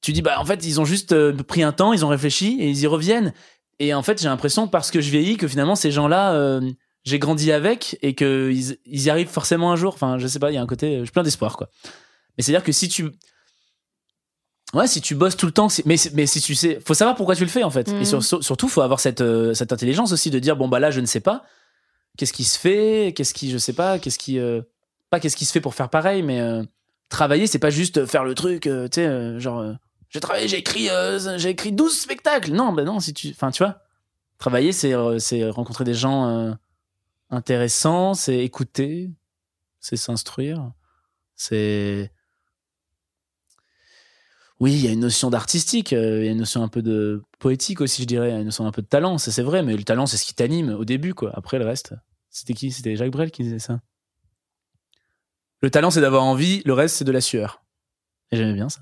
Tu 0.02 0.14
dis, 0.14 0.22
bah 0.22 0.40
en 0.40 0.46
fait, 0.46 0.66
ils 0.66 0.80
ont 0.80 0.86
juste 0.86 1.14
euh, 1.14 1.34
pris 1.34 1.64
un 1.64 1.72
temps, 1.72 1.94
ils 1.94 2.06
ont 2.06 2.10
réfléchi, 2.10 2.58
et 2.60 2.70
ils 2.70 2.82
y 2.82 2.88
reviennent. 2.88 3.34
Et 3.80 3.94
en 3.96 4.04
fait, 4.04 4.22
j'ai 4.22 4.30
l'impression, 4.30 4.68
parce 4.68 4.92
que 4.92 5.02
je 5.02 5.10
vieillis, 5.10 5.38
que 5.38 5.48
finalement, 5.48 5.76
ces 5.76 5.90
gens-là, 5.90 6.60
j'ai 7.04 7.18
grandi 7.18 7.52
avec, 7.52 7.98
et 8.04 8.14
qu'ils 8.14 8.78
ils 8.86 9.04
y 9.04 9.10
arrivent 9.10 9.28
forcément 9.28 9.72
un 9.72 9.76
jour. 9.76 9.96
Enfin, 9.96 10.20
je 10.20 10.28
sais 10.28 10.38
pas, 10.38 10.52
il 10.52 10.54
y 10.54 10.58
a 10.58 10.62
un 10.62 10.68
côté, 10.68 11.00
je 11.00 11.04
suis 11.06 11.12
plein 11.12 11.24
d'espoir, 11.24 11.58
quoi. 11.58 11.70
Mais 12.38 12.44
c'est-à-dire 12.44 12.64
que 12.64 12.72
si 12.72 12.90
tu. 12.90 13.12
Ouais, 14.74 14.88
si 14.88 15.02
tu 15.02 15.14
bosses 15.14 15.38
tout 15.38 15.46
le 15.46 15.52
temps, 15.52 15.68
mais, 15.86 15.96
mais 16.14 16.26
si 16.26 16.42
tu 16.42 16.56
sais. 16.56 16.80
Faut 16.84 16.94
savoir 16.96 17.16
pourquoi 17.16 17.36
tu 17.36 17.44
le 17.44 17.50
fais, 17.50 17.64
en 17.64 17.70
fait. 17.70 17.90
Et 18.02 18.06
sur- 18.06 18.24
sur- 18.24 18.44
surtout, 18.44 18.68
faut 18.68 18.82
avoir 18.82 19.00
cette, 19.00 19.22
euh, 19.22 19.54
cette 19.54 19.72
intelligence 19.72 20.12
aussi 20.12 20.32
de 20.32 20.40
dire 20.40 20.56
bon, 20.56 20.68
bah 20.68 20.80
là, 20.80 20.90
je 20.90 21.00
ne 21.00 21.06
sais 21.06 21.20
pas. 21.20 21.44
Qu'est-ce 22.18 22.34
qui 22.34 22.44
se 22.44 22.58
fait? 22.58 23.14
Qu'est-ce 23.16 23.34
qui. 23.36 23.52
Je 23.52 23.58
sais 23.60 23.74
pas. 23.74 24.00
Qu'est-ce 24.00 24.18
qui. 24.18 24.40
euh, 24.40 24.62
pas 25.12 25.20
qu'est-ce 25.20 25.36
qui 25.38 25.46
se 25.46 25.52
fait 25.52 25.62
pour 25.62 25.76
faire 25.76 25.90
pareil, 25.90 26.24
mais 26.24 26.42
euh, 26.42 26.64
travailler, 27.10 27.46
c'est 27.46 27.60
pas 27.60 27.70
juste 27.70 28.06
faire 28.08 28.24
le 28.24 28.34
truc, 28.34 28.66
euh, 28.66 28.88
tu 28.88 28.96
sais, 29.02 29.40
genre. 29.40 29.64
j'ai 30.10 30.20
travaillé, 30.20 30.48
j'ai 30.48 30.58
écrit, 30.58 30.90
j'ai 31.38 31.50
écrit 31.50 31.72
12 31.72 31.96
spectacles. 32.00 32.52
Non, 32.52 32.74
bah 32.74 32.84
non, 32.84 33.00
si 33.00 33.14
tu. 33.14 33.30
Enfin, 33.30 33.52
tu 33.52 33.62
vois. 33.64 33.80
Travailler, 34.40 34.72
c'est 34.72 34.96
rencontrer 34.96 35.84
des 35.84 35.94
gens 35.94 36.56
intéressants, 37.30 38.14
c'est 38.16 38.40
écouter, 38.40 39.12
c'est 39.80 39.98
s'instruire, 39.98 40.72
c'est. 41.36 42.12
Oui, 44.64 44.76
il 44.76 44.86
y 44.86 44.88
a 44.88 44.92
une 44.92 45.02
notion 45.02 45.30
d'artistique, 45.30 45.92
euh, 45.92 46.20
il 46.22 46.26
y 46.26 46.30
a 46.30 46.32
une 46.32 46.38
notion 46.38 46.64
un 46.64 46.70
peu 46.70 46.82
de 46.82 47.22
poétique 47.38 47.82
aussi, 47.82 48.04
je 48.04 48.08
dirais, 48.08 48.30
il 48.30 48.32
y 48.32 48.34
a 48.34 48.40
une 48.40 48.46
notion 48.46 48.66
un 48.66 48.72
peu 48.72 48.82
de 48.82 48.88
talent, 48.88 49.18
ça 49.18 49.30
c'est 49.30 49.42
vrai, 49.42 49.62
mais 49.62 49.76
le 49.76 49.84
talent 49.84 50.06
c'est 50.06 50.16
ce 50.16 50.24
qui 50.24 50.34
t'anime 50.34 50.70
au 50.70 50.86
début, 50.86 51.14
quoi. 51.14 51.32
Après 51.34 51.60
le 51.60 51.66
reste, 51.66 51.96
c'était 52.30 52.54
qui? 52.54 52.72
C'était 52.72 52.96
Jacques 52.96 53.12
Brel 53.12 53.30
qui 53.30 53.44
disait 53.44 53.60
ça. 53.60 53.82
Le 55.62 55.70
talent 55.70 55.92
c'est 55.92 56.00
d'avoir 56.00 56.24
envie, 56.24 56.62
le 56.64 56.72
reste 56.72 56.96
c'est 56.96 57.04
de 57.04 57.12
la 57.12 57.20
sueur. 57.20 57.62
Et 58.32 58.38
j'aimais 58.38 58.54
bien 58.54 58.70
ça. 58.70 58.80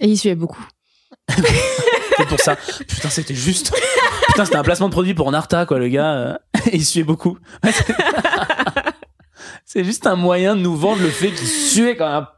Et 0.00 0.08
il 0.08 0.18
suivait 0.18 0.34
beaucoup. 0.34 0.66
C'est 2.16 2.28
pour 2.28 2.40
ça. 2.40 2.56
Putain, 2.56 3.10
c'était 3.10 3.34
juste. 3.34 3.72
Putain, 4.28 4.44
c'était 4.44 4.56
un 4.56 4.62
placement 4.64 4.88
de 4.88 4.92
produit 4.92 5.14
pour 5.14 5.30
Narta, 5.30 5.66
quoi, 5.66 5.78
le 5.78 5.88
gars. 5.88 6.14
euh, 6.14 6.36
Et 6.66 6.76
il 6.78 6.84
suait 6.84 7.04
beaucoup. 7.04 7.38
C'est 9.64 9.84
juste 9.84 10.06
un 10.06 10.16
moyen 10.16 10.56
de 10.56 10.60
nous 10.60 10.76
vendre 10.76 11.02
le 11.02 11.10
fait 11.10 11.30
qu'il 11.30 11.46
suait 11.46 11.96
comme 11.96 12.08
un. 12.08 12.28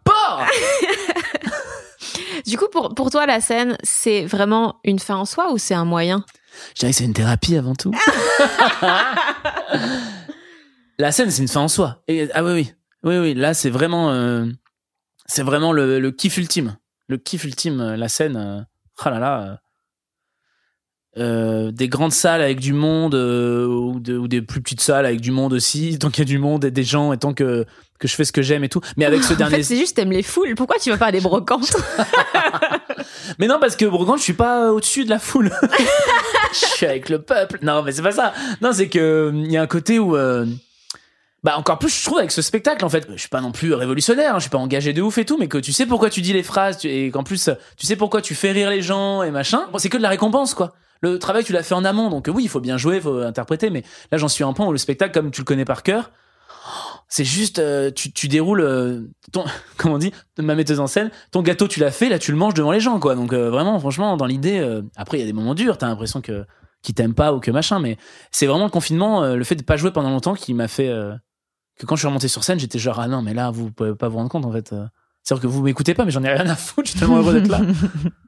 Du 2.47 2.57
coup, 2.59 2.67
pour, 2.71 2.95
pour 2.95 3.11
toi, 3.11 3.27
la 3.27 3.41
scène, 3.41 3.77
c'est 3.83 4.25
vraiment 4.25 4.77
une 4.85 4.99
fin 4.99 5.17
en 5.17 5.25
soi 5.25 5.53
ou 5.53 5.59
c'est 5.59 5.75
un 5.75 5.85
moyen? 5.85 6.25
Je 6.75 6.81
dirais 6.81 6.93
que 6.93 6.99
c'est 6.99 7.05
une 7.05 7.13
thérapie 7.13 7.57
avant 7.57 7.75
tout. 7.75 7.93
La 10.99 11.13
scène, 11.13 11.31
c'est 11.31 11.43
une 11.43 11.49
fin 11.49 11.61
en 11.61 11.69
soi. 11.69 12.03
Et, 12.09 12.29
ah 12.33 12.43
oui, 12.43 12.53
oui. 12.53 12.73
Oui, 13.03 13.19
oui. 13.19 13.35
Là, 13.35 13.53
c'est 13.53 13.69
vraiment, 13.71 14.11
euh, 14.13 14.47
c'est 15.27 15.43
vraiment 15.43 15.73
le, 15.73 16.01
le 16.01 16.11
kiff 16.11 16.39
ultime. 16.39 16.77
Le 17.09 17.19
kiff 17.19 17.45
ultime, 17.45 17.81
euh, 17.81 17.97
la 17.97 18.09
scène. 18.09 18.37
euh, 18.37 18.61
oh 19.05 19.11
là 19.11 19.19
là. 19.19 19.61
euh, 21.19 21.71
des 21.71 21.89
grandes 21.89 22.13
salles 22.13 22.41
avec 22.41 22.61
du 22.61 22.73
monde 22.73 23.15
euh, 23.15 23.67
ou, 23.67 24.01
de- 24.01 24.17
ou 24.17 24.27
des 24.29 24.41
plus 24.43 24.63
petites 24.63 24.81
salles 24.81 25.05
avec 25.07 25.21
du 25.21 25.31
monde 25.33 25.53
aussi 25.53 25.99
tant 25.99 26.11
qu'il 26.11 26.21
y 26.21 26.27
a 26.27 26.33
du 26.33 26.39
monde 26.39 26.65
et 26.65 26.71
des 26.71 26.85
gens 26.85 27.13
et 27.13 27.19
tant 27.19 27.33
que 27.35 27.65
que 27.99 28.09
je 28.09 28.15
fais 28.15 28.25
ce 28.25 28.33
que 28.33 28.43
j'aime 28.43 28.65
et 28.65 28.69
tout 28.69 28.81
mais 28.97 29.05
avec 29.05 29.23
ce 29.23 29.33
En 29.35 29.37
dernier 29.37 29.63
c'est 29.63 29.77
juste 29.77 29.97
t'aimes 29.97 30.13
les 30.13 30.23
foules. 30.23 30.55
Pourquoi 30.55 30.77
tu 30.79 30.91
vas 30.91 30.97
pas 30.97 31.07
à 31.07 31.13
des 31.13 31.21
brocantes 31.21 31.77
Mais 33.39 33.47
non, 33.47 33.59
parce 33.61 33.77
que 33.77 33.85
Brogand, 33.85 34.17
je 34.17 34.23
suis 34.23 34.33
pas 34.33 34.73
au-dessus 34.73 35.05
de 35.05 35.11
la 35.11 35.19
foule. 35.19 35.53
je 36.53 36.57
suis 36.67 36.87
avec 36.87 37.09
le 37.09 37.21
peuple. 37.21 37.59
Non, 37.63 37.83
mais 37.83 37.93
c'est 37.93 38.03
pas 38.03 38.13
ça. 38.13 38.33
Non, 38.61 38.71
c'est 38.73 38.89
que 38.89 39.33
il 39.35 39.51
y 39.51 39.57
a 39.57 39.63
un 39.63 39.67
côté 39.67 39.99
où. 39.99 40.17
euh, 40.17 40.47
bah 41.43 41.57
encore 41.59 41.79
plus, 41.79 41.91
je 41.97 42.05
trouve, 42.05 42.19
avec 42.19 42.33
ce 42.33 42.43
spectacle, 42.43 42.85
en 42.85 42.89
fait, 42.89 43.07
je 43.13 43.17
suis 43.21 43.29
pas 43.29 43.41
non 43.41 43.53
plus 43.53 43.73
révolutionnaire, 43.75 44.33
hein, 44.35 44.39
je 44.39 44.43
suis 44.43 44.51
pas 44.51 44.59
engagé 44.59 44.93
de 44.93 45.01
ouf 45.03 45.19
et 45.19 45.25
tout, 45.25 45.37
mais 45.39 45.47
que 45.49 45.59
tu 45.59 45.73
sais 45.73 45.87
pourquoi 45.87 46.11
tu 46.11 46.21
dis 46.21 46.33
les 46.33 46.43
phrases 46.43 46.79
tu- 46.79 46.89
et 46.89 47.11
qu'en 47.11 47.23
plus, 47.23 47.51
tu 47.77 47.87
sais 47.87 47.95
pourquoi 47.95 48.21
tu 48.21 48.35
fais 48.35 48.51
rire 48.53 48.71
les 48.71 48.83
gens 48.83 49.23
et 49.23 49.31
machin. 49.31 49.67
Bon, 49.73 49.79
c'est 49.79 49.89
que 49.89 49.97
de 49.97 50.03
la 50.03 50.09
récompense, 50.09 50.55
quoi. 50.55 50.75
Le 51.03 51.19
travail, 51.19 51.45
tu 51.45 51.53
l'as 51.53 51.63
fait 51.63 51.75
en 51.75 51.85
amont, 51.85 52.09
donc 52.11 52.29
oui, 52.33 52.45
il 52.45 52.49
faut 52.49 52.59
bien 52.61 52.79
jouer, 52.79 52.97
il 52.97 53.03
faut 53.03 53.19
interpréter, 53.21 53.71
mais 53.71 53.85
là, 54.11 54.19
j'en 54.19 54.29
suis 54.29 54.43
à 54.43 54.47
un 54.47 54.53
point 54.55 54.67
où 54.67 54.73
le 54.73 54.79
spectacle, 54.79 55.13
comme 55.13 55.31
tu 55.31 55.41
le 55.43 55.45
connais 55.45 55.65
par 55.67 55.83
cœur, 55.85 56.11
c'est 57.09 57.25
juste, 57.25 57.59
euh, 57.59 57.91
tu, 57.91 58.13
tu 58.13 58.29
déroules 58.29 58.61
euh, 58.61 59.03
ton, 59.33 59.45
comment 59.77 59.95
on 59.95 59.99
dit, 59.99 60.13
ma 60.39 60.55
metteuse 60.55 60.81
en 60.81 60.87
scène, 60.87 61.11
ton 61.31 61.43
gâteau, 61.43 61.69
tu 61.69 61.81
l'as 61.81 61.91
fait, 61.91 62.09
là, 62.09 62.19
tu 62.19 62.33
le 62.33 62.37
manges 62.37 62.55
devant 62.55 62.73
les 62.73 62.81
gens, 62.81 62.99
quoi. 62.99 63.15
Donc 63.15 63.33
euh, 63.33 63.51
vraiment, 63.51 63.79
franchement, 63.79 64.17
dans 64.17 64.27
l'idée, 64.27 64.81
après, 64.97 65.19
il 65.19 65.21
y 65.21 65.25
a 65.25 65.27
des 65.27 65.33
moments 65.33 65.55
durs, 65.55 65.79
t'as 65.79 65.89
l'impression 65.89 66.21
que 66.21 66.45
qu'ils 66.83 66.95
t'aiment 66.95 67.15
pas 67.15 67.33
ou 67.33 67.41
que 67.41 67.51
machin, 67.51 67.81
mais 67.81 67.97
c'est 68.31 68.47
vraiment 68.47 68.65
le 68.65 68.71
confinement, 68.71 69.35
le 69.35 69.45
fait 69.45 69.57
de 69.57 69.63
pas 69.63 69.77
jouer 69.77 69.91
pendant 69.91 70.11
longtemps, 70.11 70.35
qui 70.35 70.55
m'a 70.55 70.69
fait 70.69 70.93
que 71.79 71.87
quand 71.87 71.97
je 71.97 72.01
suis 72.01 72.07
remonté 72.07 72.29
sur 72.29 72.45
scène, 72.45 72.61
j'étais 72.61 72.79
genre 72.79 73.01
ah 73.01 73.09
non, 73.09 73.23
mais 73.23 73.35
là, 73.35 73.51
vous 73.51 73.73
pouvez 73.73 73.95
pas 73.95 74.09
vous 74.09 74.19
rendre 74.19 74.31
compte 74.31 74.45
en 74.45 74.53
fait. 74.53 74.73
C'est-à-dire 75.23 75.43
que 75.43 75.47
vous 75.49 75.63
m'écoutez 75.63 75.95
pas, 75.95 76.05
mais 76.05 76.13
j'en 76.13 76.23
ai 76.23 76.29
rien 76.29 76.49
à 76.49 76.55
foutre, 76.55 76.87
je 76.87 76.91
suis 76.93 77.01
tellement 77.01 77.17
heureux 77.17 77.41
d'être 77.41 77.49
là. 77.49 77.61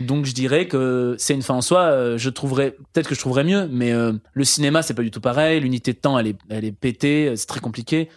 Donc 0.00 0.24
je 0.26 0.32
dirais 0.32 0.68
que 0.68 1.16
c'est 1.18 1.34
une 1.34 1.42
fin 1.42 1.54
en 1.54 1.60
soi. 1.60 1.80
euh, 1.82 2.18
Je 2.18 2.30
trouverais 2.30 2.72
peut-être 2.92 3.08
que 3.08 3.14
je 3.14 3.20
trouverais 3.20 3.44
mieux, 3.44 3.68
mais 3.70 3.92
euh, 3.92 4.12
le 4.32 4.44
cinéma 4.44 4.82
c'est 4.82 4.94
pas 4.94 5.02
du 5.02 5.10
tout 5.10 5.20
pareil. 5.20 5.60
L'unité 5.60 5.92
de 5.92 5.98
temps 5.98 6.18
elle 6.18 6.28
est 6.28 6.36
elle 6.50 6.64
est 6.64 6.72
pétée, 6.72 7.28
euh, 7.28 7.36
c'est 7.36 7.46
très 7.46 7.60
compliqué. 7.60 8.08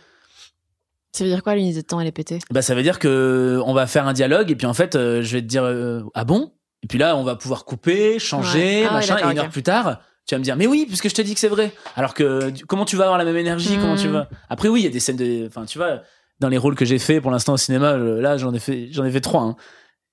Ça 1.13 1.23
veut 1.25 1.29
dire 1.29 1.43
quoi 1.43 1.55
l'unité 1.55 1.81
de 1.81 1.85
temps 1.87 1.99
elle 1.99 2.07
est 2.07 2.11
pétée? 2.13 2.39
Bah 2.51 2.61
ça 2.61 2.73
veut 2.75 2.83
dire 2.83 2.97
que 2.99 3.61
on 3.65 3.73
va 3.73 3.85
faire 3.87 4.07
un 4.07 4.13
dialogue 4.13 4.49
et 4.51 4.55
puis 4.55 4.65
en 4.67 4.73
fait 4.73 4.95
euh, 4.95 5.21
je 5.21 5.33
vais 5.33 5.41
te 5.41 5.47
dire 5.47 5.63
euh, 5.63 6.01
ah 6.13 6.23
bon? 6.23 6.53
Et 6.83 6.87
puis 6.87 6.97
là 6.97 7.17
on 7.17 7.23
va 7.23 7.35
pouvoir 7.35 7.65
couper, 7.65 8.17
changer, 8.19 8.81
Ouais. 8.81 8.83
Ah 8.85 8.93
ouais, 8.93 8.93
machin. 8.99 9.17
et 9.17 9.31
une 9.31 9.39
heure 9.39 9.49
plus 9.49 9.63
tard 9.63 10.01
tu 10.27 10.35
vas 10.35 10.39
me 10.39 10.43
dire 10.43 10.55
mais 10.55 10.67
oui 10.67 10.85
puisque 10.87 11.09
je 11.09 11.15
te 11.15 11.21
dis 11.21 11.33
que 11.33 11.39
c'est 11.39 11.49
vrai. 11.49 11.73
Alors 11.95 12.13
que 12.13 12.51
comment 12.67 12.85
tu 12.85 12.95
vas 12.95 13.03
avoir 13.05 13.17
la 13.17 13.25
même 13.25 13.35
énergie 13.37 13.75
Comment 13.81 13.95
tu 13.97 14.07
Hmm. 14.07 14.13
vas? 14.13 14.29
Après 14.49 14.69
oui 14.69 14.81
il 14.81 14.83
y 14.83 14.87
a 14.87 14.91
des 14.91 14.99
scènes 15.01 15.17
de 15.17 15.47
enfin 15.47 15.65
tu 15.65 15.77
vois 15.79 16.01
dans 16.39 16.47
les 16.49 16.57
rôles 16.57 16.75
que 16.75 16.85
j'ai 16.85 16.97
fait 16.99 17.19
pour 17.21 17.29
l'instant 17.31 17.53
au 17.53 17.57
cinéma 17.57 17.97
là 17.97 18.37
j'en 18.37 18.53
ai 18.53 18.59
fait 18.59 18.87
j'en 18.91 19.03
ai 19.03 19.11
fait 19.11 19.19
trois. 19.21 19.41
hein. 19.41 19.55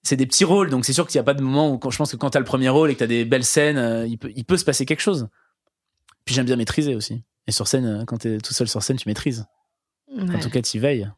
C'est 0.03 0.16
des 0.16 0.26
petits 0.26 0.44
rôles 0.44 0.70
donc 0.70 0.84
c'est 0.84 0.92
sûr 0.92 1.07
qu'il 1.07 1.18
n'y 1.18 1.20
a 1.20 1.24
pas 1.24 1.34
de 1.34 1.42
moment 1.42 1.70
où 1.72 1.78
quand, 1.78 1.90
je 1.90 1.99
pense 1.99 2.12
que 2.12 2.16
quand 2.16 2.30
t'as 2.30 2.38
le 2.38 2.44
premier 2.44 2.68
rôle 2.68 2.90
et 2.90 2.94
que 2.94 3.01
t'as 3.01 3.07
des 3.07 3.24
belles 3.24 3.44
scènes 3.44 3.76
euh, 3.78 4.07
il 4.07 4.16
peut 4.18 4.32
il 4.36 4.44
peut 4.44 4.57
se 4.57 4.64
passer 4.64 4.86
quelque 4.86 5.01
chose. 5.01 5.28
Puis 6.24 6.34
j'aime 6.34 6.46
bien 6.46 6.57
maîtriser 6.57 6.94
aussi. 6.94 7.24
Et 7.46 7.53
sur 7.53 7.66
scène 7.68 7.86
euh, 7.86 8.05
quand 8.05 8.18
t'es 8.18 8.38
tout 8.38 8.55
seul 8.55 8.68
sur 8.68 8.82
scène 8.82 8.96
tu 8.96 9.09
maîtrises. 9.09 9.46
En 10.18 10.38
tout 10.38 10.49
cas, 10.51 10.62
tu 10.62 10.78
veilles. 10.78 11.11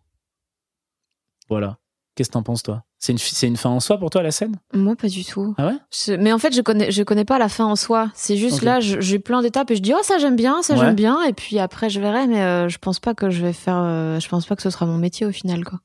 Voilà. 1.49 1.79
Qu'est-ce 2.15 2.29
que 2.29 2.33
t'en 2.35 2.43
penses, 2.43 2.63
toi? 2.63 2.85
C'est 2.99 3.13
une, 3.13 3.19
fi- 3.19 3.35
c'est 3.35 3.47
une 3.47 3.57
fin 3.57 3.71
en 3.71 3.81
soi 3.81 3.97
pour 3.99 4.11
toi, 4.11 4.23
la 4.23 4.31
scène? 4.33 4.57
Moi, 4.75 4.95
pas 4.97 5.09
du 5.09 5.25
tout. 5.25 5.55
Ah 5.59 5.69
ouais? 5.69 5.77
Je- 5.93 6.13
Mais 6.15 6.33
en 6.33 6.39
fait, 6.39 6.53
je 6.55 6.61
connais, 6.61 6.91
je 6.91 7.03
connais 7.03 7.25
pas 7.25 7.39
la 7.39 7.49
fin 7.49 7.65
en 7.65 7.77
soi. 7.77 8.11
C'est 8.15 8.37
juste 8.37 8.63
là, 8.63 8.81
j'ai 8.81 9.19
plein 9.19 9.43
d'étapes 9.43 9.71
et 9.71 9.77
je 9.77 9.81
dis 9.81 9.93
oh 9.95 10.01
ça 10.03 10.19
j'aime 10.19 10.37
bien, 10.37 10.61
ça 10.63 10.75
Ouais. 10.75 10.81
j'aime 10.81 10.95
bien, 10.97 11.23
et 11.23 11.33
puis 11.33 11.59
après 11.59 11.89
je 11.89 12.01
verrai. 12.01 12.27
Mais 12.27 12.43
euh, 12.43 12.69
je 12.69 12.79
pense 12.79 12.99
pas 13.01 13.15
que 13.15 13.31
je 13.31 13.41
vais 13.43 13.53
faire, 13.53 13.79
euh, 13.79 14.19
je 14.21 14.29
pense 14.29 14.45
pas 14.45 14.57
que 14.57 14.63
ce 14.63 14.71
sera 14.71 14.87
mon 14.87 14.99
métier 14.99 15.25
au 15.25 15.33
final 15.33 15.65
quoi. 15.65 15.79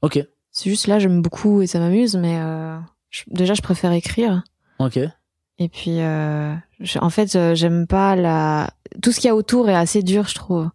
Ok. 0.00 0.18
C'est 0.52 0.70
juste 0.70 0.86
là, 0.86 0.98
j'aime 0.98 1.22
beaucoup 1.22 1.62
et 1.62 1.66
ça 1.66 1.78
m'amuse, 1.80 2.16
mais 2.16 2.38
euh, 2.40 2.76
je- 3.10 3.22
déjà 3.28 3.54
je 3.54 3.62
préfère 3.62 3.92
écrire. 3.92 4.42
Ok. 4.78 4.98
Et 5.58 5.68
puis, 5.68 6.00
euh, 6.00 6.54
je- 6.80 6.98
en 6.98 7.10
fait, 7.10 7.34
euh, 7.36 7.54
j'aime 7.54 7.86
pas 7.86 8.16
la. 8.16 8.70
Tout 9.02 9.12
ce 9.12 9.20
qu'il 9.20 9.28
y 9.28 9.30
a 9.30 9.34
autour 9.34 9.68
est 9.70 9.74
assez 9.74 10.02
dur, 10.02 10.26
je 10.28 10.34
trouve. 10.34 10.68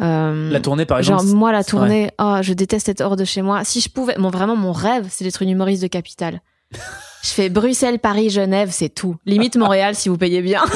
Euh, 0.00 0.50
La 0.50 0.60
tournée, 0.60 0.84
par 0.86 1.02
Genre, 1.02 1.20
exemple. 1.20 1.36
moi, 1.38 1.50
la 1.52 1.64
tournée, 1.64 2.10
oh, 2.20 2.38
je 2.42 2.52
déteste 2.52 2.88
être 2.88 3.00
hors 3.00 3.16
de 3.16 3.24
chez 3.24 3.42
moi. 3.42 3.64
Si 3.64 3.80
je 3.80 3.88
pouvais, 3.88 4.16
mon, 4.18 4.30
vraiment, 4.30 4.54
mon 4.56 4.72
rêve, 4.72 5.06
c'est 5.10 5.24
d'être 5.24 5.42
une 5.42 5.48
humoriste 5.50 5.82
de 5.82 5.88
capitale. 5.88 6.40
je 7.22 7.28
fais 7.30 7.48
Bruxelles, 7.48 7.98
Paris, 7.98 8.30
Genève, 8.30 8.70
c'est 8.72 8.88
tout. 8.90 9.16
Limite 9.26 9.56
Montréal, 9.56 9.94
si 9.96 10.08
vous 10.08 10.16
payez 10.18 10.42
bien. 10.42 10.62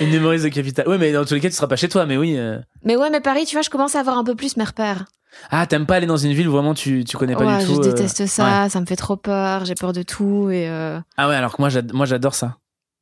Une 0.00 0.12
humoriste 0.12 0.44
de 0.44 0.50
capital. 0.50 0.86
Ouais, 0.88 0.98
mais 0.98 1.12
dans 1.12 1.24
tous 1.24 1.34
les 1.34 1.40
cas, 1.40 1.48
tu 1.48 1.54
seras 1.54 1.66
pas 1.68 1.76
chez 1.76 1.88
toi, 1.88 2.04
mais 2.06 2.16
oui. 2.18 2.36
euh. 2.36 2.58
Mais 2.84 2.96
ouais, 2.96 3.08
mais 3.10 3.20
Paris, 3.20 3.46
tu 3.46 3.54
vois, 3.56 3.62
je 3.62 3.70
commence 3.70 3.94
à 3.96 4.00
avoir 4.00 4.18
un 4.18 4.24
peu 4.24 4.34
plus 4.34 4.56
mes 4.58 4.64
repères. 4.64 5.06
Ah, 5.50 5.66
t'aimes 5.66 5.86
pas 5.86 5.96
aller 5.96 6.06
dans 6.06 6.16
une 6.16 6.32
ville 6.32 6.48
où 6.48 6.52
vraiment 6.52 6.74
tu, 6.74 7.04
tu 7.04 7.16
connais 7.16 7.34
pas 7.34 7.44
Ouais, 7.44 7.58
du 7.58 7.64
tout. 7.66 7.74
je 7.74 7.78
euh, 7.80 7.82
déteste 7.92 8.26
ça, 8.26 8.64
ouais. 8.64 8.68
ça 8.70 8.80
me 8.80 8.86
fait 8.86 8.96
trop 8.96 9.16
peur, 9.16 9.64
j'ai 9.64 9.74
peur 9.74 9.92
de 9.92 10.02
tout 10.02 10.50
et 10.50 10.68
euh, 10.68 10.98
Ah 11.16 11.28
ouais, 11.28 11.34
alors 11.36 11.56
que 11.56 11.62
moi, 11.62 11.68
j'ad- 11.68 11.92
moi, 11.92 12.06
j'adore 12.06 12.34
ça. 12.34 12.56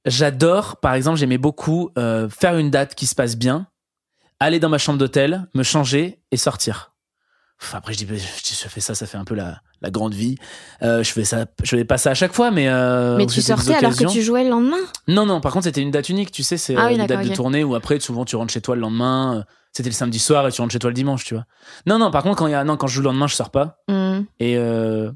J'adore, 0.04 0.76
par 0.76 0.94
exemple, 0.94 1.18
j'aimais 1.18 1.38
beaucoup 1.38 1.90
euh, 1.96 2.28
faire 2.28 2.58
une 2.58 2.70
date 2.70 2.94
qui 2.94 3.06
se 3.06 3.14
passe 3.14 3.36
bien, 3.36 3.66
aller 4.40 4.58
dans 4.60 4.68
ma 4.68 4.78
chambre 4.78 4.98
d'hôtel, 4.98 5.46
me 5.54 5.62
changer 5.62 6.20
et 6.30 6.36
sortir. 6.36 6.92
Enfin, 7.62 7.78
après, 7.78 7.94
je 7.94 8.04
dis, 8.04 8.06
je 8.18 8.68
fais 8.68 8.80
ça, 8.80 8.94
ça 8.94 9.06
fait 9.06 9.16
un 9.16 9.24
peu 9.24 9.34
la, 9.34 9.60
la 9.80 9.90
grande 9.90 10.12
vie. 10.12 10.36
Je 10.82 11.02
fais 11.04 11.24
ça, 11.24 11.46
je 11.62 11.76
fais 11.76 11.84
pas 11.84 11.96
ça 11.96 12.10
à 12.10 12.14
chaque 12.14 12.34
fois, 12.34 12.50
mais. 12.50 12.66
Mais 13.16 13.26
tu 13.26 13.40
sortais 13.40 13.74
alors 13.76 13.96
que 13.96 14.04
tu 14.12 14.20
jouais 14.22 14.44
le 14.44 14.50
lendemain? 14.50 14.76
Non, 15.08 15.24
non, 15.24 15.40
par 15.40 15.52
contre, 15.52 15.64
c'était 15.64 15.80
une 15.80 15.90
date 15.92 16.08
unique, 16.10 16.30
tu 16.32 16.42
sais, 16.42 16.58
c'est 16.58 16.76
Ah 16.76 16.86
oui, 16.88 16.96
une 16.98 17.06
date 17.06 17.24
de 17.24 17.34
tournée 17.34 17.64
où 17.64 17.74
après, 17.74 18.00
souvent, 18.00 18.24
tu 18.26 18.36
rentres 18.36 18.52
chez 18.52 18.60
toi 18.60 18.74
le 18.74 18.82
lendemain. 18.82 19.44
C'était 19.76 19.88
le 19.90 19.94
samedi 19.94 20.18
soir 20.20 20.46
et 20.46 20.52
tu 20.52 20.60
rentres 20.60 20.72
chez 20.72 20.78
toi 20.78 20.90
le 20.90 20.94
dimanche, 20.94 21.24
tu 21.24 21.34
vois. 21.34 21.44
Non, 21.86 21.98
non, 21.98 22.10
par 22.10 22.22
contre, 22.22 22.36
quand 22.36 22.46
il 22.46 22.52
y 22.52 22.54
a, 22.54 22.62
non, 22.64 22.76
quand 22.76 22.86
je 22.86 22.94
joue 22.94 23.00
le 23.00 23.06
lendemain, 23.06 23.26
je 23.26 23.34
sors 23.34 23.50
pas. 23.50 23.82
Hmm. 23.88 24.20
Et 24.38 24.56
euh, 24.56 25.10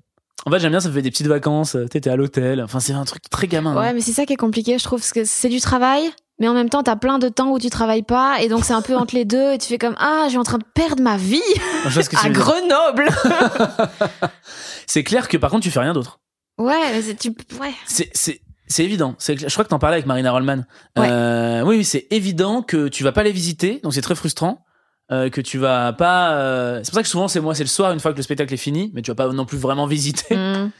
en 0.46 0.50
fait, 0.50 0.58
j'aime 0.58 0.70
bien, 0.72 0.80
ça 0.80 0.90
fait 0.90 1.00
des 1.02 1.10
petites 1.10 1.28
vacances. 1.28 1.76
euh, 1.76 1.86
T'étais 1.86 2.10
à 2.10 2.16
l'hôtel. 2.16 2.60
Enfin, 2.62 2.80
c'est 2.80 2.92
un 2.92 3.04
truc 3.04 3.22
très 3.30 3.46
gamin. 3.46 3.76
hein. 3.76 3.80
Ouais, 3.80 3.92
mais 3.92 4.00
c'est 4.00 4.12
ça 4.12 4.26
qui 4.26 4.32
est 4.32 4.36
compliqué, 4.36 4.76
je 4.78 4.84
trouve, 4.84 4.98
parce 5.00 5.12
que 5.12 5.24
c'est 5.24 5.48
du 5.48 5.60
travail, 5.60 6.10
mais 6.40 6.48
en 6.48 6.54
même 6.54 6.70
temps, 6.70 6.82
t'as 6.82 6.96
plein 6.96 7.18
de 7.20 7.28
temps 7.28 7.50
où 7.52 7.58
tu 7.60 7.70
travailles 7.70 8.02
pas, 8.02 8.40
et 8.42 8.48
donc 8.48 8.64
c'est 8.64 8.72
un 8.72 8.82
peu 8.82 8.96
entre 8.96 9.14
les 9.14 9.24
deux, 9.24 9.52
et 9.52 9.58
tu 9.58 9.68
fais 9.68 9.78
comme 9.78 9.94
ah, 9.98 10.22
je 10.24 10.30
suis 10.30 10.38
en 10.38 10.42
train 10.44 10.58
de 10.58 10.64
perdre 10.74 11.02
ma 11.02 11.16
vie 11.16 11.40
à. 12.24 12.28
Grenoble. 12.30 13.08
C'est 14.86 15.04
clair 15.04 15.28
que 15.28 15.36
par 15.36 15.50
contre, 15.50 15.62
tu 15.64 15.70
fais 15.70 15.80
rien 15.80 15.92
d'autre. 15.92 16.18
ouais, 16.58 16.92
mais 16.92 17.02
c'est 17.02 17.14
tu, 17.16 17.28
ouais. 17.60 17.74
C'est, 17.86 18.40
c'est, 18.68 18.84
évident. 18.84 19.14
C'est, 19.18 19.38
je 19.38 19.52
crois 19.52 19.64
que 19.64 19.70
t'en 19.70 19.78
parlais 19.78 19.96
avec 19.96 20.06
Marina 20.06 20.32
Rollman. 20.32 20.64
Euh, 20.98 21.62
oui, 21.62 21.78
oui, 21.78 21.84
c'est 21.84 22.06
évident 22.10 22.62
que 22.62 22.88
tu 22.88 23.02
vas 23.04 23.12
pas 23.12 23.22
les 23.22 23.32
visiter, 23.32 23.80
donc 23.82 23.94
c'est 23.94 24.00
très 24.02 24.14
frustrant. 24.14 24.64
Euh, 25.10 25.30
que 25.30 25.40
tu 25.40 25.56
vas 25.56 25.94
pas. 25.94 26.32
euh, 26.34 26.80
C'est 26.82 26.90
pour 26.90 26.96
ça 26.96 27.02
que 27.02 27.08
souvent 27.08 27.28
c'est 27.28 27.40
moi, 27.40 27.54
c'est 27.54 27.62
le 27.64 27.68
soir 27.68 27.92
une 27.92 28.00
fois 28.00 28.12
que 28.12 28.18
le 28.18 28.22
spectacle 28.22 28.52
est 28.52 28.58
fini, 28.58 28.90
mais 28.94 29.00
tu 29.00 29.10
vas 29.10 29.14
pas 29.14 29.28
non 29.28 29.46
plus 29.46 29.56
vraiment 29.56 29.86
visiter. 29.86 30.36
Hmm. 30.36 30.70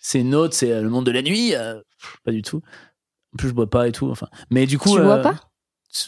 C'est 0.00 0.20
une 0.20 0.34
autre, 0.34 0.54
c'est 0.54 0.72
euh, 0.72 0.80
le 0.80 0.88
monde 0.88 1.04
de 1.04 1.10
la 1.10 1.20
nuit. 1.20 1.54
euh, 1.54 1.74
pas 2.24 2.30
du 2.32 2.40
tout. 2.40 2.62
En 3.34 3.36
plus, 3.36 3.48
je 3.48 3.52
bois 3.52 3.68
pas 3.68 3.86
et 3.88 3.92
tout. 3.92 4.08
Enfin, 4.10 4.28
mais 4.50 4.64
du 4.64 4.78
coup. 4.78 4.94
Tu 4.94 5.00
euh, 5.00 5.04
bois 5.04 5.18
pas 5.18 5.34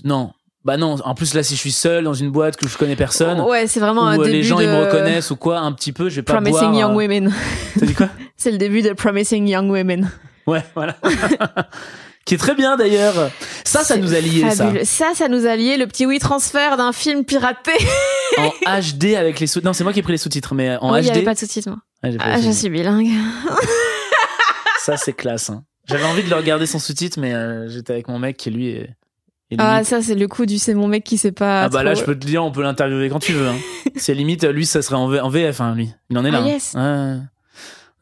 Non. 0.04 0.32
Bah 0.64 0.76
non. 0.78 0.96
En 1.04 1.14
plus 1.14 1.34
là, 1.34 1.42
si 1.42 1.54
je 1.54 1.60
suis 1.60 1.72
seul 1.72 2.04
dans 2.04 2.14
une 2.14 2.30
boîte 2.30 2.56
que 2.56 2.66
je 2.68 2.78
connais 2.78 2.96
personne, 2.96 3.40
Ouais, 3.42 3.66
c'est 3.66 3.80
vraiment 3.80 4.02
où 4.02 4.06
un 4.06 4.18
euh, 4.18 4.24
début 4.24 4.36
les 4.38 4.42
gens 4.42 4.58
de 4.58 4.62
ils 4.64 4.68
me 4.68 4.80
reconnaissent 4.84 5.30
ou 5.30 5.36
quoi, 5.36 5.58
un 5.58 5.72
petit 5.72 5.92
peu, 5.92 6.08
je 6.08 6.16
vais 6.16 6.22
pas 6.22 6.34
Promising 6.34 6.70
boire. 6.70 6.74
Young 6.80 6.92
euh, 6.92 6.96
Women. 6.96 7.32
T'as 7.78 7.86
dit 7.86 7.94
quoi? 7.94 8.08
C'est 8.36 8.50
le 8.52 8.58
début 8.58 8.80
de 8.82 8.92
Promising 8.94 9.46
Young 9.46 9.70
Women. 9.70 10.10
Ouais, 10.50 10.64
voilà. 10.74 10.96
Qui 12.26 12.34
est 12.34 12.38
très 12.38 12.54
bien 12.54 12.76
d'ailleurs. 12.76 13.30
Ça, 13.64 13.82
ça 13.82 13.96
nous 13.96 14.14
a 14.14 14.20
liés, 14.20 14.42
ça. 14.50 14.64
fabuleux. 14.66 14.84
Ça, 14.84 15.12
ça 15.14 15.28
nous 15.28 15.46
a 15.46 15.56
lié 15.56 15.76
le 15.78 15.86
petit 15.86 16.04
oui 16.06 16.18
transfert 16.18 16.76
d'un 16.76 16.92
film 16.92 17.24
piraté. 17.24 17.72
En 18.36 18.50
HD 18.80 19.14
avec 19.16 19.40
les 19.40 19.46
sous. 19.46 19.60
Non, 19.62 19.72
c'est 19.72 19.84
moi 19.84 19.92
qui 19.92 20.00
ai 20.00 20.02
pris 20.02 20.12
les 20.12 20.18
sous-titres, 20.18 20.54
mais 20.54 20.76
en 20.80 20.92
Oui, 20.92 21.00
il 21.00 21.06
y 21.06 21.08
HD. 21.08 21.12
avait 21.16 21.24
pas 21.24 21.34
de 21.34 21.38
sous-titres. 21.38 21.70
moi. 21.70 21.78
Ah, 22.02 22.08
Ah, 22.20 22.40
je 22.40 22.50
suis 22.50 22.68
bilingue. 22.68 23.08
Ça, 24.80 24.96
c'est 24.96 25.12
classe. 25.12 25.50
hein. 25.50 25.64
J'avais 25.86 26.04
envie 26.04 26.22
de 26.22 26.30
le 26.30 26.36
regarder 26.36 26.66
sans 26.66 26.78
sous-titres, 26.78 27.18
mais 27.20 27.34
euh, 27.34 27.68
j'étais 27.68 27.92
avec 27.94 28.08
mon 28.08 28.18
mec 28.18 28.36
qui 28.36 28.50
lui 28.50 28.68
est. 28.68 28.90
Ah, 29.58 29.82
ça, 29.82 30.00
c'est 30.00 30.14
le 30.14 30.28
coup 30.28 30.46
du 30.46 30.58
c'est 30.58 30.74
mon 30.74 30.86
mec 30.86 31.02
qui 31.02 31.18
sait 31.18 31.32
pas. 31.32 31.64
Ah 31.64 31.68
bah 31.68 31.82
là, 31.82 31.94
je 31.94 32.04
peux 32.04 32.14
te 32.16 32.24
dire, 32.24 32.44
on 32.44 32.52
peut 32.52 32.62
l'interviewer 32.62 33.08
quand 33.08 33.18
tu 33.18 33.32
veux. 33.32 33.48
Hein. 33.48 33.56
c'est 33.96 34.14
limite, 34.14 34.44
lui, 34.44 34.64
ça 34.64 34.80
serait 34.80 34.94
en, 34.94 35.08
VF, 35.28 35.60
hein, 35.60 35.74
lui. 35.74 35.90
Il 36.08 36.16
en 36.18 36.24
est 36.24 36.30
là. 36.30 36.38
Ah, 36.40 36.44
hein. 36.44 36.46
yes. 36.46 36.52
Ouais. 36.52 36.70
C'est 36.72 36.78
un- 36.78 37.22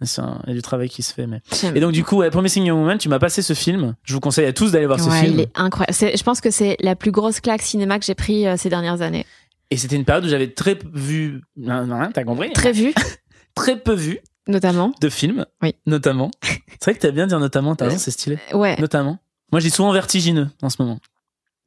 Il 0.01 0.49
y 0.49 0.51
a 0.51 0.55
du 0.55 0.63
travail 0.63 0.89
qui 0.89 1.03
se 1.03 1.13
fait, 1.13 1.27
mais. 1.27 1.41
Et 1.75 1.81
donc, 1.81 1.93
du 1.93 2.05
coup, 2.05 2.17
ouais, 2.19 2.31
Promising 2.31 2.65
Young 2.65 2.79
Woman, 2.79 2.99
tu 2.99 3.09
m'as 3.09 3.19
passé 3.19 3.43
ce 3.43 3.53
film. 3.53 3.95
Je 4.05 4.15
vous 4.15 4.21
conseille 4.21 4.47
à 4.47 4.53
tous 4.53 4.71
d'aller 4.73 4.87
voir 4.87 5.01
ce 5.01 5.11
film. 5.11 5.35
il 5.35 5.41
est 5.41 5.51
incroyable. 5.57 5.93
Je 5.93 6.23
pense 6.23 6.41
que 6.41 6.51
c'est 6.51 6.77
la 6.81 6.95
plus 6.97 7.11
grosse 7.11 7.41
claque 7.41 7.63
cinéma 7.63 7.99
que 7.99 8.05
j'ai 8.05 8.15
pris 8.15 8.47
euh, 8.47 8.57
ces 8.57 8.69
dernières 8.69 9.03
années. 9.03 9.27
Et 9.71 9.77
c'était 9.77 9.97
une 9.97 10.05
période 10.05 10.25
où 10.25 10.29
j'avais 10.29 10.51
très 10.53 10.79
vu. 10.95 11.43
Non, 11.57 11.85
non, 11.87 12.11
t'as 12.13 12.25
compris? 12.25 12.53
Très 12.53 12.73
vu, 12.73 12.95
Très 13.55 13.79
peu 13.79 13.93
vu 13.95 14.21
notamment. 14.47 14.93
de 15.01 15.09
films. 15.09 15.45
Oui. 15.63 15.75
Notamment. 15.87 16.31
c'est 16.43 16.85
vrai 16.85 16.95
que 16.95 17.01
t'as 17.01 17.11
bien 17.11 17.27
dire 17.27 17.41
notamment, 17.41 17.75
t'as 17.77 17.87
raison, 17.87 17.99
c'est 17.99 18.11
stylé. 18.13 18.39
Ouais, 18.55 18.77
Notamment. 18.81 19.19
Moi, 19.53 19.61
je 19.61 19.67
dis 19.67 19.71
souvent 19.71 19.93
vertigineux 19.93 20.49
en 20.63 20.71
ce 20.71 20.77
moment. 20.81 21.01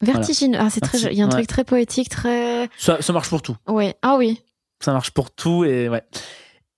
vertigineux. 0.02 0.58
Ah, 0.60 0.70
c'est 0.70 0.82
très. 0.82 0.98
Il 1.00 1.14
y 1.14 1.22
a 1.22 1.26
un 1.26 1.28
Ouais. 1.28 1.34
truc 1.34 1.48
très 1.48 1.64
poétique, 1.64 2.10
très. 2.10 2.70
Ça, 2.78 3.02
ça 3.02 3.12
marche 3.14 3.30
pour 3.30 3.42
tout. 3.42 3.56
Ouais. 3.68 3.96
Ah 4.02 4.16
oui. 4.18 4.42
Ça 4.80 4.94
marche 4.94 5.12
pour 5.12 5.30
tout 5.32 5.64
et 5.64 5.90
ouais. 5.90 6.02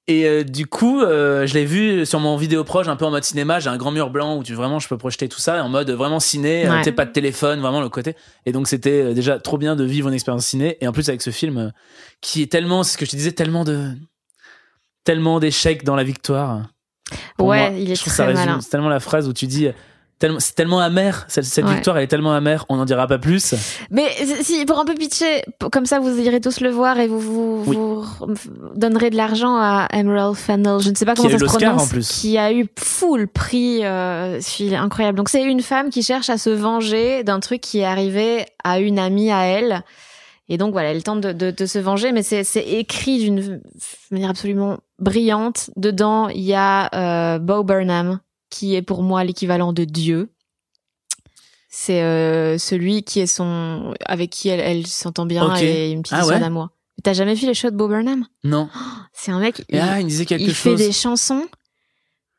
Et 0.08 0.26
euh, 0.26 0.44
du 0.44 0.66
coup, 0.68 1.02
euh, 1.02 1.48
je 1.48 1.54
l'ai 1.54 1.64
vu 1.66 2.06
sur 2.06 2.20
mon 2.20 2.36
vidéo 2.36 2.66
proche, 2.66 2.88
un 2.90 2.98
peu 2.98 3.06
en 3.06 3.12
mode 3.12 3.24
cinéma. 3.24 3.60
J'ai 3.62 3.70
un 3.70 3.78
grand 3.78 3.92
mur 3.92 4.10
blanc 4.10 4.36
où 4.38 4.44
tu 4.44 4.54
vraiment 4.54 4.80
je 4.80 4.88
peux 4.90 4.98
projeter 4.98 5.30
tout 5.30 5.40
ça 5.40 5.64
en 5.64 5.70
mode 5.70 5.90
vraiment 5.92 6.20
ciné. 6.20 6.68
Ouais. 6.70 6.80
euh, 6.80 6.84
T'es 6.84 6.92
pas 6.92 7.06
de 7.06 7.12
téléphone, 7.12 7.62
vraiment 7.62 7.80
le 7.80 7.88
côté. 7.88 8.16
Et 8.46 8.52
donc 8.52 8.68
c'était 8.68 9.14
déjà 9.14 9.40
trop 9.40 9.58
bien 9.58 9.78
de 9.78 9.84
vivre 9.86 10.10
une 10.10 10.14
expérience 10.14 10.46
ciné. 10.46 10.78
Et 10.82 10.88
en 10.88 10.92
plus 10.92 11.08
avec 11.08 11.22
ce 11.22 11.30
film 11.30 11.72
qui 12.20 12.42
est 12.42 12.52
tellement, 12.52 12.84
c'est 12.84 12.94
ce 12.94 12.98
que 12.98 13.06
je 13.06 13.12
te 13.12 13.16
disais, 13.16 13.32
tellement 13.32 13.64
de, 13.64 13.92
tellement 15.06 15.40
d'échecs 15.40 15.86
dans 15.86 15.96
la 15.96 16.04
victoire. 16.04 16.64
Pour 17.38 17.48
Ouais, 17.48 17.70
moi, 17.70 17.80
il 17.80 17.90
est 17.92 17.96
très 17.96 18.34
malin. 18.34 18.60
C'est 18.62 18.70
tellement 18.70 18.90
la 18.90 19.00
phrase 19.00 19.28
où 19.30 19.34
tu 19.34 19.48
dis. 19.48 19.70
Tellement- 20.24 20.40
C'est 20.40 20.56
tellement 20.56 20.80
amer, 20.80 21.26
cette, 21.28 21.44
cette 21.46 21.66
Ouais. 21.66 21.74
victoire 21.76 21.98
elle 21.98 22.04
est 22.06 22.08
tellement 22.08 22.34
amère, 22.34 22.66
on 22.70 22.78
n'en 22.78 22.86
dira 22.86 23.08
pas 23.08 23.18
plus. 23.20 23.54
Mais 23.92 24.08
si 24.42 24.66
pour 24.66 24.80
un 24.80 24.86
peu 24.86 24.94
pitcher, 24.96 25.44
comme 25.72 25.86
ça 25.86 26.00
vous 26.00 26.18
irez 26.20 26.40
tous 26.42 26.60
le 26.62 26.70
voir 26.70 26.98
et 27.00 27.08
vous 27.08 27.20
vous, 27.20 27.64
Oui. 27.68 27.76
vous 27.76 28.36
donnerez 28.76 29.10
de 29.10 29.18
l'argent 29.18 29.56
à 29.58 29.88
Emerald 29.94 30.36
Fennell, 30.36 30.80
je 30.80 30.90
ne 30.90 30.96
sais 30.96 31.06
pas 31.06 31.16
comment 31.16 31.30
ça 31.30 31.38
se 31.38 31.44
prononce, 31.46 31.84
en 31.84 31.88
plus. 31.88 32.08
qui 32.22 32.38
a 32.38 32.54
eu 32.54 32.68
full 32.80 33.28
prix, 33.28 33.82
euh, 33.84 34.40
incroyable. 34.78 35.18
Donc 35.18 35.30
c'est 35.30 35.44
une 35.44 35.62
femme 35.62 35.90
qui 35.90 36.04
cherche 36.04 36.30
à 36.30 36.38
se 36.38 36.50
venger 36.50 37.24
d'un 37.24 37.40
truc 37.40 37.62
qui 37.62 37.80
est 37.80 37.86
arrivé 37.86 38.46
à 38.64 38.80
une 38.80 39.00
amie 39.00 39.32
à 39.32 39.44
elle. 39.46 39.84
Et 40.50 40.58
donc 40.58 40.74
voilà, 40.74 40.92
elle 40.92 41.04
tente 41.04 41.22
de, 41.22 41.32
de, 41.32 41.52
de 41.52 41.66
se 41.66 41.80
venger, 41.80 42.12
mais 42.12 42.22
c'est 42.24 42.44
c'est 42.44 42.64
écrit 42.64 43.20
d'une 43.20 43.62
manière 44.12 44.30
absolument 44.30 44.78
brillante. 45.00 45.70
Dedans, 45.78 46.28
il 46.30 46.42
y 46.44 46.54
a 46.54 46.90
euh, 46.94 47.40
Bo 47.40 47.64
Burnham, 47.64 48.20
qui 48.54 48.76
est 48.76 48.82
pour 48.84 49.02
moi 49.04 49.24
l'équivalent 49.24 49.74
de 49.74 49.84
Dieu. 49.84 50.30
C'est 51.70 52.04
euh, 52.04 52.58
celui 52.60 53.04
qui 53.04 53.20
est 53.20 53.26
son 53.28 53.96
avec 54.06 54.30
qui 54.30 54.50
elle, 54.50 54.60
elle 54.60 54.86
s'entend 54.86 55.26
bien 55.26 55.56
et 55.58 55.90
une 55.92 56.04
petite 56.04 56.14
Ah 56.14 56.20
histoire 56.22 56.38
ouais 56.38 56.40
d'amour. 56.44 56.70
T'as 57.04 57.14
jamais 57.14 57.34
vu 57.34 57.48
les 57.48 57.56
shows 57.56 57.72
de 57.72 57.76
Bo 57.76 57.88
Burnham? 57.88 58.26
Non. 58.44 58.70
C'est 59.12 59.32
un 59.32 59.40
mec. 59.40 59.64
Il- 59.70 59.80
ah, 59.80 60.00
il 60.00 60.06
disait 60.06 60.26
quelque 60.26 60.44
il 60.44 60.54
fait 60.54 60.76
des 60.76 60.92
chansons 60.92 61.48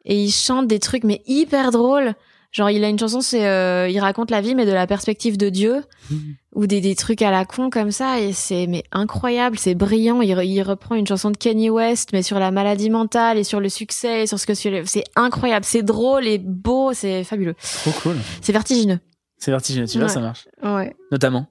et 0.05 0.17
il 0.23 0.31
chante 0.31 0.69
des 0.69 0.79
trucs 0.79 1.03
mais 1.03 1.23
hyper 1.27 1.73
drôles. 1.73 2.15
Genre 2.55 2.71
il 2.71 2.85
a 2.85 2.89
une 2.89 2.99
chanson, 2.99 3.21
c'est 3.21 3.47
euh, 3.49 3.89
il 3.89 3.99
raconte 3.99 4.31
la 4.31 4.41
vie 4.41 4.55
mais 4.55 4.65
de 4.65 4.71
la 4.73 4.87
perspective 4.87 5.37
de 5.37 5.49
Dieu 5.49 5.83
Mhm. 6.11 6.35
ou 6.55 6.67
des, 6.69 6.81
des 6.81 6.95
trucs 6.95 7.21
à 7.23 7.31
la 7.33 7.45
con 7.45 7.69
comme 7.69 7.91
ça 7.91 8.21
et 8.21 8.33
c'est 8.33 8.67
mais 8.69 8.85
incroyable, 8.93 9.59
c'est 9.59 9.75
brillant. 9.75 10.23
Il, 10.23 10.31
il 10.45 10.63
reprend 10.63 10.95
une 10.95 11.07
chanson 11.07 11.31
de 11.33 11.37
Kanye 11.37 11.69
West 11.71 12.11
mais 12.13 12.23
sur 12.23 12.39
la 12.39 12.51
maladie 12.53 12.91
mentale 12.91 13.39
et 13.39 13.45
sur 13.45 13.59
le 13.59 13.69
succès 13.69 14.23
et 14.23 14.27
sur 14.29 14.39
ce 14.39 14.47
que 14.47 14.55
c'est 14.55 15.05
incroyable, 15.17 15.65
c'est 15.65 15.83
drôle 15.83 16.27
et 16.29 16.39
beau, 16.39 16.93
c'est 16.93 17.25
fabuleux, 17.25 17.55
Trop 17.83 17.91
cool. 18.03 18.17
c'est 18.41 18.53
vertigineux. 18.53 19.01
C'est 19.39 19.51
vertigineux, 19.51 19.87
tu 19.89 19.99
vois, 19.99 20.07
Ouais. 20.07 20.13
ça 20.13 20.21
marche. 20.21 20.47
Ouais. 20.63 20.95
Notamment. 21.11 21.47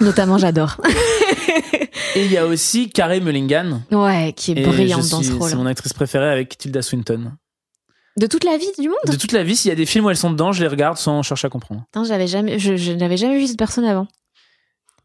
Notamment 0.00 0.38
j'adore. 0.38 0.80
Et 2.16 2.24
il 2.24 2.32
y 2.32 2.36
a 2.36 2.46
aussi 2.46 2.90
Carey 2.90 3.20
Mulligan. 3.20 3.82
ouais, 3.92 4.32
qui 4.36 4.52
est 4.52 4.66
brillante 4.66 5.08
dans 5.10 5.22
ce 5.22 5.32
rôle. 5.32 5.48
C'est 5.50 5.56
mon 5.56 5.66
actrice 5.66 5.92
préférée 5.92 6.28
avec 6.30 6.56
Tilda 6.58 6.82
Swinton. 6.82 7.32
De 8.18 8.26
toute 8.26 8.44
la 8.44 8.56
vie 8.58 8.66
du 8.78 8.88
monde. 8.88 8.98
De 9.06 9.16
toute 9.16 9.32
la 9.32 9.42
vie, 9.44 9.54
s'il 9.56 9.68
y 9.68 9.72
a 9.72 9.76
des 9.76 9.86
films 9.86 10.04
où 10.06 10.10
elles 10.10 10.16
sont 10.16 10.30
dedans, 10.30 10.52
je 10.52 10.60
les 10.62 10.68
regarde 10.68 10.96
sans 10.98 11.22
chercher 11.22 11.46
à 11.46 11.50
comprendre. 11.50 11.82
Putain, 11.92 12.04
j'avais 12.04 12.26
jamais, 12.26 12.58
je, 12.58 12.76
je 12.76 12.92
n'avais 12.92 13.16
jamais 13.16 13.38
vu 13.38 13.46
cette 13.46 13.58
personne 13.58 13.84
avant. 13.84 14.08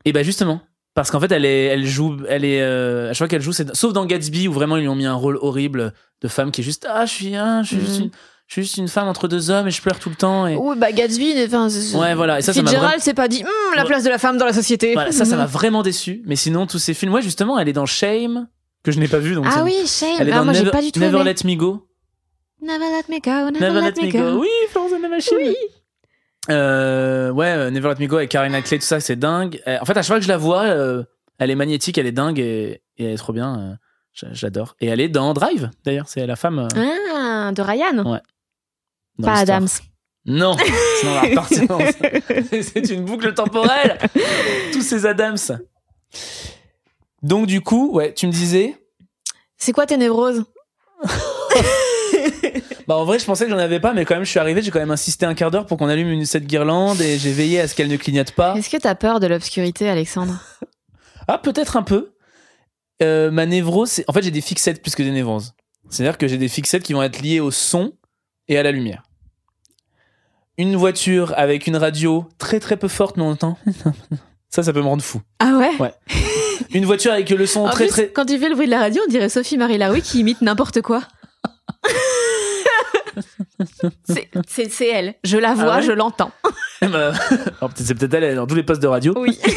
Et 0.05 0.11
bah 0.13 0.23
justement, 0.23 0.61
parce 0.95 1.11
qu'en 1.11 1.19
fait, 1.19 1.31
elle 1.31 1.45
est, 1.45 1.65
elle 1.65 1.85
joue, 1.85 2.17
elle 2.27 2.43
est, 2.43 2.61
euh, 2.61 3.09
je 3.09 3.15
crois 3.15 3.27
qu'elle 3.27 3.41
joue, 3.41 3.53
c'est- 3.53 3.73
sauf 3.75 3.93
dans 3.93 4.05
Gatsby 4.05 4.47
où 4.47 4.53
vraiment 4.53 4.77
ils 4.77 4.81
lui 4.81 4.87
ont 4.89 4.95
mis 4.95 5.05
un 5.05 5.13
rôle 5.13 5.37
horrible 5.41 5.93
de 6.21 6.27
femme 6.27 6.51
qui 6.51 6.61
est 6.61 6.63
juste, 6.63 6.85
ah, 6.89 7.05
je 7.05 7.11
suis, 7.13 7.35
un, 7.35 7.63
je 7.63 7.67
suis, 7.69 7.79
juste, 7.79 7.97
Mhm. 7.99 8.03
une, 8.05 8.11
je 8.47 8.53
suis 8.53 8.61
juste 8.63 8.77
une 8.77 8.87
femme 8.87 9.07
entre 9.07 9.27
deux 9.27 9.49
hommes 9.49 9.67
et 9.67 9.71
je 9.71 9.81
pleure 9.81 9.99
tout 9.99 10.09
le 10.09 10.15
temps. 10.15 10.47
Et 10.47 10.55
Oui, 10.55 10.75
bah 10.77 10.91
Gatsby, 10.91 11.33
enfin, 11.45 11.67
Ouais, 11.95 12.15
voilà. 12.15 12.39
Et 12.39 12.41
ça, 12.41 12.51
Fitzgerald 12.53 12.83
vraiment- 12.83 12.99
s'est 13.01 13.13
pas 13.13 13.27
dit 13.27 13.43
Hum, 13.43 13.75
la 13.77 13.85
place 13.85 14.03
de 14.03 14.09
la 14.09 14.17
femme 14.17 14.37
dans 14.37 14.45
la 14.45 14.53
société. 14.53 14.93
voilà, 14.93 15.11
ça, 15.11 15.23
ça 15.25 15.35
m'a 15.37 15.45
vraiment 15.45 15.83
déçu. 15.83 16.21
Mais 16.25 16.35
sinon, 16.35 16.67
tous 16.67 16.79
ces 16.79 16.93
films, 16.93 17.13
ouais, 17.13 17.21
justement, 17.21 17.57
elle 17.59 17.69
est 17.69 17.73
dans 17.73 17.85
Shame 17.85 18.47
que 18.83 18.91
je 18.91 18.99
n'ai 18.99 19.07
pas 19.07 19.19
vu. 19.19 19.35
Donc 19.35 19.45
Ah 19.49 19.63
oui, 19.63 19.73
shame. 19.87 20.17
Elle 20.19 20.27
est 20.29 20.31
Ah, 20.33 20.39
dans 20.39 20.45
moi, 20.45 20.53
Never, 20.53 20.71
pas 20.71 20.81
du 20.81 20.91
tout 20.91 20.99
Never. 20.99 21.23
Let 21.23 21.35
Me 21.45 21.55
Go. 21.55 21.87
Never 22.63 22.85
let 22.85 23.03
me 23.09 23.19
go, 23.19 23.49
never, 23.51 23.59
Never 23.59 23.81
let, 23.81 23.97
me 24.01 24.11
go. 24.11 24.39
Oui, 24.39 24.47
Florence 24.69 24.93
and 24.93 25.01
the 25.05 25.09
Machine. 25.09 25.37
Oui. 25.37 25.55
Euh, 26.49 27.29
ouais, 27.31 27.51
euh, 27.51 27.69
Never 27.71 27.89
Let 27.89 27.95
Me 27.99 28.07
Go 28.07 28.17
avec 28.17 28.29
Karina 28.29 28.61
Clay, 28.61 28.79
tout 28.79 28.85
ça, 28.85 28.99
c'est 28.99 29.15
dingue. 29.15 29.61
Euh, 29.67 29.77
en 29.81 29.85
fait, 29.85 29.93
à 29.97 30.01
chaque 30.01 30.07
fois 30.07 30.17
que 30.19 30.23
je 30.23 30.29
la 30.29 30.37
vois, 30.37 30.65
elle 31.39 31.51
est 31.51 31.55
magnétique, 31.55 31.97
elle 31.97 32.07
est 32.07 32.11
dingue 32.13 32.39
et, 32.39 32.81
et 32.97 33.05
elle 33.05 33.11
est 33.13 33.17
trop 33.17 33.33
bien. 33.33 33.77
J'adore. 34.13 34.75
Et 34.79 34.87
elle 34.87 35.01
est 35.01 35.09
dans 35.09 35.33
Drive, 35.33 35.71
d'ailleurs. 35.83 36.07
C'est 36.07 36.25
la 36.25 36.35
femme. 36.35 36.67
Ah, 36.75 37.51
de 37.53 37.61
Ryan. 37.61 37.97
Ouais. 38.09 38.19
dans 39.19 39.27
Pas. 39.27 39.39
Adams. 39.39 39.67
Non, 40.25 40.55
sinon 40.99 41.11
on 41.11 41.15
va 41.15 41.21
repartir 41.21 41.67
dans- 41.67 41.79
C'est 42.61 42.89
une 42.89 43.03
boucle 43.03 43.33
temporelle. 43.33 43.97
Tous 44.71 44.81
ces 44.81 45.05
Adams. 45.05 45.37
Donc, 47.21 47.47
du 47.47 47.59
coup, 47.61 47.91
ouais, 47.91 48.13
tu 48.13 48.27
me 48.27 48.31
disais. 48.31 48.77
C'est 49.57 49.73
quoi 49.73 49.85
tes 49.85 49.97
névroses? 49.97 50.45
Bah, 52.87 52.95
en 52.97 53.05
vrai, 53.05 53.19
je 53.19 53.25
pensais 53.25 53.45
que 53.45 53.51
j'en 53.51 53.57
avais 53.57 53.79
pas, 53.79 53.93
mais 53.93 54.05
quand 54.05 54.15
même, 54.15 54.25
je 54.25 54.29
suis 54.29 54.39
arrivé, 54.39 54.61
j'ai 54.61 54.71
quand 54.71 54.79
même 54.79 54.91
insisté 54.91 55.25
un 55.25 55.33
quart 55.33 55.51
d'heure 55.51 55.65
pour 55.65 55.77
qu'on 55.77 55.87
allume 55.87 56.09
une, 56.09 56.25
cette 56.25 56.45
guirlande 56.45 56.99
et 57.01 57.17
j'ai 57.17 57.31
veillé 57.31 57.59
à 57.59 57.67
ce 57.67 57.75
qu'elle 57.75 57.87
ne 57.87 57.97
clignote 57.97 58.31
pas. 58.31 58.55
Est-ce 58.55 58.69
que 58.69 58.77
t'as 58.77 58.95
peur 58.95 59.19
de 59.19 59.27
l'obscurité, 59.27 59.89
Alexandre? 59.89 60.39
Ah, 61.27 61.37
peut-être 61.37 61.77
un 61.77 61.83
peu. 61.83 62.13
Euh, 63.01 63.31
ma 63.31 63.45
névrose. 63.45 64.03
En 64.07 64.13
fait, 64.13 64.21
j'ai 64.21 64.31
des 64.31 64.41
fixettes 64.41 64.81
plus 64.81 64.95
que 64.95 65.03
des 65.03 65.11
névroses. 65.11 65.53
C'est-à-dire 65.89 66.17
que 66.17 66.27
j'ai 66.27 66.37
des 66.37 66.47
fixettes 66.47 66.83
qui 66.83 66.93
vont 66.93 67.03
être 67.03 67.21
liées 67.21 67.39
au 67.39 67.51
son 67.51 67.93
et 68.47 68.57
à 68.57 68.63
la 68.63 68.71
lumière. 68.71 69.03
Une 70.57 70.75
voiture 70.75 71.33
avec 71.37 71.67
une 71.67 71.77
radio 71.77 72.27
très 72.37 72.59
très 72.59 72.77
peu 72.77 72.87
forte, 72.87 73.17
mais 73.17 73.23
on 73.23 73.31
entend. 73.31 73.57
Ça, 74.49 74.61
ça 74.61 74.71
peut 74.71 74.81
me 74.81 74.87
rendre 74.87 75.01
fou. 75.01 75.19
Ah 75.39 75.57
ouais? 75.57 75.71
Ouais. 75.79 75.93
Une 76.75 76.85
voiture 76.85 77.11
avec 77.11 77.27
le 77.31 77.47
son 77.47 77.61
En 77.61 77.69
très 77.69 77.85
plus, 77.85 77.91
très. 77.91 78.09
Quand 78.09 78.25
tu 78.25 78.37
fais 78.37 78.49
le 78.49 78.53
bruit 78.53 78.67
de 78.67 78.71
la 78.71 78.81
radio, 78.81 79.01
on 79.03 79.09
dirait 79.09 79.27
Sophie 79.27 79.57
Marie 79.57 79.79
Laroui 79.79 80.03
qui 80.03 80.19
imite 80.19 80.43
n'importe 80.43 80.83
quoi. 80.83 81.01
C'est- 84.05 84.29
c'est 84.47 84.71
c'est 84.71 84.87
elle. 84.89 85.15
Je 85.23 85.37
la 85.37 85.53
vois, 85.53 85.73
Ah 85.73 85.75
ouais 85.77 85.81
je 85.83 85.91
l'entends. 85.91 86.31
Alors, 86.81 87.13
peut-être- 87.13 87.77
c'est 87.79 87.95
peut-être 87.95 88.13
elle, 88.13 88.23
elle 88.23 88.31
est 88.33 88.35
dans 88.35 88.47
tous 88.47 88.55
les 88.55 88.63
postes 88.63 88.81
de 88.81 88.87
radio. 88.87 89.13
Oui. 89.17 89.39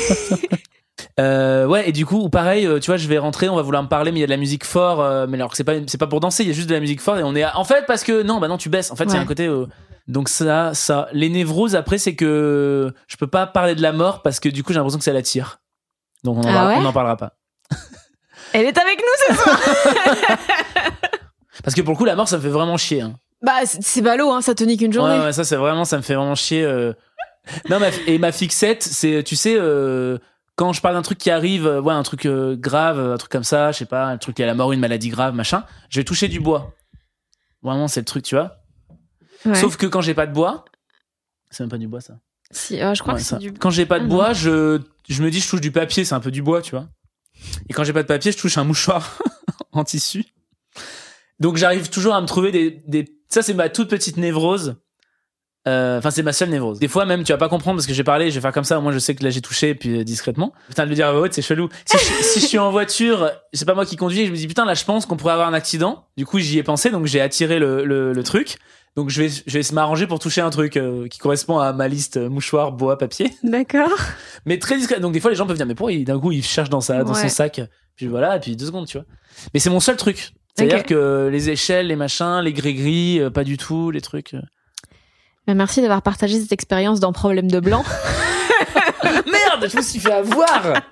Euh, 1.19 1.67
ouais, 1.67 1.89
et 1.89 1.93
du 1.93 2.05
coup, 2.05 2.19
ou 2.19 2.29
pareil, 2.29 2.67
euh, 2.67 2.79
tu 2.79 2.87
vois, 2.91 2.99
je 2.99 3.09
vais 3.09 3.17
rentrer, 3.17 3.49
on 3.49 3.57
va 3.57 3.63
vouloir 3.63 3.83
me 3.83 3.89
parler, 3.89 4.13
mais 4.13 4.19
il 4.19 4.21
y 4.21 4.25
a 4.25 4.27
de 4.27 4.31
la 4.31 4.37
musique 4.37 4.65
fort, 4.67 5.01
euh, 5.01 5.27
mais 5.27 5.37
alors 5.39 5.51
que 5.51 5.57
c'est 5.57 5.65
pas, 5.65 5.73
c'est 5.87 5.97
pas 5.97 6.07
pour 6.07 6.21
danser, 6.21 6.43
il 6.43 6.49
y 6.49 6.51
a 6.51 6.55
juste 6.55 6.69
de 6.69 6.75
la 6.75 6.81
musique 6.81 7.01
forte, 7.01 7.19
et 7.21 7.23
on 7.23 7.35
est, 7.35 7.43
à- 7.43 7.57
en 7.59 7.65
fait, 7.65 7.87
parce 7.87 8.03
que 8.05 8.23
non, 8.23 8.39
bah 8.39 8.49
non, 8.49 8.59
tu 8.59 8.69
baisses. 8.69 8.91
En 8.91 8.97
fait, 8.97 9.07
Ouais. 9.07 9.17
un 9.17 9.25
côté, 9.25 9.47
euh, 9.47 9.67
donc 10.09 10.29
ça, 10.29 10.75
ça, 10.75 11.09
les 11.13 11.31
névroses 11.31 11.75
après, 11.75 11.97
c'est 11.97 12.15
que 12.15 12.93
je 13.07 13.17
peux 13.17 13.27
pas 13.29 13.47
parler 13.47 13.75
de 13.75 13.81
la 13.81 13.93
mort 13.93 14.21
parce 14.21 14.41
que 14.41 14.51
du 14.51 14.63
coup, 14.63 14.73
j'ai 14.75 14.79
l'impression 14.79 14.99
que 14.99 15.05
ça 15.05 15.13
l'attire. 15.15 15.61
Donc 16.23 16.37
on 16.39 16.43
en, 16.49 16.55
Ah 16.55 16.67
ouais 16.69 16.75
on 16.79 16.85
en 16.85 16.93
parlera 16.93 17.17
pas. 17.17 17.33
Elle 18.53 18.67
est 18.67 18.79
avec 18.79 18.99
nous, 18.99 19.35
ce 19.37 19.43
soir. 19.43 19.59
Parce 21.65 21.75
que 21.75 21.81
pour 21.81 21.93
le 21.95 21.99
coup, 21.99 22.05
la 22.05 22.15
mort, 22.17 22.29
ça 22.29 22.37
me 22.37 22.43
fait 22.43 22.49
vraiment 22.49 22.77
chier. 22.77 23.01
Hein. 23.01 23.15
Bah, 23.43 23.61
c'est 23.67 24.03
ballot, 24.03 24.31
hein, 24.33 24.41
ça 24.41 24.55
te 24.55 24.65
nique 24.65 24.81
une 24.81 24.93
journée. 24.93 25.19
Ouais, 25.19 25.25
ouais, 25.27 25.33
ça, 25.33 25.45
c'est 25.45 25.57
vraiment, 25.57 25.85
ça 25.85 25.97
me 25.99 26.03
fait 26.03 26.15
vraiment 26.15 26.35
chier. 26.35 26.65
euh. 26.65 26.93
Non, 27.71 27.79
ma- 27.79 27.91
et 28.07 28.19
ma 28.19 28.33
fixette, 28.33 28.83
c'est, 28.83 29.23
tu 29.23 29.37
sais, 29.37 29.55
euh, 29.57 30.19
quand 30.57 30.73
je 30.73 30.81
parle 30.81 30.95
d'un 30.95 31.03
truc 31.03 31.19
qui 31.19 31.31
arrive, 31.31 31.67
euh, 31.67 31.81
ouais, 31.81 31.93
un 31.95 32.03
truc 32.03 32.27
euh, 32.27 32.57
grave, 32.57 32.99
un 32.99 33.17
truc 33.19 33.31
comme 33.31 33.45
ça, 33.45 33.71
je 33.73 33.79
sais 33.79 33.85
pas, 33.87 34.07
un 34.07 34.19
truc 34.19 34.37
qui 34.37 34.43
a 34.43 34.47
la 34.47 34.55
mort, 34.55 34.73
une 34.73 34.81
maladie 34.81 35.11
grave, 35.11 35.35
machin, 35.35 35.65
je 35.91 36.01
vais 36.01 36.05
toucher 36.05 36.29
du 36.29 36.41
bois. 36.41 36.73
Vraiment, 37.63 37.89
c'est 37.89 38.01
le 38.01 38.07
truc, 38.07 38.25
tu 38.25 38.35
vois. 38.35 38.57
Ouais. 39.45 39.55
Sauf 39.55 39.77
que 39.77 39.87
quand 39.87 40.01
j'ai 40.01 40.15
pas 40.15 40.27
de 40.27 40.33
bois, 40.33 40.65
c'est 41.51 41.63
même 41.63 41.71
pas 41.71 41.79
du 41.79 41.87
bois, 41.89 42.01
ça. 42.01 42.19
Si, 42.51 42.81
euh, 42.81 42.95
je 42.95 43.03
crois 43.03 43.15
Ouais, 43.15 43.21
que 43.21 43.25
ça. 43.27 43.37
c'est 43.37 43.43
du. 43.43 43.53
Quand 43.53 43.71
j'ai 43.71 43.87
pas 43.87 43.99
de 44.01 44.05
Ah, 44.05 44.09
bois, 44.09 44.33
je, 44.33 44.81
je 45.09 45.23
me 45.23 45.31
dis, 45.31 45.41
je 45.41 45.49
touche 45.49 45.61
du 45.61 45.71
papier, 45.73 46.05
c'est 46.05 46.15
un 46.15 46.21
peu 46.21 46.31
du 46.31 46.43
bois, 46.43 46.63
tu 46.63 46.73
vois. 46.73 46.87
Et 47.69 47.73
quand 47.75 47.85
j'ai 47.85 47.93
pas 47.93 48.03
de 48.03 48.09
papier, 48.09 48.33
je 48.33 48.39
touche 48.39 48.57
un 48.59 48.65
mouchoir 48.65 49.19
en 49.73 49.85
tissu. 49.85 50.25
Donc 51.41 51.57
j'arrive 51.57 51.89
toujours 51.91 52.15
à 52.15 52.21
me 52.21 52.27
trouver 52.27 52.51
des, 52.53 52.83
des... 52.87 53.05
ça 53.29 53.43
c'est 53.43 53.55
ma 53.55 53.69
toute 53.69 53.89
petite 53.89 54.17
névrose. 54.17 54.77
Euh, 55.69 55.99
Enfin 55.99 56.11
c'est 56.11 56.23
ma 56.23 56.33
seule 56.33 56.49
névrose. 56.51 56.79
Des 56.79 56.87
fois 56.89 57.05
même 57.07 57.25
tu 57.25 57.33
vas 57.33 57.39
pas 57.39 57.49
comprendre 57.49 57.77
parce 57.77 57.87
que 57.87 57.93
j'ai 57.93 58.05
parlé, 58.05 58.31
je 58.31 58.37
vais 58.37 58.41
faire 58.41 58.53
comme 58.53 58.65
ça. 58.65 58.79
Au 58.79 58.83
moins 58.83 58.93
je 58.93 58.99
sais 59.01 59.15
que 59.15 59.25
là 59.25 59.31
j'ai 59.31 59.41
touché 59.41 59.75
puis 59.75 59.99
euh, 59.99 60.05
discrètement. 60.05 60.53
Putain 60.69 60.85
de 60.85 60.91
le 60.91 60.95
dire 60.95 61.09
à 61.09 61.13
voix 61.13 61.23
haute 61.23 61.33
c'est 61.33 61.43
chelou. 61.43 61.69
Si 61.85 61.99
je, 61.99 62.23
si 62.23 62.41
je 62.41 62.47
suis 62.47 62.59
en 62.59 62.71
voiture, 62.71 63.31
c'est 63.53 63.65
pas 63.65 63.75
moi 63.75 63.85
qui 63.85 63.97
conduis, 63.97 64.27
je 64.27 64.31
me 64.31 64.37
dis 64.37 64.47
putain 64.47 64.65
là 64.65 64.75
je 64.75 64.85
pense 64.85 65.07
qu'on 65.07 65.17
pourrait 65.17 65.33
avoir 65.33 65.49
un 65.49 65.55
accident. 65.55 66.07
Du 66.17 66.25
coup 66.25 66.39
j'y 66.39 66.59
ai 66.59 66.63
pensé 66.63 66.91
donc 66.91 67.07
j'ai 67.07 67.21
attiré 67.21 67.59
le, 67.59 67.85
le, 67.85 68.13
le 68.13 68.23
truc. 68.23 68.57
Donc 68.95 69.11
je 69.11 69.21
vais 69.23 69.29
je 69.29 69.59
vais 69.59 69.75
m'arranger 69.75 70.07
pour 70.07 70.21
toucher 70.21 70.41
un 70.41 70.49
truc 70.51 70.77
euh, 70.77 71.07
qui 71.09 71.19
correspond 71.19 71.59
à 71.59 71.73
ma 71.75 71.89
liste 71.89 72.17
mouchoir, 72.17 72.73
bois, 72.73 72.97
papier 72.97 73.35
D'accord. 73.43 73.91
mais 74.47 74.59
très 74.59 74.77
discret. 74.79 75.01
Donc 75.01 75.13
des 75.13 75.21
fois 75.21 75.31
les 75.33 75.37
gens 75.37 75.47
peuvent 75.47 75.57
dire 75.57 75.67
mais 75.67 75.75
pourquoi 75.75 75.95
d'un 75.97 76.19
coup 76.19 76.31
il 76.33 76.45
cherche 76.45 76.71
dans 76.71 76.81
sa 76.81 77.03
dans 77.03 77.13
son 77.13 77.29
sac? 77.29 77.61
Puis 77.97 78.07
voilà 78.07 78.37
et 78.37 78.41
puis 78.41 78.55
deux 78.57 78.67
secondes 78.67 78.87
tu 78.87 78.99
vois. 78.99 79.07
Mais 79.53 79.59
c'est 79.61 79.69
mon 79.71 79.81
seul 79.81 79.97
truc. 79.97 80.33
C'est-à-dire 80.57 80.85
que 80.85 81.29
les 81.31 81.51
échelles, 81.51 81.89
les 81.89 81.97
machins, 81.97 82.41
les 82.43 82.53
gris-gris, 82.53 83.21
euh, 83.21 83.31
pas 83.31 83.45
du 83.45 83.57
tout, 83.59 83.91
les 83.91 84.01
trucs. 84.01 84.35
euh. 84.35 84.41
Mais 85.47 85.55
merci 85.55 85.81
d'avoir 85.81 86.03
partagé 86.03 86.41
cette 86.41 86.53
expérience 86.53 86.99
dans 86.99 87.13
Problème 87.13 87.51
de 87.51 87.61
blanc. 87.61 87.85
Merde, 89.05 89.69
je 89.71 89.77
me 89.77 89.83
suis 89.83 90.01
fait 90.01 90.13
avoir. 90.13 90.83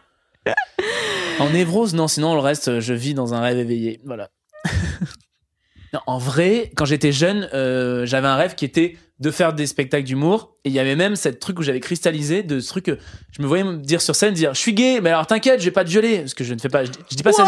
en 1.40 1.50
névrose, 1.50 1.94
non. 1.94 2.08
Sinon 2.08 2.34
le 2.34 2.40
reste, 2.40 2.68
euh, 2.68 2.80
je 2.80 2.94
vis 2.94 3.14
dans 3.14 3.34
un 3.34 3.40
rêve 3.40 3.58
éveillé. 3.58 4.00
Voilà. 4.04 4.28
non, 5.92 6.00
en 6.06 6.18
vrai, 6.18 6.70
quand 6.76 6.84
j'étais 6.84 7.12
jeune, 7.12 7.48
euh, 7.54 8.06
j'avais 8.06 8.28
un 8.28 8.36
rêve 8.36 8.54
qui 8.54 8.64
était 8.64 8.96
de 9.24 9.30
faire 9.30 9.54
des 9.54 9.66
spectacles 9.66 10.04
d'humour. 10.04 10.56
Et 10.64 10.68
il 10.68 10.74
y 10.74 10.78
avait 10.78 10.94
même 10.96 11.16
cette 11.16 11.40
truc 11.40 11.58
où 11.58 11.62
j'avais 11.62 11.80
cristallisé 11.80 12.42
de 12.42 12.60
ce 12.60 12.68
truc 12.68 12.84
que 12.84 12.98
je 13.32 13.40
me 13.42 13.46
voyais 13.46 13.64
me 13.64 13.78
dire 13.78 14.00
sur 14.02 14.14
scène, 14.14 14.34
dire 14.34 14.52
je 14.54 14.58
suis 14.60 14.74
gay, 14.74 15.00
mais 15.00 15.10
alors 15.10 15.26
t'inquiète, 15.26 15.60
je 15.60 15.64
vais 15.64 15.70
pas 15.70 15.82
te 15.84 15.88
violer. 15.90 16.18
Parce 16.18 16.34
que 16.34 16.44
je 16.44 16.52
ne 16.54 16.58
fais 16.60 16.68
pas, 16.68 16.84
je, 16.84 16.90
je 17.10 17.16
dis 17.16 17.22
pas 17.22 17.32
ça. 17.32 17.44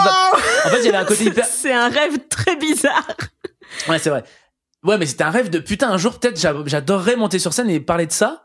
En 0.65 0.69
fait, 0.71 0.79
il 0.81 0.87
y 0.87 0.89
avait 0.89 0.97
un 0.97 1.05
côté 1.05 1.25
hyper. 1.25 1.45
C'est 1.51 1.73
un 1.73 1.89
rêve 1.89 2.17
très 2.31 2.57
bizarre. 2.57 3.07
Ouais, 3.89 3.99
c'est 3.99 4.11
vrai. 4.11 4.25
Ouais, 4.85 4.97
mais 4.99 5.07
c'était 5.07 5.25
un 5.25 5.31
rêve 5.31 5.51
de 5.51 5.59
putain. 5.59 5.91
Un 5.91 5.99
jour, 5.99 6.19
peut-être, 6.19 6.41
j'a- 6.41 6.55
j'adorerais 6.67 7.17
monter 7.17 7.39
sur 7.39 7.53
scène 7.53 7.69
et 7.71 7.79
parler 7.81 8.07
de 8.07 8.13
ça. 8.13 8.45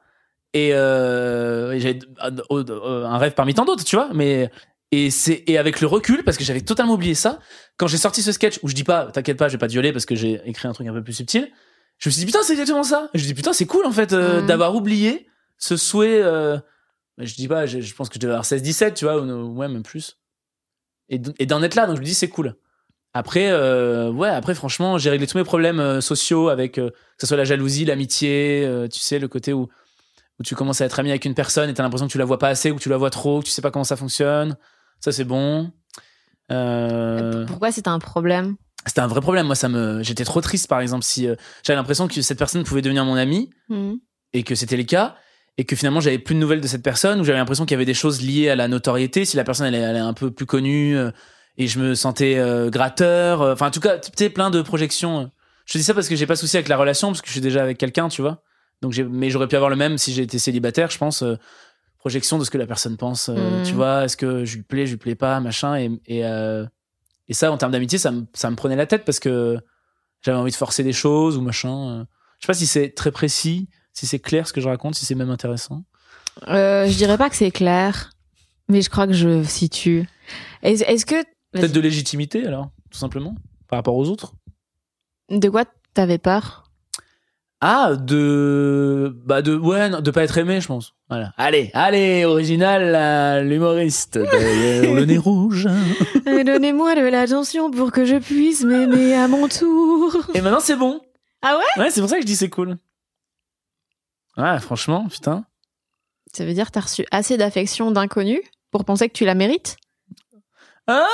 Et, 0.54 0.72
euh, 0.74 1.72
et 1.72 1.80
j'avais 1.80 2.00
euh, 2.24 2.64
euh, 2.70 3.06
un 3.06 3.18
rêve 3.18 3.34
parmi 3.34 3.54
tant 3.54 3.64
d'autres, 3.64 3.84
tu 3.86 3.96
vois. 3.96 4.10
Mais 4.14 4.50
et 4.92 5.10
c'est 5.12 5.44
et 5.48 5.58
avec 5.58 5.80
le 5.80 5.88
recul, 5.88 6.24
parce 6.26 6.36
que 6.38 6.44
j'avais 6.44 6.60
totalement 6.62 6.94
oublié 6.96 7.14
ça. 7.16 7.40
Quand 7.78 7.88
j'ai 7.88 7.98
sorti 7.98 8.22
ce 8.22 8.32
sketch 8.34 8.60
où 8.64 8.68
je 8.68 8.74
dis 8.76 8.84
pas, 8.84 9.06
t'inquiète 9.06 9.38
pas, 9.38 9.48
je 9.48 9.54
vais 9.54 9.58
pas 9.60 9.68
te 9.68 9.72
violer 9.72 9.94
parce 9.94 10.06
que 10.06 10.16
j'ai 10.16 10.42
écrit 10.46 10.68
un 10.68 10.74
truc 10.74 10.88
un 10.88 10.94
peu 10.94 11.02
plus 11.04 11.14
subtil. 11.14 11.50
Je 12.02 12.10
me 12.10 12.12
suis 12.12 12.20
dit 12.22 12.26
putain, 12.26 12.40
c'est 12.44 12.54
exactement 12.54 12.84
ça. 12.84 13.10
Et 13.14 13.20
je 13.20 13.24
me 13.24 13.28
dis 13.28 13.34
putain, 13.36 13.54
c'est 13.54 13.68
cool 13.68 13.86
en 13.86 13.92
fait 13.92 14.12
euh, 14.12 14.42
Mhm. 14.42 14.48
d'avoir 14.48 14.76
oublié 14.76 15.28
ce 15.60 15.78
souhait. 15.78 16.22
Euh, 16.22 16.58
je 17.20 17.36
dis 17.36 17.48
pas, 17.48 17.68
je, 17.68 17.80
je 17.80 17.94
pense 17.94 18.10
que 18.10 18.16
je 18.16 18.20
devais 18.20 18.34
avoir 18.34 18.46
16-17, 18.46 18.96
tu 18.96 19.06
vois, 19.06 19.22
ou, 19.22 19.30
ou 19.30 19.56
ouais, 19.58 19.68
même 19.68 19.84
plus. 19.84 20.18
Et, 21.10 21.20
d'en 21.20 21.62
être 21.62 21.76
là, 21.76 21.86
donc 21.86 21.98
je 21.98 22.02
me 22.02 22.06
dis 22.06 22.14
c'est 22.16 22.30
cool. 22.30 22.56
Après, 23.14 23.50
euh, 23.52 24.10
ouais, 24.10 24.30
après, 24.30 24.56
franchement, 24.56 24.98
j'ai 24.98 25.10
réglé 25.10 25.28
tous 25.28 25.38
mes 25.38 25.44
problèmes 25.44 25.80
euh, 25.80 26.02
sociaux 26.02 26.50
avec 26.50 26.74
que 26.76 26.92
ce 27.20 27.28
soit 27.28 27.38
la 27.38 27.44
jalousie, 27.44 27.86
l'amitié, 27.86 28.68
tu 28.92 29.00
sais, 29.00 29.20
le 29.20 29.28
côté 29.28 29.54
où, 29.54 29.68
où 30.40 30.44
tu 30.44 30.56
commences 30.56 30.82
à 30.82 30.86
être 30.86 31.00
ami 31.00 31.10
avec 31.12 31.26
une 31.26 31.36
personne 31.36 31.70
et 31.70 31.74
t'as 31.74 31.84
l'impression 31.84 32.08
que 32.08 32.12
tu 32.12 32.18
la 32.18 32.26
vois 32.26 32.40
pas 32.40 32.48
assez 32.48 32.72
ou 32.72 32.78
que 32.78 32.82
tu 32.82 32.90
la 32.90 32.98
vois 32.98 33.10
trop, 33.12 33.42
que 33.42 33.46
tu 33.46 33.52
sais 33.52 33.62
pas 33.62 33.70
comment 33.70 33.84
ça 33.84 33.98
fonctionne. 33.98 34.56
Ça, 35.02 35.12
c'est 35.12 35.26
bon. 35.26 35.72
Pourquoi 37.48 37.72
c'est 37.72 37.88
un 37.88 38.00
problème? 38.00 38.56
C'était 38.86 39.02
un 39.02 39.08
vrai 39.08 39.22
problème. 39.22 39.46
Moi, 39.46 39.56
ça 39.56 39.70
me, 39.70 40.02
j'étais 40.04 40.24
trop 40.24 40.42
triste, 40.42 40.68
par 40.68 40.80
exemple, 40.82 41.04
si 41.04 41.28
euh, 41.28 41.36
j'avais 41.64 41.78
l'impression 41.78 42.08
que 42.08 42.22
cette 42.22 42.38
personne 42.40 42.64
pouvait 42.64 42.82
devenir 42.82 43.06
mon 43.06 43.16
ami 43.16 43.50
Mhm. 43.70 43.98
et 44.34 44.44
que 44.44 44.56
c'était 44.56 44.78
le 44.78 44.84
cas 44.84 45.16
et 45.58 45.66
que 45.66 45.76
finalement 45.76 46.00
j'avais 46.00 46.18
plus 46.18 46.34
de 46.34 46.40
nouvelles 46.40 46.62
de 46.62 46.68
cette 46.68 46.82
personne 46.82 47.20
ou 47.20 47.24
j'avais 47.26 47.38
l'impression 47.38 47.66
qu'il 47.66 47.74
y 47.74 47.76
avait 47.76 47.86
des 47.86 47.94
choses 47.94 48.22
liées 48.22 48.50
à 48.50 48.56
la 48.56 48.68
notoriété 48.70 49.26
si 49.26 49.36
la 49.36 49.44
personne 49.44 49.68
elle 49.68 49.76
est, 49.76 49.80
elle 49.80 49.98
est 49.98 50.00
un 50.00 50.14
peu 50.14 50.32
plus 50.32 50.46
connue 50.46 50.96
euh, 50.98 51.12
et 51.58 51.68
je 51.68 51.78
me 51.78 51.94
sentais 51.94 52.38
euh, 52.38 52.70
gratteur 52.70 53.42
euh, 53.42 53.54
enfin 53.54 53.68
en 53.68 53.72
tout 53.72 53.82
cas 53.82 53.98
tu 54.00 54.30
plein 54.30 54.50
de 54.50 54.62
projections 54.62 55.30
je 55.66 55.74
te 55.74 55.78
dis 55.78 55.84
ça 55.84 55.94
parce 55.94 56.08
que 56.08 56.16
j'ai 56.16 56.26
pas 56.26 56.36
de 56.36 56.40
souci 56.40 56.56
avec 56.56 56.70
la 56.70 56.78
relation 56.78 57.10
parce 57.10 57.22
que 57.22 57.28
je 57.28 57.34
suis 57.34 57.42
déjà 57.42 57.62
avec 57.62 57.78
quelqu'un 57.78 58.08
tu 58.08 58.22
vois 58.22 58.42
donc 58.82 58.98
mais 58.98 59.30
j'aurais 59.30 59.50
pu 59.50 59.58
avoir 59.58 59.70
le 59.70 59.76
même 59.76 59.98
si 59.98 60.14
j'étais 60.14 60.40
célibataire 60.40 60.90
je 60.90 60.98
pense 60.98 61.22
projection 62.00 62.40
de 62.40 62.46
ce 62.46 62.50
que 62.50 62.58
la 62.58 62.66
personne 62.66 62.96
pense 62.96 63.28
Mhm. 63.28 63.64
tu 63.66 63.74
vois 63.74 64.06
est-ce 64.06 64.16
que 64.16 64.46
je 64.46 64.56
lui 64.56 64.64
plais 64.64 64.86
je 64.86 64.92
lui 64.92 64.98
plais 65.00 65.16
pas 65.16 65.40
machin 65.42 65.76
et 65.78 65.92
et, 66.08 66.26
euh, 66.26 66.66
et 67.32 67.34
ça 67.34 67.52
en 67.52 67.58
termes 67.58 67.72
d'amitié 67.72 67.98
ça 67.98 68.12
me 68.12 68.26
ça 68.34 68.52
me 68.52 68.56
prenait 68.56 68.76
la 68.76 68.86
tête 68.86 69.06
parce 69.06 69.20
que 69.20 69.58
j'avais 70.22 70.38
envie 70.38 70.52
de 70.52 70.56
forcer 70.56 70.84
des 70.84 70.94
choses 70.94 71.38
ou 71.38 71.42
machin 71.42 71.90
euh. 71.90 72.06
je 72.40 72.46
sais 72.46 72.48
pas 72.48 72.54
si 72.54 72.68
c'est 72.68 72.90
très 72.90 73.12
précis 73.12 73.68
si 73.94 74.08
c'est 74.08 74.20
clair 74.20 74.48
ce 74.48 74.54
que 74.54 74.62
je 74.62 74.68
raconte, 74.68 74.96
si 74.96 75.06
c'est 75.06 75.16
même 75.16 75.30
intéressant. 75.30 75.84
Euh, 76.48 76.88
Je 76.88 76.96
dirais 76.96 77.18
pas 77.18 77.30
que 77.30 77.36
c'est 77.36 77.52
clair, 77.52 78.12
mais 78.68 78.82
je 78.82 78.90
crois 78.90 79.08
que 79.08 79.14
je 79.14 79.44
situe. 79.44 80.08
Est-ce 80.64 80.84
est-ce 80.84 81.06
que 81.06 81.24
Peut-être 81.52 81.74
de 81.74 81.82
légitimité 81.82 82.48
alors, 82.48 82.72
tout 82.90 82.98
simplement, 82.98 83.36
par 83.68 83.78
rapport 83.78 83.96
aux 83.96 84.08
autres? 84.10 84.34
de 85.30 85.50
quoi 85.50 85.64
t'avais 85.94 86.18
peur? 86.18 86.61
Ah, 87.64 87.94
de 87.96 89.16
bah 89.24 89.44
de 89.44 89.56
ouais, 89.56 89.90
non, 89.90 90.02
de 90.02 90.10
pas 90.10 90.24
être 90.24 90.36
aimé, 90.40 90.60
je 90.62 90.68
pense. 90.68 90.96
Voilà. 91.10 91.32
Allez, 91.38 91.70
allez, 91.76 92.26
original, 92.26 93.48
l'humoriste 93.48 94.16
le 94.16 95.06
nez 95.06 95.20
rouge. 95.20 95.68
Donnez-moi 96.26 96.96
de 96.96 97.02
l'attention 97.02 97.70
pour 97.70 97.92
que 97.92 98.04
je 98.04 98.16
puisse 98.16 98.64
m'aimer 98.64 99.14
à 99.14 99.28
mon 99.28 99.48
tour. 99.48 100.18
Et 100.34 100.42
maintenant 100.42 100.60
c'est 100.60 100.76
bon. 100.76 101.02
Ah 101.44 101.58
ouais? 101.58 101.84
Ouais, 101.84 101.92
c'est 101.92 102.02
pour 102.02 102.10
ça 102.10 102.16
que 102.16 102.22
je 102.24 102.28
dis 102.28 102.36
c'est 102.36 102.50
cool. 102.50 102.78
Ouais, 104.38 104.60
franchement, 104.60 105.08
putain. 105.08 105.46
Ça 106.34 106.46
veut 106.46 106.54
dire 106.54 106.66
que 106.68 106.72
t'as 106.72 106.80
reçu 106.82 107.06
assez 107.12 107.38
d'affection 107.38 107.92
d'inconnus 107.92 108.42
pour 108.72 108.86
penser 108.86 109.08
que 109.08 109.14
tu 109.14 109.26
la 109.26 109.36
mérites? 109.36 109.78
Ah, 110.88 111.06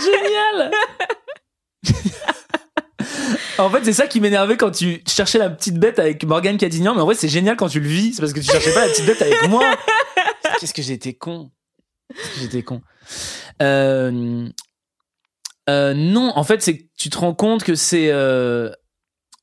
génial. 0.00 0.70
En 3.58 3.70
fait, 3.70 3.84
c'est 3.84 3.92
ça 3.92 4.06
qui 4.06 4.20
m'énervait 4.20 4.56
quand 4.56 4.70
tu 4.70 5.02
cherchais 5.06 5.38
la 5.38 5.50
petite 5.50 5.78
bête 5.78 5.98
avec 5.98 6.24
Morgane 6.24 6.56
Cadignan, 6.56 6.94
mais 6.94 7.02
en 7.02 7.06
vrai, 7.06 7.14
c'est 7.14 7.28
génial 7.28 7.56
quand 7.56 7.68
tu 7.68 7.80
le 7.80 7.88
vis, 7.88 8.14
c'est 8.14 8.20
parce 8.20 8.32
que 8.32 8.40
tu 8.40 8.50
cherchais 8.50 8.72
pas 8.72 8.86
la 8.86 8.92
petite 8.92 9.06
bête 9.06 9.22
avec 9.22 9.48
moi. 9.48 9.64
Qu'est-ce 10.60 10.74
que 10.74 10.92
été 10.92 11.14
con. 11.14 11.50
J'étais 12.40 12.62
con. 12.62 12.82
Euh, 13.62 14.48
euh, 15.68 15.94
non, 15.94 16.32
en 16.34 16.44
fait, 16.44 16.62
c'est 16.62 16.78
que 16.78 16.84
tu 16.96 17.10
te 17.10 17.18
rends 17.18 17.34
compte 17.34 17.62
que 17.62 17.74
c'est 17.74 18.10
euh, 18.10 18.70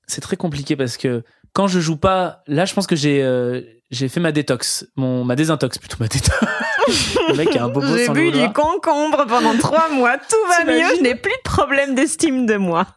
c'est 0.08 0.22
très 0.22 0.38
compliqué 0.38 0.76
parce 0.76 0.98
que 0.98 1.24
quand 1.54 1.68
je 1.68 1.80
joue 1.80 1.98
pas, 1.98 2.44
là, 2.48 2.66
je 2.66 2.74
pense 2.74 2.88
que 2.88 2.96
j'ai 2.96 3.24
euh, 3.24 3.62
j'ai 3.92 4.10
fait 4.10 4.20
ma 4.20 4.32
détox, 4.32 4.88
mon 4.96 5.24
ma 5.24 5.36
désintox 5.36 5.78
plutôt 5.78 5.98
ma 6.00 6.08
détox. 6.08 6.38
Le 7.30 7.36
mec 7.36 7.56
a 7.56 7.66
un 7.66 7.70
bobo 7.70 7.86
J'ai 7.96 8.10
bu 8.10 8.32
du 8.32 8.54
concombre 8.54 9.26
pendant 9.28 9.56
trois 9.58 9.90
mois, 9.90 10.18
tout 10.18 10.36
va 10.50 10.64
mieux, 10.72 10.96
je 10.98 11.02
n'ai 11.02 11.16
plus 11.16 11.32
de 11.32 11.42
problème 11.44 11.96
d'estime 11.96 12.46
de 12.46 12.56
moi. 12.56 12.88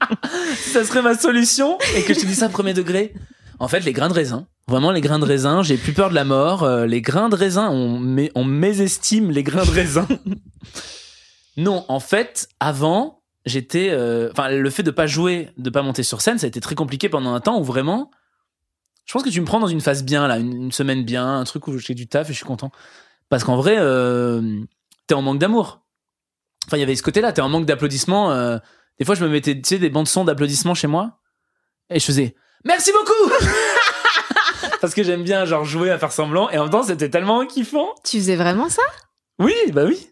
ça 0.72 0.84
serait 0.84 1.02
ma 1.02 1.16
solution 1.16 1.78
et 1.96 2.02
que 2.02 2.14
je 2.14 2.20
te 2.20 2.26
dis 2.26 2.34
ça 2.34 2.48
premier 2.48 2.74
degré. 2.74 3.14
En 3.60 3.68
fait, 3.68 3.80
les 3.80 3.92
grains 3.92 4.08
de 4.08 4.14
raisin. 4.14 4.46
Vraiment, 4.66 4.90
les 4.90 5.00
grains 5.00 5.18
de 5.18 5.24
raisin, 5.24 5.62
j'ai 5.62 5.76
plus 5.76 5.92
peur 5.92 6.08
de 6.10 6.14
la 6.14 6.24
mort. 6.24 6.62
Euh, 6.64 6.86
les 6.86 7.00
grains 7.02 7.28
de 7.28 7.36
raisin, 7.36 7.68
on, 7.70 8.00
mé- 8.00 8.32
on 8.34 8.44
mésestime 8.44 9.30
les 9.30 9.42
grains 9.42 9.64
de 9.64 9.70
raisin. 9.70 10.08
non, 11.56 11.84
en 11.88 12.00
fait, 12.00 12.48
avant, 12.60 13.22
j'étais. 13.46 13.88
euh, 13.90 14.30
Enfin, 14.32 14.48
le 14.50 14.70
fait 14.70 14.82
de 14.82 14.90
pas 14.90 15.06
jouer, 15.06 15.50
de 15.56 15.70
pas 15.70 15.82
monter 15.82 16.02
sur 16.02 16.20
scène, 16.20 16.38
ça 16.38 16.46
a 16.46 16.48
été 16.48 16.60
très 16.60 16.74
compliqué 16.74 17.08
pendant 17.08 17.34
un 17.34 17.40
temps 17.40 17.58
où 17.58 17.64
vraiment. 17.64 18.10
Je 19.06 19.12
pense 19.12 19.22
que 19.22 19.28
tu 19.28 19.40
me 19.40 19.44
prends 19.46 19.60
dans 19.60 19.66
une 19.68 19.82
phase 19.82 20.02
bien, 20.02 20.26
là, 20.26 20.38
une, 20.38 20.52
une 20.64 20.72
semaine 20.72 21.04
bien, 21.04 21.38
un 21.40 21.44
truc 21.44 21.68
où 21.68 21.76
j'ai 21.78 21.94
du 21.94 22.06
taf 22.06 22.28
et 22.30 22.32
je 22.32 22.38
suis 22.38 22.46
content. 22.46 22.72
Parce 23.28 23.44
qu'en 23.44 23.56
vrai, 23.56 23.76
euh, 23.78 24.42
t'es 25.06 25.14
en 25.14 25.22
manque 25.22 25.38
d'amour. 25.38 25.80
Enfin, 26.66 26.76
il 26.76 26.80
y 26.80 26.82
avait 26.82 26.96
ce 26.96 27.02
côté-là, 27.02 27.32
t'es 27.32 27.42
en 27.42 27.48
manque 27.48 27.66
d'applaudissements. 27.66 28.30
euh, 28.32 28.58
des 28.98 29.04
fois, 29.04 29.14
je 29.14 29.24
me 29.24 29.28
mettais, 29.28 29.54
tu 29.56 29.62
sais, 29.64 29.78
des 29.78 29.90
bandes 29.90 30.08
son 30.08 30.24
d'applaudissements 30.24 30.74
chez 30.74 30.86
moi. 30.86 31.18
Et 31.90 31.98
je 32.00 32.04
faisais 32.04 32.34
Merci 32.64 32.90
beaucoup 32.92 33.44
Parce 34.80 34.94
que 34.94 35.02
j'aime 35.02 35.22
bien, 35.22 35.44
genre, 35.44 35.64
jouer 35.64 35.90
à 35.90 35.98
faire 35.98 36.12
semblant. 36.12 36.48
Et 36.50 36.58
en 36.58 36.62
même 36.62 36.70
temps, 36.70 36.82
c'était 36.82 37.10
tellement 37.10 37.44
kiffant. 37.46 37.88
Tu 38.04 38.18
faisais 38.18 38.36
vraiment 38.36 38.68
ça? 38.68 38.82
Oui, 39.38 39.54
bah 39.72 39.84
oui. 39.84 40.08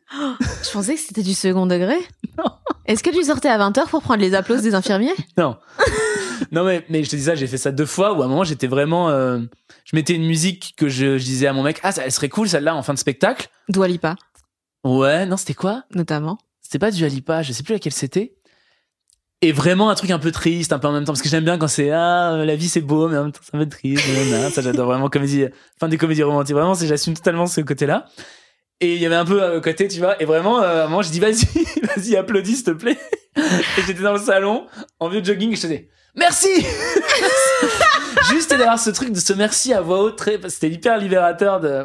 Je 0.64 0.70
pensais 0.72 0.94
que 0.94 1.00
c'était 1.00 1.22
du 1.22 1.34
second 1.34 1.66
degré. 1.66 1.96
Est-ce 2.86 3.02
que 3.02 3.10
tu 3.10 3.22
sortais 3.22 3.48
à 3.48 3.58
20h 3.58 3.86
pour 3.88 4.02
prendre 4.02 4.20
les 4.20 4.34
applaudissements 4.34 4.70
des 4.70 4.74
infirmiers? 4.74 5.14
Non. 5.38 5.56
non, 6.52 6.64
mais, 6.64 6.84
mais 6.88 7.04
je 7.04 7.10
te 7.10 7.16
dis 7.16 7.22
ça, 7.24 7.34
j'ai 7.34 7.46
fait 7.46 7.58
ça 7.58 7.70
deux 7.70 7.86
fois 7.86 8.12
où 8.14 8.22
à 8.22 8.24
un 8.24 8.28
moment, 8.28 8.44
j'étais 8.44 8.66
vraiment. 8.66 9.08
euh, 9.10 9.38
je 9.92 9.98
mettais 9.98 10.14
une 10.14 10.26
musique 10.26 10.74
que 10.76 10.88
je, 10.88 11.18
je 11.18 11.24
disais 11.24 11.46
à 11.46 11.52
mon 11.52 11.62
mec 11.62 11.78
Ah, 11.82 11.92
ça, 11.92 12.02
elle 12.04 12.12
serait 12.12 12.28
cool 12.28 12.48
celle-là 12.48 12.74
en 12.74 12.82
fin 12.82 12.94
de 12.94 12.98
spectacle. 12.98 13.48
Dua 13.68 13.88
Lipa, 13.88 14.16
Ouais, 14.84 15.26
non, 15.26 15.36
c'était 15.36 15.54
quoi? 15.54 15.84
Notamment. 15.94 16.38
C'était 16.60 16.78
pas 16.78 16.90
du 16.90 17.04
Alipa, 17.04 17.42
je 17.42 17.52
sais 17.52 17.62
plus 17.62 17.74
laquelle 17.74 17.92
c'était. 17.92 18.34
Et 19.42 19.52
vraiment 19.52 19.90
un 19.90 19.94
truc 19.94 20.10
un 20.10 20.18
peu 20.18 20.30
triste, 20.30 20.72
un 20.72 20.78
peu 20.78 20.88
en 20.88 20.92
même 20.92 21.04
temps, 21.04 21.12
parce 21.12 21.22
que 21.22 21.28
j'aime 21.28 21.44
bien 21.44 21.58
quand 21.58 21.68
c'est 21.68 21.90
ah 21.90 22.42
la 22.44 22.54
vie 22.54 22.68
c'est 22.68 22.80
beau, 22.80 23.08
mais 23.08 23.18
en 23.18 23.24
même 23.24 23.32
temps 23.32 23.40
c'est 23.42 23.56
un 23.56 23.58
peu 23.58 23.68
triste. 23.68 24.04
ça 24.52 24.62
j'adore 24.62 24.86
vraiment 24.86 25.08
comédie, 25.08 25.46
fin 25.78 25.88
des 25.88 25.98
comédies 25.98 26.22
romantiques. 26.22 26.54
Vraiment, 26.54 26.74
c'est 26.74 26.86
j'assume 26.86 27.14
totalement 27.14 27.46
ce 27.46 27.60
côté-là. 27.60 28.06
Et 28.80 28.94
il 28.94 29.00
y 29.00 29.06
avait 29.06 29.16
un 29.16 29.24
peu 29.24 29.42
à 29.42 29.60
côté, 29.60 29.88
tu 29.88 29.98
vois. 29.98 30.20
Et 30.22 30.24
vraiment, 30.24 30.60
euh, 30.62 30.82
à 30.82 30.84
un 30.84 30.88
moment, 30.88 31.02
je 31.02 31.10
dis 31.10 31.20
vas-y, 31.20 31.44
vas-y, 31.82 32.16
applaudis 32.16 32.56
s'il 32.56 32.64
te 32.64 32.70
plaît. 32.70 32.98
Et 33.36 33.82
j'étais 33.86 34.02
dans 34.02 34.12
le 34.12 34.20
salon 34.20 34.66
en 35.00 35.08
vieux 35.08 35.22
jogging, 35.22 35.54
je 35.54 35.60
faisais 35.60 35.88
merci. 36.14 36.48
Juste 38.32 38.50
d'avoir 38.50 38.78
ce 38.78 38.88
truc 38.88 39.12
de 39.12 39.20
ce 39.20 39.34
merci 39.34 39.74
à 39.74 39.82
voix 39.82 40.00
haute, 40.00 40.22
c'était 40.48 40.70
hyper 40.70 40.96
libérateur 40.96 41.60
de. 41.60 41.84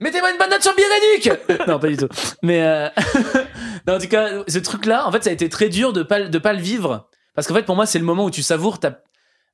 Mettez-moi 0.00 0.30
une 0.30 0.38
bonne 0.38 0.50
note 0.50 0.62
sur 0.62 0.72
Biréduc 0.76 1.66
Non, 1.66 1.80
pas 1.80 1.88
du 1.88 1.96
tout. 1.96 2.06
Mais 2.42 2.62
euh, 2.62 2.88
non, 3.88 3.94
en 3.94 3.98
tout 3.98 4.06
cas, 4.06 4.44
ce 4.46 4.58
truc-là, 4.60 5.06
en 5.06 5.10
fait, 5.12 5.24
ça 5.24 5.30
a 5.30 5.32
été 5.32 5.48
très 5.48 5.68
dur 5.68 5.92
de 5.92 6.04
pas 6.04 6.20
de 6.20 6.38
pas 6.38 6.52
le 6.52 6.60
vivre 6.60 7.08
parce 7.34 7.48
qu'en 7.48 7.54
fait, 7.54 7.64
pour 7.64 7.74
moi, 7.74 7.86
c'est 7.86 7.98
le 7.98 8.04
moment 8.04 8.24
où 8.24 8.30
tu 8.30 8.42
savoures. 8.44 8.78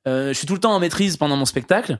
Euh, 0.07 0.27
je 0.27 0.33
suis 0.33 0.45
tout 0.45 0.53
le 0.53 0.59
temps 0.59 0.73
en 0.73 0.79
maîtrise 0.79 1.17
pendant 1.17 1.35
mon 1.35 1.45
spectacle. 1.45 1.97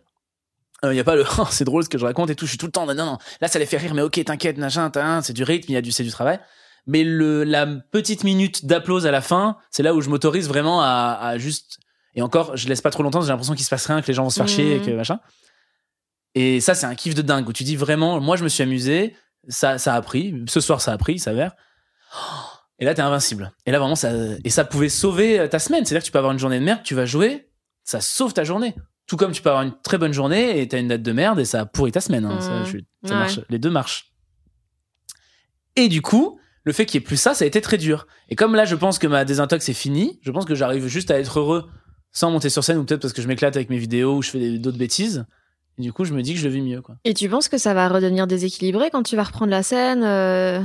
Il 0.83 0.93
y 0.93 0.99
a 0.99 1.03
pas 1.03 1.15
le 1.15 1.25
c'est 1.49 1.65
drôle 1.65 1.83
ce 1.83 1.89
que 1.89 1.97
je 1.97 2.05
raconte 2.05 2.29
et 2.29 2.35
tout. 2.35 2.45
Je 2.45 2.51
suis 2.51 2.59
tout 2.59 2.67
le 2.67 2.71
temps 2.71 2.85
non 2.85 2.93
non. 2.93 3.17
Là, 3.41 3.47
ça 3.47 3.57
les 3.57 3.65
fait 3.65 3.77
rire, 3.77 3.95
mais 3.95 4.03
ok, 4.03 4.23
t'inquiète, 4.23 4.59
machin, 4.59 4.91
c'est 5.23 5.33
du 5.33 5.43
rythme, 5.43 5.71
il 5.71 5.73
y 5.73 5.77
a 5.77 5.81
du 5.81 5.91
c'est 5.91 6.03
du 6.03 6.11
travail. 6.11 6.39
Mais 6.85 7.03
la 7.03 7.65
petite 7.65 8.23
minute 8.23 8.67
d'applause 8.67 9.07
à 9.07 9.11
la 9.11 9.21
fin, 9.21 9.57
c'est 9.71 9.83
là 9.83 9.95
où 9.95 10.01
je 10.01 10.09
m'autorise 10.09 10.47
vraiment 10.47 10.81
à 10.81 11.35
juste 11.37 11.79
et 12.15 12.21
encore, 12.21 12.55
je 12.57 12.67
laisse 12.67 12.81
pas 12.81 12.89
trop 12.91 13.03
longtemps. 13.03 13.21
J'ai 13.21 13.27
l'impression 13.29 13.53
qu'il 13.55 13.65
se 13.65 13.69
passe 13.69 13.85
rien, 13.85 14.01
que 14.01 14.07
les 14.07 14.13
gens 14.13 14.23
vont 14.23 14.29
se 14.29 14.37
faire 14.37 14.47
chier, 14.47 14.75
et 14.77 14.81
que 14.81 14.91
machin. 14.91 15.19
Et 16.35 16.59
ça, 16.61 16.75
c'est 16.75 16.85
un 16.85 16.95
kiff 16.95 17.15
de 17.15 17.21
dingue 17.21 17.47
où 17.47 17.53
tu 17.53 17.63
dis 17.63 17.75
vraiment, 17.75 18.19
moi, 18.21 18.35
je 18.37 18.43
me 18.43 18.49
suis 18.49 18.63
amusé, 18.63 19.15
ça, 19.47 19.77
ça 19.77 19.95
a 19.95 20.01
pris, 20.01 20.33
ce 20.47 20.59
soir, 20.61 20.81
ça 20.81 20.91
a 20.93 20.97
pris, 20.97 21.13
il 21.13 21.19
s'avère. 21.19 21.53
Et 22.79 22.85
là, 22.85 22.93
t'es 22.93 23.01
invincible. 23.01 23.51
Et 23.65 23.71
là, 23.71 23.79
vraiment, 23.79 23.95
ça, 23.95 24.11
et 24.43 24.49
ça 24.49 24.63
pouvait 24.63 24.89
sauver 24.89 25.47
ta 25.49 25.59
semaine. 25.59 25.85
C'est-à-dire 25.85 26.01
que 26.01 26.05
tu 26.05 26.11
peux 26.11 26.17
avoir 26.19 26.33
une 26.33 26.39
journée 26.39 26.59
de 26.59 26.63
merde, 26.65 26.81
tu 26.83 26.95
vas 26.95 27.05
jouer, 27.05 27.49
ça 27.83 27.99
sauve 28.01 28.33
ta 28.33 28.43
journée. 28.43 28.73
Tout 29.07 29.17
comme 29.17 29.31
tu 29.31 29.41
peux 29.41 29.49
avoir 29.49 29.63
une 29.63 29.73
très 29.81 29.97
bonne 29.97 30.13
journée 30.13 30.61
et 30.61 30.67
t'as 30.67 30.79
une 30.79 30.87
date 30.87 31.01
de 31.01 31.11
merde 31.11 31.39
et 31.39 31.45
ça 31.45 31.65
pourrit 31.65 31.91
ta 31.91 31.99
semaine. 31.99 32.25
hein. 32.25 32.39
Ça, 32.41 32.63
je 32.63 32.69
suis- 32.69 32.85
ça 33.03 33.13
Ouais. 33.15 33.19
marche. 33.21 33.39
Les 33.49 33.57
deux 33.59 33.71
marchent. 33.71 34.11
Et 35.75 35.87
du 35.87 36.01
coup, 36.01 36.39
le 36.63 36.73
fait 36.73 36.85
qu'il 36.85 36.99
y 36.99 37.03
ait 37.03 37.05
plus 37.05 37.17
ça, 37.17 37.33
ça 37.33 37.43
a 37.43 37.47
été 37.47 37.59
très 37.61 37.77
dur. 37.77 38.05
Et 38.29 38.35
comme 38.35 38.55
là, 38.55 38.65
je 38.65 38.75
pense 38.75 38.99
que 38.99 39.07
ma 39.07 39.25
désintox 39.25 39.67
est 39.67 39.73
finie, 39.73 40.19
je 40.21 40.31
pense 40.31 40.45
que 40.45 40.55
j'arrive 40.55 40.87
juste 40.87 41.09
à 41.11 41.19
être 41.19 41.39
heureux 41.39 41.69
sans 42.11 42.31
monter 42.31 42.49
sur 42.49 42.63
scène 42.63 42.77
ou 42.77 42.83
peut-être 42.83 43.01
parce 43.01 43.13
que 43.13 43.21
je 43.21 43.27
m'éclate 43.27 43.55
avec 43.55 43.69
mes 43.69 43.77
vidéos 43.77 44.17
ou 44.17 44.21
je 44.21 44.31
fais 44.31 44.57
d'autres 44.57 44.77
bêtises. 44.77 45.25
Et 45.77 45.81
du 45.83 45.93
coup, 45.93 46.03
je 46.05 46.13
me 46.13 46.21
dis 46.21 46.33
que 46.33 46.39
je 46.39 46.47
le 46.47 46.53
vis 46.53 46.61
mieux, 46.61 46.81
quoi. 46.81 46.95
Et 47.05 47.13
tu 47.13 47.29
penses 47.29 47.47
que 47.47 47.57
ça 47.57 47.73
va 47.73 47.87
redevenir 47.87 48.27
déséquilibré 48.27 48.89
quand 48.91 49.03
tu 49.03 49.15
vas 49.15 49.23
reprendre 49.23 49.51
la 49.51 49.63
scène 49.63 50.03
euh, 50.03 50.61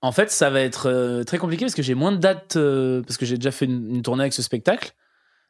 En 0.00 0.12
fait, 0.12 0.30
ça 0.30 0.50
va 0.50 0.60
être 0.60 0.88
euh, 0.88 1.24
très 1.24 1.38
compliqué 1.38 1.64
parce 1.64 1.74
que 1.74 1.82
j'ai 1.82 1.94
moins 1.94 2.12
de 2.12 2.18
dates, 2.18 2.56
euh, 2.56 3.02
parce 3.02 3.16
que 3.16 3.26
j'ai 3.26 3.36
déjà 3.36 3.50
fait 3.50 3.64
une, 3.64 3.96
une 3.96 4.02
tournée 4.02 4.22
avec 4.22 4.32
ce 4.32 4.42
spectacle. 4.42 4.92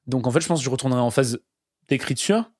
Donc 0.06 0.26
en 0.26 0.30
fait, 0.30 0.40
je 0.40 0.46
pense 0.46 0.60
que 0.60 0.64
je 0.64 0.70
retournerai 0.70 1.00
en 1.00 1.10
phase 1.10 1.38
d'écriture. 1.88 2.50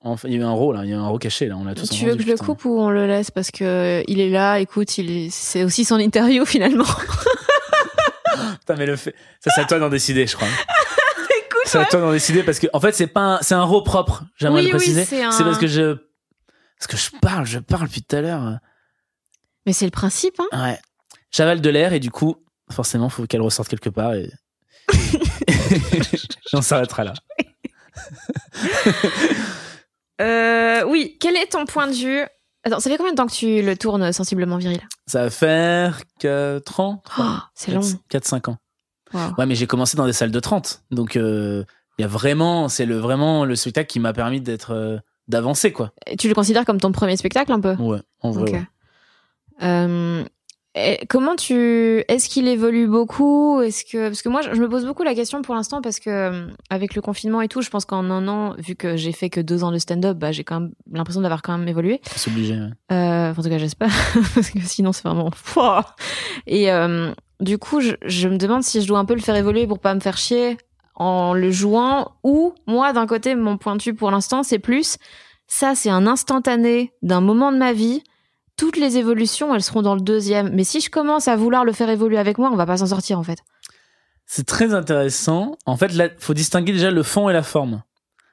Enfin, 0.00 0.28
il 0.28 0.34
y 0.34 0.36
a 0.36 0.40
eu 0.40 0.44
un 0.44 0.52
rôle, 0.52 0.76
là, 0.76 0.84
il 0.84 0.90
y 0.90 0.92
a 0.92 0.96
eu 0.96 0.98
un 0.98 1.08
rôle 1.08 1.18
caché, 1.18 1.48
là, 1.48 1.56
on 1.56 1.64
l'a 1.64 1.74
tous 1.74 1.90
Tu 1.90 2.06
veux 2.06 2.14
que 2.14 2.22
je 2.22 2.28
le 2.28 2.36
coupe 2.36 2.64
ou 2.64 2.78
on 2.78 2.88
le 2.88 3.08
laisse 3.08 3.32
parce 3.32 3.50
que 3.50 4.04
il 4.06 4.20
est 4.20 4.30
là, 4.30 4.60
écoute, 4.60 4.96
il 4.96 5.30
c'est 5.32 5.64
aussi 5.64 5.84
son 5.84 5.96
interview 5.96 6.44
finalement. 6.46 6.84
Putain, 8.60 8.76
mais 8.76 8.86
le 8.86 8.96
fait. 8.96 9.14
Ça, 9.40 9.50
c'est 9.54 9.62
à 9.62 9.64
toi 9.64 9.78
d'en 9.80 9.88
décider, 9.88 10.26
je 10.26 10.36
crois. 10.36 10.48
C'est 11.68 11.78
à 11.78 11.84
toi 11.84 12.00
d'en 12.00 12.12
décider 12.12 12.42
parce 12.42 12.58
que, 12.58 12.66
en 12.72 12.80
fait, 12.80 12.92
c'est 12.92 13.06
pas 13.06 13.20
un, 13.36 13.38
c'est 13.42 13.54
un 13.54 13.62
rôle 13.62 13.84
propre, 13.84 14.24
j'aimerais 14.36 14.60
Oui, 14.62 14.66
le 14.68 14.72
oui, 14.72 14.78
préciser. 14.78 15.04
c'est 15.04 15.22
un- 15.22 15.30
parce 15.30 15.58
que 15.58 15.66
je. 15.66 15.96
Parce 16.78 16.86
que 16.88 16.96
je 16.96 17.10
parle, 17.20 17.44
je 17.46 17.58
parle 17.58 17.86
depuis 17.88 18.02
tout 18.02 18.16
à 18.16 18.20
l'heure. 18.20 18.58
mais 19.66 19.72
c'est 19.72 19.84
le 19.84 19.90
principe, 19.90 20.40
hein. 20.40 20.46
Ouais. 20.64 20.78
J'avale 21.30 21.60
de 21.60 21.68
l'air 21.70 21.92
et 21.92 22.00
du 22.00 22.10
coup, 22.10 22.36
forcément, 22.70 23.08
faut 23.08 23.26
qu'elle 23.26 23.42
ressorte 23.42 23.68
quelque 23.68 23.90
part 23.90 24.14
et. 24.14 24.30
On 26.54 26.62
s'arrêtera 26.62 27.04
là. 27.04 27.14
Euh, 30.20 30.82
oui, 30.86 31.16
quel 31.20 31.36
est 31.36 31.46
ton 31.46 31.64
point 31.64 31.86
de 31.86 31.92
vue? 31.92 32.26
Attends, 32.64 32.80
ça 32.80 32.90
fait 32.90 32.96
combien 32.96 33.12
de 33.12 33.16
temps 33.16 33.26
que 33.28 33.32
tu 33.32 33.62
le 33.62 33.76
tournes 33.76 34.12
sensiblement 34.12 34.56
viril? 34.56 34.80
Ça 35.06 35.22
va 35.22 35.30
faire 35.30 36.00
4 36.18 36.80
ans. 36.80 37.02
Oh, 37.20 37.22
C'est 37.54 37.70
long. 37.70 37.80
4-5 38.10 38.50
ans. 38.50 38.56
Wow. 39.12 39.20
Ouais, 39.38 39.46
mais 39.46 39.54
j'ai 39.54 39.66
commencé 39.66 39.96
dans 39.96 40.06
des 40.06 40.12
salles 40.12 40.30
de 40.30 40.40
30. 40.40 40.82
Donc, 40.90 41.16
euh, 41.16 41.64
il 41.98 42.02
y 42.02 42.04
a 42.04 42.08
vraiment, 42.08 42.68
c'est 42.68 42.86
le, 42.86 42.96
vraiment 42.98 43.44
le 43.44 43.56
spectacle 43.56 43.88
qui 43.88 44.00
m'a 44.00 44.12
permis 44.12 44.40
d'être, 44.40 44.72
euh, 44.72 44.98
d'avancer, 45.28 45.72
quoi. 45.72 45.92
Et 46.06 46.16
Tu 46.16 46.28
le 46.28 46.34
considères 46.34 46.64
comme 46.64 46.80
ton 46.80 46.92
premier 46.92 47.16
spectacle 47.16 47.52
un 47.52 47.60
peu? 47.60 47.74
Ouais, 47.74 48.00
en 48.20 48.30
vrai. 48.30 48.52
Ouais. 48.52 48.62
Euh, 49.62 50.24
comment 51.08 51.34
tu 51.36 52.04
est-ce 52.08 52.28
qu'il 52.28 52.46
évolue 52.46 52.86
beaucoup? 52.86 53.60
Est-ce 53.60 53.84
que 53.84 54.08
parce 54.08 54.22
que 54.22 54.28
moi 54.28 54.42
je 54.42 54.60
me 54.60 54.68
pose 54.68 54.84
beaucoup 54.86 55.02
la 55.02 55.14
question 55.14 55.42
pour 55.42 55.54
l'instant 55.54 55.80
parce 55.80 55.98
que 55.98 56.46
avec 56.70 56.94
le 56.94 57.02
confinement 57.02 57.40
et 57.40 57.48
tout, 57.48 57.62
je 57.62 57.70
pense 57.70 57.84
qu'en 57.84 58.08
un 58.10 58.28
an, 58.28 58.54
vu 58.58 58.76
que 58.76 58.96
j'ai 58.96 59.12
fait 59.12 59.30
que 59.30 59.40
deux 59.40 59.64
ans 59.64 59.72
de 59.72 59.78
stand-up, 59.78 60.16
bah, 60.16 60.30
j'ai 60.30 60.44
quand 60.44 60.60
même 60.60 60.72
l'impression 60.92 61.20
d'avoir 61.20 61.42
quand 61.42 61.56
même 61.56 61.66
évolué. 61.66 62.00
C'est 62.14 62.30
obligé. 62.30 62.54
ouais. 62.54 62.70
Euh, 62.92 63.32
en 63.32 63.34
tout 63.34 63.48
cas, 63.48 63.58
j'espère 63.58 63.90
parce 64.34 64.50
que 64.50 64.60
sinon 64.60 64.92
c'est 64.92 65.02
vraiment 65.02 65.30
Et 66.46 66.70
euh, 66.70 67.12
du 67.40 67.58
coup, 67.58 67.80
je, 67.80 68.28
me 68.28 68.36
demande 68.36 68.62
si 68.62 68.82
je 68.82 68.88
dois 68.88 68.98
un 68.98 69.04
peu 69.04 69.14
le 69.14 69.20
faire 69.20 69.36
évoluer 69.36 69.66
pour 69.66 69.78
pas 69.78 69.94
me 69.94 70.00
faire 70.00 70.16
chier 70.16 70.56
en 70.96 71.32
le 71.32 71.50
jouant 71.50 72.12
ou 72.24 72.54
moi 72.66 72.92
d'un 72.92 73.06
côté 73.06 73.36
mon 73.36 73.56
point 73.56 73.76
de 73.76 73.82
vue 73.82 73.94
pour 73.94 74.10
l'instant 74.10 74.42
c'est 74.42 74.58
plus 74.58 74.98
ça 75.46 75.76
c'est 75.76 75.90
un 75.90 76.08
instantané 76.08 76.92
d'un 77.02 77.20
moment 77.20 77.52
de 77.52 77.56
ma 77.56 77.72
vie 77.72 78.02
toutes 78.56 78.76
les 78.76 78.96
évolutions 78.96 79.54
elles 79.54 79.62
seront 79.62 79.82
dans 79.82 79.94
le 79.94 80.00
deuxième 80.00 80.50
mais 80.52 80.64
si 80.64 80.80
je 80.80 80.90
commence 80.90 81.28
à 81.28 81.36
vouloir 81.36 81.64
le 81.64 81.72
faire 81.72 81.88
évoluer 81.88 82.18
avec 82.18 82.36
moi 82.36 82.50
on 82.52 82.56
va 82.56 82.66
pas 82.66 82.78
s'en 82.78 82.86
sortir 82.86 83.16
en 83.16 83.22
fait 83.22 83.38
C'est 84.26 84.44
très 84.44 84.74
intéressant. 84.74 85.56
En 85.64 85.76
fait, 85.76 85.94
là, 85.94 86.08
faut 86.18 86.34
distinguer 86.34 86.72
déjà 86.72 86.90
le 86.90 87.02
fond 87.02 87.30
et 87.30 87.32
la 87.32 87.42
forme. 87.42 87.82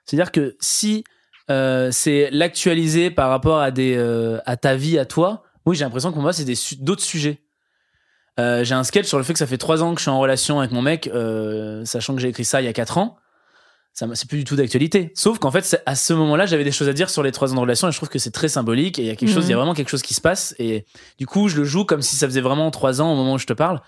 C'est-à-dire 0.05 0.31
que 0.31 0.57
si 0.59 1.05
euh, 1.49 1.89
c'est 1.91 2.29
l'actualiser 2.31 3.11
par 3.11 3.29
rapport 3.29 3.59
à 3.59 3.71
des 3.71 3.95
euh, 3.95 4.39
à 4.45 4.57
ta 4.57 4.75
vie 4.75 4.97
à 4.97 5.05
toi, 5.05 5.43
oui, 5.65 5.75
j'ai 5.75 5.85
l'impression 5.85 6.09
que 6.09 6.15
pour 6.15 6.23
moi 6.23 6.33
c'est 6.33 6.43
des 6.43 6.57
d'autres 6.79 7.03
sujets. 7.03 7.44
Euh, 8.39 8.63
j'ai 8.63 8.75
un 8.75 8.83
sketch 8.83 9.07
sur 9.07 9.17
le 9.17 9.23
fait 9.23 9.33
que 9.33 9.39
ça 9.39 9.47
fait 9.47 9.57
trois 9.57 9.81
ans 9.83 9.93
que 9.93 9.99
je 9.99 10.03
suis 10.03 10.11
en 10.11 10.19
relation 10.19 10.59
avec 10.59 10.71
mon 10.71 10.81
mec, 10.81 11.07
euh, 11.07 11.85
sachant 11.85 12.15
que 12.15 12.21
j'ai 12.21 12.27
écrit 12.29 12.43
ça 12.45 12.61
il 12.61 12.65
y 12.65 12.67
a 12.67 12.73
quatre 12.73 12.97
ans. 12.97 13.17
Ça, 13.93 14.07
c'est 14.13 14.27
plus 14.27 14.39
du 14.39 14.43
tout 14.43 14.57
d'actualité. 14.57 15.13
Sauf 15.15 15.39
qu'en 15.39 15.51
fait, 15.51 15.81
à 15.85 15.95
ce 15.95 16.11
moment-là, 16.11 16.45
j'avais 16.45 16.65
des 16.65 16.73
choses 16.73 16.89
à 16.89 16.93
dire 16.93 17.09
sur 17.09 17.23
les 17.23 17.31
trois 17.31 17.51
ans 17.53 17.55
de 17.55 17.61
relation 17.61 17.87
et 17.87 17.91
je 17.93 17.97
trouve 17.97 18.09
que 18.09 18.19
c'est 18.19 18.31
très 18.31 18.49
symbolique 18.49 18.99
et 18.99 19.03
il 19.03 19.07
y 19.07 19.09
a 19.09 19.15
quelque 19.15 19.29
chose, 19.31 19.45
Mhm. 19.45 19.49
il 19.49 19.51
y 19.51 19.53
a 19.53 19.57
vraiment 19.57 19.73
quelque 19.73 19.87
chose 19.87 20.01
qui 20.01 20.13
se 20.13 20.19
passe 20.19 20.53
et 20.59 20.85
du 21.17 21.25
coup, 21.25 21.47
je 21.47 21.55
le 21.55 21.63
joue 21.63 21.85
comme 21.85 22.01
si 22.01 22.17
ça 22.17 22.27
faisait 22.27 22.41
vraiment 22.41 22.69
trois 22.71 23.01
ans 23.01 23.13
au 23.13 23.15
moment 23.15 23.35
où 23.35 23.37
je 23.37 23.45
te 23.45 23.53
parle. 23.53 23.81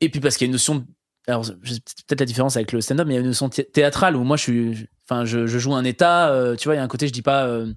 Et 0.00 0.08
puis 0.08 0.20
parce 0.20 0.38
qu'il 0.38 0.46
y 0.46 0.48
a 0.48 0.48
une 0.48 0.52
notion, 0.52 0.76
de- 0.76 0.84
alors 1.26 1.42
peut-être 1.44 2.20
la 2.20 2.24
différence 2.26 2.56
avec 2.56 2.72
le 2.72 2.80
stand-up, 2.80 3.06
mais 3.06 3.12
il 3.12 3.16
y 3.16 3.18
a 3.18 3.20
une 3.20 3.26
notion 3.26 3.50
thé- 3.50 3.70
théâtrale 3.70 4.16
où 4.16 4.24
moi 4.24 4.38
je 4.38 4.42
suis, 4.42 4.88
enfin 5.06 5.26
je, 5.26 5.46
je 5.46 5.58
joue 5.58 5.74
un 5.74 5.84
état, 5.84 6.30
euh, 6.30 6.56
tu 6.56 6.64
vois, 6.68 6.74
il 6.74 6.78
y 6.78 6.80
a 6.80 6.84
un 6.84 6.88
côté 6.88 7.06
je 7.06 7.12
dis 7.12 7.20
pas, 7.22 7.44
euh, 7.44 7.70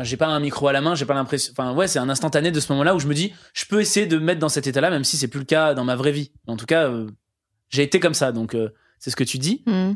j'ai 0.00 0.16
pas 0.16 0.26
un 0.26 0.40
micro 0.40 0.68
à 0.68 0.72
la 0.72 0.80
main, 0.80 0.94
j'ai 0.94 1.04
pas 1.04 1.14
l'impression, 1.14 1.52
enfin 1.52 1.74
ouais, 1.74 1.86
c'est 1.86 1.98
un 1.98 2.08
instantané 2.08 2.50
de 2.50 2.60
ce 2.60 2.72
moment-là 2.72 2.94
où 2.94 2.98
je 2.98 3.06
me 3.06 3.14
dis, 3.14 3.34
je 3.52 3.66
peux 3.66 3.80
essayer 3.80 4.06
de 4.06 4.16
me 4.16 4.24
mettre 4.24 4.40
dans 4.40 4.48
cet 4.48 4.66
état-là, 4.66 4.90
même 4.90 5.04
si 5.04 5.16
c'est 5.16 5.28
plus 5.28 5.40
le 5.40 5.44
cas 5.44 5.74
dans 5.74 5.84
ma 5.84 5.96
vraie 5.96 6.12
vie. 6.12 6.32
En 6.46 6.56
tout 6.56 6.64
cas, 6.64 6.88
euh, 6.88 7.10
j'ai 7.68 7.82
été 7.82 8.00
comme 8.00 8.14
ça, 8.14 8.32
donc 8.32 8.54
euh, 8.54 8.70
c'est 8.98 9.10
ce 9.10 9.16
que 9.16 9.24
tu 9.24 9.38
dis. 9.38 9.62
Hmm. 9.66 9.92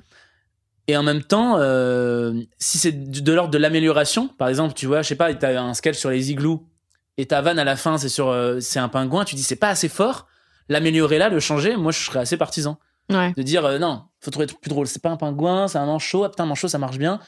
Et 0.88 0.96
en 0.96 1.02
même 1.02 1.22
temps, 1.22 1.56
euh, 1.58 2.34
si 2.58 2.78
c'est 2.78 2.92
de 2.92 3.32
l'ordre 3.32 3.50
de 3.50 3.58
l'amélioration, 3.58 4.28
par 4.28 4.48
exemple, 4.48 4.74
tu 4.74 4.86
vois, 4.86 5.02
je 5.02 5.08
sais 5.08 5.16
pas, 5.16 5.32
t'as 5.34 5.60
un 5.60 5.74
sketch 5.74 5.96
sur 5.96 6.10
les 6.10 6.30
igloos 6.30 6.68
et 7.16 7.26
ta 7.26 7.40
vanne 7.40 7.58
à 7.58 7.64
la 7.64 7.76
fin, 7.76 7.96
c'est 7.96 8.10
sur, 8.10 8.36
c'est 8.60 8.78
un 8.78 8.88
pingouin, 8.88 9.24
tu 9.24 9.34
dis 9.34 9.42
c'est 9.42 9.56
pas 9.56 9.70
assez 9.70 9.88
fort, 9.88 10.28
l'améliorer 10.68 11.18
là, 11.18 11.30
le 11.30 11.40
changer, 11.40 11.76
moi 11.76 11.90
je 11.90 11.98
serais 11.98 12.20
assez 12.20 12.36
partisan 12.36 12.78
ouais 13.08 13.32
de 13.36 13.42
dire 13.42 13.78
non, 13.80 14.02
faut 14.20 14.30
trouver 14.30 14.46
plus 14.46 14.68
drôle, 14.68 14.86
c'est 14.86 15.00
pas 15.00 15.10
un 15.10 15.16
pingouin, 15.16 15.66
c'est 15.66 15.78
un 15.78 15.86
manchot, 15.86 16.24
ah 16.24 16.28
putain, 16.28 16.44
un 16.44 16.48
manchot 16.48 16.68
ça 16.68 16.78
marche 16.78 16.98
bien, 16.98 17.18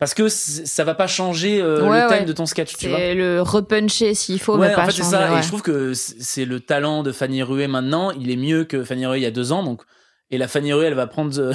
parce 0.00 0.14
que 0.14 0.28
ça 0.28 0.82
va 0.82 0.94
pas 0.94 1.06
changer 1.06 1.60
euh, 1.60 1.86
Ouais, 1.86 2.02
le 2.02 2.08
thème 2.08 2.18
ouais. 2.20 2.24
de 2.24 2.32
ton 2.32 2.46
sketch, 2.46 2.74
tu 2.76 2.88
vois. 2.88 3.12
le 3.12 3.42
repuncher 3.42 4.14
s'il 4.14 4.40
faut 4.40 4.56
Ouais, 4.56 4.68
mais 4.68 4.74
pas 4.74 4.84
en 4.84 4.86
fait, 4.86 4.92
c'est 4.92 5.02
changer 5.02 5.10
ça. 5.10 5.38
Et 5.38 5.42
je 5.42 5.48
trouve 5.48 5.60
que 5.60 5.92
c'est 5.92 6.46
le 6.46 6.58
talent 6.58 7.02
de 7.02 7.12
Fanny 7.12 7.42
Ruet 7.42 7.68
maintenant. 7.68 8.10
Il 8.10 8.30
est 8.30 8.36
mieux 8.36 8.64
que 8.64 8.82
Fanny 8.82 9.04
Ruet 9.04 9.20
il 9.20 9.22
y 9.22 9.26
a 9.26 9.30
deux 9.30 9.52
ans. 9.52 9.62
Donc, 9.62 9.82
et 10.30 10.38
la 10.38 10.48
Fanny 10.48 10.72
Ruet, 10.72 10.86
elle 10.86 10.94
va 10.94 11.06
prendre, 11.06 11.38
euh, 11.38 11.52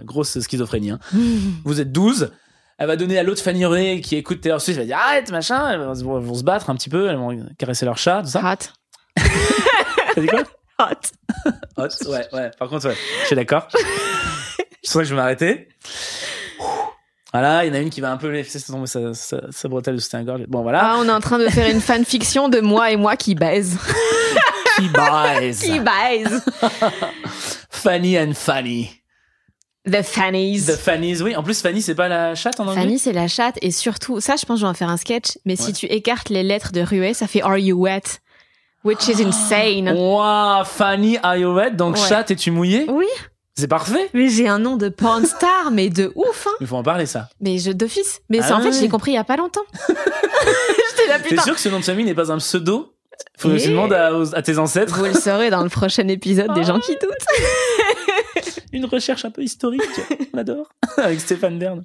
grosse 0.04 0.40
schizophrénie. 0.40 0.92
Hein. 0.92 0.98
Vous 1.64 1.78
êtes 1.78 1.92
12. 1.92 2.32
elle 2.78 2.86
va 2.86 2.96
donner 2.96 3.18
à 3.18 3.22
l'autre 3.22 3.42
Fanny 3.42 3.66
René 3.66 4.00
qui 4.00 4.16
écoute 4.16 4.40
Taylor 4.40 4.60
Swift, 4.60 4.78
elle 4.78 4.84
va 4.84 4.86
dire 4.86 4.98
arrête 4.98 5.30
machin, 5.30 5.72
elles 5.72 6.02
vont, 6.02 6.34
se 6.34 6.44
battre 6.44 6.70
un 6.70 6.74
petit 6.74 6.88
peu, 6.88 7.10
elles 7.10 7.18
vont 7.18 7.38
caresser 7.58 7.84
leur 7.84 7.98
chat, 7.98 8.22
tout 8.22 8.30
ça. 8.30 8.40
Hot. 8.40 9.20
T'as 10.14 10.20
dit 10.22 10.26
quoi? 10.26 10.42
Hot. 10.78 11.52
Hot, 11.76 12.08
ouais, 12.10 12.26
ouais. 12.32 12.50
Par 12.58 12.70
contre, 12.70 12.88
ouais, 12.88 12.96
je 13.20 13.26
suis 13.26 13.36
d'accord. 13.36 13.68
Pour 13.68 13.82
ça 14.82 14.98
que 15.00 15.04
je 15.04 15.10
vais 15.10 15.20
m'arrêter. 15.20 15.68
Voilà, 17.32 17.64
il 17.64 17.68
y 17.68 17.70
en 17.70 17.74
a 17.74 17.78
une 17.78 17.88
qui 17.90 18.00
va 18.02 18.12
un 18.12 18.18
peu 18.18 18.28
laisser 18.28 18.60
tomber 18.60 18.86
sa, 18.86 19.14
sa, 19.14 19.40
sa 19.50 19.68
bretelle 19.68 19.94
de 19.96 20.00
soutien-gorge. 20.00 20.42
Bon, 20.48 20.62
voilà. 20.62 20.80
Ah, 20.82 20.96
on 20.98 21.06
est 21.08 21.12
en 21.12 21.20
train 21.20 21.38
de 21.38 21.48
faire 21.48 21.70
une 21.70 21.80
fanfiction 21.80 22.48
de 22.50 22.60
moi 22.60 22.90
et 22.90 22.96
moi 22.96 23.16
qui 23.16 23.34
baise. 23.34 23.78
Qui 24.78 24.88
baise. 24.88 25.60
qui 25.60 25.80
baise. 25.80 26.42
Fanny 27.70 28.18
and 28.18 28.32
Fanny. 28.34 28.90
The 29.84 30.02
Fannies. 30.02 30.64
The 30.66 30.76
Fannies, 30.76 31.20
oui. 31.22 31.36
En 31.36 31.42
plus, 31.42 31.60
Fanny, 31.60 31.82
c'est 31.82 31.94
pas 31.94 32.08
la 32.08 32.34
chatte 32.34 32.58
en 32.60 32.66
anglais 32.68 32.80
Fanny, 32.82 32.98
c'est 32.98 33.12
la 33.12 33.28
chatte. 33.28 33.58
Et 33.60 33.70
surtout, 33.70 34.20
ça, 34.20 34.36
je 34.36 34.46
pense 34.46 34.56
que 34.56 34.60
je 34.60 34.64
vais 34.66 34.70
en 34.70 34.74
faire 34.74 34.88
un 34.88 34.96
sketch. 34.96 35.38
Mais 35.44 35.60
Ouais. 35.60 35.66
si 35.66 35.72
tu 35.74 35.86
écartes 35.86 36.30
les 36.30 36.42
lettres 36.42 36.72
de 36.72 36.80
Ruet, 36.80 37.12
ça 37.14 37.26
fait 37.26 37.42
Are 37.42 37.58
you 37.58 37.76
wet? 37.78 38.20
Which 38.84 39.06
is 39.08 39.20
insane. 39.22 39.90
Waouh, 39.94 40.64
Fanny, 40.64 41.18
are 41.22 41.36
you 41.36 41.52
wet? 41.54 41.72
Donc, 41.72 41.96
Ouais. 41.96 42.08
chatte, 42.08 42.30
es-tu 42.30 42.50
mouillé 42.50 42.86
Oui, 42.88 43.06
C'est 43.54 43.68
parfait. 43.68 44.08
mais 44.14 44.28
j'ai 44.28 44.48
un 44.48 44.58
nom 44.58 44.76
de 44.76 44.88
porn 44.88 45.24
star, 45.26 45.70
mais 45.70 45.90
de 45.90 46.10
ouf, 46.14 46.46
hein. 46.46 46.54
Il 46.60 46.66
faut 46.66 46.76
en 46.76 46.82
parler, 46.82 47.06
ça. 47.06 47.28
Mais 47.40 47.58
je 47.58 47.70
d'office. 47.70 48.20
Mais 48.30 48.38
Ah 48.40 48.46
c'est 48.48 48.52
en 48.54 48.60
fait, 48.62 48.70
l'ai 48.80 48.88
compris 48.88 49.10
il 49.12 49.14
y 49.14 49.18
a 49.18 49.24
pas 49.24 49.36
longtemps. 49.36 49.60
J'étais 49.88 51.08
là, 51.08 51.18
T'es 51.18 51.36
sûr 51.38 51.54
que 51.54 51.60
ce 51.60 51.68
nom 51.68 51.78
de 51.80 51.84
famille 51.84 52.04
n'est 52.06 52.14
pas 52.14 52.32
un 52.32 52.38
pseudo? 52.38 52.94
Faut 53.38 53.48
que 53.50 53.54
Et- 53.54 53.60
tu 53.62 53.68
demandes 53.70 53.92
à 53.92 54.42
tes 54.42 54.58
ancêtres. 54.58 54.94
Vous 54.96 55.04
le 55.04 55.12
saurez 55.14 55.50
dans 55.50 55.62
le 55.62 55.68
prochain 55.68 56.08
épisode 56.08 56.52
des 56.54 56.64
gens 56.64 56.80
qui 56.80 56.92
doutent. 56.92 58.46
Une 58.72 58.86
recherche 58.86 59.24
un 59.26 59.30
peu 59.30 59.42
historique. 59.42 59.82
On 60.32 60.38
adore. 60.38 60.72
Avec 60.96 61.20
Stéphane 61.20 61.58
Bern. 61.58 61.84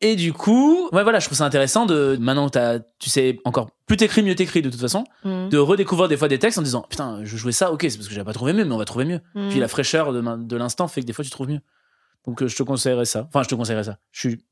Et 0.00 0.14
du 0.14 0.32
coup, 0.32 0.88
ouais, 0.92 1.02
voilà, 1.02 1.18
je 1.18 1.26
trouve 1.26 1.36
ça 1.38 1.44
intéressant 1.44 1.84
de, 1.84 2.16
maintenant 2.20 2.48
que 2.48 2.78
tu 3.00 3.10
sais 3.10 3.40
encore, 3.44 3.70
plus 3.86 3.96
t'écris, 3.96 4.22
mieux 4.22 4.36
t'écris 4.36 4.62
de 4.62 4.70
toute 4.70 4.80
façon, 4.80 5.02
Mm. 5.24 5.48
de 5.48 5.58
redécouvrir 5.58 6.08
des 6.08 6.16
fois 6.16 6.28
des 6.28 6.38
textes 6.38 6.56
en 6.58 6.62
disant, 6.62 6.86
putain, 6.88 7.20
je 7.24 7.36
jouais 7.36 7.50
ça, 7.52 7.72
ok, 7.72 7.82
c'est 7.82 7.96
parce 7.96 8.06
que 8.08 8.14
j'avais 8.14 8.24
pas 8.24 8.32
trouvé 8.32 8.52
mieux, 8.52 8.64
mais 8.64 8.72
on 8.74 8.78
va 8.78 8.84
trouver 8.84 9.04
mieux. 9.04 9.20
Mm. 9.34 9.48
Puis 9.48 9.58
la 9.58 9.66
fraîcheur 9.66 10.12
de, 10.12 10.20
de 10.20 10.56
l'instant 10.56 10.86
fait 10.86 11.00
que 11.00 11.06
des 11.06 11.12
fois 11.12 11.24
tu 11.24 11.30
trouves 11.32 11.48
mieux. 11.48 11.60
Donc 12.26 12.42
euh, 12.42 12.46
je 12.48 12.56
te 12.56 12.62
conseillerais 12.62 13.06
ça. 13.06 13.24
Enfin, 13.28 13.42
je 13.42 13.48
te 13.48 13.54
conseillerais 13.56 13.84
ça. 13.84 13.98
Je 14.12 14.20
suis 14.28 14.44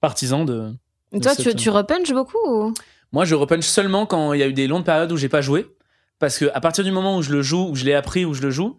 partisan 0.00 0.44
de. 0.44 0.72
Toi, 1.22 1.36
tu, 1.36 1.54
tu 1.54 1.70
repunches 1.70 2.12
beaucoup 2.12 2.38
ou? 2.46 2.74
Moi, 3.12 3.24
je 3.26 3.34
repunch 3.34 3.64
seulement 3.64 4.06
quand 4.06 4.32
il 4.32 4.40
y 4.40 4.42
a 4.42 4.46
eu 4.46 4.52
des 4.54 4.66
longues 4.66 4.84
périodes 4.84 5.12
où 5.12 5.16
j'ai 5.16 5.28
pas 5.28 5.40
joué. 5.42 5.66
Parce 6.18 6.38
que 6.38 6.46
à 6.54 6.60
partir 6.60 6.84
du 6.84 6.90
moment 6.92 7.16
où 7.16 7.22
je 7.22 7.30
le 7.32 7.42
joue, 7.42 7.68
où 7.70 7.74
je 7.74 7.84
l'ai 7.84 7.94
appris, 7.94 8.24
où 8.24 8.32
je 8.34 8.42
le 8.42 8.50
joue, 8.50 8.76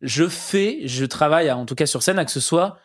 je 0.00 0.28
fais, 0.28 0.80
je 0.86 1.04
travaille, 1.04 1.48
à- 1.48 1.56
en 1.56 1.66
tout 1.66 1.74
cas 1.74 1.86
sur 1.86 2.02
scène, 2.02 2.18
à 2.18 2.24
que 2.24 2.30
ce 2.30 2.40
soit. 2.40 2.78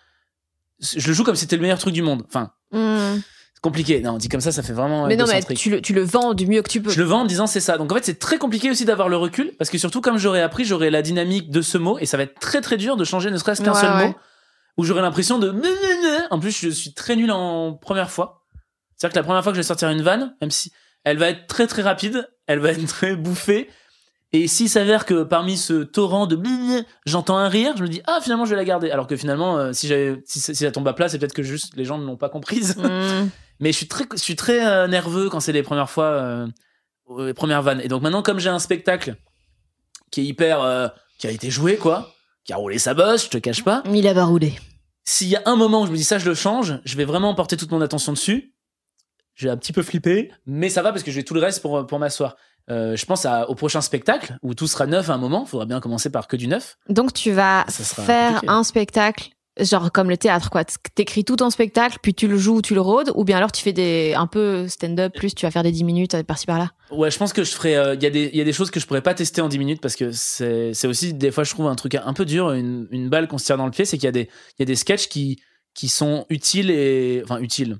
Je 0.80 1.07
le 1.07 1.13
joue 1.13 1.23
comme 1.23 1.36
si 1.36 1.41
c'était 1.41 1.55
le 1.55 1.61
meilleur 1.61 1.80
truc 1.80 1.93
du 1.93 2.01
monde. 2.01 2.23
Enfin, 2.28 2.51
Mm. 2.73 3.19
c'est 3.53 3.61
compliqué. 3.61 4.01
Non, 4.01 4.17
dit 4.17 4.28
comme 4.30 4.41
ça, 4.41 4.51
ça 4.51 4.61
fait 4.61 4.73
vraiment. 4.73 5.07
Mais 5.07 5.15
non, 5.15 5.25
mais 5.28 5.41
tu 5.55 5.69
le, 5.69 5.82
tu 5.82 5.93
le 5.93 6.03
vends 6.03 6.34
du 6.34 6.45
mieux 6.47 6.61
que 6.61 6.69
tu 6.69 6.82
peux. 6.82 6.89
Je 6.91 6.99
le 6.99 7.05
vends 7.05 7.21
en 7.21 7.25
disant 7.25 7.47
c'est 7.47 7.59
ça. 7.61 7.78
Donc 7.78 7.91
en 7.91 7.95
fait, 7.95 8.05
c'est 8.05 8.19
très 8.19 8.38
compliqué 8.38 8.69
aussi 8.69 8.84
d'avoir 8.86 9.07
le 9.09 9.17
recul 9.17 9.53
parce 9.57 9.69
que 9.69 9.78
surtout 9.78 10.01
comme 10.01 10.17
j'aurais 10.17 10.41
appris, 10.41 10.65
j'aurais 10.65 10.89
la 10.89 11.01
dynamique 11.01 11.49
de 11.49 11.61
ce 11.61 11.78
mot 11.78 11.97
et 11.99 12.05
ça 12.05 12.17
va 12.17 12.23
être 12.23 12.39
très 12.39 12.61
très 12.61 12.78
dur 12.78 12.97
de 12.97 13.03
changer 13.05 13.32
ne 13.32 13.38
serait-ce 13.38 13.61
qu'un 13.63 13.73
Ouais, 13.73 13.80
seul 13.82 13.95
ouais. 13.95 14.07
mot 14.09 14.15
où 14.78 14.84
j'aurais 14.84 15.01
l'impression 15.01 15.39
de 15.39 15.55
en 16.30 16.39
plus 16.39 16.51
je 16.51 16.69
suis 16.69 16.93
très 16.93 17.15
nul 17.15 17.32
en 17.32 17.73
première 17.73 18.11
fois. 18.11 18.43
C'est-à-dire 18.95 19.13
que 19.13 19.19
la 19.19 19.23
première 19.23 19.43
fois 19.43 19.51
que 19.51 19.55
je 19.55 19.61
vais 19.61 19.67
sortir 19.67 19.89
une 19.89 20.01
vanne, 20.01 20.36
même 20.41 20.51
si 20.51 20.71
elle 21.03 21.17
va 21.17 21.30
être 21.30 21.47
très 21.47 21.65
très 21.67 21.82
rapide, 21.82 22.30
elle 22.47 22.59
va 22.59 22.71
être 22.71 22.86
très 22.88 23.15
bouffée 23.15 23.69
et 24.41 24.47
s'il 24.47 24.69
s'avère 24.69 25.05
que 25.05 25.23
parmi 25.23 25.57
ce 25.57 25.83
torrent 25.83 26.27
de 26.27 26.38
j'entends 27.05 27.38
un 27.38 27.49
rire, 27.49 27.73
je 27.77 27.83
me 27.83 27.88
dis 27.88 28.01
ah 28.05 28.19
finalement 28.21 28.45
je 28.45 28.51
vais 28.51 28.55
la 28.55 28.65
garder 28.65 28.91
alors 28.91 29.07
que 29.07 29.15
finalement 29.15 29.57
euh, 29.57 29.73
si 29.73 29.88
j'avais 29.88 30.21
si, 30.25 30.39
si 30.39 30.55
ça 30.55 30.71
tombe 30.71 30.88
à 30.88 30.93
plat, 30.93 31.07
c'est 31.07 31.19
peut-être 31.19 31.33
que 31.33 31.43
juste 31.43 31.75
les 31.75 31.85
gens 31.85 31.97
ne 31.97 32.05
l'ont 32.05 32.17
pas 32.17 32.29
comprise. 32.29 32.75
Mm. 32.77 33.29
Mais 33.59 33.71
je 33.71 33.77
suis 33.77 33.88
très, 33.88 34.05
je 34.11 34.21
suis 34.21 34.35
très 34.35 34.65
euh, 34.65 34.88
nerveux 34.88 35.29
quand 35.29 35.39
c'est 35.39 35.51
les 35.51 35.63
premières 35.63 35.89
fois, 35.89 36.05
euh, 36.05 36.47
les 37.19 37.33
premières 37.33 37.63
vannes. 37.63 37.81
Et 37.83 37.88
donc 37.88 38.03
maintenant, 38.03 38.21
comme 38.21 38.39
j'ai 38.39 38.49
un 38.49 38.59
spectacle 38.59 39.15
qui 40.11 40.21
est 40.21 40.25
hyper, 40.25 40.93
qui 41.17 41.27
a 41.27 41.31
été 41.31 41.49
joué, 41.49 41.75
quoi, 41.77 42.13
qui 42.45 42.53
a 42.53 42.57
roulé 42.57 42.77
sa 42.77 42.93
bosse, 42.93 43.25
je 43.25 43.29
te 43.29 43.38
cache 43.39 43.63
pas. 43.63 43.81
Il 43.91 44.07
a 44.07 44.13
baroudé. 44.13 44.53
S'il 45.05 45.27
y 45.27 45.35
a 45.35 45.41
un 45.45 45.55
moment 45.55 45.81
où 45.81 45.85
je 45.88 45.91
me 45.91 45.97
dis 45.97 46.03
ça, 46.03 46.19
je 46.19 46.29
le 46.29 46.35
change, 46.35 46.79
je 46.85 46.97
vais 46.97 47.05
vraiment 47.05 47.33
porter 47.33 47.57
toute 47.57 47.71
mon 47.71 47.81
attention 47.81 48.13
dessus. 48.13 48.53
J'ai 49.33 49.49
un 49.49 49.57
petit 49.57 49.73
peu 49.73 49.81
flippé, 49.81 50.31
mais 50.45 50.69
ça 50.69 50.83
va 50.83 50.91
parce 50.91 51.03
que 51.03 51.11
j'ai 51.11 51.23
tout 51.23 51.33
le 51.33 51.39
reste 51.39 51.61
pour, 51.61 51.88
pour 51.88 51.97
m'asseoir. 51.97 52.35
Euh, 52.70 52.95
je 52.95 53.05
pense 53.05 53.26
à, 53.26 53.49
au 53.49 53.55
prochain 53.55 53.82
spectacle 53.82 54.38
où 54.43 54.53
tout 54.53 54.68
sera 54.68 54.86
neuf 54.88 55.09
à 55.09 55.13
un 55.13 55.18
moment. 55.18 55.45
Faudra 55.45 55.65
bien 55.65 55.80
commencer 55.80 56.09
par 56.09 56.28
que 56.28 56.36
du 56.36 56.47
neuf. 56.47 56.78
Donc 56.89 57.13
tu 57.13 57.32
vas 57.32 57.65
faire 57.70 58.34
compliqué. 58.34 58.47
un 58.53 58.63
spectacle, 58.63 59.30
genre 59.59 59.89
comme 59.91 60.09
le 60.09 60.18
théâtre, 60.18 60.49
quoi. 60.49 60.63
T'écris 60.93 61.24
tout 61.24 61.38
ton 61.38 61.49
spectacle, 61.49 61.97
puis 62.01 62.13
tu 62.13 62.28
le 62.28 62.38
joues 62.38 62.57
ou 62.57 62.61
tu 62.61 62.74
le 62.76 62.82
rôdes, 62.82 63.11
ou 63.15 63.24
bien 63.24 63.38
alors 63.38 63.51
tu 63.53 63.61
fais 63.63 63.72
des 63.72 64.13
un 64.18 64.28
peu 64.28 64.68
stand-up, 64.68 65.13
plus 65.15 65.34
tu 65.34 65.45
vas 65.45 65.51
faire 65.51 65.63
des 65.63 65.72
10 65.72 65.86
minutes 65.86 66.13
euh, 66.15 66.24
par-ci 66.24 66.45
par-là. 66.45 66.72
Ouais, 66.91 67.09
je 67.09 67.18
pense 67.18 67.32
que 67.32 67.43
je 67.45 67.51
ferai. 67.51 67.78
euh, 67.78 67.95
Il 67.95 68.03
y, 68.03 68.05
a 68.05 68.09
des- 68.09 68.30
il 68.34 68.38
y 68.38 68.41
a 68.41 68.43
des 68.43 68.53
choses 68.53 68.70
que 68.70 68.80
je 68.82 68.86
pourrais 68.86 69.01
pas 69.01 69.13
tester 69.13 69.39
en 69.41 69.47
10 69.47 69.59
minutes 69.59 69.82
parce 69.82 69.95
que 69.95 70.11
c'est 70.11 70.74
c'est 70.74 70.88
aussi, 70.88 71.13
des 71.13 71.32
fois, 71.32 71.43
je 71.45 71.51
trouve 71.51 71.68
un 71.68 71.76
truc 71.76 71.95
un 71.95 72.13
peu 72.13 72.26
dur, 72.26 72.51
une, 72.51 72.88
une 72.91 73.07
balle 73.09 73.28
qu'on 73.30 73.38
se 73.38 73.45
tire 73.45 73.57
dans 73.57 73.65
le 73.65 73.72
pied, 73.72 73.86
c'est 73.86 73.97
qu'il 73.97 74.05
y, 74.05 74.09
a 74.09 74.11
des- 74.11 74.30
il 74.57 74.59
y 74.59 74.63
a 74.63 74.65
des 74.65 74.76
sketchs 74.76 75.07
qui, 75.07 75.41
qui 75.74 75.88
sont 75.88 76.26
utiles 76.30 76.70
et. 76.70 77.22
Enfin, 77.24 77.39
utiles. 77.39 77.78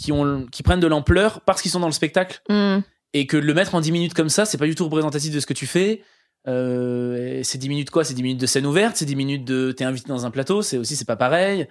Qui, 0.00 0.12
ont, 0.12 0.46
qui 0.52 0.62
prennent 0.62 0.78
de 0.78 0.86
l'ampleur 0.86 1.40
parce 1.40 1.60
qu'ils 1.60 1.72
sont 1.72 1.80
dans 1.80 1.86
le 1.88 1.92
spectacle. 1.92 2.40
Mm. 2.48 2.78
Et 3.14 3.26
que 3.26 3.36
le 3.36 3.54
mettre 3.54 3.74
en 3.74 3.80
10 3.80 3.92
minutes 3.92 4.14
comme 4.14 4.28
ça, 4.28 4.44
c'est 4.44 4.58
pas 4.58 4.66
du 4.66 4.74
tout 4.74 4.84
représentatif 4.84 5.32
de 5.32 5.40
ce 5.40 5.46
que 5.46 5.54
tu 5.54 5.66
fais. 5.66 6.02
Euh, 6.46 7.40
c'est 7.42 7.58
10 7.58 7.68
minutes 7.68 7.90
quoi? 7.90 8.04
C'est 8.04 8.14
10 8.14 8.22
minutes 8.22 8.40
de 8.40 8.46
scène 8.46 8.66
ouverte, 8.66 8.96
c'est 8.96 9.04
10 9.04 9.16
minutes 9.16 9.44
de. 9.44 9.72
T'es 9.72 9.84
invité 9.84 10.08
dans 10.08 10.26
un 10.26 10.30
plateau, 10.30 10.62
c'est 10.62 10.76
aussi, 10.76 10.96
c'est 10.96 11.06
pas 11.06 11.16
pareil. 11.16 11.68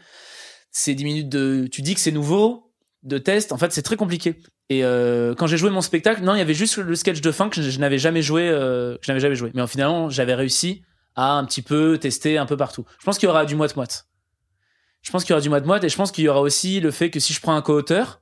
C'est 0.72 0.96
10 0.96 1.04
minutes 1.04 1.30
de. 1.30 1.68
Tu 1.72 1.82
dis 1.82 1.94
que 1.94 2.00
c'est 2.00 2.12
nouveau, 2.12 2.68
de 3.04 3.18
test. 3.18 3.52
En 3.52 3.58
fait, 3.58 3.72
c'est 3.72 3.82
très 3.82 3.96
compliqué. 3.96 4.36
Et 4.70 4.84
euh, 4.84 5.34
quand 5.34 5.48
j'ai 5.48 5.58
joué 5.58 5.70
mon 5.70 5.82
spectacle, 5.82 6.24
non, 6.24 6.36
il 6.36 6.40
y 6.40 6.42
avait 6.42 6.54
juste 6.54 6.78
le 6.78 6.96
sketch 6.96 7.22
de 7.22 7.32
fin 7.32 7.50
que 7.50 7.62
je, 7.62 7.80
n'avais 7.80 7.98
jamais 7.98 8.22
joué, 8.22 8.50
euh, 8.50 8.96
que 8.96 9.06
je 9.06 9.12
n'avais 9.12 9.22
jamais 9.22 9.36
joué. 9.36 9.52
Mais 9.54 9.66
finalement, 9.68 10.10
j'avais 10.10 10.36
réussi 10.36 10.84
à 11.16 11.34
un 11.34 11.46
petit 11.46 11.62
peu 11.62 11.98
tester 11.98 12.38
un 12.38 12.46
peu 12.46 12.58
partout. 12.58 12.86
Je 13.00 13.06
pense 13.06 13.18
qu'il 13.18 13.28
y 13.28 13.30
aura 13.30 13.46
du 13.46 13.56
moite 13.56 13.76
moite. 13.76 14.08
Je 15.02 15.12
pense 15.12 15.24
qu'il 15.24 15.32
y 15.32 15.34
aura 15.34 15.42
du 15.42 15.50
moite 15.50 15.66
moite 15.66 15.84
et 15.84 15.90
je 15.90 15.96
pense 15.96 16.12
qu'il 16.12 16.26
y 16.26 16.28
aura 16.28 16.42
aussi 16.42 16.80
le 16.80 16.92
fait 16.92 17.10
que 17.10 17.20
si 17.20 17.34
je 17.34 17.40
prends 17.40 17.56
un 17.56 17.62
co-auteur, 17.62 18.22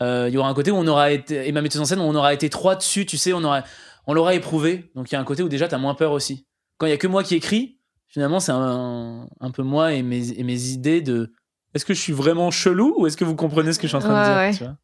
il 0.00 0.32
y 0.32 0.36
aura 0.36 0.48
un 0.48 0.54
côté 0.54 0.70
où 0.70 0.76
on 0.76 0.86
aura 0.86 1.10
été 1.10 1.48
et 1.48 1.52
ma 1.52 1.62
metteuse 1.62 1.80
en 1.80 1.84
scène 1.84 2.00
où 2.00 2.04
on 2.04 2.14
aura 2.14 2.32
été 2.32 2.48
trois 2.50 2.76
dessus, 2.76 3.06
tu 3.06 3.16
sais, 3.16 3.32
on 3.32 3.42
aura 3.42 3.64
on 4.06 4.14
l'aura 4.14 4.34
éprouvé. 4.34 4.90
Donc 4.94 5.10
il 5.10 5.14
y 5.14 5.16
a 5.16 5.20
un 5.20 5.24
côté 5.24 5.42
où 5.42 5.48
déjà 5.48 5.68
t'as 5.68 5.78
moins 5.78 5.94
peur 5.94 6.12
aussi. 6.12 6.46
Quand 6.78 6.86
il 6.86 6.90
y 6.90 6.92
a 6.92 6.98
que 6.98 7.06
moi 7.06 7.22
qui 7.24 7.34
écris, 7.34 7.78
finalement 8.06 8.40
c'est 8.40 8.52
un, 8.52 9.26
un 9.40 9.50
peu 9.50 9.62
moi 9.62 9.92
et 9.92 10.02
mes 10.02 10.38
et 10.38 10.44
mes 10.44 10.68
idées 10.68 11.00
de 11.00 11.32
est-ce 11.74 11.84
que 11.84 11.94
je 11.94 12.00
suis 12.00 12.12
vraiment 12.12 12.50
chelou 12.50 12.94
ou 12.98 13.06
est-ce 13.06 13.16
que 13.16 13.24
vous 13.24 13.36
comprenez 13.36 13.72
ce 13.72 13.78
que 13.78 13.86
je 13.86 13.88
suis 13.88 13.96
en 13.96 14.00
train 14.00 14.40
Ouais, 14.40 14.50
de 14.50 14.56
dire 14.56 14.66
ouais. 14.68 14.74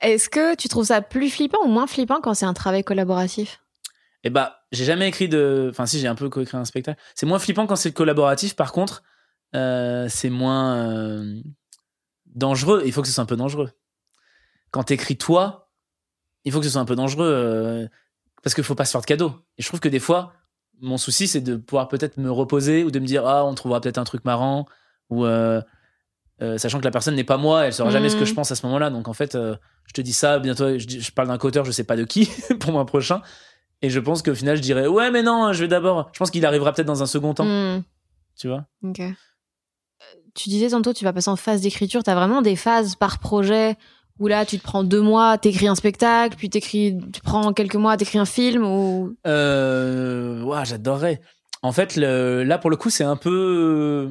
Est-ce 0.00 0.28
que 0.28 0.54
tu 0.54 0.68
trouves 0.68 0.86
ça 0.86 1.02
plus 1.02 1.30
flippant 1.30 1.58
ou 1.64 1.68
moins 1.68 1.86
flippant 1.86 2.20
quand 2.20 2.34
c'est 2.34 2.46
un 2.46 2.54
travail 2.54 2.84
collaboratif? 2.84 3.60
Eh 4.24 4.30
bah, 4.30 4.60
j'ai 4.72 4.84
jamais 4.84 5.08
écrit 5.08 5.28
de. 5.28 5.68
Enfin, 5.70 5.86
si, 5.86 5.98
j'ai 5.98 6.06
un 6.06 6.14
peu 6.14 6.28
coécrit 6.28 6.56
un 6.56 6.64
spectacle. 6.64 7.00
C'est 7.14 7.26
moins 7.26 7.38
flippant 7.38 7.66
quand 7.66 7.76
c'est 7.76 7.92
collaboratif. 7.92 8.54
Par 8.54 8.72
contre, 8.72 9.02
euh, 9.54 10.06
c'est 10.08 10.30
moins 10.30 10.76
euh, 10.76 11.40
dangereux. 12.26 12.82
Il 12.84 12.92
faut 12.92 13.02
que 13.02 13.08
ce 13.08 13.14
soit 13.14 13.22
un 13.22 13.26
peu 13.26 13.36
dangereux. 13.36 13.70
Quand 14.70 14.84
t'écris 14.84 15.16
toi, 15.16 15.70
il 16.44 16.52
faut 16.52 16.58
que 16.60 16.64
ce 16.66 16.70
soit 16.72 16.80
un 16.80 16.84
peu 16.84 16.96
dangereux 16.96 17.26
euh, 17.30 17.86
parce 18.42 18.54
qu'il 18.54 18.64
faut 18.64 18.74
pas 18.74 18.84
se 18.84 18.92
faire 18.92 19.00
de 19.00 19.06
cadeaux. 19.06 19.32
Et 19.56 19.62
je 19.62 19.68
trouve 19.68 19.80
que 19.80 19.88
des 19.88 19.98
fois, 19.98 20.32
mon 20.80 20.96
souci, 20.96 21.26
c'est 21.28 21.40
de 21.40 21.56
pouvoir 21.56 21.88
peut-être 21.88 22.16
me 22.18 22.30
reposer 22.30 22.84
ou 22.84 22.90
de 22.90 22.98
me 22.98 23.06
dire 23.06 23.26
ah, 23.26 23.44
on 23.44 23.54
trouvera 23.54 23.80
peut-être 23.80 23.98
un 23.98 24.04
truc 24.04 24.24
marrant 24.24 24.66
ou 25.10 25.24
euh, 25.24 25.60
euh, 26.40 26.56
sachant 26.58 26.78
que 26.78 26.84
la 26.84 26.90
personne 26.92 27.16
n'est 27.16 27.24
pas 27.24 27.36
moi, 27.36 27.66
elle 27.66 27.72
saura 27.72 27.90
jamais 27.90 28.08
ce 28.10 28.14
que 28.14 28.20
Mhm. 28.20 28.26
je 28.26 28.34
pense 28.34 28.52
à 28.52 28.54
ce 28.54 28.64
moment-là. 28.66 28.90
Donc 28.90 29.08
en 29.08 29.12
fait, 29.12 29.32
je 29.34 29.92
te 29.92 30.00
dis 30.00 30.12
ça 30.12 30.38
bientôt. 30.38 30.78
Je, 30.78 31.10
parle 31.10 31.28
d'un 31.28 31.38
coauteur, 31.38 31.64
je 31.64 31.72
sais 31.72 31.84
pas 31.84 31.96
de 31.96 32.04
qui 32.04 32.30
pour 32.60 32.72
mon 32.72 32.84
prochain. 32.84 33.22
Et 33.82 33.90
je 33.90 33.98
pense 34.00 34.22
qu'au 34.22 34.34
final, 34.34 34.56
je 34.56 34.62
dirais 34.62 34.86
ouais, 34.86 35.10
mais 35.10 35.22
non, 35.22 35.52
je 35.52 35.60
vais 35.62 35.68
d'abord. 35.68 36.10
Je 36.12 36.18
pense 36.18 36.30
qu'il 36.30 36.44
arrivera 36.46 36.72
peut-être 36.72 36.86
dans 36.86 37.02
un 37.02 37.06
second 37.06 37.34
temps, 37.34 37.44
Mm. 37.44 37.82
tu 38.36 38.48
vois? 38.48 38.66
Ok. 38.84 39.00
Tu 40.34 40.48
disais 40.50 40.68
tantôt, 40.70 40.92
tu 40.92 41.02
vas 41.04 41.12
passer 41.12 41.30
en 41.30 41.36
phase 41.36 41.62
d'écriture. 41.62 42.04
T'as 42.04 42.14
vraiment 42.14 42.42
des 42.42 42.54
phases 42.54 42.94
par 42.94 43.18
projet 43.18 43.76
où 44.18 44.26
là, 44.28 44.44
tu 44.44 44.58
te 44.58 44.62
prends 44.62 44.84
deux 44.84 45.00
mois, 45.00 45.38
t'écris 45.38 45.68
un 45.68 45.74
spectacle, 45.74 46.36
puis 46.36 46.50
t'écris, 46.50 46.98
tu 47.12 47.20
prends 47.20 47.52
quelques 47.52 47.76
mois, 47.76 47.96
t'écris 47.96 48.18
un 48.18 48.24
film 48.24 48.64
ou? 48.64 49.16
Euh, 49.26 50.64
j'adorerais. 50.64 51.20
En 51.62 51.72
fait, 51.72 51.96
le- 51.96 52.42
là 52.44 52.58
pour 52.58 52.70
le 52.70 52.76
coup, 52.76 52.90
c'est 52.90 53.04
un 53.04 53.16
peu. 53.16 54.08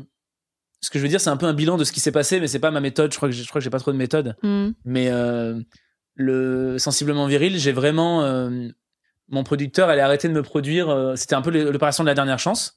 Ce 0.82 0.90
que 0.90 1.00
je 1.00 1.04
veux 1.04 1.10
dire, 1.10 1.20
c'est 1.22 1.30
un 1.30 1.38
peu 1.38 1.46
un 1.48 1.54
bilan 1.54 1.78
de 1.78 1.84
ce 1.84 1.92
qui 1.92 2.00
s'est 2.00 2.12
passé, 2.12 2.40
mais 2.40 2.48
c'est 2.48 2.60
pas 2.60 2.72
ma 2.72 2.80
méthode. 2.82 3.12
Je 3.12 3.18
crois 3.18 3.30
que 3.30 3.36
je 3.36 3.48
crois 3.48 3.60
que 3.60 3.64
j'ai 3.64 3.70
pas 3.70 3.80
trop 3.80 3.92
de 3.92 3.98
méthode. 3.98 4.36
Mm. 4.44 4.70
Mais 4.86 5.10
euh, 5.10 5.60
le 6.16 6.78
sensiblement 6.78 7.26
viril, 7.26 7.58
j'ai 7.58 7.72
vraiment 7.72 8.24
euh, 8.24 8.68
mon 9.30 9.44
producteur, 9.44 9.90
elle 9.92 10.00
a 10.00 10.06
arrêté 10.06 10.28
de 10.28 10.34
me 10.34 10.44
produire. 10.44 10.90
euh, 10.90 11.16
C'était 11.16 11.36
un 11.36 11.42
peu 11.42 11.50
l'opération 11.52 12.04
de 12.04 12.08
la 12.08 12.14
dernière 12.16 12.40
chance. 12.40 12.77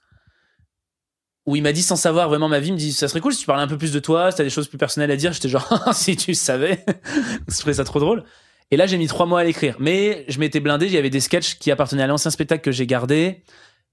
Où 1.50 1.56
il 1.56 1.62
m'a 1.62 1.72
dit 1.72 1.82
sans 1.82 1.96
savoir 1.96 2.28
vraiment 2.28 2.48
ma 2.48 2.60
vie, 2.60 2.68
il 2.68 2.74
me 2.74 2.78
dit 2.78 2.92
ça 2.92 3.08
serait 3.08 3.20
cool 3.20 3.32
si 3.32 3.40
tu 3.40 3.46
parlais 3.46 3.62
un 3.62 3.66
peu 3.66 3.76
plus 3.76 3.92
de 3.92 3.98
toi, 3.98 4.30
si 4.30 4.36
t'as 4.36 4.44
des 4.44 4.50
choses 4.50 4.68
plus 4.68 4.78
personnelles 4.78 5.10
à 5.10 5.16
dire. 5.16 5.32
J'étais 5.32 5.48
genre 5.48 5.88
si 5.94 6.16
tu 6.16 6.34
savais, 6.34 6.84
je 7.48 7.58
trouvais 7.58 7.74
ça 7.74 7.84
trop 7.84 7.98
drôle. 7.98 8.22
Et 8.70 8.76
là 8.76 8.86
j'ai 8.86 8.96
mis 8.98 9.08
trois 9.08 9.26
mois 9.26 9.40
à 9.40 9.44
l'écrire, 9.44 9.76
mais 9.80 10.24
je 10.28 10.38
m'étais 10.38 10.60
blindé. 10.60 10.86
Il 10.86 10.92
y 10.92 10.96
avait 10.96 11.10
des 11.10 11.20
sketchs 11.20 11.58
qui 11.58 11.70
appartenaient 11.72 12.04
à 12.04 12.06
l'ancien 12.06 12.30
spectacle 12.30 12.62
que 12.62 12.70
j'ai 12.70 12.86
gardé, 12.86 13.42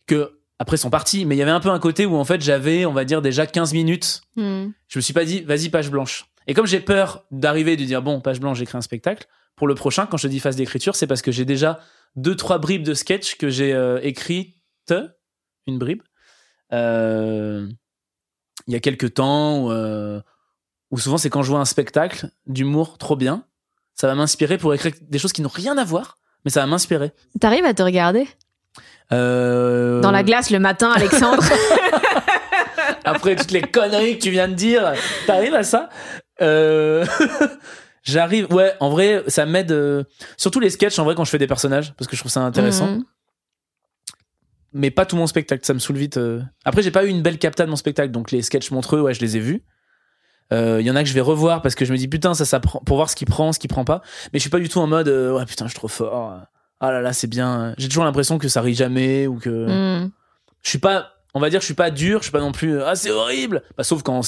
que 0.06 0.40
après 0.60 0.78
sont 0.78 0.92
partis. 0.92 1.26
Mais 1.26 1.36
il 1.36 1.40
y 1.40 1.42
avait 1.42 1.52
un 1.52 1.60
peu 1.60 1.70
un 1.70 1.80
côté 1.80 2.06
où 2.06 2.16
en 2.16 2.26
fait 2.26 2.42
j'avais, 2.42 2.86
on 2.86 2.94
va 2.94 3.06
dire 3.06 3.22
déjà 3.22 3.48
15 3.48 3.74
minutes 3.74 4.22
Mm. 4.36 4.68
je 4.88 5.00
me 5.00 5.02
suis 5.02 5.14
pas 5.14 5.26
dit 5.26 5.42
vas-y 5.42 5.70
page 5.70 5.90
blanche 5.90 6.28
Et 6.46 6.54
comme 6.54 6.68
j'ai 6.68 6.80
peur 6.80 7.26
d'arriver 7.32 7.74
et 7.74 7.76
de 7.76 7.84
dire 7.86 8.04
bon, 8.04 8.22
page 8.22 8.40
blanche, 8.40 8.60
j'écris 8.60 8.78
un 8.78 8.82
spectacle, 8.82 9.26
pour 9.56 9.68
le 9.68 9.74
prochain, 9.74 10.06
quand 10.06 10.18
je 10.18 10.28
te 10.28 10.32
dis 10.32 10.40
phase 10.40 10.56
d'écriture, 10.56 10.96
c'est 10.96 11.08
parce 11.08 11.24
que 11.24 11.32
j'ai 11.32 11.44
déjà 11.44 11.80
deux, 12.16 12.36
trois 12.36 12.60
bribes 12.60 12.84
de 12.84 12.94
sketch 12.94 13.38
que 13.38 13.50
j'ai 13.50 13.74
euh, 13.74 14.00
écrites, 14.04 14.54
une 15.66 15.80
bribe, 15.80 16.04
il 16.72 17.76
y 18.74 18.76
a 18.76 18.80
quelques 18.80 19.14
temps, 19.16 19.66
où, 19.66 19.72
euh, 19.72 20.22
où 20.92 21.00
souvent 21.00 21.18
c'est 21.18 21.30
quand 21.30 21.44
je 21.44 21.50
vois 21.52 21.60
un 21.60 21.66
spectacle 21.66 22.30
d'humour 22.46 22.98
trop 22.98 23.16
bien, 23.16 23.44
ça 23.94 24.08
va 24.08 24.16
m'inspirer 24.16 24.58
pour 24.58 24.74
écrire 24.74 24.94
des 25.02 25.20
choses 25.20 25.34
qui 25.34 25.42
n'ont 25.42 25.50
rien 25.50 25.78
à 25.78 25.84
voir, 25.84 26.18
mais 26.46 26.52
ça 26.52 26.62
va 26.62 26.68
m'inspirer. 26.68 27.12
T'arrives 27.40 27.66
à 27.66 27.74
te 27.74 27.84
regarder? 27.84 28.28
Euh, 29.14 30.02
dans 30.02 30.12
la 30.12 30.24
glace 30.24 30.50
le 30.52 30.60
matin, 30.60 30.92
Alexandre 30.92 31.42
Après 33.06 33.38
toutes 33.38 33.52
les 33.52 33.62
conneries 33.62 34.18
que 34.18 34.24
tu 34.24 34.32
viens 34.32 34.50
de 34.50 34.54
dire, 34.54 34.94
t'arrives 35.26 35.56
à 35.56 35.64
ça? 35.64 35.90
Euh, 36.42 37.06
J'arrive, 38.04 38.52
ouais, 38.54 38.74
en 38.80 38.90
vrai, 38.90 39.24
ça 39.28 39.46
m'aide. 39.46 39.72
euh, 39.72 40.04
Surtout 40.38 40.60
les 40.62 40.70
sketchs, 40.70 40.98
en 41.00 41.04
vrai, 41.04 41.14
quand 41.16 41.26
je 41.26 41.30
fais 41.30 41.38
des 41.38 41.48
personnages, 41.48 41.94
parce 41.98 42.08
que 42.08 42.16
je 42.16 42.22
trouve 42.22 42.32
ça 42.32 42.42
intéressant. 42.42 42.88
Mhm. 42.88 43.04
Mais 44.74 44.92
pas 44.92 45.06
tout 45.06 45.16
mon 45.16 45.28
spectacle, 45.28 45.66
ça 45.66 45.74
me 45.74 45.80
saoule 45.80 45.98
vite. 45.98 46.18
euh. 46.18 46.42
Après, 46.66 46.82
j'ai 46.84 46.92
pas 46.92 47.06
eu 47.06 47.08
une 47.10 47.22
belle 47.22 47.38
capta 47.40 47.66
de 47.66 47.70
mon 47.70 47.76
spectacle, 47.78 48.12
donc 48.12 48.32
les 48.32 48.42
sketchs 48.42 48.70
montreux, 48.72 49.02
ouais, 49.02 49.14
je 49.14 49.22
les 49.22 49.38
ai 49.38 49.40
vus. 49.40 49.64
Euh, 50.54 50.78
Il 50.82 50.86
y 50.88 50.92
en 50.92 50.96
a 50.96 51.04
que 51.04 51.10
je 51.10 51.14
vais 51.14 51.22
revoir 51.22 51.62
parce 51.62 51.76
que 51.76 51.84
je 51.86 51.92
me 51.92 51.98
dis 51.98 52.08
putain, 52.08 52.34
ça, 52.34 52.46
ça 52.46 52.60
prend, 52.60 52.80
pour 52.80 52.98
voir 52.98 53.10
ce 53.10 53.16
qui 53.16 53.26
prend, 53.26 53.52
ce 53.54 53.60
qui 53.60 53.68
prend 53.68 53.86
pas. 53.86 54.02
Mais 54.34 54.40
je 54.40 54.42
suis 54.42 54.50
pas 54.50 54.60
du 54.60 54.70
tout 54.70 54.80
en 54.80 54.88
mode, 54.88 55.08
euh, 55.08 55.34
ouais, 55.38 55.46
putain, 55.46 55.66
je 55.66 55.70
suis 55.72 55.78
trop 55.78 55.88
fort. 55.88 56.40
Ah 56.80 56.92
là 56.92 57.02
là, 57.02 57.12
c'est 57.14 57.28
bien. 57.28 57.74
J'ai 57.78 57.88
toujours 57.88 58.04
l'impression 58.04 58.38
que 58.38 58.48
ça 58.48 58.62
rit 58.62 58.76
jamais 58.76 59.26
ou 59.28 59.38
que. 59.40 59.50
Mhm. 59.50 60.12
je 60.64 60.70
suis 60.70 60.80
pas 60.80 61.14
on 61.34 61.40
va 61.40 61.50
dire 61.50 61.60
je 61.60 61.66
suis 61.66 61.74
pas 61.76 61.92
dur 61.92 62.20
je 62.20 62.24
suis 62.24 62.32
pas 62.32 62.40
non 62.40 62.52
plus 62.52 62.82
ah 62.82 62.96
c'est 62.96 63.12
horrible 63.12 63.62
bah, 63.78 63.84
sauf 63.84 64.02
quand 64.02 64.22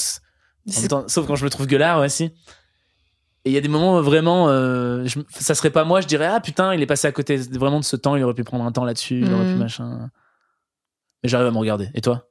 temps, 0.88 1.04
sauf 1.08 1.26
quand 1.26 1.34
je 1.34 1.44
me 1.44 1.50
trouve 1.50 1.66
gueulard 1.66 1.98
ouais 2.00 2.08
si 2.08 2.24
et 2.24 2.32
il 3.46 3.52
y 3.52 3.56
a 3.56 3.60
des 3.60 3.68
moments 3.68 4.00
vraiment 4.00 4.48
euh, 4.48 5.04
je- 5.06 5.18
ça 5.30 5.54
serait 5.56 5.70
pas 5.70 5.82
moi 5.84 6.00
je 6.02 6.06
dirais 6.06 6.26
ah 6.26 6.40
putain 6.40 6.72
il 6.74 6.82
est 6.82 6.86
passé 6.86 7.08
à 7.08 7.12
côté 7.12 7.36
vraiment 7.36 7.80
de 7.80 7.84
ce 7.84 7.96
temps 7.96 8.14
il 8.14 8.22
aurait 8.22 8.34
pu 8.34 8.44
prendre 8.44 8.64
un 8.64 8.70
temps 8.70 8.84
là-dessus 8.84 9.20
il 9.22 9.32
aurait 9.32 9.44
pu 9.46 9.52
Mhm. 9.54 9.58
machin 9.58 10.10
mais 11.22 11.28
j'arrive 11.28 11.46
à 11.48 11.50
me 11.50 11.58
regarder 11.58 11.88
et 11.94 12.00
toi? 12.00 12.26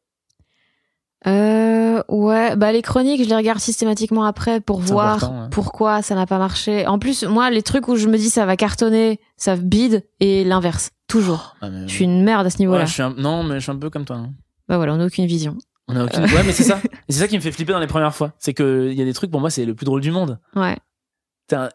Euh, 1.28 2.02
ouais, 2.07 2.56
bah 2.56 2.72
les 2.72 2.82
chroniques, 2.82 3.22
je 3.24 3.28
les 3.28 3.36
regarde 3.36 3.60
systématiquement 3.60 4.24
après 4.24 4.61
pour 4.61 4.80
voir 4.80 5.22
ouais. 5.24 5.48
pourquoi 5.52 6.02
ça 6.02 6.16
n'a 6.16 6.26
pas 6.26 6.38
marché. 6.38 6.88
En 6.88 6.98
plus, 6.98 7.24
moi, 7.24 7.49
les 7.49 7.61
trucs 7.61 7.90
où 7.90 7.98
je 7.98 8.07
me 8.07 8.18
dis 8.18 8.30
ça 8.30 8.45
va 8.45 8.56
cartonner, 8.56 9.20
ça 9.36 9.57
bide 9.57 10.06
et 10.22 10.45
l'inverse, 10.45 10.91
toujours. 11.07 11.57
Ah, 11.61 11.70
mais- 11.70 11.88
Je 11.90 11.94
suis 11.94 12.06
une 12.06 12.24
merde 12.24 12.48
à 12.48 12.49
ce 12.49 12.60
niveau-là. 12.60 12.86
un- 12.99 13.14
non 13.18 13.44
mais 13.44 13.56
je 13.56 13.60
suis 13.64 13.72
un 13.72 13.76
peu 13.78 13.90
comme 13.90 14.06
toi 14.06 14.16
hein. 14.16 14.32
Bah 14.70 14.78
voilà, 14.78 14.94
on 14.94 14.98
n'a 14.98 15.06
aucune 15.07 15.26
vision. 15.26 15.57
on 15.90 15.95
a 15.98 16.06
aucune 16.06 16.22
ouais 16.24 16.44
mais 16.45 16.52
c'est 16.53 16.64
ça 16.64 16.80
c'est 17.10 17.18
ça 17.20 17.28
qui 17.28 17.36
me 17.36 17.41
fait 17.41 17.52
flipper 17.52 17.74
dans 17.74 17.80
les 17.80 17.88
premières 17.88 18.14
fois 18.16 18.34
c'est 18.38 18.53
que 18.53 18.90
il 18.91 18.98
y 18.98 19.02
a 19.02 19.06
des 19.06 19.14
trucs 19.14 19.32
pour 19.32 19.41
moi 19.41 19.49
c'est 19.49 19.66
le 19.66 19.74
plus 19.74 19.86
drôle 19.86 20.02
du 20.02 20.11
monde 20.11 20.40
Ouais, 20.56 20.78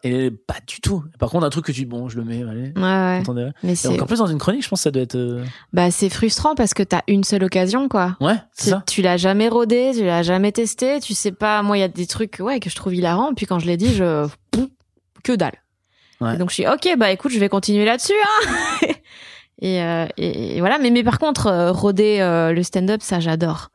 Et 0.03 0.31
pas 0.31 0.57
du 0.65 0.81
tout 0.81 1.03
par 1.19 1.29
contre 1.29 1.45
un 1.45 1.49
truc 1.49 1.65
que 1.65 1.71
tu 1.71 1.81
dis 1.81 1.85
bon 1.85 2.09
je 2.09 2.17
le 2.17 2.23
mets 2.23 2.43
allez 2.43 2.73
ouais, 2.75 3.23
ouais. 3.27 3.51
Mais 3.63 3.73
et 3.73 3.75
c'est, 3.75 3.87
encore 3.89 4.07
plus 4.07 4.19
dans 4.19 4.27
une 4.27 4.37
chronique 4.37 4.63
je 4.63 4.69
pense 4.69 4.79
que 4.79 4.83
ça 4.83 4.91
doit 4.91 5.03
être 5.03 5.15
euh, 5.15 5.43
bah 5.73 5.91
c'est 5.91 6.09
frustrant 6.09 6.55
parce 6.55 6.73
que 6.73 6.83
t'as 6.83 7.01
une 7.07 7.23
seule 7.23 7.43
occasion, 7.43 7.89
quoi. 7.89 8.15
ouais 8.21 8.35
c'est 8.53 8.69
ça 8.69 8.83
tu 8.95 9.01
l'as 9.01 9.17
jamais 9.17 9.49
rodé, 9.49 9.91
tu 9.93 10.05
l'as 10.05 10.23
jamais 10.23 10.51
testé, 10.51 10.99
tu 10.99 11.13
sais 11.13 11.31
pas. 11.31 11.61
Moi, 11.63 11.77
il 11.77 11.81
y 11.81 11.83
a 11.83 11.87
des 11.87 12.07
trucs, 12.07 12.37
ouais, 12.39 12.59
que 12.59 12.69
je 12.69 12.75
trouve 12.75 12.95
hilarants. 12.95 13.33
Puis 13.33 13.45
quand 13.45 13.59
je 13.59 13.67
l'ai 13.67 13.77
dit, 13.77 13.93
je 13.93 14.27
que 15.23 15.33
dalle. 15.33 15.61
Ouais. 16.21 16.35
Et 16.35 16.37
donc 16.37 16.49
je 16.49 16.55
suis 16.55 16.67
ok, 16.67 16.97
bah 16.97 17.11
écoute, 17.11 17.31
je 17.31 17.39
vais 17.39 17.49
continuer 17.49 17.83
là-dessus. 17.83 18.13
Hein 18.13 18.87
et, 19.61 19.81
euh, 19.81 20.05
et, 20.17 20.57
et 20.57 20.59
voilà. 20.59 20.77
Mais 20.77 20.91
mais 20.91 21.03
par 21.03 21.19
contre, 21.19 21.47
euh, 21.47 21.71
roder 21.71 22.19
euh, 22.21 22.53
le 22.53 22.63
stand-up, 22.63 23.01
ça 23.01 23.19
j'adore. 23.19 23.71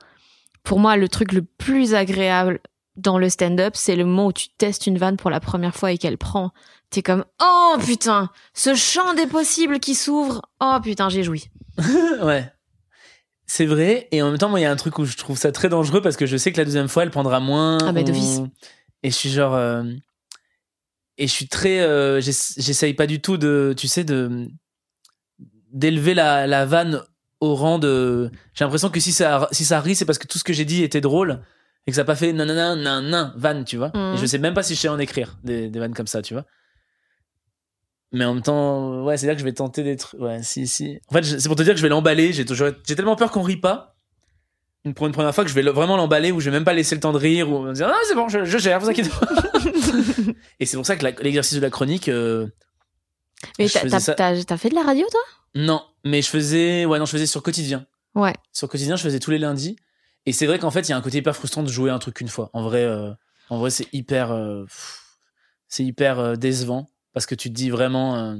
Pour 0.62 0.78
moi, 0.78 0.97
le 0.97 1.09
truc 1.09 1.32
le 1.32 1.43
plus 1.43 1.94
agréable 1.94 2.60
dans 3.01 3.18
le 3.18 3.28
stand-up, 3.28 3.74
c'est 3.77 3.97
le 3.97 4.05
moment 4.05 4.27
où 4.27 4.32
tu 4.32 4.48
testes 4.59 4.86
une 4.86 4.98
vanne 4.98 5.16
pour 5.16 5.31
la 5.31 5.40
première 5.40 5.74
fois 5.74 5.93
et 5.93 5.98
qu'elle 5.98 6.18
prend. 6.18 6.51
T'es 6.90 7.02
comme 7.02 7.24
oh 7.43 7.77
putain, 7.85 8.31
ce 8.55 8.74
champ 8.74 9.14
des 9.14 9.27
possibles 9.27 9.78
qui 9.81 9.94
s'ouvre. 9.94 10.43
Oh 10.60 10.78
putain, 10.82 11.09
j'ai 11.09 11.22
joui. 11.22 11.48
ouais. 12.22 12.51
C'est 13.47 13.66
vrai. 13.66 14.09
Et 14.12 14.22
en 14.22 14.28
même 14.31 14.39
temps, 14.39 14.48
moi, 14.48 14.60
il 14.60 14.62
y 14.62 14.66
a 14.66 14.70
un 14.70 14.77
truc 14.77 14.98
où 14.98 15.05
je 15.05 15.16
trouve 15.16 15.36
ça 15.39 15.51
très 15.52 15.68
dangereux 15.68 16.01
parce 16.02 16.16
que 16.16 16.27
je 16.27 16.36
sais 16.36 16.52
que 16.52 16.59
la 16.59 16.64
deuxième 16.64 16.89
fois, 16.89 17.02
elle 17.02 17.10
prendra 17.10 17.40
moins. 17.40 17.78
Ah 17.82 17.93
bah, 17.93 18.01
ou- 18.01 18.05
d'office. 18.05 18.40
Et 19.02 19.10
je 19.10 19.14
suis 19.16 19.31
genre. 19.31 19.55
euh, 19.55 19.82
Et 21.18 21.27
je 21.27 21.32
suis 21.32 21.48
très. 21.48 21.81
euh, 21.81 22.20
j'ess- 22.20 22.55
J'essaye 22.59 22.94
pas 22.94 23.06
du 23.06 23.20
tout 23.20 23.36
de. 23.39 23.74
Tu 23.77 23.89
sais, 23.89 24.05
de. 24.05 24.48
D'élever 25.72 26.14
la, 26.14 26.47
la 26.48 26.66
vanne 26.66 27.02
au 27.40 27.55
rang 27.55 27.78
de. 27.78 28.31
J'ai 28.55 28.64
l'impression 28.64 28.90
que 28.90 28.98
si 29.01 29.12
ça, 29.12 29.48
si 29.52 29.64
ça 29.64 29.81
rit, 29.81 29.94
c'est 29.94 30.05
parce 30.05 30.18
que 30.18 30.27
tout 30.27 30.39
ce 30.39 30.44
que 30.44 30.52
j'ai 30.52 30.64
dit 30.64 30.82
était 30.82 31.01
drôle 31.01 31.43
et 31.86 31.90
que 31.90 31.94
ça 31.94 32.02
n'a 32.02 32.07
pas 32.07 32.16
fait 32.16 32.32
nanana, 32.32 32.77
nan, 32.77 33.32
vanne, 33.36 33.65
tu 33.65 33.77
vois. 33.77 33.90
Mhm. 33.94 34.15
Et 34.15 34.16
je 34.19 34.27
sais 34.27 34.39
même 34.39 34.55
pas 34.55 34.62
si 34.62 34.74
je 34.74 34.81
sais 34.81 34.89
en 34.89 34.98
écrire 34.98 35.39
des, 35.44 35.69
des 35.69 35.78
vannes 35.78 35.94
comme 35.94 36.07
ça, 36.07 36.23
tu 36.23 36.35
vois. 36.35 36.44
Mais 38.12 38.24
en 38.24 38.35
même 38.35 38.43
temps, 38.43 39.05
ouais, 39.05 39.16
c'est 39.16 39.27
là 39.28 39.35
que 39.35 39.40
je 39.40 39.44
vais 39.44 39.52
tenter 39.52 39.82
d'être. 39.85 40.16
Ouais, 40.19 40.43
si, 40.43 40.66
si. 40.66 40.98
En 41.09 41.15
fait, 41.15 41.23
c'est 41.23 41.48
pour 41.48 41.57
te 41.57 41.62
dire 41.62 41.73
que 41.74 41.78
je 41.78 41.82
vais 41.82 41.89
l'emballer. 41.89 42.32
J'ai 42.32 42.44
toujours, 42.44 42.70
j'ai 42.86 42.97
tellement 42.97 43.15
peur 43.16 43.31
qu'on 43.31 43.43
rit 43.43 43.57
pas. 43.59 43.94
Une, 44.85 44.94
pour 44.94 45.07
une 45.07 45.12
première 45.12 45.35
fois 45.35 45.44
que 45.44 45.51
je 45.51 45.55
vais 45.55 45.62
le- 45.62 45.70
vraiment 45.70 45.97
l'emballer 45.97 46.32
où 46.32 46.40
je 46.40 46.47
vais 46.47 46.57
même 46.57 46.65
pas 46.65 46.73
laisser 46.73 46.94
le 46.94 47.01
temps 47.01 47.12
de 47.12 47.19
rire 47.19 47.51
ou 47.51 47.61
me 47.61 47.73
dire, 47.73 47.86
ah, 47.89 47.98
c'est 48.09 48.15
bon, 48.15 48.28
je, 48.28 48.44
je 48.44 48.59
gère, 48.59 48.81
vous 48.81 48.89
inquiétez 48.89 49.11
pas. 49.11 49.28
Et 50.59 50.66
c'est 50.66 50.77
pour 50.77 50.86
ça 50.86 50.97
que 50.97 51.05
l'exercice 51.23 51.55
de 51.57 51.61
la 51.62 51.70
chronique, 51.70 52.09
euh, 52.09 52.47
Mais 53.59 53.69
t'as, 53.69 54.01
ça- 54.01 54.57
fait 54.57 54.70
de 54.70 54.74
la 54.74 54.82
radio, 54.82 55.07
toi? 55.11 55.20
Non, 55.55 55.82
mais 56.05 56.23
je 56.23 56.28
faisais, 56.31 56.86
ouais, 56.86 56.98
non, 56.98 57.05
je 57.05 57.11
faisais 57.12 57.27
sur 57.27 57.43
quotidien. 57.43 57.86
Ouais. 58.15 58.32
Sur 58.52 58.69
quotidien, 58.69 58.97
je 58.97 59.02
faisais 59.02 59.19
tous 59.20 59.31
les 59.31 59.39
lundis. 59.39 59.77
Et 60.26 60.32
c'est 60.32 60.47
vrai 60.47 60.59
qu'en 60.59 60.70
fait, 60.70 60.82
il 60.88 60.90
y 60.90 60.92
a 60.92 60.97
un 60.97 61.01
côté 61.01 61.18
hyper 61.18 61.34
frustrant 61.34 61.62
de 61.62 61.68
jouer 61.68 61.90
un 61.90 61.98
truc 61.98 62.20
une 62.20 62.28
fois. 62.28 62.51
En 62.52 62.62
vrai, 62.62 62.84
euh, 62.84 63.10
en 63.48 63.59
vrai, 63.59 63.70
c'est 63.70 63.86
hyper, 63.92 64.30
euh, 64.32 64.64
c'est 65.68 65.84
hyper 65.84 66.18
euh, 66.18 66.34
décevant 66.36 66.88
parce 67.12 67.26
que 67.26 67.34
tu 67.34 67.48
te 67.48 67.55
dis 67.55 67.70
vraiment, 67.70 68.16
euh, 68.16 68.36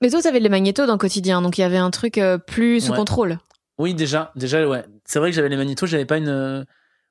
Mais 0.00 0.10
toi, 0.10 0.20
t'avais 0.20 0.40
les 0.40 0.48
magnétos 0.48 0.86
dans 0.86 0.92
le 0.94 0.98
quotidien, 0.98 1.40
donc 1.42 1.58
il 1.58 1.60
y 1.60 1.64
avait 1.64 1.76
un 1.78 1.90
truc 1.90 2.18
euh, 2.18 2.38
plus 2.38 2.80
sous 2.80 2.90
Ouais. 2.92 2.98
contrôle. 2.98 3.38
Oui, 3.78 3.94
déjà, 3.94 4.32
déjà, 4.36 4.66
ouais. 4.68 4.84
C'est 5.04 5.18
vrai 5.18 5.30
que 5.30 5.36
j'avais 5.36 5.48
les 5.48 5.56
magnétos, 5.56 5.86
j'avais 5.86 6.04
pas 6.04 6.18
une. 6.18 6.66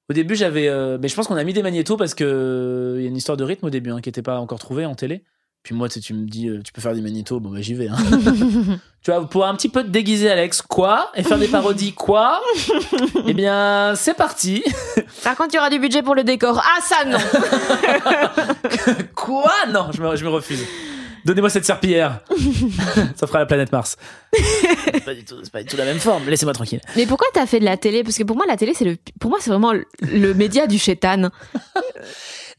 Au 0.10 0.14
début, 0.14 0.36
j'avais. 0.36 0.68
euh, 0.68 0.98
Mais 1.02 1.08
je 1.08 1.16
pense 1.16 1.28
qu'on 1.28 1.36
a 1.38 1.44
mis 1.44 1.54
des 1.54 1.64
magnétos 1.64 1.98
parce 1.98 2.14
que 2.14 2.96
il 2.98 3.04
y 3.04 3.06
a 3.06 3.10
une 3.10 3.16
histoire 3.18 3.38
de 3.38 3.44
rythme 3.44 3.66
au 3.66 3.70
début 3.70 3.92
hein, 3.92 4.02
qui 4.02 4.10
était 4.10 4.22
pas 4.22 4.40
encore 4.40 4.60
trouvée 4.60 4.86
en 4.86 4.94
télé. 4.96 5.24
Puis 5.64 5.76
moi, 5.76 5.88
tu 5.90 6.14
me 6.16 6.26
dis, 6.26 6.50
euh, 6.50 6.62
tu 6.64 6.74
peux 6.74 6.82
faire 6.82 6.96
des 6.96 7.02
magnétos, 7.02 7.40
bon 7.40 7.50
bah 7.52 7.62
j'y 7.62 7.76
vais. 7.76 7.88
Hein. 7.88 7.96
tu 9.04 9.12
vois, 9.12 9.30
pour 9.30 9.46
un 9.46 9.56
petit 9.56 9.70
peu 9.70 9.84
te 9.84 9.90
déguiser, 9.90 10.30
Alex, 10.32 10.64
quoi 10.64 11.12
Et 11.16 11.22
faire 11.22 11.38
des 11.38 11.48
parodies, 11.50 11.94
quoi 11.94 12.42
Eh 13.28 13.34
bien, 13.36 13.94
c'est 13.96 14.16
parti. 14.16 14.64
Par 15.24 15.36
contre, 15.36 15.50
il 15.54 15.58
y 15.58 15.60
aura 15.60 15.70
du 15.70 15.78
budget 15.78 16.02
pour 16.02 16.16
le 16.16 16.24
décor. 16.24 16.60
Ah, 16.64 16.82
ça, 16.82 17.06
non 17.06 17.20
quoi? 19.16 19.52
Non, 19.72 19.92
je 19.94 20.02
me, 20.02 20.16
je 20.16 20.24
me 20.24 20.30
refuse. 20.30 20.66
Donnez-moi 21.26 21.52
cette 21.52 21.66
serpillière. 21.66 22.22
Ça 23.16 23.28
fera 23.28 23.38
la 23.38 23.46
planète 23.46 23.72
Mars. 23.72 23.96
c'est 24.34 25.06
pas 25.06 25.14
du 25.14 25.24
tout, 25.24 25.36
c'est 25.44 25.52
pas 25.52 25.62
du 25.62 25.68
tout 25.70 25.78
la 25.78 25.86
même 25.86 26.00
forme. 26.00 26.28
Laissez-moi 26.28 26.54
tranquille. 26.54 26.82
Mais 26.96 27.06
pourquoi 27.06 27.28
t'as 27.36 27.46
fait 27.46 27.60
de 27.60 27.66
la 27.66 27.78
télé? 27.78 28.04
Parce 28.04 28.18
que 28.18 28.24
pour 28.24 28.36
moi, 28.36 28.46
la 28.48 28.58
télé, 28.58 28.74
c'est 28.74 28.86
le, 28.86 28.98
pour 29.20 29.30
moi, 29.30 29.38
c'est 29.40 29.52
vraiment 29.52 29.74
le, 29.74 29.86
le 30.02 30.34
média 30.34 30.66
du 30.66 30.80
chétan. 30.80 31.30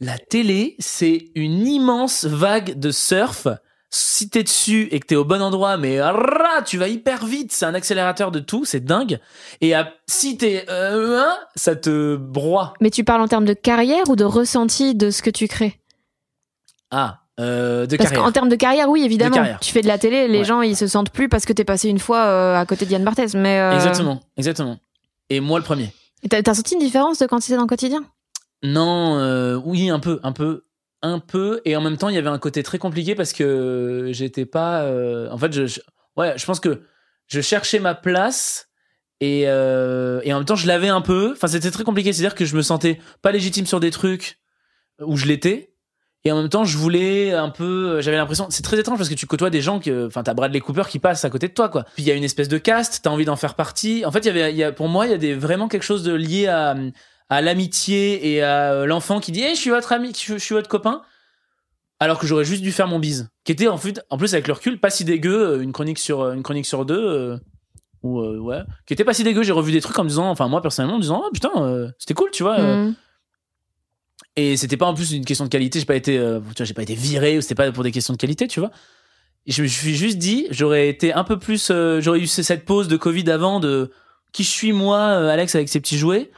La 0.04 0.18
télé, 0.18 0.74
c'est 0.80 1.30
une 1.36 1.64
immense 1.64 2.24
vague 2.24 2.76
de 2.76 2.90
surf. 2.90 3.46
Si 3.88 4.28
t'es 4.28 4.42
dessus 4.42 4.88
et 4.90 4.98
que 4.98 5.06
t'es 5.06 5.14
au 5.14 5.24
bon 5.24 5.40
endroit, 5.40 5.76
mais 5.76 6.00
tu 6.66 6.76
vas 6.78 6.88
hyper 6.88 7.24
vite, 7.24 7.52
c'est 7.52 7.66
un 7.66 7.74
accélérateur 7.74 8.32
de 8.32 8.40
tout, 8.40 8.64
c'est 8.64 8.82
dingue. 8.84 9.20
Et 9.60 9.74
à- 9.74 9.92
si 10.08 10.36
t'es, 10.36 10.64
euh, 10.70 11.20
hein, 11.20 11.36
ça 11.54 11.76
te 11.76 12.16
broie. 12.16 12.72
Mais 12.80 12.90
tu 12.90 13.04
parles 13.04 13.20
en 13.20 13.28
termes 13.28 13.44
de 13.44 13.52
carrière 13.52 14.08
ou 14.08 14.16
de 14.16 14.24
ressenti 14.24 14.96
de 14.96 15.10
ce 15.10 15.22
que 15.22 15.30
tu 15.30 15.46
crées? 15.46 15.78
Ah, 16.90 17.20
euh, 17.38 17.86
de 17.86 17.96
Parce 17.96 18.10
carrière. 18.10 18.24
qu'en 18.26 18.32
termes 18.32 18.48
de 18.48 18.56
carrière, 18.56 18.88
oui, 18.88 19.04
évidemment. 19.04 19.36
carrière. 19.36 19.60
Tu 19.60 19.70
fais 19.72 19.82
de 19.82 19.86
la 19.88 19.98
télé, 19.98 20.26
les 20.26 20.38
Ouais. 20.38 20.44
gens, 20.44 20.62
ils 20.62 20.76
se 20.76 20.86
sentent 20.88 21.10
plus 21.10 21.28
parce 21.28 21.44
que 21.44 21.52
t'es 21.52 21.64
passé 21.64 21.88
une 21.88 21.98
fois 22.00 22.24
euh, 22.24 22.56
à 22.58 22.66
côté 22.66 22.86
de 22.86 22.90
Yann 22.90 23.04
Barthès. 23.04 23.34
Mais 23.34 23.58
euh, 23.60 23.72
Exactement, 23.72 24.20
exactement. 24.36 24.78
Et 25.30 25.38
moi 25.40 25.58
le 25.60 25.64
premier. 25.64 25.92
et 26.24 26.28
T'as, 26.28 26.42
t'as 26.42 26.54
senti 26.54 26.74
une 26.74 26.80
différence 26.80 27.18
de 27.18 27.26
quand 27.26 27.38
t'étais 27.38 27.54
dans 27.56 27.62
le 27.62 27.66
quotidien? 27.68 28.04
Non, 28.62 29.18
euh, 29.18 29.56
oui, 29.64 29.90
un 29.90 29.98
peu, 29.98 30.20
un 30.22 30.32
peu, 30.32 30.64
un 31.02 31.18
peu. 31.18 31.60
Et 31.64 31.76
en 31.76 31.80
même 31.80 31.96
temps, 31.96 32.08
il 32.08 32.14
y 32.14 32.18
avait 32.18 32.28
un 32.28 32.38
côté 32.38 32.62
très 32.62 32.78
compliqué 32.78 33.14
parce 33.14 33.32
que 33.32 34.10
j'étais 34.12 34.46
pas. 34.46 34.82
euh, 34.82 35.28
en 35.30 35.38
fait, 35.38 35.52
je, 35.52 35.80
ouais, 36.16 36.34
je 36.36 36.46
pense 36.46 36.60
que 36.60 36.82
je 37.26 37.40
cherchais 37.40 37.80
ma 37.80 37.94
place 37.94 38.68
et, 39.20 39.44
euh, 39.46 40.20
et 40.24 40.32
en 40.32 40.38
même 40.38 40.46
temps, 40.46 40.56
je 40.56 40.66
l'avais 40.66 40.88
un 40.88 41.00
peu. 41.00 41.32
Enfin, 41.32 41.48
c'était 41.48 41.70
très 41.70 41.84
compliqué. 41.84 42.12
C'est-à-dire 42.12 42.34
que 42.34 42.44
je 42.44 42.56
me 42.56 42.62
sentais 42.62 43.00
pas 43.20 43.32
légitime 43.32 43.66
sur 43.66 43.80
des 43.80 43.90
trucs 43.90 44.38
où 45.00 45.16
je 45.16 45.26
l'étais. 45.26 45.70
Et 46.24 46.30
en 46.30 46.40
même 46.40 46.48
temps, 46.48 46.64
je 46.64 46.78
voulais 46.78 47.32
un 47.32 47.50
peu. 47.50 48.00
J'avais 48.00 48.16
l'impression. 48.16 48.46
C'est 48.50 48.62
très 48.62 48.78
étrange 48.78 48.98
parce 48.98 49.08
que 49.10 49.14
tu 49.14 49.26
côtoies 49.26 49.50
des 49.50 49.60
gens 49.60 49.80
que. 49.80 50.06
Enfin, 50.06 50.22
t'as 50.22 50.34
Bradley 50.34 50.60
Cooper 50.60 50.84
qui 50.88 51.00
passe 51.00 51.24
à 51.24 51.30
côté 51.30 51.48
de 51.48 51.52
toi, 51.52 51.68
quoi. 51.68 51.82
Puis 51.94 52.04
il 52.04 52.06
y 52.06 52.12
a 52.12 52.14
une 52.14 52.22
espèce 52.22 52.46
de 52.46 52.58
caste. 52.58 53.00
T'as 53.02 53.10
envie 53.10 53.24
d'en 53.24 53.34
faire 53.34 53.56
partie. 53.56 54.04
En 54.04 54.12
fait, 54.12 54.20
il 54.20 54.26
y 54.26 54.30
avait. 54.30 54.54
Y 54.54 54.62
a, 54.62 54.70
pour 54.70 54.86
moi, 54.86 55.06
il 55.06 55.10
y 55.10 55.14
a 55.14 55.18
des, 55.18 55.34
vraiment 55.34 55.66
quelque 55.66 55.82
chose 55.82 56.04
de 56.04 56.12
lié 56.14 56.46
à 56.46 56.76
à 57.32 57.40
l'amitié 57.40 58.34
et 58.34 58.42
à 58.42 58.72
euh, 58.72 58.86
l'enfant 58.86 59.18
qui 59.18 59.32
dit 59.32 59.40
hey, 59.40 59.54
je 59.54 59.60
suis 59.60 59.70
votre 59.70 59.92
ami 59.92 60.12
je, 60.14 60.34
je 60.34 60.38
suis 60.38 60.54
votre 60.54 60.68
copain 60.68 61.00
alors 61.98 62.18
que 62.18 62.26
j'aurais 62.26 62.44
juste 62.44 62.62
dû 62.62 62.72
faire 62.72 62.88
mon 62.88 62.98
bise 62.98 63.30
qui 63.44 63.52
était 63.52 63.68
en 63.68 63.78
fait 63.78 64.04
en 64.10 64.18
plus 64.18 64.34
avec 64.34 64.48
le 64.48 64.52
recul 64.52 64.78
pas 64.78 64.90
si 64.90 65.06
dégueu 65.06 65.34
euh, 65.34 65.62
une 65.62 65.72
chronique 65.72 65.98
sur 65.98 66.20
euh, 66.20 66.34
une 66.34 66.42
chronique 66.42 66.66
sur 66.66 66.84
deux 66.84 67.02
euh, 67.02 67.38
ou 68.02 68.20
euh, 68.20 68.36
ouais 68.38 68.60
qui 68.86 68.92
était 68.92 69.04
pas 69.04 69.14
si 69.14 69.24
dégueu 69.24 69.44
j'ai 69.44 69.52
revu 69.52 69.72
des 69.72 69.80
trucs 69.80 69.98
en 69.98 70.04
me 70.04 70.10
disant 70.10 70.28
enfin 70.28 70.46
moi 70.46 70.60
personnellement 70.60 70.96
en 70.96 70.98
me 70.98 71.02
disant 71.02 71.22
oh 71.24 71.30
putain 71.32 71.50
euh, 71.56 71.90
c'était 71.98 72.14
cool 72.14 72.30
tu 72.32 72.42
vois. 72.42 72.58
Mhm. 72.58 72.94
Et 74.36 74.58
c'était 74.58 74.76
pas 74.76 74.86
en 74.86 74.94
plus 74.94 75.12
une 75.12 75.26
question 75.26 75.44
de 75.44 75.50
qualité. 75.50 75.78
J'ai 75.78 75.84
pas 75.84 75.94
été, 75.94 76.16
tu 76.16 76.56
vois, 76.56 76.64
j'ai 76.64 76.72
pas 76.72 76.82
été 76.82 76.94
viré 76.94 77.36
ou 77.36 77.42
c'était 77.42 77.54
pas 77.54 77.70
pour 77.70 77.84
des 77.84 77.92
questions 77.92 78.14
de 78.14 78.18
qualité, 78.18 78.48
tu 78.48 78.60
vois. 78.60 78.70
Et 79.44 79.52
je 79.52 79.62
me 79.62 79.66
suis 79.66 79.94
juste 79.94 80.16
dit, 80.16 80.46
j'aurais 80.50 80.88
été 80.88 81.12
un 81.12 81.22
peu 81.22 81.38
plus, 81.38 81.70
j'aurais 81.98 82.18
eu 82.18 82.26
cette 82.26 82.64
pause 82.64 82.88
de 82.88 82.96
Covid 82.96 83.30
avant 83.30 83.60
de 83.60 83.90
qui 84.32 84.42
je 84.42 84.48
suis 84.48 84.72
moi, 84.72 85.02
Alex 85.02 85.54
avec 85.54 85.68
ses 85.68 85.80
petits 85.80 85.98
jouets 85.98 86.30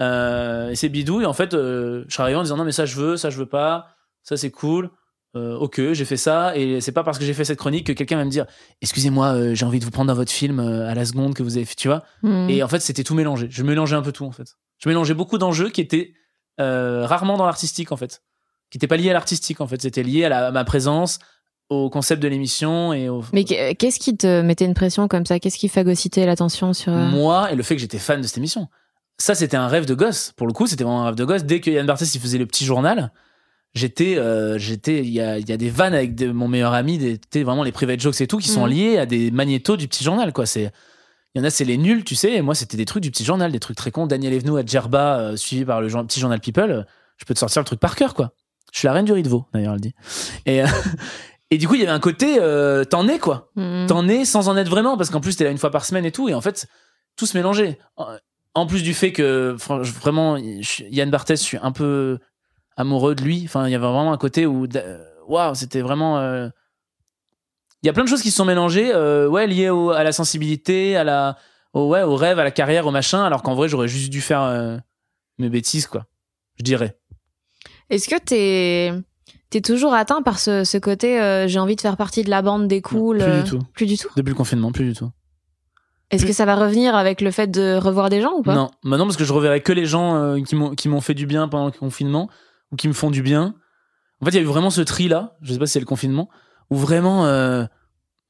euh, 0.00 0.70
et 0.70 0.74
ses 0.76 0.88
bidouilles. 0.88 1.26
En 1.26 1.32
fait, 1.32 1.54
euh, 1.54 2.04
je 2.08 2.14
serais 2.14 2.24
arrivé 2.24 2.38
en 2.38 2.42
disant 2.42 2.56
non 2.56 2.64
mais 2.64 2.72
ça 2.72 2.86
je 2.86 2.96
veux, 2.96 3.16
ça 3.16 3.30
je 3.30 3.38
veux 3.38 3.46
pas, 3.46 3.88
ça 4.22 4.36
c'est 4.36 4.50
cool. 4.50 4.90
Euh, 5.34 5.56
ok, 5.56 5.92
j'ai 5.92 6.04
fait 6.04 6.18
ça 6.18 6.54
et 6.56 6.82
c'est 6.82 6.92
pas 6.92 7.02
parce 7.04 7.18
que 7.18 7.24
j'ai 7.24 7.32
fait 7.32 7.44
cette 7.46 7.58
chronique 7.58 7.86
que 7.86 7.92
quelqu'un 7.94 8.18
va 8.18 8.24
me 8.26 8.30
dire 8.30 8.44
excusez-moi, 8.82 9.54
j'ai 9.54 9.64
envie 9.64 9.78
de 9.78 9.84
vous 9.84 9.90
prendre 9.90 10.08
dans 10.08 10.14
votre 10.14 10.30
film 10.32 10.60
à 10.60 10.94
la 10.94 11.04
seconde 11.06 11.34
que 11.34 11.42
vous 11.42 11.56
avez 11.56 11.64
fait, 11.64 11.74
tu 11.74 11.88
vois. 11.88 12.02
Hmm. 12.22 12.50
Et 12.50 12.62
en 12.62 12.68
fait, 12.68 12.80
c'était 12.80 13.02
tout 13.04 13.14
mélangé. 13.14 13.46
Je 13.50 13.62
mélangeais 13.62 13.96
un 13.96 14.02
peu 14.02 14.12
tout 14.12 14.26
en 14.26 14.32
fait. 14.32 14.56
Je 14.78 14.88
mélangeais 14.90 15.14
beaucoup 15.14 15.38
d'enjeux 15.38 15.70
qui 15.70 15.80
étaient 15.80 16.12
rarement 16.58 17.36
dans 17.36 17.46
l'artistique 17.46 17.92
en 17.92 17.96
fait, 17.96 18.22
qui 18.70 18.76
n'étaient 18.78 18.86
pas 18.86 18.96
liés 18.96 19.10
à 19.10 19.14
l'artistique 19.14 19.60
en 19.60 19.66
fait. 19.66 19.80
C'était 19.80 20.02
lié 20.02 20.24
à, 20.24 20.28
la- 20.28 20.46
à 20.48 20.50
ma 20.50 20.64
présence, 20.64 21.18
au 21.70 21.88
concept 21.90 22.22
de 22.22 22.28
l'émission 22.28 22.92
et 22.92 23.08
au 23.08 23.24
Mais 23.32 23.44
qu- 23.44 23.74
qu'est-ce 23.78 23.98
qui 23.98 24.16
te 24.16 24.42
mettait 24.42 24.64
une 24.66 24.74
pression 24.74 25.08
comme 25.08 25.24
ça? 25.26 25.38
Qu'est-ce 25.40 25.58
qui 25.58 25.68
phagocytait 25.68 26.26
l'attention 26.26 26.72
sur. 26.74 26.92
moi 26.92 27.50
et 27.50 27.56
le 27.56 27.62
fait 27.62 27.74
que 27.74 27.80
j'étais 27.80 27.98
fan 27.98 28.20
de 28.20 28.26
cette 28.26 28.36
émission. 28.38 28.68
Ça, 29.22 29.36
c'était 29.36 29.56
un 29.56 29.68
rêve 29.68 29.86
de 29.86 29.94
gosse. 29.94 30.32
Pour 30.36 30.48
le 30.48 30.52
coup, 30.52 30.66
c'était 30.66 30.82
vraiment 30.82 31.02
un 31.02 31.06
rêve 31.06 31.14
de 31.14 31.24
gosse. 31.24 31.44
Dès 31.44 31.60
que 31.60 31.70
Yann 31.70 31.86
Barthès 31.86 32.12
il 32.12 32.20
faisait 32.20 32.38
le 32.38 32.46
petit 32.46 32.64
journal, 32.64 33.12
j'étais, 33.72 34.18
euh, 34.18 34.58
j'étais, 34.58 34.98
il 34.98 35.10
y 35.10 35.20
a, 35.20 35.38
il 35.38 35.48
y 35.48 35.52
a 35.52 35.56
des 35.56 35.70
vannes 35.70 35.94
avec 35.94 36.16
de- 36.16 36.32
mon 36.32 36.48
meilleur 36.48 36.72
ami, 36.72 36.98
des, 36.98 37.44
vraiment 37.44 37.62
les 37.62 37.70
private 37.70 38.00
jokes 38.00 38.20
et 38.20 38.26
tout, 38.26 38.38
qui 38.38 38.48
sont 38.48 38.64
Mhm. 38.66 38.72
liés 38.72 38.98
à 38.98 39.06
des 39.06 39.30
magnétos 39.30 39.76
du 39.76 39.86
petit 39.86 40.02
journal, 40.02 40.32
quoi. 40.32 40.44
C'est, 40.44 40.72
il 41.36 41.38
y 41.38 41.40
en 41.40 41.44
a, 41.44 41.50
c'est 41.50 41.64
les 41.64 41.78
nuls, 41.78 42.02
tu 42.02 42.16
sais. 42.16 42.32
Et 42.32 42.42
moi, 42.42 42.56
c'était 42.56 42.76
des 42.76 42.84
trucs 42.84 43.04
du 43.04 43.12
petit 43.12 43.22
journal, 43.24 43.52
des 43.52 43.60
trucs 43.60 43.76
très 43.76 43.92
cons. 43.92 44.08
Daniel 44.08 44.32
Evenou 44.32 44.56
à 44.56 44.66
Djerba, 44.66 45.20
euh, 45.20 45.36
suivi 45.36 45.64
par 45.64 45.80
le 45.80 45.86
petit 45.86 46.18
journal 46.18 46.40
People. 46.40 46.84
Je 47.16 47.24
peux 47.24 47.34
te 47.34 47.38
sortir 47.38 47.62
le 47.62 47.66
truc 47.66 47.78
par 47.78 47.94
cœur, 47.94 48.14
quoi. 48.14 48.32
Je 48.72 48.78
suis 48.80 48.86
la 48.86 48.92
reine 48.92 49.04
du 49.04 49.12
riz 49.12 49.22
de 49.22 49.28
veau, 49.28 49.46
d'ailleurs, 49.54 49.74
elle 49.74 49.80
dit. 49.80 49.94
Et, 50.46 50.62
et 51.52 51.58
du 51.58 51.68
coup, 51.68 51.74
il 51.74 51.80
y 51.80 51.84
avait 51.84 51.92
un 51.92 52.00
côté, 52.00 52.38
euh, 52.40 52.82
t'en 52.84 53.06
es, 53.06 53.20
quoi 53.20 53.52
hmm. 53.54 53.86
t'en 53.86 54.08
es 54.08 54.24
sans 54.24 54.48
en 54.48 54.56
être 54.56 54.68
vraiment 54.68 54.96
parce 54.96 55.10
qu'en 55.10 55.20
plus 55.20 55.36
t'es 55.36 55.44
là 55.44 55.50
une 55.50 55.58
fois 55.58 55.70
par 55.70 55.84
semaine 55.84 56.04
et 56.06 56.10
tout 56.10 56.28
et 56.28 56.34
en 56.34 56.40
fait 56.40 56.66
tout 57.16 57.26
se 57.26 57.36
mélangeait 57.36 57.78
En- 58.54 58.66
plus 58.66 58.82
du 58.82 58.94
fait 58.94 59.12
que 59.12 59.56
vraiment 59.58 60.36
Yann 60.36 61.10
Barthès 61.10 61.40
je 61.40 61.44
suis 61.44 61.58
un 61.62 61.72
peu 61.72 62.18
amoureux 62.76 63.14
de 63.14 63.22
lui 63.22 63.42
enfin 63.44 63.66
il 63.66 63.72
y 63.72 63.74
avait 63.74 63.86
vraiment 63.86 64.12
un 64.12 64.18
côté 64.18 64.46
où 64.46 64.66
d'a- 64.66 64.98
waouh 65.28 65.54
c'était 65.54 65.80
vraiment 65.80 66.18
euh, 66.18 66.48
il 67.82 67.86
y 67.86 67.90
a 67.90 67.92
plein 67.92 68.04
de 68.04 68.08
choses 68.08 68.22
qui 68.22 68.30
se 68.30 68.36
sont 68.36 68.44
mélangées 68.44 68.92
euh, 68.94 69.28
ouais 69.28 69.46
liées 69.46 69.70
au- 69.70 69.90
à 69.90 70.04
la 70.04 70.12
sensibilité 70.12 70.96
à 70.96 71.04
la 71.04 71.36
au, 71.72 71.88
ouais 71.88 72.02
au 72.02 72.14
rêve 72.16 72.38
à 72.38 72.44
la 72.44 72.50
carrière 72.50 72.86
au 72.86 72.90
machin 72.90 73.24
alors 73.24 73.42
qu'en 73.42 73.54
vrai 73.54 73.68
j'aurais 73.68 73.88
juste 73.88 74.10
dû 74.10 74.20
faire 74.20 74.42
euh, 74.42 74.76
mes 75.38 75.48
bêtises 75.48 75.86
quoi 75.86 76.06
je 76.58 76.62
dirais 76.64 76.98
Est-ce 77.90 78.08
que 78.08 78.18
t'es 78.18 78.92
t'es 79.50 79.60
toujours 79.62 79.94
atteint 79.94 80.22
par 80.22 80.38
ce, 80.38 80.64
ce 80.64 80.76
côté 80.78 81.20
euh, 81.20 81.48
j'ai 81.48 81.58
envie 81.58 81.76
de 81.76 81.80
faire 81.80 81.96
partie 81.96 82.22
de 82.22 82.30
la 82.30 82.42
bande 82.42 82.68
des 82.68 82.80
cools 82.82 83.18
plus 83.18 83.24
du 83.32 83.38
euh, 83.38 83.42
tout. 83.44 83.58
Plus 83.74 83.86
du 83.86 83.96
tout? 83.98 84.08
depuis 84.16 84.30
le 84.30 84.36
confinement 84.36 84.72
plus 84.72 84.84
du 84.84 84.94
tout 84.94 85.10
Est-ce 86.12 86.26
que 86.26 86.32
ça 86.32 86.44
va 86.44 86.54
revenir 86.54 86.94
avec 86.94 87.20
le 87.20 87.30
fait 87.30 87.50
de 87.50 87.76
revoir 87.76 88.10
des 88.10 88.20
gens 88.20 88.34
ou 88.34 88.42
pas? 88.42 88.54
Non, 88.54 88.70
bah 88.84 88.96
non, 88.96 89.04
parce 89.04 89.16
que 89.16 89.24
je 89.24 89.32
reverrai 89.32 89.60
que 89.62 89.72
les 89.72 89.86
gens 89.86 90.14
euh, 90.14 90.40
qui 90.42 90.54
m'ont 90.54 90.74
qui 90.74 90.88
m'ont 90.88 91.00
fait 91.00 91.14
du 91.14 91.26
bien 91.26 91.48
pendant 91.48 91.66
le 91.66 91.72
confinement 91.72 92.28
ou 92.70 92.76
qui 92.76 92.86
me 92.86 92.92
font 92.92 93.10
du 93.10 93.22
bien. 93.22 93.54
En 94.20 94.26
fait, 94.26 94.32
il 94.32 94.36
y 94.36 94.38
a 94.38 94.42
eu 94.42 94.46
vraiment 94.46 94.70
ce 94.70 94.82
tri 94.82 95.08
là. 95.08 95.36
Je 95.42 95.52
sais 95.52 95.58
pas 95.58 95.66
si 95.66 95.72
c'est 95.72 95.80
le 95.80 95.86
confinement 95.86 96.28
où 96.70 96.76
vraiment 96.76 97.26
euh, 97.26 97.64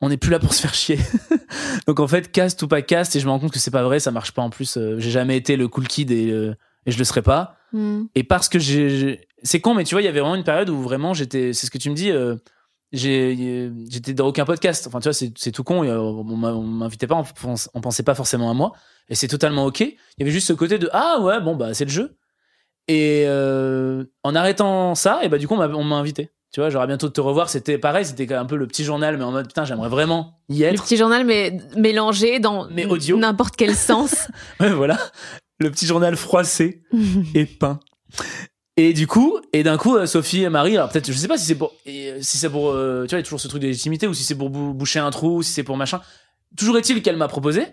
on 0.01 0.09
n'est 0.09 0.17
plus 0.17 0.31
là 0.31 0.39
pour 0.39 0.55
se 0.55 0.63
faire 0.63 0.75
chier. 0.75 0.99
Donc 1.87 2.01
en 2.01 2.09
fait, 2.09 2.33
cast 2.33 2.63
ou 2.63 2.69
pas 2.69 2.83
cast, 2.83 3.15
et 3.17 3.21
je 3.21 3.27
me 3.27 3.31
rends 3.31 3.39
compte 3.41 3.53
que 3.53 3.59
c'est 3.59 3.71
pas 3.71 3.83
vrai, 3.83 4.01
ça 4.01 4.11
marche 4.11 4.33
pas 4.33 4.43
en 4.43 4.51
plus. 4.51 4.77
euh, 4.77 4.97
j'ai 4.99 5.11
jamais 5.11 5.37
été 5.37 5.57
le 5.57 5.69
cool 5.69 5.87
kid 5.87 6.11
et, 6.11 6.29
et 6.87 6.91
je 6.91 6.99
le 6.99 7.05
serai 7.05 7.23
pas. 7.23 7.57
Hmm. 7.73 8.05
Et 8.15 8.23
parce 8.23 8.49
que 8.49 8.59
j'ai, 8.59 9.21
c'est 9.43 9.61
con, 9.61 9.75
mais 9.75 9.85
tu 9.85 9.95
vois, 9.95 10.03
il 10.03 10.05
y 10.05 10.09
avait 10.09 10.21
vraiment 10.21 10.35
une 10.35 10.45
période 10.45 10.71
où 10.71 10.81
vraiment 10.81 11.15
j'étais, 11.15 11.53
c'est 11.53 11.67
ce 11.67 11.71
que 11.71 11.79
tu 11.79 11.91
me 11.91 11.95
dis, 11.95 12.11
euh, 12.11 12.37
j'étais 12.93 14.14
dans 14.14 14.27
aucun 14.27 14.44
podcast. 14.44 14.86
Enfin, 14.86 15.01
tu 15.01 15.09
vois, 15.09 15.12
c'est, 15.14 15.52
tout 15.52 15.64
con. 15.64 15.85
euh, 15.85 15.98
On 15.98 16.62
m'invitait 16.62 17.06
pas, 17.06 17.23
on, 17.74 17.81
pensait 17.81 18.02
pas 18.02 18.14
forcément 18.14 18.51
à 18.51 18.55
moi, 18.55 18.73
et 19.09 19.14
c'est 19.14 19.28
totalement 19.28 19.64
ok. 19.66 19.81
Il 19.81 19.97
y 20.19 20.23
avait 20.23 20.31
juste 20.31 20.47
ce 20.48 20.52
côté 20.52 20.78
de 20.78 20.89
ah 20.93 21.20
ouais, 21.20 21.40
bon 21.40 21.56
bah 21.56 21.74
c'est 21.74 21.85
le 21.85 21.90
jeu. 21.90 22.16
Et 22.89 23.24
euh, 23.27 24.05
en 24.24 24.35
arrêtant 24.35 24.94
ça, 24.94 25.20
et 25.23 25.28
bah 25.28 25.39
du 25.39 25.48
coup 25.48 25.55
on 25.55 25.85
m'a, 25.85 25.97
invité. 25.97 26.31
Tu 26.52 26.60
vois, 26.60 26.69
j'aurais 26.69 26.86
bientôt 26.86 27.09
de 27.09 27.12
te 27.12 27.20
revoir. 27.20 27.48
C'était 27.48 27.78
pareil, 27.78 28.05
c'était 28.05 28.32
un 28.35 28.44
peu 28.44 28.56
le 28.56 28.66
petit 28.66 28.85
journal, 28.85 29.16
mais 29.16 29.24
en 29.24 29.32
mode 29.32 29.47
putain, 29.47 29.64
j'aimerais 29.64 29.89
vraiment 29.89 30.39
y 30.51 30.59
Le 30.60 30.66
être. 30.66 30.82
petit 30.82 30.98
journal 30.98 31.24
mais 31.24 31.56
mélangé 31.77 32.40
dans 32.40 32.69
Mais 32.70 32.85
audio. 32.85 33.16
n'importe 33.16 33.56
quel 33.56 33.74
sens. 33.74 34.28
Ouais, 34.60 34.70
voilà, 34.70 34.98
le 35.60 35.70
petit 35.70 35.86
journal 35.86 36.14
froissé. 36.16 36.82
et 37.35 37.47
peint. 37.47 37.81
Et 38.78 38.94
du 38.94 39.07
coup, 39.07 39.39
et 39.53 39.62
d'un 39.62 39.77
coup, 39.77 39.97
euh, 39.97 40.07
Sophie 40.07 40.43
et 40.44 40.49
Marie, 40.49 40.77
alors 40.77 40.89
peut-être, 40.89 41.07
je 41.07 41.12
sais 41.12 41.28
pas 41.28 41.36
si 41.36 41.44
c'est 41.44 41.55
pour, 41.55 41.74
euh, 41.86 42.19
si 42.23 42.39
c'est 42.39 42.49
pour, 42.49 42.70
euh, 42.70 43.05
tu 43.05 43.11
vois, 43.11 43.19
il 43.19 43.20
y 43.20 43.20
a 43.20 43.23
toujours 43.23 43.40
ce 43.40 43.49
truc 43.49 43.61
de 43.61 43.66
légitimité, 43.66 44.07
ou 44.07 44.15
si 44.15 44.24
c'est 44.24 44.35
pour 44.35 44.49
bou- 44.49 44.73
boucher 44.73 44.99
un 44.99 45.11
trou, 45.11 45.43
si 45.43 45.53
c'est 45.53 45.62
pour 45.62 45.77
machin. 45.77 46.01
Toujours 46.57 46.78
est-il 46.78 47.03
qu'elle 47.03 47.16
m'a 47.19 47.28
proposé. 47.28 47.66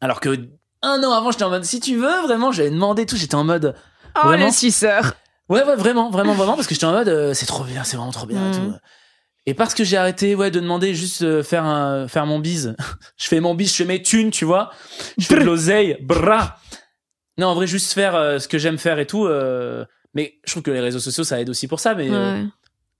Alors 0.00 0.20
que 0.20 0.48
un 0.82 1.02
an 1.02 1.12
avant, 1.12 1.30
j'étais 1.32 1.44
en 1.44 1.50
mode, 1.50 1.64
si 1.64 1.80
tu 1.80 1.96
veux, 1.96 2.22
vraiment, 2.22 2.52
j'avais 2.52 2.70
demandé 2.70 3.06
tout, 3.06 3.16
j'étais 3.16 3.34
en 3.34 3.44
mode, 3.44 3.74
oh 4.16 4.26
Vraiment 4.28 4.46
le 4.46 4.52
suceur. 4.52 5.14
ouais, 5.48 5.64
ouais, 5.64 5.76
vraiment, 5.76 6.10
vraiment, 6.10 6.34
vraiment, 6.34 6.54
parce 6.54 6.66
que 6.68 6.74
j'étais 6.74 6.86
en 6.86 6.92
mode, 6.92 7.08
euh, 7.08 7.34
c'est 7.34 7.46
trop 7.46 7.64
bien, 7.64 7.82
c'est 7.84 7.96
vraiment 7.96 8.12
trop 8.12 8.26
bien 8.26 8.50
et 8.50 8.54
tout. 8.54 8.72
Et 9.46 9.54
parce 9.54 9.74
que 9.74 9.82
j'ai 9.82 9.96
arrêté, 9.96 10.36
ouais, 10.36 10.52
de 10.52 10.60
demander 10.60 10.94
juste 10.94 11.22
euh, 11.22 11.42
faire 11.42 11.64
un, 11.64 12.06
faire 12.06 12.26
mon 12.26 12.38
bise. 12.38 12.76
je 13.16 13.26
fais 13.26 13.40
mon 13.40 13.54
bise, 13.56 13.70
je 13.72 13.76
fais 13.76 13.84
mes 13.84 14.00
thunes, 14.00 14.30
tu 14.30 14.44
vois. 14.44 14.70
Je 15.18 15.26
fais 15.26 15.34
de 15.40 15.44
l'oseille, 15.44 15.96
bra. 16.00 16.56
Non, 17.38 17.48
en 17.48 17.54
vrai, 17.54 17.66
juste 17.66 17.92
faire 17.92 18.14
euh, 18.14 18.38
ce 18.38 18.48
que 18.48 18.58
j'aime 18.58 18.78
faire 18.78 18.98
et 18.98 19.06
tout. 19.06 19.26
euh, 19.26 19.84
mais 20.14 20.34
je 20.44 20.50
trouve 20.52 20.62
que 20.62 20.70
les 20.70 20.80
réseaux 20.80 20.98
sociaux, 21.00 21.24
ça 21.24 21.40
aide 21.40 21.48
aussi 21.48 21.66
pour 21.66 21.80
ça. 21.80 21.94
Mais 21.94 22.10
euh, 22.10 22.42
Ouais. 22.42 22.44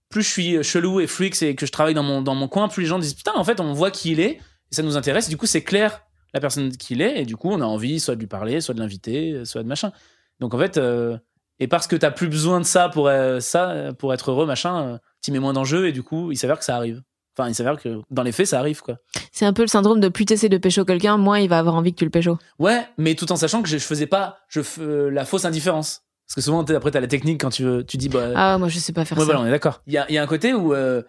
plus 0.09 0.23
je 0.23 0.29
suis 0.29 0.63
chelou 0.63 0.99
et 0.99 1.07
freak 1.07 1.39
et 1.43 1.55
que 1.55 1.65
je 1.65 1.71
travaille 1.71 1.93
dans 1.93 2.03
mon, 2.03 2.21
dans 2.21 2.35
mon 2.35 2.47
coin, 2.47 2.67
plus 2.67 2.81
les 2.83 2.87
gens 2.87 2.99
disent 2.99 3.13
putain, 3.13 3.33
en 3.35 3.43
fait, 3.43 3.59
on 3.59 3.73
voit 3.73 3.91
qui 3.91 4.11
il 4.11 4.19
est 4.19 4.31
et 4.71 4.75
ça 4.75 4.81
nous 4.83 4.97
intéresse. 4.97 5.29
Du 5.29 5.37
coup, 5.37 5.45
c'est 5.45 5.63
clair 5.63 6.01
la 6.33 6.39
personne 6.39 6.75
qu'il 6.75 7.01
est 7.01 7.21
et 7.21 7.25
du 7.25 7.37
coup, 7.37 7.49
on 7.51 7.61
a 7.61 7.65
envie 7.65 7.99
soit 7.99 8.15
de 8.15 8.19
lui 8.19 8.27
parler, 8.27 8.59
soit 8.61 8.73
de 8.73 8.79
l'inviter, 8.79 9.45
soit 9.45 9.61
de 9.61 9.67
machin. 9.67 9.91
Donc 10.39 10.55
en 10.55 10.57
fait, 10.59 10.77
euh, 10.77 11.15
et 11.59 11.67
parce 11.67 11.85
que 11.85 11.95
t'as 11.95 12.09
plus 12.09 12.27
besoin 12.27 12.59
de 12.59 12.65
ça 12.65 12.89
pour 12.89 13.07
euh, 13.07 13.39
ça, 13.39 13.93
pour 13.99 14.13
être 14.15 14.31
heureux, 14.31 14.47
machin, 14.47 14.81
euh, 14.87 14.97
t'y 15.21 15.31
mets 15.31 15.37
moins 15.39 15.53
d'enjeux 15.53 15.87
et 15.87 15.91
du 15.91 16.01
coup, 16.01 16.31
il 16.31 16.37
s'avère 16.37 16.57
que 16.57 16.65
ça 16.65 16.75
arrive. 16.75 17.03
Enfin, 17.37 17.49
il 17.49 17.55
s'avère 17.55 17.77
que 17.81 17.99
dans 18.11 18.21
les 18.23 18.31
faits, 18.31 18.47
ça 18.47 18.59
arrive 18.59 18.81
quoi. 18.81 18.97
C'est 19.31 19.45
un 19.45 19.53
peu 19.53 19.63
le 19.63 19.67
syndrome 19.67 19.99
de 19.99 20.07
plus 20.07 20.25
t'essaies 20.25 20.49
de 20.49 20.57
pécho 20.57 20.85
quelqu'un, 20.85 21.17
moins 21.17 21.39
il 21.39 21.49
va 21.49 21.57
avoir 21.57 21.73
envie 21.75 21.91
que 21.93 21.97
tu 21.97 22.03
le 22.05 22.11
pécho. 22.11 22.37
Ouais, 22.59 22.85
mais 22.97 23.15
tout 23.15 23.31
en 23.31 23.35
sachant 23.35 23.61
que 23.63 23.69
je, 23.69 23.77
je 23.77 23.83
faisais 23.83 24.05
pas 24.07 24.37
je, 24.49 24.61
euh, 24.79 25.09
la 25.09 25.25
fausse 25.25 25.45
indifférence. 25.45 26.01
Parce 26.27 26.35
que 26.35 26.41
souvent, 26.41 26.63
t'es- 26.63 26.75
après, 26.75 26.91
t'as 26.91 26.99
la 27.01 27.07
technique 27.07 27.41
quand 27.41 27.49
tu, 27.49 27.63
veux- 27.63 27.83
tu 27.83 27.97
dis 27.97 28.07
bah, 28.09 28.29
Ah 28.35 28.57
moi 28.57 28.69
je 28.69 28.77
sais 28.79 28.93
pas 28.93 29.03
faire 29.03 29.17
Ouais, 29.17 29.23
ça. 29.23 29.25
voilà, 29.25 29.41
on 29.41 29.45
est 29.47 29.51
d'accord. 29.51 29.81
Il 29.87 29.93
y 29.93 29.97
a, 29.97 30.09
y 30.11 30.17
a 30.17 30.23
un 30.23 30.27
côté 30.27 30.53
où. 30.53 30.73
euh, 30.73 31.01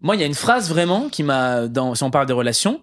moi, 0.00 0.14
il 0.16 0.20
y 0.20 0.24
a 0.24 0.26
une 0.26 0.34
phrase 0.34 0.68
vraiment 0.68 1.08
qui 1.08 1.22
m'a. 1.22 1.68
dans- 1.68 1.94
Si 1.94 2.02
on 2.02 2.10
parle 2.10 2.26
des 2.26 2.32
relations, 2.32 2.82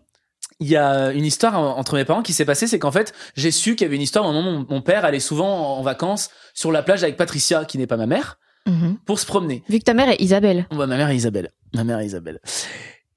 il 0.60 0.68
y 0.68 0.76
a 0.78 1.12
une 1.12 1.26
histoire 1.26 1.58
en- 1.60 1.78
entre 1.78 1.96
mes 1.96 2.06
parents 2.06 2.22
qui 2.24 2.34
s'est 2.34 2.46
passée. 2.46 2.68
C'est 2.68 2.80
qu'en 2.80 2.92
fait, 2.92 3.14
j'ai 3.36 3.52
su 3.52 3.76
qu'il 3.76 3.86
y 3.86 3.88
avait 3.88 3.96
une 3.98 4.02
histoire. 4.02 4.24
Moment, 4.26 4.42
mon, 4.44 4.66
mon 4.70 4.82
père 4.82 5.06
allait 5.06 5.20
souvent 5.20 5.78
en 5.78 5.82
vacances 5.82 6.30
sur 6.54 6.72
la 6.72 6.82
plage 6.84 7.04
avec 7.04 7.18
Patricia, 7.18 7.66
qui 7.66 7.78
n'est 7.78 7.88
pas 7.88 7.98
ma 7.98 8.06
mère, 8.08 8.38
Mhm. 8.68 8.98
pour 9.06 9.20
se 9.20 9.26
promener. 9.26 9.64
Vu 9.70 9.80
que 9.80 9.84
ta 9.84 9.94
mère 9.94 10.10
est 10.10 10.22
Isabelle. 10.22 10.68
Ouais, 10.72 10.88
ma 10.88 10.98
mère 10.98 11.10
est 11.10 11.16
Isabelle. 11.16 11.50
Ma 11.74 11.84
mère 11.84 12.00
est 12.00 12.06
Isabelle. 12.06 12.40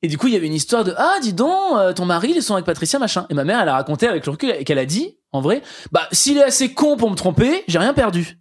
Et 0.03 0.09
du 0.09 0.19
coup, 0.19 0.27
il 0.29 0.35
y 0.35 0.37
avait 0.37 0.47
une 0.47 0.55
histoire 0.55 0.85
de 0.85 0.93
Ah, 0.97 1.15
dis 1.23 1.33
donc, 1.33 1.77
euh, 1.79 1.93
ton 1.93 2.05
mari, 2.05 2.33
ils 2.35 2.43
sont 2.43 2.55
avec 2.55 2.67
Patricia, 2.67 2.99
machin. 2.99 3.27
Et 3.31 3.35
ma 3.35 3.45
mère, 3.45 3.61
elle 3.61 3.69
a 3.69 3.75
raconté 3.75 4.07
avec 4.09 4.27
le 4.27 4.33
recul 4.33 4.51
et 4.59 4.65
qu'elle 4.65 4.79
a 4.79 4.85
dit, 4.87 5.17
en 5.33 5.41
vrai, 5.41 5.63
bah, 5.93 6.09
s'il 6.13 6.37
est 6.39 6.43
assez 6.43 6.75
con 6.75 6.97
pour 6.97 7.11
me 7.11 7.17
tromper, 7.17 7.65
j'ai 7.69 7.79
rien 7.79 7.95
perdu. 7.95 8.37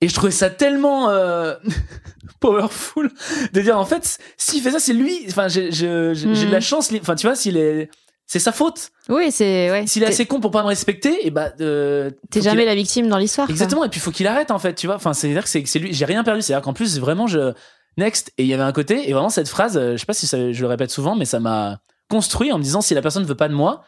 Et 0.00 0.08
je 0.08 0.14
trouvais 0.14 0.32
ça 0.32 0.50
tellement 0.50 1.08
euh, 1.10 1.54
powerful 2.40 3.10
de 3.52 3.60
dire, 3.60 3.78
en 3.78 3.84
fait, 3.84 4.18
s'il 4.36 4.62
fait 4.62 4.70
ça, 4.70 4.78
c'est 4.80 4.92
lui. 4.92 5.24
Enfin, 5.28 5.48
j'ai 5.48 5.70
j'ai- 5.72 6.14
j'ai- 6.14 6.34
j'ai 6.34 6.46
de 6.46 6.50
la 6.52 6.58
Mhm. 6.58 6.62
chance. 6.62 6.90
Enfin, 7.00 7.14
tu 7.14 7.26
vois, 7.26 7.36
s'il 7.36 7.56
est. 7.56 7.88
C'est 8.26 8.40
sa 8.40 8.50
faute. 8.52 8.90
Oui 9.08 9.30
c'est 9.30 9.70
ouais. 9.70 9.86
S'il 9.86 10.02
est 10.02 10.06
assez 10.06 10.26
con 10.26 10.40
pour 10.40 10.50
pas 10.50 10.62
me 10.62 10.68
respecter, 10.68 11.26
et 11.26 11.30
bah. 11.30 11.52
euh, 11.60 12.10
T'es 12.30 12.42
jamais 12.42 12.64
la 12.64 12.74
victime 12.74 13.06
dans 13.08 13.18
l'histoire. 13.18 13.46
quoi. 13.46 13.52
Exactement, 13.52 13.84
et 13.84 13.88
puis 13.88 13.98
il 13.98 14.02
faut 14.02 14.10
qu'il 14.10 14.26
arrête 14.26 14.50
en 14.50 14.58
fait, 14.58 14.74
tu 14.74 14.86
vois. 14.88 14.96
Enfin, 14.96 15.12
c'est-à-dire 15.12 15.44
que 15.44 15.48
c'est 15.48 15.64
c'est 15.66 15.78
lui, 15.78 15.92
j'ai 15.94 16.04
rien 16.04 16.24
perdu. 16.24 16.42
C'est-à-dire 16.42 16.62
qu'en 16.64 16.72
plus, 16.72 16.98
vraiment, 16.98 17.26
je. 17.26 17.52
Next. 17.98 18.30
Et 18.36 18.42
il 18.42 18.48
y 18.48 18.52
avait 18.54 18.62
un 18.64 18.72
côté, 18.72 19.08
et 19.08 19.12
vraiment 19.14 19.30
cette 19.30 19.48
phrase, 19.48 19.76
euh, 19.78 19.92
je 19.92 19.96
sais 19.98 20.06
pas 20.06 20.12
si 20.12 20.26
ça- 20.26 20.52
je 20.52 20.60
le 20.60 20.66
répète 20.66 20.90
souvent, 20.90 21.14
mais 21.16 21.24
ça 21.24 21.40
m'a 21.40 21.78
construit 22.10 22.52
en 22.52 22.58
me 22.58 22.62
disant 22.62 22.80
si 22.82 22.92
la 22.94 23.00
personne 23.00 23.24
veut 23.24 23.34
pas 23.36 23.48
de 23.48 23.54
moi, 23.54 23.84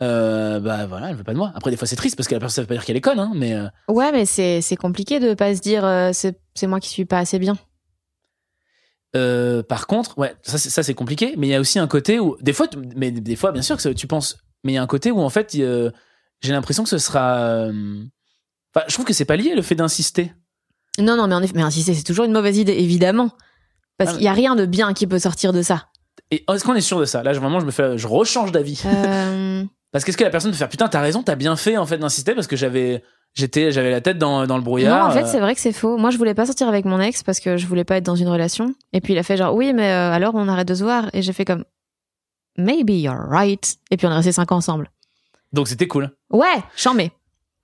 euh, 0.00 0.58
bah 0.58 0.86
voilà, 0.86 1.10
elle 1.10 1.16
veut 1.16 1.24
pas 1.24 1.32
de 1.32 1.38
moi. 1.38 1.52
Après, 1.54 1.70
des 1.70 1.76
fois, 1.76 1.86
c'est 1.86 1.96
triste 1.96 2.16
parce 2.16 2.28
que 2.28 2.34
la 2.34 2.40
personne, 2.40 2.54
ça 2.56 2.62
veut 2.62 2.66
pas 2.68 2.74
dire 2.74 2.84
qu'elle 2.84 2.96
est 2.96 3.00
conne, 3.02 3.18
hein, 3.18 3.32
mais. 3.34 3.52
euh, 3.54 3.66
Ouais 3.88 4.10
mais 4.12 4.24
c'est 4.26 4.60
c'est 4.62 4.76
compliqué 4.76 5.20
de 5.20 5.34
pas 5.34 5.54
se 5.54 5.60
dire 5.60 5.82
c'est 6.12 6.38
c'est 6.54 6.66
moi 6.66 6.80
qui 6.80 6.88
suis 6.88 7.04
pas 7.04 7.18
assez 7.18 7.38
bien. 7.38 7.56
Euh, 9.16 9.62
par 9.62 9.86
contre, 9.86 10.16
ouais, 10.18 10.34
ça 10.42 10.58
c'est, 10.58 10.70
ça 10.70 10.82
c'est 10.82 10.94
compliqué, 10.94 11.34
mais 11.36 11.46
il 11.48 11.50
y 11.50 11.54
a 11.54 11.60
aussi 11.60 11.78
un 11.78 11.86
côté 11.88 12.18
où, 12.20 12.36
des 12.40 12.52
fois, 12.52 12.66
mais 12.96 13.10
des 13.10 13.36
fois, 13.36 13.52
bien 13.52 13.62
sûr 13.62 13.76
que 13.76 13.82
ça- 13.82 13.92
tu 13.94 14.06
penses, 14.06 14.38
mais 14.64 14.72
il 14.72 14.74
y 14.74 14.78
a 14.78 14.82
un 14.82 14.86
côté 14.86 15.10
où 15.10 15.20
en 15.20 15.28
fait, 15.30 15.54
euh, 15.56 15.90
j'ai 16.40 16.52
l'impression 16.52 16.82
que 16.82 16.88
ce 16.90 16.98
sera. 16.98 17.38
euh, 17.40 18.02
Enfin, 18.74 18.86
je 18.88 18.94
trouve 18.94 19.04
que 19.04 19.12
c'est 19.12 19.26
pas 19.26 19.36
lié 19.36 19.54
le 19.54 19.60
fait 19.62 19.74
d'insister. 19.74 20.32
Non 20.98 21.16
non 21.16 21.26
mais 21.26 21.34
en 21.34 21.42
effet 21.42 21.52
mais 21.54 21.62
insister 21.62 21.94
c'est 21.94 22.02
toujours 22.04 22.24
une 22.26 22.32
mauvaise 22.32 22.56
idée 22.58 22.72
évidemment. 22.72 23.30
Parce 23.98 24.10
Ah, 24.10 24.14
qu'il 24.14 24.22
y 24.24 24.28
a 24.28 24.32
rien 24.32 24.56
de 24.56 24.64
bien 24.66 24.94
qui 24.94 25.06
peut 25.06 25.18
sortir 25.18 25.52
de 25.52 25.60
ça. 25.62 25.88
Et 26.30 26.44
est-ce 26.50 26.64
qu'on 26.64 26.74
est 26.74 26.80
sûr 26.80 26.98
de 26.98 27.04
ça? 27.04 27.22
Là, 27.22 27.34
je- 27.34 27.40
vraiment, 27.40 27.60
je 27.60 27.66
me 27.66 27.70
fais, 27.70 27.98
je 27.98 28.06
rechange 28.06 28.50
d'avis. 28.52 28.82
Euh, 28.86 29.64
Parce 29.92 30.04
qu'est-ce 30.04 30.16
que 30.16 30.24
la 30.24 30.30
personne 30.30 30.50
peut 30.50 30.56
faire 30.56 30.70
Putain, 30.70 30.88
t'as 30.88 31.02
raison, 31.02 31.22
t'as 31.22 31.34
bien 31.34 31.54
fait 31.56 31.76
en 31.76 31.84
fait 31.84 31.98
d'insister 31.98 32.34
parce 32.34 32.46
que 32.46 32.56
j'avais 32.56 33.02
J'étais, 33.34 33.72
j'avais 33.72 33.90
la 33.90 34.00
tête 34.02 34.18
dans, 34.18 34.46
dans 34.46 34.56
le 34.56 34.62
brouillard. 34.62 35.04
Non, 35.04 35.10
en 35.10 35.10
fait, 35.10 35.22
euh, 35.22 35.26
c'est 35.26 35.40
vrai 35.40 35.54
que 35.54 35.60
c'est 35.60 35.72
faux. 35.72 35.96
Moi, 35.96 36.10
je 36.10 36.18
voulais 36.18 36.34
pas 36.34 36.44
sortir 36.44 36.68
avec 36.68 36.84
mon 36.84 37.00
ex 37.00 37.22
parce 37.22 37.40
que 37.40 37.56
je 37.56 37.66
voulais 37.66 37.84
pas 37.84 37.96
être 37.96 38.04
dans 38.04 38.14
une 38.14 38.28
relation. 38.28 38.74
Et 38.92 39.00
puis 39.00 39.14
il 39.14 39.18
a 39.18 39.22
fait 39.22 39.36
genre 39.38 39.54
oui, 39.54 39.72
mais 39.72 39.90
euh, 39.90 40.12
alors 40.12 40.34
on 40.34 40.48
arrête 40.48 40.68
de 40.68 40.74
se 40.74 40.82
voir. 40.82 41.08
Et 41.14 41.22
j'ai 41.22 41.32
fait 41.32 41.46
comme 41.46 41.64
maybe 42.58 42.90
you're 42.90 43.16
right. 43.30 43.76
Et 43.90 43.96
puis 43.96 44.06
on 44.06 44.10
est 44.10 44.16
resté 44.16 44.32
cinq 44.32 44.52
ans 44.52 44.56
ensemble. 44.56 44.90
donc 45.52 45.68
c'était 45.68 45.88
cool. 45.88 46.10
Ouais, 46.30 46.62
chambé. 46.76 47.10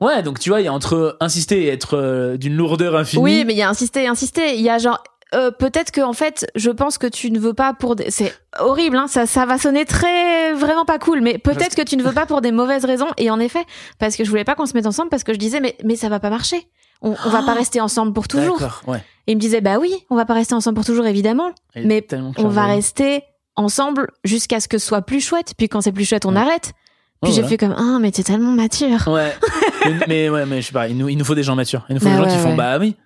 Ouais, 0.01 0.23
donc 0.23 0.39
tu 0.39 0.49
vois, 0.49 0.61
il 0.61 0.65
y 0.65 0.69
a 0.69 0.73
entre 0.73 1.17
insister 1.21 1.65
et 1.65 1.69
être 1.69 1.97
euh, 1.97 2.37
d'une 2.37 2.55
lourdeur 2.57 2.95
infinie. 2.97 3.23
Oui, 3.23 3.45
mais 3.45 3.53
il 3.53 3.59
y 3.59 3.63
a 3.63 3.69
insisté, 3.69 4.07
insisté. 4.07 4.55
Il 4.55 4.63
y 4.63 4.71
a 4.71 4.79
genre 4.79 5.03
euh, 5.35 5.51
peut-être 5.51 5.91
que 5.91 6.01
en 6.01 6.13
fait, 6.15 6.51
je 6.55 6.71
pense 6.71 6.97
que 6.99 7.07
tu 7.07 7.31
ne 7.31 7.39
veux 7.39 7.53
pas 7.55 7.75
pour 7.75 7.97
des... 7.97 8.11
c'est 8.11 8.35
horrible 8.59 8.97
hein, 8.97 9.07
ça 9.09 9.27
ça 9.27 9.45
va 9.45 9.59
sonner 9.59 9.85
très 9.85 10.53
vraiment 10.55 10.85
pas 10.87 10.99
cool 10.99 11.21
mais 11.21 11.37
peut-être 11.39 11.75
que 11.77 11.83
tu 11.83 11.97
ne 11.99 12.03
veux 12.03 12.13
pas 12.13 12.25
pour 12.27 12.41
des 12.41 12.51
mauvaises 12.53 12.85
raisons 12.87 13.09
et 13.19 13.31
en 13.31 13.39
effet 13.39 13.65
parce 13.99 14.17
que 14.17 14.25
je 14.25 14.31
voulais 14.31 14.45
pas 14.45 14.55
qu'on 14.55 14.65
se 14.67 14.73
mette 14.75 14.87
ensemble 14.87 15.11
parce 15.11 15.25
que 15.25 15.35
je 15.35 15.39
disais 15.39 15.61
mais 15.61 15.77
mais 15.85 15.97
ça 15.97 16.09
va 16.09 16.19
pas 16.21 16.31
marcher. 16.31 16.67
On, 17.03 17.15
on 17.27 17.29
va 17.29 17.43
pas 17.43 17.53
rester 17.55 17.81
ensemble 17.81 18.13
pour 18.13 18.27
toujours. 18.27 18.61
Ouais. 18.89 18.99
Et 19.29 19.33
il 19.33 19.37
me 19.37 19.41
disait 19.41 19.61
bah 19.61 19.77
oui, 19.79 19.93
on 20.11 20.17
va 20.17 20.25
pas 20.25 20.35
rester 20.35 20.55
ensemble 20.55 20.75
pour 20.77 20.85
toujours 20.87 21.07
évidemment, 21.07 21.53
mais 21.77 22.05
on 22.39 22.49
va 22.49 22.65
rester 22.67 23.23
ensemble 23.55 24.09
jusqu'à 24.25 24.61
ce 24.61 24.67
que 24.69 24.79
ce 24.79 24.87
soit 24.87 25.03
plus 25.03 25.21
chouette 25.21 25.53
puis 25.57 25.69
quand 25.69 25.81
c'est 25.81 25.93
plus 25.93 26.05
chouette 26.07 26.25
on 26.27 26.35
Ouais. 26.35 26.41
arrête. 26.41 26.73
Puis 27.23 27.31
Ouais, 27.31 27.35
j'ai 27.35 27.43
voilà. 27.43 27.49
fait 27.49 27.57
comme 27.59 27.75
ah 27.77 27.99
mais 28.01 28.11
t'es 28.13 28.23
tellement 28.23 28.53
mature. 28.53 29.07
Ouais. 29.09 29.33
mais, 29.85 29.99
mais 30.09 30.29
ouais, 30.31 30.47
mais 30.47 30.63
je 30.63 30.69
sais 30.69 30.73
pas, 30.73 30.89
il 30.89 30.97
nous, 30.97 31.09
il 31.09 31.19
nous 31.19 31.25
faut 31.25 31.35
des 31.35 31.43
gens 31.43 31.55
matures. 31.57 31.85
Il 31.89 31.95
nous 31.97 32.01
faut 32.01 32.07
Bah 32.07 32.13
des 32.13 32.17
gens 32.19 32.25
ouais, 32.25 32.33
qui 32.37 32.39
font 32.43 32.55
bah 32.55 32.79
oui. 32.79 32.97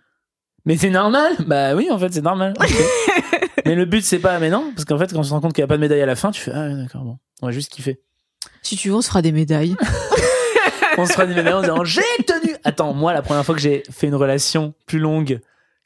Mais 0.65 0.77
c'est 0.77 0.91
normal 0.91 1.33
Bah 1.47 1.75
oui, 1.75 1.89
en 1.91 1.99
fait, 1.99 2.13
c'est 2.13 2.21
normal. 2.23 2.55
Mais 3.67 3.75
le 3.75 3.85
but, 3.85 4.05
c'est 4.05 4.19
pas, 4.19 4.39
mais 4.41 4.51
non, 4.51 4.73
parce 4.75 4.85
qu'en 4.85 4.99
fait, 4.99 5.13
quand 5.13 5.21
on 5.21 5.23
se 5.23 5.31
rend 5.33 5.41
compte 5.41 5.53
qu'il 5.53 5.63
n'y 5.63 5.67
a 5.67 5.69
pas 5.69 5.77
de 5.77 5.81
médaille 5.81 6.03
à 6.03 6.07
la 6.07 6.17
fin, 6.17 6.31
tu 6.33 6.41
fais, 6.41 6.51
ah 6.53 6.67
ouais, 6.67 6.75
d'accord, 6.75 7.03
bon, 7.05 7.19
on 7.43 7.47
va 7.47 7.53
juste 7.53 7.71
kiffer. 7.71 8.01
Si 8.63 8.77
tu 8.77 8.89
veux 8.89 8.95
on 8.97 9.03
se 9.03 9.09
fera 9.09 9.23
des 9.23 9.31
médailles. 9.33 9.77
On 10.99 11.07
se 11.07 11.13
fera 11.13 11.25
des 11.27 11.35
médailles 11.35 11.55
en 11.55 11.63
disant, 11.63 11.85
j'ai 11.85 12.03
tenu 12.27 12.55
Attends, 12.65 12.93
moi, 12.93 13.15
la 13.15 13.23
première 13.23 13.47
fois 13.47 13.55
que 13.55 13.61
j'ai 13.63 13.83
fait 13.91 14.09
une 14.09 14.15
relation 14.15 14.75
plus 14.85 14.99
longue 14.99 15.41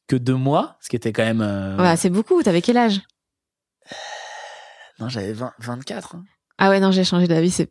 que 0.08 0.16
deux 0.16 0.34
mois, 0.34 0.76
ce 0.80 0.88
qui 0.88 0.96
était 0.96 1.12
quand 1.12 1.22
même. 1.22 1.42
euh, 1.42 1.76
Ouais, 1.76 1.96
c'est 1.96 2.10
beaucoup, 2.10 2.42
t'avais 2.42 2.60
quel 2.60 2.76
âge? 2.76 3.00
Non, 4.98 5.08
j'avais 5.08 5.32
20 5.32 5.52
24. 5.60 6.16
hein. 6.16 6.24
Ah 6.58 6.70
ouais 6.70 6.80
non, 6.80 6.90
j'ai 6.90 7.04
changé 7.04 7.28
d'avis, 7.28 7.50
c'est 7.52 7.68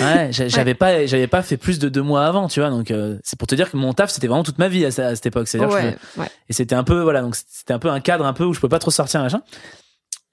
Ouais, 0.00 0.28
j'a- 0.32 0.48
j'avais 0.48 0.74
pas, 0.74 1.06
j'avais 1.06 1.26
pas 1.26 1.42
fait 1.42 1.56
plus 1.56 1.78
de 1.78 1.88
deux 1.88 2.02
mois 2.02 2.26
avant, 2.26 2.48
tu 2.48 2.60
vois. 2.60 2.70
Donc, 2.70 2.90
euh, 2.90 3.18
c'est 3.24 3.38
pour 3.38 3.48
te 3.48 3.54
dire 3.54 3.70
que 3.70 3.76
mon 3.76 3.92
taf, 3.94 4.10
c'était 4.10 4.26
vraiment 4.26 4.42
toute 4.42 4.58
ma 4.58 4.68
vie 4.68 4.84
à, 4.84 4.90
ce- 4.90 5.00
à 5.02 5.14
cette 5.14 5.26
époque. 5.26 5.48
C'est-à-dire 5.48 5.74
que 5.74 5.80
je 5.82 5.86
ouais, 5.88 5.96
ouais. 6.18 6.28
Et 6.48 6.52
c'était 6.52 6.74
un 6.74 6.84
peu, 6.84 7.00
voilà, 7.00 7.22
donc 7.22 7.34
c'était 7.36 7.72
un 7.72 7.78
peu 7.78 7.88
un 7.90 8.00
cadre 8.00 8.26
un 8.26 8.32
peu 8.32 8.44
où 8.44 8.52
je 8.52 8.60
peux 8.60 8.68
pas 8.68 8.78
trop 8.78 8.90
sortir, 8.90 9.20
machin. 9.22 9.40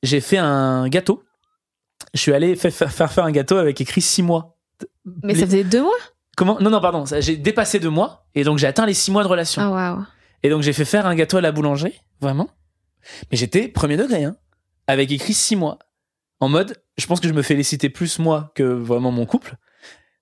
J'ai 0.03 0.19
fait 0.19 0.37
un 0.37 0.87
gâteau. 0.89 1.23
Je 2.13 2.19
suis 2.19 2.33
allé 2.33 2.55
fa- 2.55 2.71
fa- 2.71 2.89
faire 2.89 3.11
faire 3.11 3.23
un 3.23 3.31
gâteau 3.31 3.55
avec 3.57 3.79
écrit 3.79 4.01
six 4.01 4.21
mois. 4.21 4.57
Mais 5.23 5.33
Les- 5.33 5.39
ça 5.39 5.45
faisait 5.45 5.63
deux 5.63 5.81
mois? 5.81 5.91
Comment? 6.35 6.57
Non, 6.59 6.69
non, 6.69 6.81
pardon. 6.81 7.05
J'ai 7.19 7.37
dépassé 7.37 7.79
deux 7.79 7.89
mois 7.89 8.25
et 8.35 8.43
donc 8.43 8.57
j'ai 8.57 8.67
atteint 8.67 8.85
les 8.85 8.93
six 8.93 9.11
mois 9.11 9.23
de 9.23 9.27
relation. 9.29 9.61
Ah 9.61 9.69
waouh. 9.69 10.03
Et 10.43 10.49
donc 10.49 10.61
j'ai 10.63 10.73
fait 10.73 10.83
faire 10.85 11.05
un 11.05 11.15
gâteau 11.15 11.37
à 11.37 11.41
la 11.41 11.51
boulangerie, 11.53 12.01
vraiment. 12.19 12.49
Mais 13.31 13.37
j'étais 13.37 13.67
premier 13.69 13.95
degré, 13.97 14.25
hein, 14.25 14.35
avec 14.87 15.09
écrit 15.11 15.33
six 15.33 15.55
mois. 15.55 15.79
En 16.41 16.49
mode, 16.49 16.75
je 16.97 17.05
pense 17.07 17.19
que 17.19 17.27
je 17.27 17.33
me 17.33 17.41
féliciter 17.41 17.89
plus 17.89 18.19
moi 18.19 18.51
que 18.55 18.63
vraiment 18.63 19.11
mon 19.11 19.25
couple. 19.25 19.55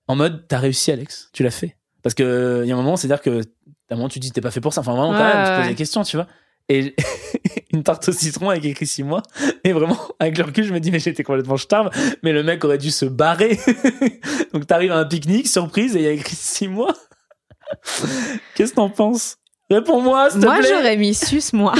En 0.08 0.16
mode, 0.16 0.46
t'as 0.48 0.58
réussi, 0.58 0.90
Alex, 0.90 1.30
tu 1.32 1.42
l'as 1.42 1.50
fait. 1.50 1.76
Parce 2.02 2.14
que 2.14 2.60
il 2.64 2.68
y 2.68 2.72
a 2.72 2.74
un 2.74 2.78
moment, 2.78 2.96
c'est 2.96 3.06
à 3.06 3.14
dire 3.16 3.20
que 3.22 3.40
à 3.40 3.94
un 3.94 3.96
moment 3.96 4.08
tu 4.08 4.18
te 4.18 4.24
dis 4.24 4.32
t'es 4.32 4.40
pas 4.40 4.50
fait 4.50 4.60
pour 4.60 4.72
ça. 4.74 4.80
Enfin 4.80 4.92
vraiment 4.92 5.12
quand 5.12 5.18
Ouais, 5.18 5.34
même, 5.34 5.44
tu 5.46 5.50
te 5.52 5.56
poses 5.58 5.68
des 5.68 5.74
questions, 5.74 6.02
tu 6.02 6.16
vois. 6.16 6.26
Et 6.68 6.94
une 7.72 7.82
tarte 7.82 8.08
au 8.08 8.12
citron 8.12 8.50
avec 8.50 8.64
écrit 8.64 8.86
six 8.86 9.02
mois. 9.02 9.22
Et 9.64 9.72
vraiment, 9.72 9.98
avec 10.18 10.38
le 10.38 10.44
recul, 10.44 10.64
je 10.64 10.72
me 10.72 10.80
dis 10.80 10.90
mais 10.90 10.98
j'étais 10.98 11.22
complètement 11.22 11.56
starve. 11.56 11.90
Mais 12.22 12.32
le 12.32 12.42
mec 12.42 12.64
aurait 12.64 12.78
dû 12.78 12.90
se 12.90 13.04
barrer. 13.04 13.58
donc 14.52 14.66
t'arrives 14.66 14.92
à 14.92 14.96
un 14.98 15.04
pique-nique, 15.04 15.48
surprise, 15.48 15.94
et 15.96 16.00
il 16.00 16.04
y 16.04 16.08
a 16.08 16.12
écrit 16.12 16.36
six 16.36 16.68
mois. 16.68 16.94
Qu'est-ce 18.54 18.70
que 18.72 18.76
t'en 18.76 18.90
penses? 18.90 19.36
Réponds-moi, 19.70 20.30
s'il 20.30 20.40
te 20.40 20.46
Moi 20.46 20.58
plaît. 20.58 20.68
j'aurais 20.68 20.96
mis 20.96 21.14
sus 21.14 21.42
moi. 21.54 21.72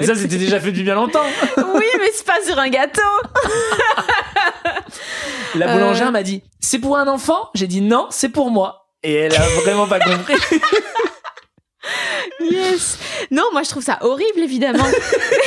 Mais 0.00 0.06
ça, 0.06 0.14
c'était 0.14 0.36
déjà 0.38 0.58
fait 0.60 0.70
depuis 0.70 0.82
bien 0.84 0.94
longtemps. 0.94 1.24
oui, 1.56 1.84
mais 1.98 2.10
c'est 2.14 2.26
pas 2.26 2.42
sur 2.46 2.58
un 2.58 2.68
gâteau. 2.68 3.00
La 5.54 5.68
Euh. 5.68 5.72
boulangère 5.74 6.12
m'a 6.12 6.22
dit 6.22 6.42
C'est 6.60 6.78
pour 6.78 6.96
un 6.96 7.06
enfant? 7.08 7.50
J'ai 7.54 7.66
dit 7.66 7.80
non, 7.80 8.06
c'est 8.10 8.28
pour 8.30 8.50
moi. 8.50 8.88
Et 9.02 9.14
elle 9.14 9.34
a 9.34 9.40
vraiment 9.64 9.86
pas 9.86 10.00
compris. 10.00 10.34
Yes. 12.40 12.96
Non, 13.32 13.42
moi 13.52 13.62
je 13.64 13.70
trouve 13.70 13.82
ça 13.82 13.98
horrible 14.02 14.38
évidemment. 14.38 14.84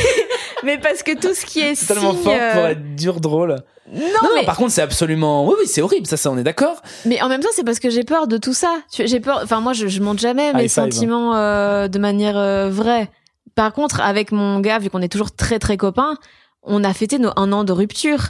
mais 0.64 0.78
parce 0.78 1.02
que 1.04 1.18
tout 1.18 1.34
ce 1.34 1.46
qui 1.46 1.62
est 1.62 1.76
C'est 1.76 1.94
tellement 1.94 2.12
signe, 2.14 2.24
fort 2.24 2.34
pour 2.54 2.62
euh, 2.64 2.70
être 2.70 2.96
dur, 2.96 3.20
drôle. 3.22 3.56
Non, 3.92 4.02
Non, 4.36 4.44
par 4.46 4.58
contre, 4.58 4.72
c'est 4.72 4.82
absolument. 4.82 5.46
Oui, 5.48 5.54
oui, 5.60 5.66
c'est 5.68 5.82
horrible, 5.82 6.08
ça, 6.08 6.18
ça, 6.18 6.30
on 6.32 6.38
est 6.38 6.44
d'accord. 6.44 6.82
mais 7.06 7.22
en 7.22 7.30
même 7.30 7.42
temps, 7.42 7.50
c'est 7.54 7.64
parce 7.64 7.80
que 7.80 7.90
j'ai 7.90 8.04
peur 8.04 8.28
de 8.28 8.38
tout 8.38 8.54
ça. 8.54 8.80
J'ai 8.92 9.20
peur. 9.22 9.40
Enfin, 9.44 9.62
moi, 9.62 9.72
je, 9.74 9.88
je 9.88 10.02
montre 10.02 10.20
jamais 10.20 10.52
mes 10.54 10.68
sentiments 10.68 11.36
euh, 11.36 11.88
de 11.88 12.00
manière 12.00 12.38
euh, 12.38 12.70
vraie. 12.70 13.10
Par 13.56 13.74
contre, 13.74 14.02
avec 14.02 14.32
mon 14.32 14.60
gars, 14.60 14.80
vu 14.80 14.90
qu'on 14.90 15.02
est 15.02 15.08
toujours 15.12 15.34
très 15.36 15.60
très 15.60 15.78
copains, 15.78 16.18
on 16.64 16.84
a 16.84 16.94
fêté 16.94 17.20
nos 17.20 17.32
un 17.38 17.52
an 17.52 17.64
de 17.64 17.72
rupture. 17.72 18.30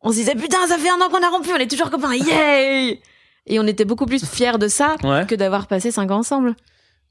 On 0.00 0.10
se 0.10 0.16
disait 0.16 0.34
putain, 0.34 0.58
ça 0.68 0.78
fait 0.78 0.90
un 0.90 1.00
an 1.04 1.08
qu'on 1.10 1.22
a 1.22 1.28
rompu, 1.30 1.50
on 1.52 1.56
est 1.58 1.66
toujours 1.70 1.90
copains, 1.90 2.14
yay 2.14 3.00
Et 3.46 3.58
on 3.58 3.66
était 3.66 3.84
beaucoup 3.84 4.06
plus 4.06 4.24
fiers 4.24 4.58
de 4.58 4.68
ça 4.68 4.96
Ouais. 5.02 5.26
que 5.26 5.34
d'avoir 5.34 5.66
passé 5.66 5.90
cinq 5.90 6.10
ans 6.10 6.18
ensemble. 6.18 6.54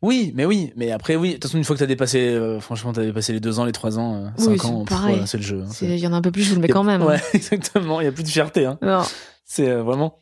Oui, 0.01 0.31
mais 0.35 0.45
oui. 0.45 0.73
Mais 0.75 0.91
après, 0.91 1.15
oui. 1.15 1.29
De 1.29 1.33
toute 1.35 1.43
façon, 1.45 1.57
une 1.57 1.63
fois 1.63 1.75
que 1.75 1.79
t'as 1.79 1.85
dépassé, 1.85 2.19
euh, 2.19 2.59
franchement, 2.59 2.91
t'as 2.91 3.03
dépassé 3.03 3.31
les 3.33 3.39
deux 3.39 3.59
ans, 3.59 3.63
les 3.65 3.71
trois 3.71 3.97
ans, 3.97 4.15
euh, 4.15 4.27
Oui, 4.37 4.59
cinq 4.59 4.65
ans, 4.65 4.83
voilà, 4.89 5.25
c'est 5.25 5.37
le 5.37 5.43
jeu. 5.43 5.63
hein, 5.65 5.71
Il 5.81 5.97
y 5.97 6.05
en 6.07 6.11
a 6.13 6.17
un 6.17 6.21
peu 6.21 6.31
plus, 6.31 6.43
je 6.43 6.55
le 6.55 6.59
mets 6.61 6.67
quand 6.67 6.83
même. 6.83 7.01
hein. 7.01 7.05
Ouais, 7.07 7.21
exactement. 7.33 8.01
Il 8.01 8.03
y 8.03 8.07
a 8.07 8.11
plus 8.11 8.23
de 8.23 8.27
fierté. 8.29 8.65
Hein. 8.65 8.77
Non. 8.81 9.01
C'est 9.45 9.69
euh, 9.69 9.81
vraiment. 9.81 10.19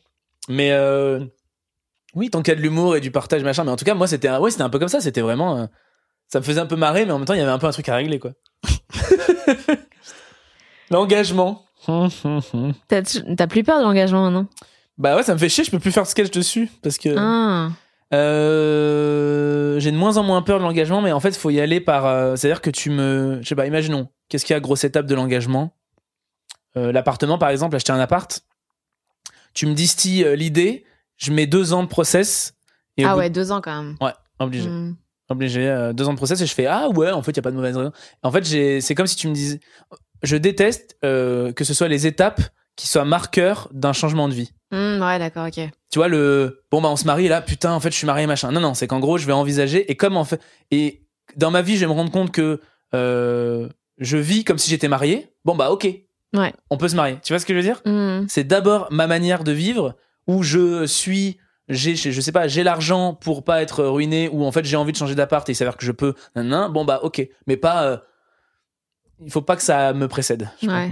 Mais 0.48 0.70
euh, 0.72 1.24
oui, 2.14 2.30
tant 2.30 2.42
qu'il 2.42 2.52
y 2.52 2.56
a 2.56 2.58
de 2.58 2.62
l'humour 2.62 2.94
et 2.96 3.00
du 3.00 3.10
partage, 3.10 3.42
machin. 3.42 3.64
Mais 3.64 3.70
en 3.72 3.76
tout 3.76 3.84
cas, 3.84 3.94
moi, 3.94 4.06
c'était 4.06 4.30
ouais, 4.30 4.50
c'était 4.52 4.62
un 4.62 4.70
peu 4.70 4.78
comme 4.78 4.88
ça. 4.88 5.00
C'était 5.00 5.20
vraiment. 5.20 5.68
Ça 6.32 6.38
me 6.40 6.44
faisait 6.44 6.60
un 6.60 6.66
peu 6.66 6.76
marrer, 6.76 7.04
mais 7.04 7.12
en 7.12 7.18
même 7.18 7.26
temps, 7.26 7.34
il 7.34 7.40
y 7.40 7.42
avait 7.42 7.50
un 7.50 7.58
peu 7.58 7.66
un 7.66 7.72
truc 7.72 7.86
à 7.90 7.94
régler, 7.94 8.18
quoi. 8.18 8.30
L'engagement. 10.90 11.66
T'as 12.88 13.46
plus 13.48 13.62
peur 13.64 13.78
de 13.78 13.82
l'engagement 13.84 14.22
maintenant 14.22 14.46
Bah 14.96 15.14
ouais, 15.14 15.22
ça 15.24 15.34
me 15.34 15.38
fait 15.38 15.50
chier, 15.50 15.62
je 15.64 15.70
peux 15.70 15.78
plus 15.78 15.92
faire 15.92 16.04
de 16.04 16.08
sketch 16.08 16.30
dessus 16.30 16.70
parce 16.82 16.96
que 16.96 17.14
Ah. 17.18 17.68
euh, 18.14 19.78
j'ai 19.78 19.90
de 19.92 19.96
moins 19.96 20.16
en 20.16 20.22
moins 20.22 20.40
peur 20.40 20.58
de 20.58 20.64
l'engagement, 20.64 21.02
mais 21.02 21.12
en 21.12 21.20
fait, 21.20 21.30
il 21.30 21.38
faut 21.38 21.50
y 21.50 21.60
aller 21.60 21.80
par. 21.80 22.06
euh, 22.06 22.34
C'est-à-dire 22.36 22.62
que 22.62 22.70
tu 22.70 22.88
me, 22.88 23.38
je 23.42 23.48
sais 23.48 23.54
pas, 23.54 23.66
imaginons, 23.66 24.08
qu'est-ce 24.30 24.46
qu'il 24.46 24.54
y 24.54 24.56
a 24.56 24.60
grosse 24.60 24.84
étape 24.84 25.04
de 25.06 25.14
l'engagement? 25.14 25.74
Euh, 26.78 26.92
L'appartement, 26.92 27.36
par 27.36 27.50
exemple, 27.50 27.76
acheter 27.76 27.92
un 27.92 28.00
appart. 28.00 28.40
Tu 29.52 29.66
me 29.66 29.74
distilles 29.74 30.26
l'idée, 30.34 30.86
je 31.18 31.30
mets 31.30 31.46
deux 31.46 31.74
ans 31.74 31.82
de 31.82 31.88
process. 31.88 32.54
Et 32.96 33.04
Ah 33.04 33.12
bout- 33.12 33.18
ouais, 33.18 33.28
deux 33.30 33.52
ans 33.52 33.60
quand 33.60 33.76
même. 33.82 33.96
Ouais, 34.00 34.12
obligé. 34.38 34.68
Hmm. 34.70 34.96
Obligé 35.32 35.68
euh, 35.68 35.92
deux 35.92 36.06
ans 36.08 36.12
de 36.12 36.16
process 36.16 36.40
et 36.40 36.46
je 36.46 36.54
fais 36.54 36.66
ah 36.66 36.88
ouais 36.90 37.10
en 37.10 37.22
fait 37.22 37.32
il 37.32 37.36
y 37.36 37.40
a 37.40 37.42
pas 37.42 37.50
de 37.50 37.56
mauvaise 37.56 37.76
raison. 37.76 37.92
En 38.22 38.30
fait 38.30 38.44
j'ai 38.44 38.80
c'est 38.80 38.94
comme 38.94 39.06
si 39.06 39.16
tu 39.16 39.28
me 39.28 39.34
disais 39.34 39.60
je 40.22 40.36
déteste 40.36 40.96
euh, 41.04 41.52
que 41.52 41.64
ce 41.64 41.74
soit 41.74 41.88
les 41.88 42.06
étapes 42.06 42.40
qui 42.76 42.86
soient 42.86 43.04
marqueurs 43.04 43.68
d'un 43.72 43.92
changement 43.92 44.28
de 44.28 44.34
vie. 44.34 44.52
Hmm, 44.70 45.02
ouais, 45.02 45.18
d'accord, 45.18 45.46
ok. 45.46 45.68
tu 45.90 45.98
vois 45.98 46.08
le 46.08 46.62
bon 46.70 46.80
bah 46.80 46.88
on 46.90 46.96
se 46.96 47.04
marie 47.04 47.28
là 47.28 47.42
putain 47.42 47.72
en 47.72 47.80
fait 47.80 47.90
je 47.90 47.96
suis 47.96 48.06
marié 48.06 48.26
machin. 48.26 48.52
Non 48.52 48.60
non 48.60 48.74
c'est 48.74 48.86
qu'en 48.86 49.00
gros 49.00 49.18
je 49.18 49.26
vais 49.26 49.32
envisager 49.32 49.90
et 49.90 49.96
comme 49.96 50.16
en 50.16 50.24
fait 50.24 50.40
et 50.70 51.02
dans 51.36 51.50
ma 51.50 51.62
vie 51.62 51.74
je 51.76 51.80
vais 51.80 51.86
me 51.86 51.92
rendre 51.92 52.10
compte 52.10 52.30
que 52.32 52.60
euh, 52.94 53.68
je 53.98 54.16
vis 54.16 54.44
comme 54.44 54.58
si 54.58 54.70
j'étais 54.70 54.88
marié. 54.88 55.28
Bon 55.44 55.54
bah 55.54 55.70
ok. 55.70 55.88
Ouais. 56.34 56.52
on 56.70 56.78
peut 56.78 56.88
se 56.88 56.96
marier. 56.96 57.18
Tu 57.22 57.32
vois 57.34 57.40
ce 57.40 57.44
que 57.44 57.52
je 57.52 57.58
veux 57.58 57.62
dire? 57.64 57.82
Hmm. 57.84 58.24
c'est 58.28 58.44
d'abord 58.44 58.88
ma 58.90 59.06
manière 59.06 59.44
de 59.44 59.52
vivre 59.52 59.96
où 60.26 60.42
je 60.42 60.86
suis 60.86 61.38
j'ai 61.72 61.96
je 61.96 62.20
sais 62.20 62.32
pas 62.32 62.48
j'ai 62.48 62.62
l'argent 62.62 63.14
pour 63.14 63.44
pas 63.44 63.62
être 63.62 63.84
ruiné 63.84 64.28
ou 64.28 64.44
en 64.44 64.52
fait 64.52 64.64
j'ai 64.64 64.76
envie 64.76 64.92
de 64.92 64.96
changer 64.96 65.14
d'appart 65.14 65.48
et 65.48 65.52
il 65.52 65.54
s'avère 65.54 65.76
que 65.76 65.84
je 65.84 65.92
peux 65.92 66.14
nan, 66.36 66.48
nan, 66.48 66.72
bon 66.72 66.84
bah 66.84 67.00
ok. 67.02 67.26
Mais 67.46 67.56
pas 67.56 67.84
euh, 67.84 67.96
il 69.20 69.30
faut 69.30 69.42
pas 69.42 69.56
que 69.56 69.62
ça 69.62 69.92
me 69.92 70.08
précède 70.08 70.50
Je 70.60 70.66
pas 70.66 70.86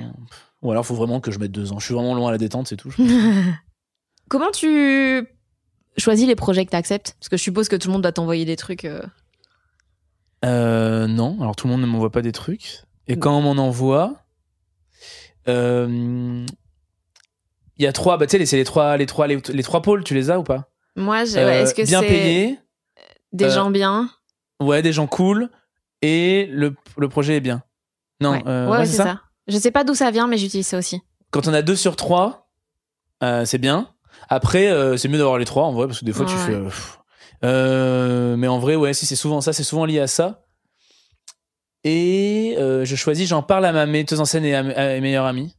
ou 0.62 0.70
alors 0.70 0.84
faut 0.84 0.94
vraiment 0.94 1.20
que 1.20 1.30
je 1.30 1.38
mette 1.38 1.52
deux 1.52 1.72
ans. 1.72 1.78
Je 1.78 1.86
suis 1.86 1.94
vraiment 1.94 2.14
loin 2.14 2.28
à 2.28 2.32
la 2.32 2.38
détente 2.38 2.68
c'est 2.68 2.76
tout 2.76 2.94
Comment 4.28 4.50
tu 4.52 5.26
choisis 5.98 6.26
les 6.26 6.36
projets 6.36 6.64
que 6.64 6.70
t'acceptes? 6.70 7.16
Parce 7.18 7.28
que 7.28 7.36
je 7.36 7.42
suppose 7.42 7.68
que 7.68 7.76
tout 7.76 7.88
le 7.88 7.94
monde 7.94 8.02
doit 8.02 8.12
t'envoyer 8.12 8.44
des 8.44 8.56
trucs. 8.56 8.84
euh. 8.84 9.02
Euh, 10.44 11.06
non, 11.06 11.36
alors 11.40 11.56
tout 11.56 11.66
le 11.66 11.72
monde 11.72 11.82
ne 11.82 11.86
m'envoie 11.86 12.10
pas 12.12 12.22
des 12.22 12.32
trucs. 12.32 12.84
Et 13.08 13.18
quand 13.18 13.36
on 13.36 13.42
m'en 13.42 13.62
envoie, 13.62 14.22
euh, 15.48 16.46
il 17.76 17.82
y 17.84 17.86
a 17.86 17.92
trois, 17.92 18.16
bah 18.18 18.26
tu 18.26 18.38
sais, 18.38 18.46
c'est 18.46 18.56
les 18.56 18.64
trois, 18.64 18.96
les 18.96 19.06
trois, 19.06 19.26
les, 19.26 19.40
les 19.52 19.62
trois 19.62 19.82
pôles, 19.82 20.04
tu 20.04 20.14
les 20.14 20.30
as 20.30 20.38
ou 20.38 20.44
pas? 20.44 20.69
Moi, 20.96 21.24
je- 21.24 21.38
Euh, 21.38 21.46
ouais, 21.46 21.62
est-ce 21.62 21.74
que 21.74 21.84
Bien 21.84 22.00
c'est 22.00 22.06
payé, 22.08 22.58
des 23.32 23.46
euh, 23.46 23.50
gens 23.50 23.70
bien? 23.70 24.10
Ouais, 24.60 24.82
des 24.82 24.92
gens 24.92 25.06
cool, 25.06 25.50
et 26.02 26.46
le, 26.50 26.74
le 26.98 27.08
projet 27.08 27.36
est 27.36 27.40
bien. 27.40 27.62
Non, 28.20 28.32
Ouais, 28.32 28.42
euh, 28.46 28.70
ouais, 28.70 28.86
c'est 28.86 28.96
ça? 28.98 29.04
ça. 29.04 29.20
Je 29.46 29.56
sais 29.56 29.70
pas 29.70 29.84
d'où 29.84 29.94
ça 29.94 30.10
vient, 30.10 30.26
mais 30.26 30.36
j'utilise 30.36 30.66
ça 30.66 30.76
aussi. 30.78 31.00
Quand 31.30 31.46
on 31.48 31.54
a 31.54 31.62
deux 31.62 31.76
sur 31.76 31.96
trois, 31.96 32.50
euh, 33.22 33.44
c'est 33.44 33.58
bien. 33.58 33.94
Après, 34.28 34.68
euh, 34.70 34.96
c'est 34.96 35.08
mieux 35.08 35.18
d'avoir 35.18 35.38
les 35.38 35.44
trois 35.46 35.64
en 35.64 35.72
vrai, 35.72 35.86
parce 35.86 36.00
que 36.00 36.04
des 36.04 36.12
fois 36.12 36.26
tu 36.26 36.36
fais. 36.36 36.54
euh. 36.54 36.68
Euh, 37.42 38.36
mais 38.36 38.48
en 38.48 38.58
vrai, 38.58 38.76
ouais, 38.76 38.92
si 38.92 39.06
c'est 39.06 39.16
souvent 39.16 39.40
ça, 39.40 39.52
c'est 39.54 39.62
souvent 39.64 39.86
lié 39.86 40.00
à 40.00 40.06
ça. 40.06 40.44
Et 41.84 42.54
euh, 42.58 42.84
je 42.84 42.94
choisis, 42.96 43.28
j'en 43.28 43.42
parle 43.42 43.64
à 43.64 43.72
ma 43.72 43.86
metteuse 43.86 44.20
en 44.20 44.26
scène 44.26 44.44
et 44.44 44.54
à, 44.54 44.62
mes 44.62 45.00
meilleurs 45.00 45.24
amis. 45.24 45.56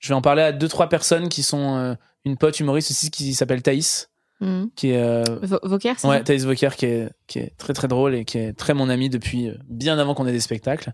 Je 0.00 0.08
vais 0.08 0.14
en 0.14 0.22
parler 0.22 0.42
à 0.42 0.50
deux 0.52 0.66
trois 0.68 0.88
personnes 0.88 1.28
qui 1.28 1.42
sont 1.44 1.76
euh, 1.76 1.94
une 2.24 2.36
pote 2.36 2.58
humoriste 2.58 2.90
aussi 2.90 3.10
qui 3.10 3.34
s'appelle 3.34 3.62
Thaïs, 3.62 4.09
Mhm. 4.40 4.70
qui 4.74 4.90
est 4.92 5.02
euh, 5.02 5.22
Vauquer, 5.62 5.92
c'est 5.98 6.08
Ouais, 6.08 6.24
Thaïs 6.24 6.44
Vauquer 6.44 6.70
qui 6.76 6.86
est, 6.86 7.10
qui 7.26 7.38
est 7.40 7.52
très 7.58 7.74
très 7.74 7.88
drôle 7.88 8.14
et 8.14 8.24
qui 8.24 8.38
est 8.38 8.52
très 8.54 8.72
mon 8.72 8.88
ami 8.88 9.10
depuis 9.10 9.48
euh, 9.48 9.54
bien 9.68 9.98
avant 9.98 10.14
qu'on 10.14 10.26
ait 10.26 10.32
des 10.32 10.40
spectacles. 10.40 10.92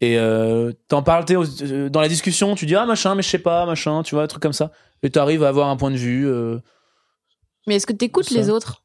Et 0.00 0.18
euh, 0.18 0.72
t'en 0.88 1.02
parles 1.02 1.24
t'es 1.26 1.36
euh, 1.36 1.88
dans 1.90 2.00
la 2.00 2.08
discussion, 2.08 2.54
tu 2.54 2.64
dis 2.66 2.74
ah 2.74 2.86
machin, 2.86 3.14
mais 3.14 3.22
je 3.22 3.28
sais 3.28 3.38
pas, 3.38 3.66
machin, 3.66 4.02
tu 4.02 4.14
vois, 4.14 4.24
un 4.24 4.26
truc 4.26 4.42
comme 4.42 4.52
ça. 4.54 4.72
Et 5.02 5.10
t'arrives 5.10 5.44
à 5.44 5.48
avoir 5.48 5.68
un 5.68 5.76
point 5.76 5.90
de 5.90 5.96
vue, 5.96 6.26
euh, 6.28 6.58
Mais 7.66 7.76
est-ce 7.76 7.86
que 7.86 7.92
t'écoutes 7.92 8.30
les 8.30 8.50
autres? 8.50 8.82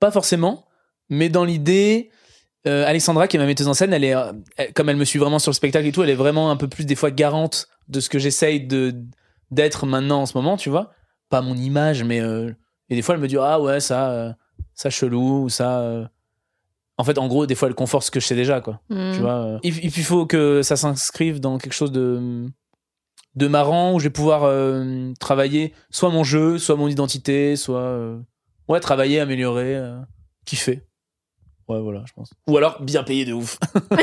Pas 0.00 0.10
forcément, 0.10 0.66
mais 1.08 1.28
dans 1.28 1.44
l'idée, 1.44 2.10
Alexandra 2.64 3.28
qui 3.28 3.36
est 3.36 3.40
ma 3.40 3.46
metteuse 3.46 3.68
en 3.68 3.74
scène, 3.74 3.92
elle 3.92 4.04
est 4.04 4.14
elle- 4.56 4.72
comme 4.72 4.88
elle 4.88 4.96
me 4.96 5.04
suit 5.04 5.18
vraiment 5.20 5.38
sur 5.38 5.50
le 5.50 5.54
spectacle 5.54 5.86
et 5.86 5.92
tout, 5.92 6.02
elle 6.02 6.10
est 6.10 6.14
vraiment 6.16 6.50
un 6.50 6.56
peu 6.56 6.66
plus 6.68 6.84
des 6.86 6.96
fois 6.96 7.10
garante 7.12 7.68
de 7.88 8.00
ce 8.00 8.08
que 8.08 8.18
j'essaye 8.18 8.66
de 8.66 8.94
d'être 9.52 9.86
maintenant 9.86 10.22
en 10.22 10.26
ce 10.26 10.36
moment, 10.36 10.56
tu 10.56 10.70
vois. 10.70 10.90
Pas 11.28 11.40
mon 11.42 11.54
image, 11.56 12.02
mais 12.02 12.20
et 12.90 12.94
des 12.96 13.02
fois 13.02 13.14
elle 13.14 13.20
me 13.20 13.28
dit 13.28 13.36
ah 13.38 13.60
ouais 13.60 13.80
ça 13.80 14.10
euh, 14.10 14.32
ça 14.74 14.90
chelou 14.90 15.44
ou 15.44 15.48
ça. 15.48 15.80
euh. 15.80 16.06
En 16.98 17.04
fait, 17.04 17.18
en 17.18 17.28
gros, 17.28 17.44
des 17.44 17.54
fois 17.54 17.68
elle 17.68 17.74
conforte 17.74 18.06
ce 18.06 18.10
que 18.10 18.20
je 18.20 18.26
sais 18.26 18.34
déjà, 18.34 18.62
quoi. 18.62 18.80
Mhm. 18.88 19.12
Tu 19.14 19.20
vois. 19.20 19.34
euh. 19.44 19.58
Et 19.62 19.70
puis 19.70 19.80
il 19.84 20.02
faut 20.04 20.24
que 20.26 20.62
ça 20.62 20.76
s'inscrive 20.76 21.40
dans 21.40 21.58
quelque 21.58 21.74
chose 21.74 21.92
de 21.92 22.46
de 23.34 23.48
marrant 23.48 23.92
où 23.92 23.98
je 23.98 24.04
vais 24.04 24.10
pouvoir 24.10 24.44
euh, 24.44 25.12
travailler 25.20 25.74
soit 25.90 26.08
mon 26.08 26.24
jeu, 26.24 26.56
soit 26.58 26.76
mon 26.76 26.88
identité, 26.88 27.54
soit 27.56 27.80
euh, 27.80 28.18
ouais 28.68 28.80
travailler, 28.80 29.20
améliorer, 29.20 29.76
euh, 29.76 29.98
kiffer. 30.46 30.84
Ouais, 31.68 31.80
voilà, 31.80 32.02
je 32.06 32.12
pense. 32.14 32.30
Ou 32.46 32.56
alors 32.56 32.80
bien 32.80 33.02
payé 33.02 33.24
de 33.26 33.32
ouf. 33.34 33.58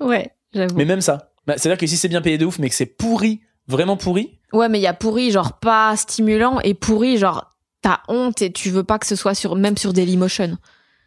Ouais, 0.00 0.30
j'avoue. 0.52 0.76
mais 0.76 0.84
même 0.84 1.00
ça. 1.00 1.30
Bah, 1.46 1.54
C'est-à-dire 1.56 1.78
que 1.78 1.86
si 1.86 1.96
c'est 1.96 2.08
bien 2.08 2.20
payé 2.22 2.38
de 2.38 2.44
ouf, 2.46 2.58
mais 2.58 2.68
que 2.68 2.74
c'est 2.74 2.86
pourri, 2.86 3.40
vraiment 3.68 3.96
pourri, 3.96 4.38
Ouais, 4.52 4.68
mais 4.70 4.78
il 4.78 4.82
y 4.82 4.86
a 4.86 4.94
pourri, 4.94 5.30
genre 5.30 5.58
pas 5.58 5.94
stimulant, 5.96 6.58
et 6.60 6.72
pourri, 6.74 7.18
genre 7.18 7.50
t'as 7.82 7.98
honte 8.08 8.40
et 8.42 8.50
tu 8.52 8.70
veux 8.70 8.82
pas 8.84 8.98
que 8.98 9.06
ce 9.06 9.14
soit 9.14 9.34
sur, 9.34 9.54
même 9.56 9.76
sur 9.76 9.92
Dailymotion. 9.92 10.56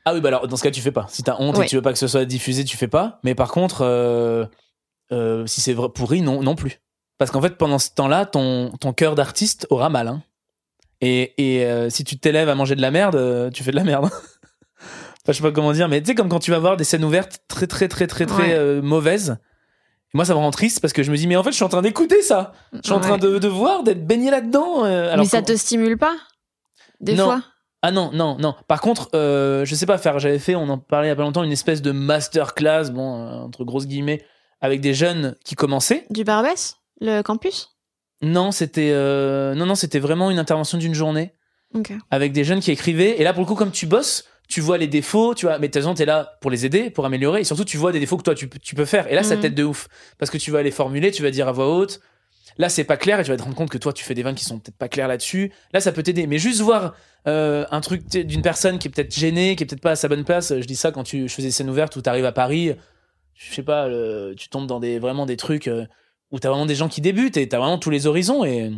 Ah 0.05 0.13
oui, 0.13 0.21
bah 0.21 0.29
alors 0.29 0.47
dans 0.47 0.55
ce 0.55 0.63
cas, 0.63 0.71
tu 0.71 0.81
fais 0.81 0.91
pas. 0.91 1.05
Si 1.09 1.21
t'as 1.23 1.35
honte 1.39 1.57
et 1.59 1.63
que 1.65 1.69
tu 1.69 1.75
veux 1.75 1.81
pas 1.81 1.91
que 1.93 1.99
ce 1.99 2.07
soit 2.07 2.25
diffusé, 2.25 2.63
tu 2.63 2.77
fais 2.77 2.87
pas. 2.87 3.19
Mais 3.23 3.35
par 3.35 3.51
contre, 3.51 3.81
euh, 3.81 4.45
euh, 5.11 5.45
si 5.47 5.59
c'est 5.61 5.75
pourri, 5.93 6.21
non, 6.21 6.41
non 6.43 6.55
plus. 6.55 6.81
Parce 7.17 7.29
qu'en 7.31 7.41
fait, 7.41 7.57
pendant 7.57 7.77
ce 7.79 7.89
temps-là, 7.95 8.25
ton, 8.25 8.71
ton 8.79 8.93
cœur 8.93 9.15
d'artiste 9.15 9.67
aura 9.69 9.89
mal. 9.89 10.07
hein. 10.07 10.23
Et, 11.01 11.33
et 11.37 11.65
euh, 11.65 11.89
si 11.89 12.03
tu 12.03 12.17
t'élèves 12.19 12.49
à 12.49 12.55
manger 12.55 12.75
de 12.75 12.81
la 12.81 12.91
merde, 12.91 13.15
euh, 13.15 13.49
tu 13.49 13.63
fais 13.63 13.71
de 13.71 13.75
la 13.75 13.83
merde. 13.83 14.09
Enfin, 15.23 15.33
je 15.33 15.37
sais 15.37 15.43
pas 15.43 15.51
comment 15.51 15.71
dire, 15.71 15.87
mais 15.87 16.01
tu 16.01 16.07
sais, 16.07 16.15
comme 16.15 16.29
quand 16.29 16.39
tu 16.39 16.49
vas 16.49 16.57
voir 16.57 16.77
des 16.77 16.83
scènes 16.83 17.03
ouvertes 17.03 17.41
très, 17.47 17.67
très, 17.67 17.87
très, 17.87 18.07
très, 18.07 18.25
très 18.25 18.41
Ouais. 18.43 18.53
euh, 18.55 18.81
mauvaises. 18.81 19.37
Moi, 20.13 20.25
ça 20.25 20.33
me 20.33 20.39
rend 20.39 20.51
triste 20.51 20.81
parce 20.81 20.91
que 20.93 21.03
je 21.03 21.11
me 21.11 21.15
dis, 21.17 21.25
mais 21.27 21.35
en 21.37 21.43
fait, 21.43 21.51
je 21.51 21.55
suis 21.55 21.63
en 21.63 21.69
train 21.69 21.81
d'écouter 21.81 22.21
ça. 22.21 22.53
Je 22.73 22.79
suis 22.83 22.91
en 22.91 22.99
train 22.99 23.17
de, 23.17 23.39
de 23.39 23.47
voir, 23.47 23.83
d'être 23.83 24.05
baigné 24.05 24.29
là-dedans. 24.29 24.83
euh, 24.85 25.15
mais 25.17 25.25
ça 25.25 25.41
que- 25.41 25.47
te 25.47 25.55
stimule 25.57 25.97
pas 25.97 26.15
Des 26.99 27.15
Non. 27.15 27.25
fois? 27.25 27.41
Ah 27.81 27.91
non, 27.91 28.11
non, 28.13 28.37
non. 28.37 28.53
Par 28.67 28.79
contre, 28.81 29.09
euh, 29.15 29.65
je 29.65 29.73
sais 29.73 29.85
pas 29.87 29.97
faire. 29.97 30.19
J'avais 30.19 30.37
fait, 30.37 30.53
on 30.55 30.69
en 30.69 30.77
parlait 30.77 31.07
il 31.07 31.09
y 31.09 31.13
a 31.13 31.15
pas 31.15 31.23
longtemps, 31.23 31.43
une 31.43 31.51
espèce 31.51 31.81
de 31.81 31.91
masterclass, 31.91 32.91
bon, 32.91 33.15
euh, 33.25 33.31
entre 33.45 33.63
grosses 33.63 33.87
guillemets, 33.87 34.23
avec 34.59 34.81
des 34.81 34.93
jeunes 34.93 35.35
qui 35.43 35.55
commençaient. 35.55 36.05
Du 36.11 36.23
Barbès 36.23 36.75
Le 36.99 37.21
campus? 37.23 37.69
Non, 38.21 38.51
c'était, 38.51 38.91
euh, 38.91 39.55
non, 39.55 39.65
non, 39.65 39.73
c'était 39.75 39.97
vraiment 39.97 40.29
une 40.29 40.37
intervention 40.37 40.77
d'une 40.77 40.93
journée 40.93 41.33
Ok. 41.73 41.91
avec 42.11 42.33
des 42.33 42.43
jeunes 42.43 42.59
qui 42.59 42.69
écrivaient. 42.69 43.19
Et 43.19 43.23
là, 43.23 43.33
pour 43.33 43.41
le 43.41 43.47
coup, 43.47 43.55
comme 43.55 43.71
tu 43.71 43.87
bosses, 43.87 44.25
tu 44.51 44.61
vois 44.61 44.77
les 44.77 44.87
défauts, 44.87 45.33
tu 45.33 45.45
vois, 45.45 45.57
mais 45.59 45.67
de 45.67 45.73
toute 45.73 45.81
façon, 45.81 45.93
t'es 45.95 46.05
là 46.05 46.37
pour 46.41 46.51
les 46.51 46.65
aider, 46.65 46.89
pour 46.89 47.05
améliorer. 47.05 47.41
Et 47.41 47.43
surtout, 47.43 47.65
tu 47.65 47.77
vois 47.77 47.91
des 47.91 47.99
défauts 47.99 48.17
que 48.17 48.23
toi, 48.23 48.35
tu, 48.35 48.47
peux- 48.47 48.59
tu 48.59 48.75
peux 48.75 48.85
faire. 48.85 49.11
Et 49.11 49.15
là, 49.15 49.23
ça 49.23 49.35
Mhm. 49.35 49.41
t'aide 49.41 49.55
de 49.55 49.63
ouf. 49.63 49.87
Parce 50.19 50.29
que 50.29 50.37
tu 50.37 50.51
vas 50.51 50.61
les 50.61 50.71
formuler, 50.71 51.11
tu 51.11 51.23
vas 51.23 51.31
dire 51.31 51.47
à 51.47 51.51
voix 51.51 51.73
haute. 51.75 52.01
Là, 52.57 52.67
c'est 52.67 52.83
pas 52.83 52.97
clair 52.97 53.19
et 53.19 53.23
tu 53.23 53.31
vas 53.31 53.37
te 53.37 53.43
rendre 53.43 53.55
compte 53.55 53.69
que 53.69 53.77
toi, 53.77 53.93
tu 53.93 54.03
fais 54.03 54.13
des 54.13 54.23
vannes 54.23 54.35
qui 54.35 54.43
sont 54.43 54.59
peut-être 54.59 54.75
pas 54.77 54.89
claires 54.89 55.07
là-dessus. 55.07 55.51
Là, 55.73 55.79
ça 55.79 55.91
peut 55.93 56.03
t'aider. 56.03 56.27
Mais 56.27 56.37
juste 56.37 56.59
voir 56.61 56.93
euh, 57.27 57.65
un 57.71 57.79
truc 57.81 58.07
d'une 58.09 58.41
personne 58.41 58.77
qui 58.77 58.87
est 58.89 58.91
peut-être 58.91 59.15
gênée, 59.15 59.55
qui 59.55 59.63
est 59.63 59.65
peut-être 59.65 59.81
pas 59.81 59.91
à 59.91 59.95
sa 59.95 60.07
bonne 60.09 60.25
place. 60.25 60.53
Je 60.59 60.65
dis 60.65 60.75
ça 60.75 60.91
quand 60.91 61.03
tu, 61.03 61.27
je 61.29 61.33
faisais 61.33 61.47
des 61.47 61.51
scènes 61.53 61.69
ouvertes 61.69 61.95
où 61.95 62.01
t'arrives 62.01 62.25
à 62.25 62.31
Paris. 62.33 62.73
Je 63.35 63.53
sais 63.55 63.63
pas, 63.63 63.87
le- 63.87 64.33
tu 64.37 64.49
tombes 64.49 64.67
dans 64.67 64.79
des, 64.81 64.99
vraiment 64.99 65.25
des 65.25 65.37
trucs 65.37 65.67
euh, 65.69 65.85
où 66.31 66.39
t'as 66.39 66.49
vraiment 66.49 66.65
des 66.65 66.75
gens 66.75 66.89
qui 66.89 66.99
débutent 66.99 67.37
et 67.37 67.47
t'as 67.47 67.57
vraiment 67.59 67.77
tous 67.77 67.89
les 67.89 68.05
horizons 68.05 68.43
et, 68.43 68.69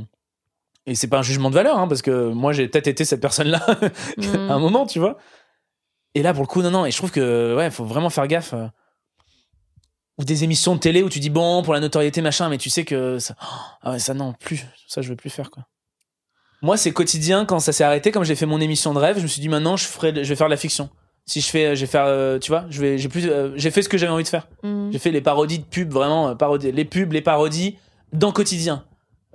et 0.86 0.95
c'est 0.95 1.08
pas 1.08 1.18
un 1.20 1.24
jugement 1.24 1.50
de 1.50 1.56
valeur, 1.56 1.78
hein, 1.80 1.88
parce 1.88 2.02
que 2.02 2.30
moi, 2.30 2.54
j'ai 2.54 2.68
peut-être 2.68 2.88
été 2.88 3.06
cette 3.06 3.22
personne-là 3.22 3.66
Mhm. 4.18 4.50
à 4.52 4.54
un 4.54 4.60
moment, 4.60 4.86
tu 4.86 5.00
vois. 5.00 5.18
Et 6.15 6.22
là, 6.22 6.34
pour 6.34 6.44
le 6.44 6.48
coup, 6.48 6.61
non, 6.61 6.72
non. 6.72 6.85
Et 6.85 6.91
je 6.91 6.98
trouve 6.98 7.11
que, 7.11 7.56
ouais, 7.56 7.72
faut 7.72 7.85
vraiment 7.85 8.10
faire 8.10 8.27
gaffe. 8.27 8.53
euh. 8.53 8.68
Ou 10.19 10.26
des 10.26 10.44
émissions 10.44 10.76
de 10.76 10.80
télé 10.80 11.02
où 11.02 11.10
tu 11.10 11.19
dis, 11.19 11.31
bon, 11.31 11.64
pour 11.64 11.73
la 11.73 11.80
notoriété, 11.80 12.22
machin, 12.22 12.48
mais 12.49 12.60
tu 12.60 12.69
sais 12.69 12.85
que 12.85 13.18
ça, 13.18 13.35
ah 13.81 13.91
ouais, 13.94 13.99
ça, 13.99 14.14
non, 14.14 14.34
plus. 14.34 14.64
Ça, 14.88 15.02
je 15.02 15.10
veux 15.10 15.15
plus 15.15 15.31
faire, 15.31 15.49
quoi. 15.49 15.65
Moi, 16.61 16.77
c'est 16.77 16.91
quotidien 16.91 17.45
quand 17.45 17.60
ça 17.60 17.73
s'est 17.73 17.84
arrêté. 17.84 18.11
Comme 18.11 18.23
j'ai 18.23 18.35
fait 18.35 18.45
mon 18.45 18.61
émission 18.61 18.94
de 18.94 18.99
rêve, 18.99 19.18
je 19.18 19.23
me 19.23 19.27
suis 19.27 19.41
dit, 19.41 19.49
maintenant, 19.49 19.76
je 19.76 19.85
ferai, 19.85 20.14
je 20.23 20.30
vais 20.30 20.35
faire 20.35 20.48
de 20.48 20.52
la 20.52 20.57
fiction. 20.57 20.90
Si 21.26 21.41
je 21.41 21.48
fais, 21.49 21.76
je 21.76 21.81
vais 21.81 21.88
faire, 21.88 22.06
euh, 22.06 22.38
tu 22.38 22.52
vois, 22.52 22.65
je 22.69 22.80
vais, 22.80 22.98
j'ai 22.99 23.10
plus, 23.10 23.27
euh, 23.27 23.53
j'ai 23.56 23.72
fait 23.72 23.81
ce 23.81 23.90
que 23.90 23.98
j'avais 23.98 24.11
envie 24.11 24.23
de 24.23 24.30
faire. 24.30 24.48
Mhm. 24.61 24.91
J'ai 24.91 24.99
fait 24.99 25.11
les 25.11 25.22
parodies 25.22 25.60
de 25.60 25.64
pubs, 25.65 25.91
vraiment, 25.91 26.30
euh, 26.30 26.35
parodies, 26.35 26.72
les 26.72 26.85
pubs, 26.85 27.11
les 27.11 27.22
parodies 27.22 27.77
dans 28.11 28.31
quotidien. 28.31 28.85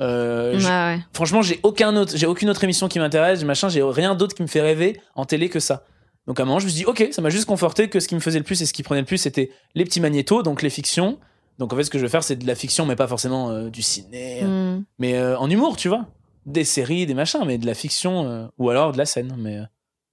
Euh, 0.00 0.52
Ouais, 0.54 0.60
je- 0.60 0.68
ouais. 0.68 1.00
Franchement, 1.12 1.42
j'ai 1.42 1.58
aucun 1.64 1.96
autre, 1.96 2.12
j'ai 2.16 2.26
aucune 2.26 2.48
autre 2.50 2.62
émission 2.62 2.88
qui 2.88 2.98
m'intéresse, 3.00 3.42
machin, 3.42 3.68
j'ai 3.68 3.82
rien 3.82 4.14
d'autre 4.14 4.34
qui 4.36 4.42
me 4.42 4.46
fait 4.46 4.60
rêver 4.60 5.00
en 5.16 5.24
télé 5.24 5.48
que 5.48 5.58
ça. 5.60 5.82
Donc 6.28 6.38
à 6.38 6.44
un 6.44 6.46
moment, 6.46 6.60
je 6.60 6.66
me 6.66 6.70
suis 6.70 6.78
dit, 6.80 6.84
ok, 6.84 7.08
ça 7.10 7.20
m'a 7.22 7.30
juste 7.30 7.46
conforté 7.46 7.88
que 7.88 7.98
ce 7.98 8.06
qui 8.06 8.14
me 8.14 8.20
faisait 8.20 8.38
le 8.38 8.44
plus 8.44 8.60
et 8.62 8.66
ce 8.66 8.72
qui 8.72 8.82
prenait 8.84 9.00
le 9.00 9.06
plus, 9.06 9.18
c'était 9.18 9.50
les 9.74 9.84
petits 9.84 10.00
magnétos, 10.00 10.42
donc 10.44 10.62
les 10.62 10.70
fictions. 10.70 11.18
Donc 11.58 11.72
en 11.72 11.76
fait, 11.76 11.82
ce 11.84 11.90
que 11.90 11.98
je 11.98 12.04
vais 12.04 12.08
faire, 12.10 12.22
c'est 12.22 12.36
de 12.36 12.46
la 12.46 12.54
fiction, 12.54 12.86
mais 12.86 12.94
pas 12.94 13.08
forcément 13.08 13.50
euh, 13.50 13.68
du 13.70 13.82
ciné, 13.82 14.42
Mhm. 14.42 14.84
mais 15.00 15.14
euh, 15.16 15.36
en 15.38 15.50
humour, 15.50 15.76
tu 15.76 15.88
vois, 15.88 16.06
des 16.46 16.64
séries, 16.64 17.06
des 17.06 17.14
machins, 17.14 17.40
mais 17.46 17.58
de 17.58 17.66
la 17.66 17.74
fiction 17.74 18.24
euh, 18.28 18.46
ou 18.58 18.70
alors 18.70 18.92
de 18.92 18.98
la 18.98 19.06
scène. 19.06 19.34
Mais 19.38 19.56
euh, 19.58 19.64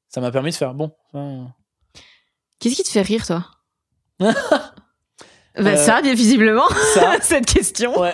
ça 0.09 0.21
m'a 0.21 0.31
permis 0.31 0.49
de 0.51 0.55
faire 0.55 0.73
bon. 0.73 0.91
ça, 1.13 1.19
Qu'est-ce 2.59 2.75
qui 2.75 2.83
te 2.83 2.89
fait 2.89 3.01
rire, 3.03 3.27
toi? 3.27 3.45
Euh, 5.57 5.63
Bah 5.63 5.77
ça, 5.77 6.01
visiblement, 6.01 6.67
ça, 6.93 7.15
cette 7.21 7.45
question. 7.45 7.97
Ouais, 7.97 8.13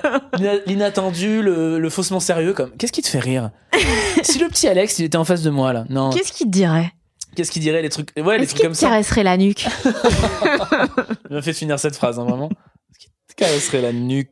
l'inattendu, 0.67 1.41
le, 1.41 1.79
le 1.79 1.89
faussement 1.89 2.19
sérieux, 2.19 2.53
comme. 2.53 2.69
Qu'est-ce 2.77 2.91
qui 2.91 3.01
te 3.01 3.07
fait 3.07 3.17
rire? 3.19 3.49
Si 4.23 4.37
le 4.37 4.47
petit 4.47 4.67
Alex, 4.67 4.99
il 4.99 5.05
était 5.05 5.17
en 5.17 5.25
face 5.25 5.41
de 5.41 5.49
moi 5.49 5.73
là, 5.73 5.85
non. 5.89 6.11
Qu'est-ce 6.11 6.31
qu'il 6.33 6.45
te 6.47 6.51
dirait? 6.51 6.91
Qu'est-ce 7.35 7.51
qu'il 7.51 7.61
dirait 7.61 7.81
les 7.81 7.89
trucs 7.89 8.09
Ouais, 8.17 8.37
les 8.37 8.43
Est-ce 8.43 8.51
trucs 8.55 8.63
comme 8.63 8.73
ça. 8.73 8.87
caresserait 8.89 9.23
la 9.23 9.37
nuque 9.37 9.65
m'a 11.29 11.41
fait 11.41 11.53
finir 11.53 11.79
cette 11.79 11.95
phrase, 11.95 12.19
hein, 12.19 12.25
vraiment. 12.25 12.49
Qu'est-ce 12.49 12.99
qui 12.99 13.09
te 13.27 13.35
caresserait 13.35 13.81
la 13.81 13.93
nuque 13.93 14.29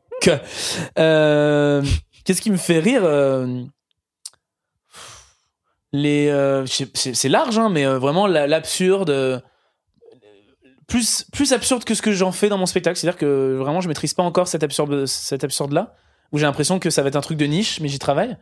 Euh, 0.98 1.82
Qu'est-ce 2.26 2.42
qui 2.42 2.52
me 2.52 2.58
fait 2.58 2.80
rire 2.80 3.02
euh, 3.06 3.64
Les, 5.94 6.28
euh, 6.28 6.66
c'est 6.68 7.30
large, 7.30 7.58
hein, 7.58 7.70
mais 7.70 7.86
vraiment 7.86 8.28
la- 8.28 8.46
l'absurde. 8.48 9.42
plus, 10.88 11.26
plus 11.32 11.54
absurde 11.54 11.84
que 11.84 11.94
ce 11.96 12.02
que 12.02 12.12
j'en 12.12 12.32
fais 12.32 12.50
dans 12.50 12.58
mon 12.58 12.66
spectacle. 12.66 12.98
C'est-à-dire 13.00 13.18
que 13.18 13.56
vraiment, 13.58 13.82
je 13.82 13.88
maîtrise 13.88 14.14
pas 14.14 14.24
encore 14.24 14.48
cet 14.48 14.64
absurde, 14.64 15.06
cet 15.06 15.44
absurde-là, 15.44 15.96
où 16.32 16.38
j'ai 16.38 16.46
l'impression 16.46 16.80
que 16.80 16.90
ça 16.90 17.02
va 17.02 17.08
être 17.10 17.16
un 17.16 17.22
truc 17.22 17.38
de 17.38 17.46
niche, 17.46 17.80
mais 17.80 17.88
j'y 17.88 18.00
travaille. 18.00 18.38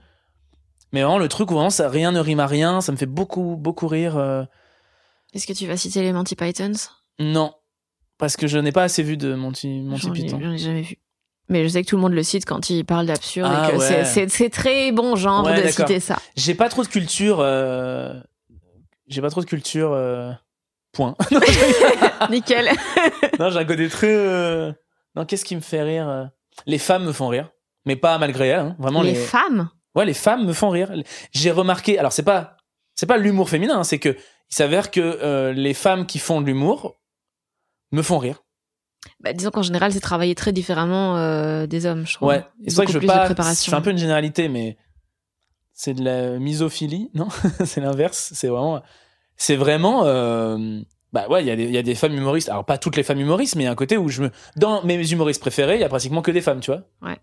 Mais 0.93 1.01
vraiment, 1.01 1.17
le 1.19 1.27
truc 1.27 1.51
où 1.51 1.55
vraiment 1.55 1.69
ça, 1.69 1.89
rien 1.89 2.11
ne 2.11 2.19
rime 2.19 2.39
à 2.39 2.47
rien, 2.47 2.81
ça 2.81 2.91
me 2.91 2.97
fait 2.97 3.05
beaucoup, 3.05 3.55
beaucoup 3.57 3.87
rire. 3.87 4.17
euh, 4.17 4.43
Est-ce 5.33 5.45
que 5.47 5.53
tu 5.53 5.67
vas 5.67 5.77
citer 5.77 6.01
les 6.01 6.13
Monty 6.13 6.35
Pythons? 6.35 6.71
Non, 7.19 7.53
parce 8.17 8.37
que 8.37 8.47
je 8.47 8.57
n'ai 8.57 8.71
pas 8.71 8.83
assez 8.83 9.03
vu 9.03 9.17
de 9.17 9.33
Monty, 9.35 9.81
Monty 9.81 10.01
J'en 10.01 10.13
ai, 10.13 10.23
Python. 10.23 10.39
j'en 10.41 10.51
ai 10.53 10.57
jamais 10.57 10.81
vu. 10.81 10.97
Mais 11.49 11.63
je 11.63 11.69
sais 11.69 11.81
que 11.83 11.87
tout 11.87 11.95
le 11.95 12.01
monde 12.01 12.13
le 12.13 12.23
cite 12.23 12.45
quand 12.45 12.69
il 12.69 12.83
parle 12.85 13.05
d'absurde 13.05 13.49
Ah 13.53 13.67
et 13.67 13.71
que 13.71 13.77
ouais. 13.77 13.85
c'est- 13.87 14.03
c'est 14.05 14.29
c'est 14.29 14.49
très 14.49 14.91
bon 14.91 15.15
genre 15.15 15.45
Ouais, 15.45 15.53
de 15.55 15.61
d'accord. 15.63 15.87
citer 15.87 15.99
ça. 16.01 16.17
J'ai 16.35 16.55
pas 16.55 16.67
trop 16.69 16.83
de 16.83 16.87
culture. 16.89 17.37
euh, 17.39 18.13
J'ai 19.07 19.21
pas 19.21 19.29
trop 19.29 19.39
de 19.41 19.45
culture. 19.45 19.91
euh, 19.93 20.31
Point. 20.93 21.15
Nickel. 22.29 22.69
non, 23.39 23.49
j'ai 23.49 23.57
un 23.59 23.65
côté 23.65 23.87
très. 23.89 24.07
euh, 24.13 24.71
Non, 25.15 25.25
qu'est-ce 25.25 25.45
qui 25.45 25.55
me 25.55 25.61
fait 25.61 25.83
rire 25.83 26.07
euh 26.09 26.25
Les 26.65 26.77
femmes 26.79 27.05
me 27.05 27.11
font 27.13 27.27
rire, 27.29 27.49
mais 27.85 27.95
pas 27.95 28.17
malgré 28.17 28.47
elles. 28.47 28.59
hein. 28.59 28.75
Vraiment 28.79 29.01
les, 29.01 29.13
les. 29.13 29.15
femmes? 29.15 29.69
Ouais, 29.97 30.05
les 30.05 30.13
femmes 30.13 30.45
me 30.45 30.53
font 30.53 30.69
rire. 30.69 30.91
J'ai 31.31 31.51
remarqué. 31.51 31.97
Alors 31.99 32.13
c'est 32.13 32.23
pas, 32.23 32.55
c'est 32.95 33.05
pas 33.05 33.17
l'humour 33.17 33.49
féminin. 33.49 33.79
hein, 33.79 33.83
c'est 33.83 33.99
que 33.99 34.09
il 34.09 34.55
s'avère 34.55 34.91
que 34.91 35.01
euh, 35.01 35.51
les 35.51 35.73
femmes 35.73 36.05
qui 36.05 36.19
font 36.19 36.39
de 36.39 36.45
l'humour 36.45 36.95
me 37.91 38.01
font 38.01 38.17
rire. 38.17 38.43
bah, 39.19 39.33
Disons 39.33 39.51
qu'en 39.51 39.61
général, 39.61 39.91
c'est 39.91 39.99
travaillé 39.99 40.35
très 40.35 40.53
différemment 40.53 41.17
euh, 41.17 41.67
des 41.67 41.85
hommes, 41.85 42.05
je 42.07 42.13
trouve. 42.13 42.29
Ouais. 42.29 42.45
C'est 42.67 42.75
vrai 42.75 42.85
que 42.85 42.91
je 42.93 42.99
veux 42.99 43.05
pas. 43.07 43.27
Je 43.27 43.69
fais 43.69 43.75
un 43.75 43.81
peu 43.81 43.89
une 43.91 43.97
généralité, 43.97 44.47
mais 44.49 44.77
c'est 45.73 45.93
de 45.93 46.03
la 46.03 46.39
misophilie, 46.39 47.09
non? 47.13 47.27
C'est 47.65 47.81
l'inverse. 47.81 48.31
C'est 48.33 48.47
vraiment. 48.47 48.81
C'est 49.35 49.55
vraiment. 49.55 50.05
euh, 50.05 50.79
Bah 51.13 51.27
ouais, 51.29 51.43
il 51.43 51.47
y, 51.47 51.51
a 51.51 51.55
des- 51.55 51.65
il 51.65 51.71
y 51.71 51.77
a 51.77 51.83
des 51.83 51.95
femmes 51.95 52.13
humoristes. 52.13 52.49
Alors 52.49 52.65
pas 52.65 52.77
toutes 52.77 52.95
les 52.97 53.03
femmes 53.03 53.19
humoristes, 53.19 53.55
mais 53.55 53.63
il 53.63 53.65
y 53.65 53.69
a 53.69 53.71
un 53.71 53.75
côté 53.75 53.97
où 53.97 54.07
je 54.09 54.23
me. 54.23 54.31
Dans 54.55 54.83
mes 54.83 55.11
humoristes 55.11 55.41
préférés, 55.41 55.75
il 55.75 55.81
y 55.81 55.83
a 55.83 55.89
pratiquement 55.89 56.21
que 56.21 56.31
des 56.31 56.41
femmes, 56.41 56.59
tu 56.59 56.71
vois? 56.71 56.83
Ouais. 57.01 57.17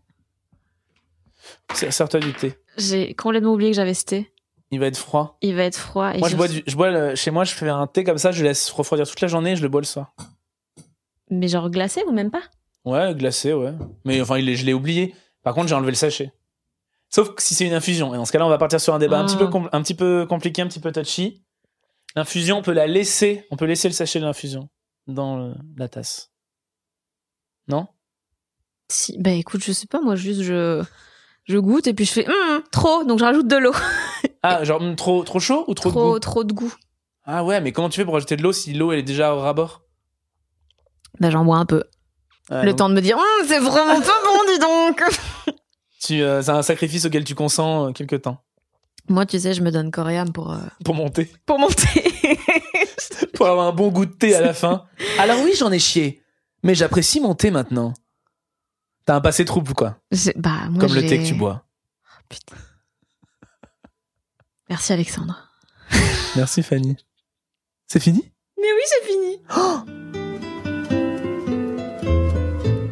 C'est 1.72 1.90
certain 1.90 2.18
du 2.18 2.32
thé. 2.34 2.54
J'ai 2.76 3.14
complètement 3.14 3.52
oublié 3.54 3.70
que 3.70 3.76
j'avais 3.76 3.94
ce 3.94 4.04
thé. 4.04 4.32
Il 4.70 4.80
va 4.80 4.86
être 4.86 4.96
froid. 4.98 5.38
Il 5.40 5.54
va 5.54 5.64
être 5.64 5.76
froid. 5.78 6.12
Et 6.14 6.18
Moi, 6.18 6.28
je 6.28 6.36
bois, 6.36 6.48
du, 6.48 6.62
je 6.66 6.76
bois 6.76 6.90
le- 6.90 7.14
chez 7.14 7.30
moi, 7.30 7.44
je 7.44 7.54
fais 7.54 7.68
un 7.68 7.86
thé 7.86 8.02
comme 8.04 8.18
ça, 8.18 8.32
je 8.32 8.42
le 8.42 8.48
laisse 8.48 8.70
refroidir 8.70 9.06
toute 9.08 9.20
la 9.20 9.28
journée 9.28 9.52
et 9.52 9.56
je 9.56 9.62
le 9.62 9.68
bois 9.68 9.80
le 9.80 9.86
soir. 9.86 10.14
Mais 11.30 11.48
genre 11.48 11.70
glacé 11.70 12.02
ou 12.06 12.12
même 12.12 12.30
pas? 12.30 12.42
Ouais, 12.84 13.14
glacé, 13.14 13.52
ouais. 13.52 13.72
Mais 14.04 14.20
enfin, 14.20 14.38
il 14.38 14.48
est- 14.48 14.56
je 14.56 14.66
l'ai 14.66 14.74
oublié. 14.74 15.14
Par 15.42 15.54
contre, 15.54 15.68
j'ai 15.68 15.74
enlevé 15.74 15.90
le 15.92 15.96
sachet. 15.96 16.32
Sauf 17.08 17.30
si 17.38 17.54
c'est 17.54 17.66
une 17.66 17.72
infusion. 17.74 18.12
Et 18.14 18.16
dans 18.16 18.24
ce 18.24 18.32
cas-là, 18.32 18.46
on 18.46 18.50
va 18.50 18.58
partir 18.58 18.80
sur 18.80 18.94
un 18.94 18.98
débat 18.98 19.18
un, 19.20 19.26
petit 19.26 19.36
peu 19.36 19.46
Ah. 19.46 19.50
com- 19.50 19.68
un 19.72 19.82
petit 19.82 19.94
peu 19.94 20.26
compliqué, 20.26 20.62
un 20.62 20.66
petit 20.66 20.80
peu 20.80 20.90
touchy. 20.92 21.44
L'infusion, 22.16 22.58
on 22.58 22.62
peut 22.62 22.72
la 22.72 22.86
laisser, 22.86 23.46
on 23.50 23.56
peut 23.56 23.64
laisser 23.66 23.88
le 23.88 23.94
sachet 23.94 24.18
de 24.20 24.24
l'infusion 24.24 24.68
dans 25.06 25.36
le- 25.38 25.54
la 25.76 25.88
tasse. 25.88 26.32
Non? 27.68 27.86
Si, 28.90 29.16
bah 29.18 29.30
écoute, 29.30 29.62
je 29.64 29.72
sais 29.72 29.86
pas, 29.86 30.00
moi 30.00 30.14
juste 30.16 30.42
je, 30.42 30.82
je 31.44 31.58
goûte 31.58 31.86
et 31.86 31.94
puis 31.94 32.04
je 32.04 32.12
fais 32.12 32.26
Hum, 32.28 32.62
trop, 32.72 33.04
donc 33.04 33.18
je 33.18 33.24
rajoute 33.24 33.48
de 33.48 33.56
l'eau. 33.56 33.72
Ah, 34.46 34.62
genre 34.64 34.82
hum, 34.82 34.94
trop, 34.94 35.22
trop 35.24 35.40
chaud 35.40 35.64
ou 35.68 35.74
trop, 35.74 35.88
de 35.88 35.94
Trop, 35.94 36.12
goût? 36.12 36.18
trop 36.18 36.44
de 36.44 36.52
goût. 36.52 36.74
Ah 37.24 37.44
ouais, 37.44 37.62
mais 37.62 37.72
comment 37.72 37.88
tu 37.88 37.96
fais 37.98 38.04
pour 38.04 38.12
rajouter 38.14 38.36
de 38.36 38.42
l'eau 38.42 38.52
si 38.52 38.74
l'eau 38.74 38.92
elle 38.92 38.98
est 38.98 39.02
déjà 39.02 39.34
au 39.34 39.40
rabord? 39.40 39.82
Bah 41.20 41.30
j'en 41.30 41.44
bois 41.44 41.56
un 41.56 41.64
peu. 41.64 41.82
Ouais, 42.50 42.62
le 42.62 42.70
donc 42.70 42.76
temps 42.78 42.88
de 42.90 42.94
me 42.94 43.00
dire 43.00 43.16
Hum, 43.16 43.46
c'est 43.46 43.58
vraiment 43.58 44.00
pas 44.00 44.20
bon, 44.24 44.52
dis 44.52 44.58
donc. 44.58 45.02
tu, 46.02 46.22
euh, 46.22 46.42
C'est 46.42 46.50
un 46.50 46.60
sacrifice 46.62 47.06
auquel 47.06 47.24
tu 47.24 47.34
consens 47.34 47.88
euh, 47.88 47.92
quelque 47.92 48.16
temps 48.16 48.42
Moi, 49.08 49.24
tu 49.24 49.38
sais, 49.40 49.54
je 49.54 49.62
me 49.62 49.70
donne 49.70 49.90
âme 49.96 50.32
pour, 50.32 50.52
euh, 50.52 50.58
pour 50.84 50.94
monter, 50.94 51.30
pour 51.46 51.58
monter. 51.58 52.04
pour 53.34 53.46
avoir 53.46 53.66
un 53.68 53.72
bon 53.72 53.88
goût 53.88 54.04
de 54.06 54.12
thé 54.12 54.34
à 54.34 54.40
la 54.42 54.52
fin. 54.52 54.84
Alors 55.18 55.38
oui, 55.42 55.52
j'en 55.56 55.72
ai 55.72 55.78
chié, 55.78 56.22
mais 56.62 56.74
j'apprécie 56.74 57.20
mon 57.20 57.34
thé 57.34 57.50
maintenant. 57.50 57.94
T'as 59.06 59.16
un 59.16 59.20
passé 59.20 59.44
trouble 59.44 59.74
quoi, 59.74 59.98
C'est- 60.12 60.36
bah, 60.38 60.68
moi, 60.70 60.80
comme 60.80 60.94
le 60.94 61.04
thé 61.06 61.18
que 61.18 61.26
tu 61.26 61.34
bois. 61.34 61.64
Putain. 62.28 62.56
Merci 64.70 64.92
Alexandre. 64.94 65.50
Merci 66.36 66.62
Fanny. 66.62 66.96
C'est 67.86 68.00
fini? 68.00 68.32
Mais 68.56 68.68
oui, 68.72 68.82
c'est 68.86 69.06
fini. 69.06 69.40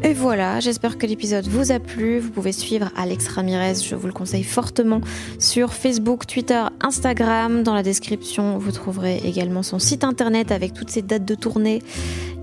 Et 0.05 0.15
voilà, 0.15 0.61
j'espère 0.61 0.99
que 0.99 1.07
l'épisode 1.07 1.47
vous 1.47 1.73
a 1.73 1.79
plu. 1.81 2.19
Vous 2.19 2.31
pouvez 2.31 2.53
suivre 2.53 2.91
Alex 2.97 3.29
Ramirez, 3.29 3.77
je 3.77 3.95
vous 3.95 4.07
le 4.09 4.13
conseille 4.13 4.45
fortement, 4.45 5.01
sur 5.39 5.73
Facebook, 5.73 6.27
Twitter, 6.27 6.63
Instagram. 6.83 7.63
Dans 7.63 7.73
la 7.75 7.83
description, 7.83 8.59
vous 8.59 8.73
trouverez 8.73 9.19
également 9.25 9.63
son 9.63 9.79
site 9.79 10.05
internet 10.05 10.53
avec 10.53 10.75
toutes 10.75 10.91
ses 10.91 11.01
dates 11.01 11.25
de 11.25 11.35
tournée. 11.35 11.83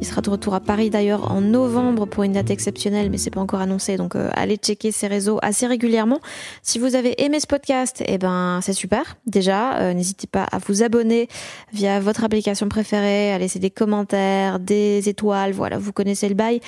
Il 0.01 0.07
sera 0.07 0.21
de 0.21 0.29
retour 0.29 0.53
à 0.53 0.61
Paris 0.61 0.89
d'ailleurs 0.89 1.29
en 1.31 1.41
novembre 1.41 2.05
pour 2.05 2.23
une 2.23 2.31
date 2.31 2.51
exceptionnelle, 2.51 3.09
mais 3.09 3.17
c'est 3.17 3.31
pas 3.31 3.41
encore 3.41 3.59
annoncé, 3.59 3.97
donc 3.97 4.15
euh, 4.15 4.29
allez 4.33 4.55
checker 4.55 4.93
ses 4.93 5.07
réseaux 5.07 5.39
assez 5.41 5.67
régulièrement. 5.67 6.19
Si 6.63 6.79
vous 6.79 6.95
avez 6.95 7.21
aimé 7.21 7.41
ce 7.41 7.47
podcast, 7.47 8.01
eh 8.05 8.17
ben 8.17 8.61
c'est 8.61 8.73
super. 8.73 9.17
Déjà, 9.25 9.77
euh, 9.79 9.93
n'hésitez 9.93 10.27
pas 10.27 10.43
à 10.43 10.57
vous 10.59 10.83
abonner 10.83 11.27
via 11.73 11.99
votre 11.99 12.23
application 12.23 12.69
préférée, 12.69 13.33
à 13.33 13.37
laisser 13.39 13.59
des 13.59 13.71
commentaires, 13.71 14.59
des 14.59 15.09
étoiles, 15.09 15.51
voilà, 15.51 15.77
vous 15.77 15.91
connaissez 15.91 16.29
le 16.29 16.35
bail. 16.35 16.61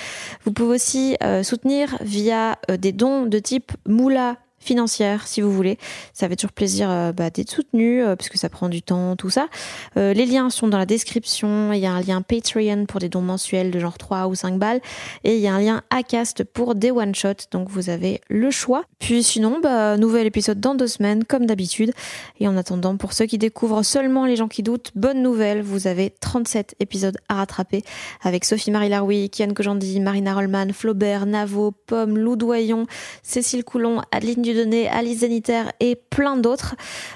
Vous 0.44 0.52
pouvez 0.52 0.74
aussi 0.74 1.16
euh, 1.22 1.42
soutenir 1.42 1.96
via 2.02 2.58
des 2.68 2.92
dons 2.92 3.24
de 3.24 3.38
type 3.38 3.72
moula 3.88 4.36
financière 4.62 5.26
si 5.26 5.40
vous 5.40 5.52
voulez. 5.52 5.78
Ça 6.12 6.28
fait 6.28 6.36
toujours 6.36 6.52
plaisir 6.52 6.90
euh, 6.90 7.12
bah, 7.12 7.30
d'être 7.30 7.50
soutenu 7.50 8.02
euh, 8.02 8.16
parce 8.16 8.28
que 8.28 8.38
ça 8.38 8.48
prend 8.48 8.68
du 8.68 8.82
temps 8.82 9.16
tout 9.16 9.30
ça. 9.30 9.48
Euh, 9.96 10.12
les 10.12 10.26
liens 10.26 10.50
sont 10.50 10.68
dans 10.68 10.78
la 10.78 10.86
description. 10.86 11.72
Il 11.72 11.80
y 11.80 11.86
a 11.86 11.92
un 11.92 12.00
lien 12.00 12.22
Patreon 12.22 12.86
pour 12.86 13.00
des 13.00 13.08
dons 13.08 13.22
mensuels 13.22 13.70
de 13.70 13.78
genre 13.78 13.98
3 13.98 14.28
ou 14.28 14.34
5 14.34 14.58
balles. 14.58 14.80
Et 15.24 15.36
il 15.36 15.40
y 15.40 15.48
a 15.48 15.54
un 15.54 15.60
lien 15.60 15.82
Acast 15.90 16.44
pour 16.44 16.74
des 16.74 16.90
one 16.90 17.14
shot 17.14 17.48
donc 17.50 17.68
vous 17.68 17.90
avez 17.90 18.20
le 18.28 18.50
choix. 18.50 18.84
Puis 18.98 19.22
sinon 19.22 19.60
bah, 19.62 19.96
nouvel 19.96 20.26
épisode 20.26 20.60
dans 20.60 20.74
deux 20.74 20.86
semaines 20.86 21.24
comme 21.24 21.46
d'habitude. 21.46 21.92
Et 22.40 22.48
en 22.48 22.56
attendant, 22.56 22.96
pour 22.96 23.12
ceux 23.12 23.26
qui 23.26 23.38
découvrent 23.38 23.82
seulement 23.82 24.26
les 24.26 24.36
gens 24.36 24.48
qui 24.48 24.62
doutent, 24.62 24.92
bonne 24.94 25.22
nouvelle, 25.22 25.62
vous 25.62 25.86
avez 25.86 26.10
37 26.20 26.76
épisodes 26.80 27.16
à 27.28 27.36
rattraper 27.36 27.82
avec 28.22 28.44
Sophie-Marie 28.44 28.88
Laroui, 28.88 29.30
Kian 29.30 29.52
Kojandi, 29.54 30.00
Marina 30.00 30.34
Rollman, 30.34 30.72
Flaubert, 30.72 31.26
Navo, 31.26 31.72
Pomme, 31.86 32.18
Lou 32.18 32.36
Doyon, 32.36 32.86
Cécile 33.22 33.64
Coulon, 33.64 34.02
Adeline 34.10 34.42
Dudonné, 34.52 34.88
Alice 34.88 35.20
Zeniter 35.20 35.64
et 35.80 35.96
plein 35.96 36.36
d'autres. 36.36 36.74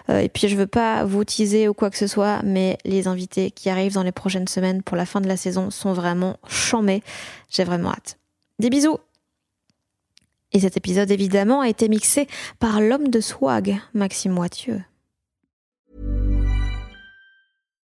Euh, 0.08 0.20
et 0.20 0.28
puis 0.28 0.48
je 0.48 0.56
veux 0.56 0.66
pas 0.66 1.04
vous 1.04 1.24
teaser 1.24 1.68
ou 1.68 1.74
quoi 1.74 1.90
que 1.90 1.98
ce 1.98 2.06
soit, 2.06 2.40
mais 2.42 2.78
les 2.84 3.08
invités 3.08 3.50
qui 3.50 3.70
arrivent 3.70 3.94
dans 3.94 4.02
les 4.02 4.12
prochaines 4.12 4.48
semaines 4.48 4.82
pour 4.82 4.96
la 4.96 5.06
fin 5.06 5.20
de 5.20 5.28
la 5.28 5.36
saison 5.36 5.70
sont 5.70 5.92
vraiment 5.92 6.36
chamés. 6.48 7.02
J'ai 7.50 7.64
vraiment 7.64 7.90
hâte. 7.90 8.18
Des 8.58 8.70
bisous 8.70 8.98
et 10.52 10.60
cet 10.60 10.76
épisode, 10.76 11.10
évidemment, 11.10 11.60
a 11.60 11.68
été 11.68 11.88
mixé 11.88 12.28
par 12.58 12.80
l'homme 12.80 13.08
de 13.08 13.20
swag, 13.20 13.78
Maxime 13.92 14.38
Wathieu. 14.38 14.80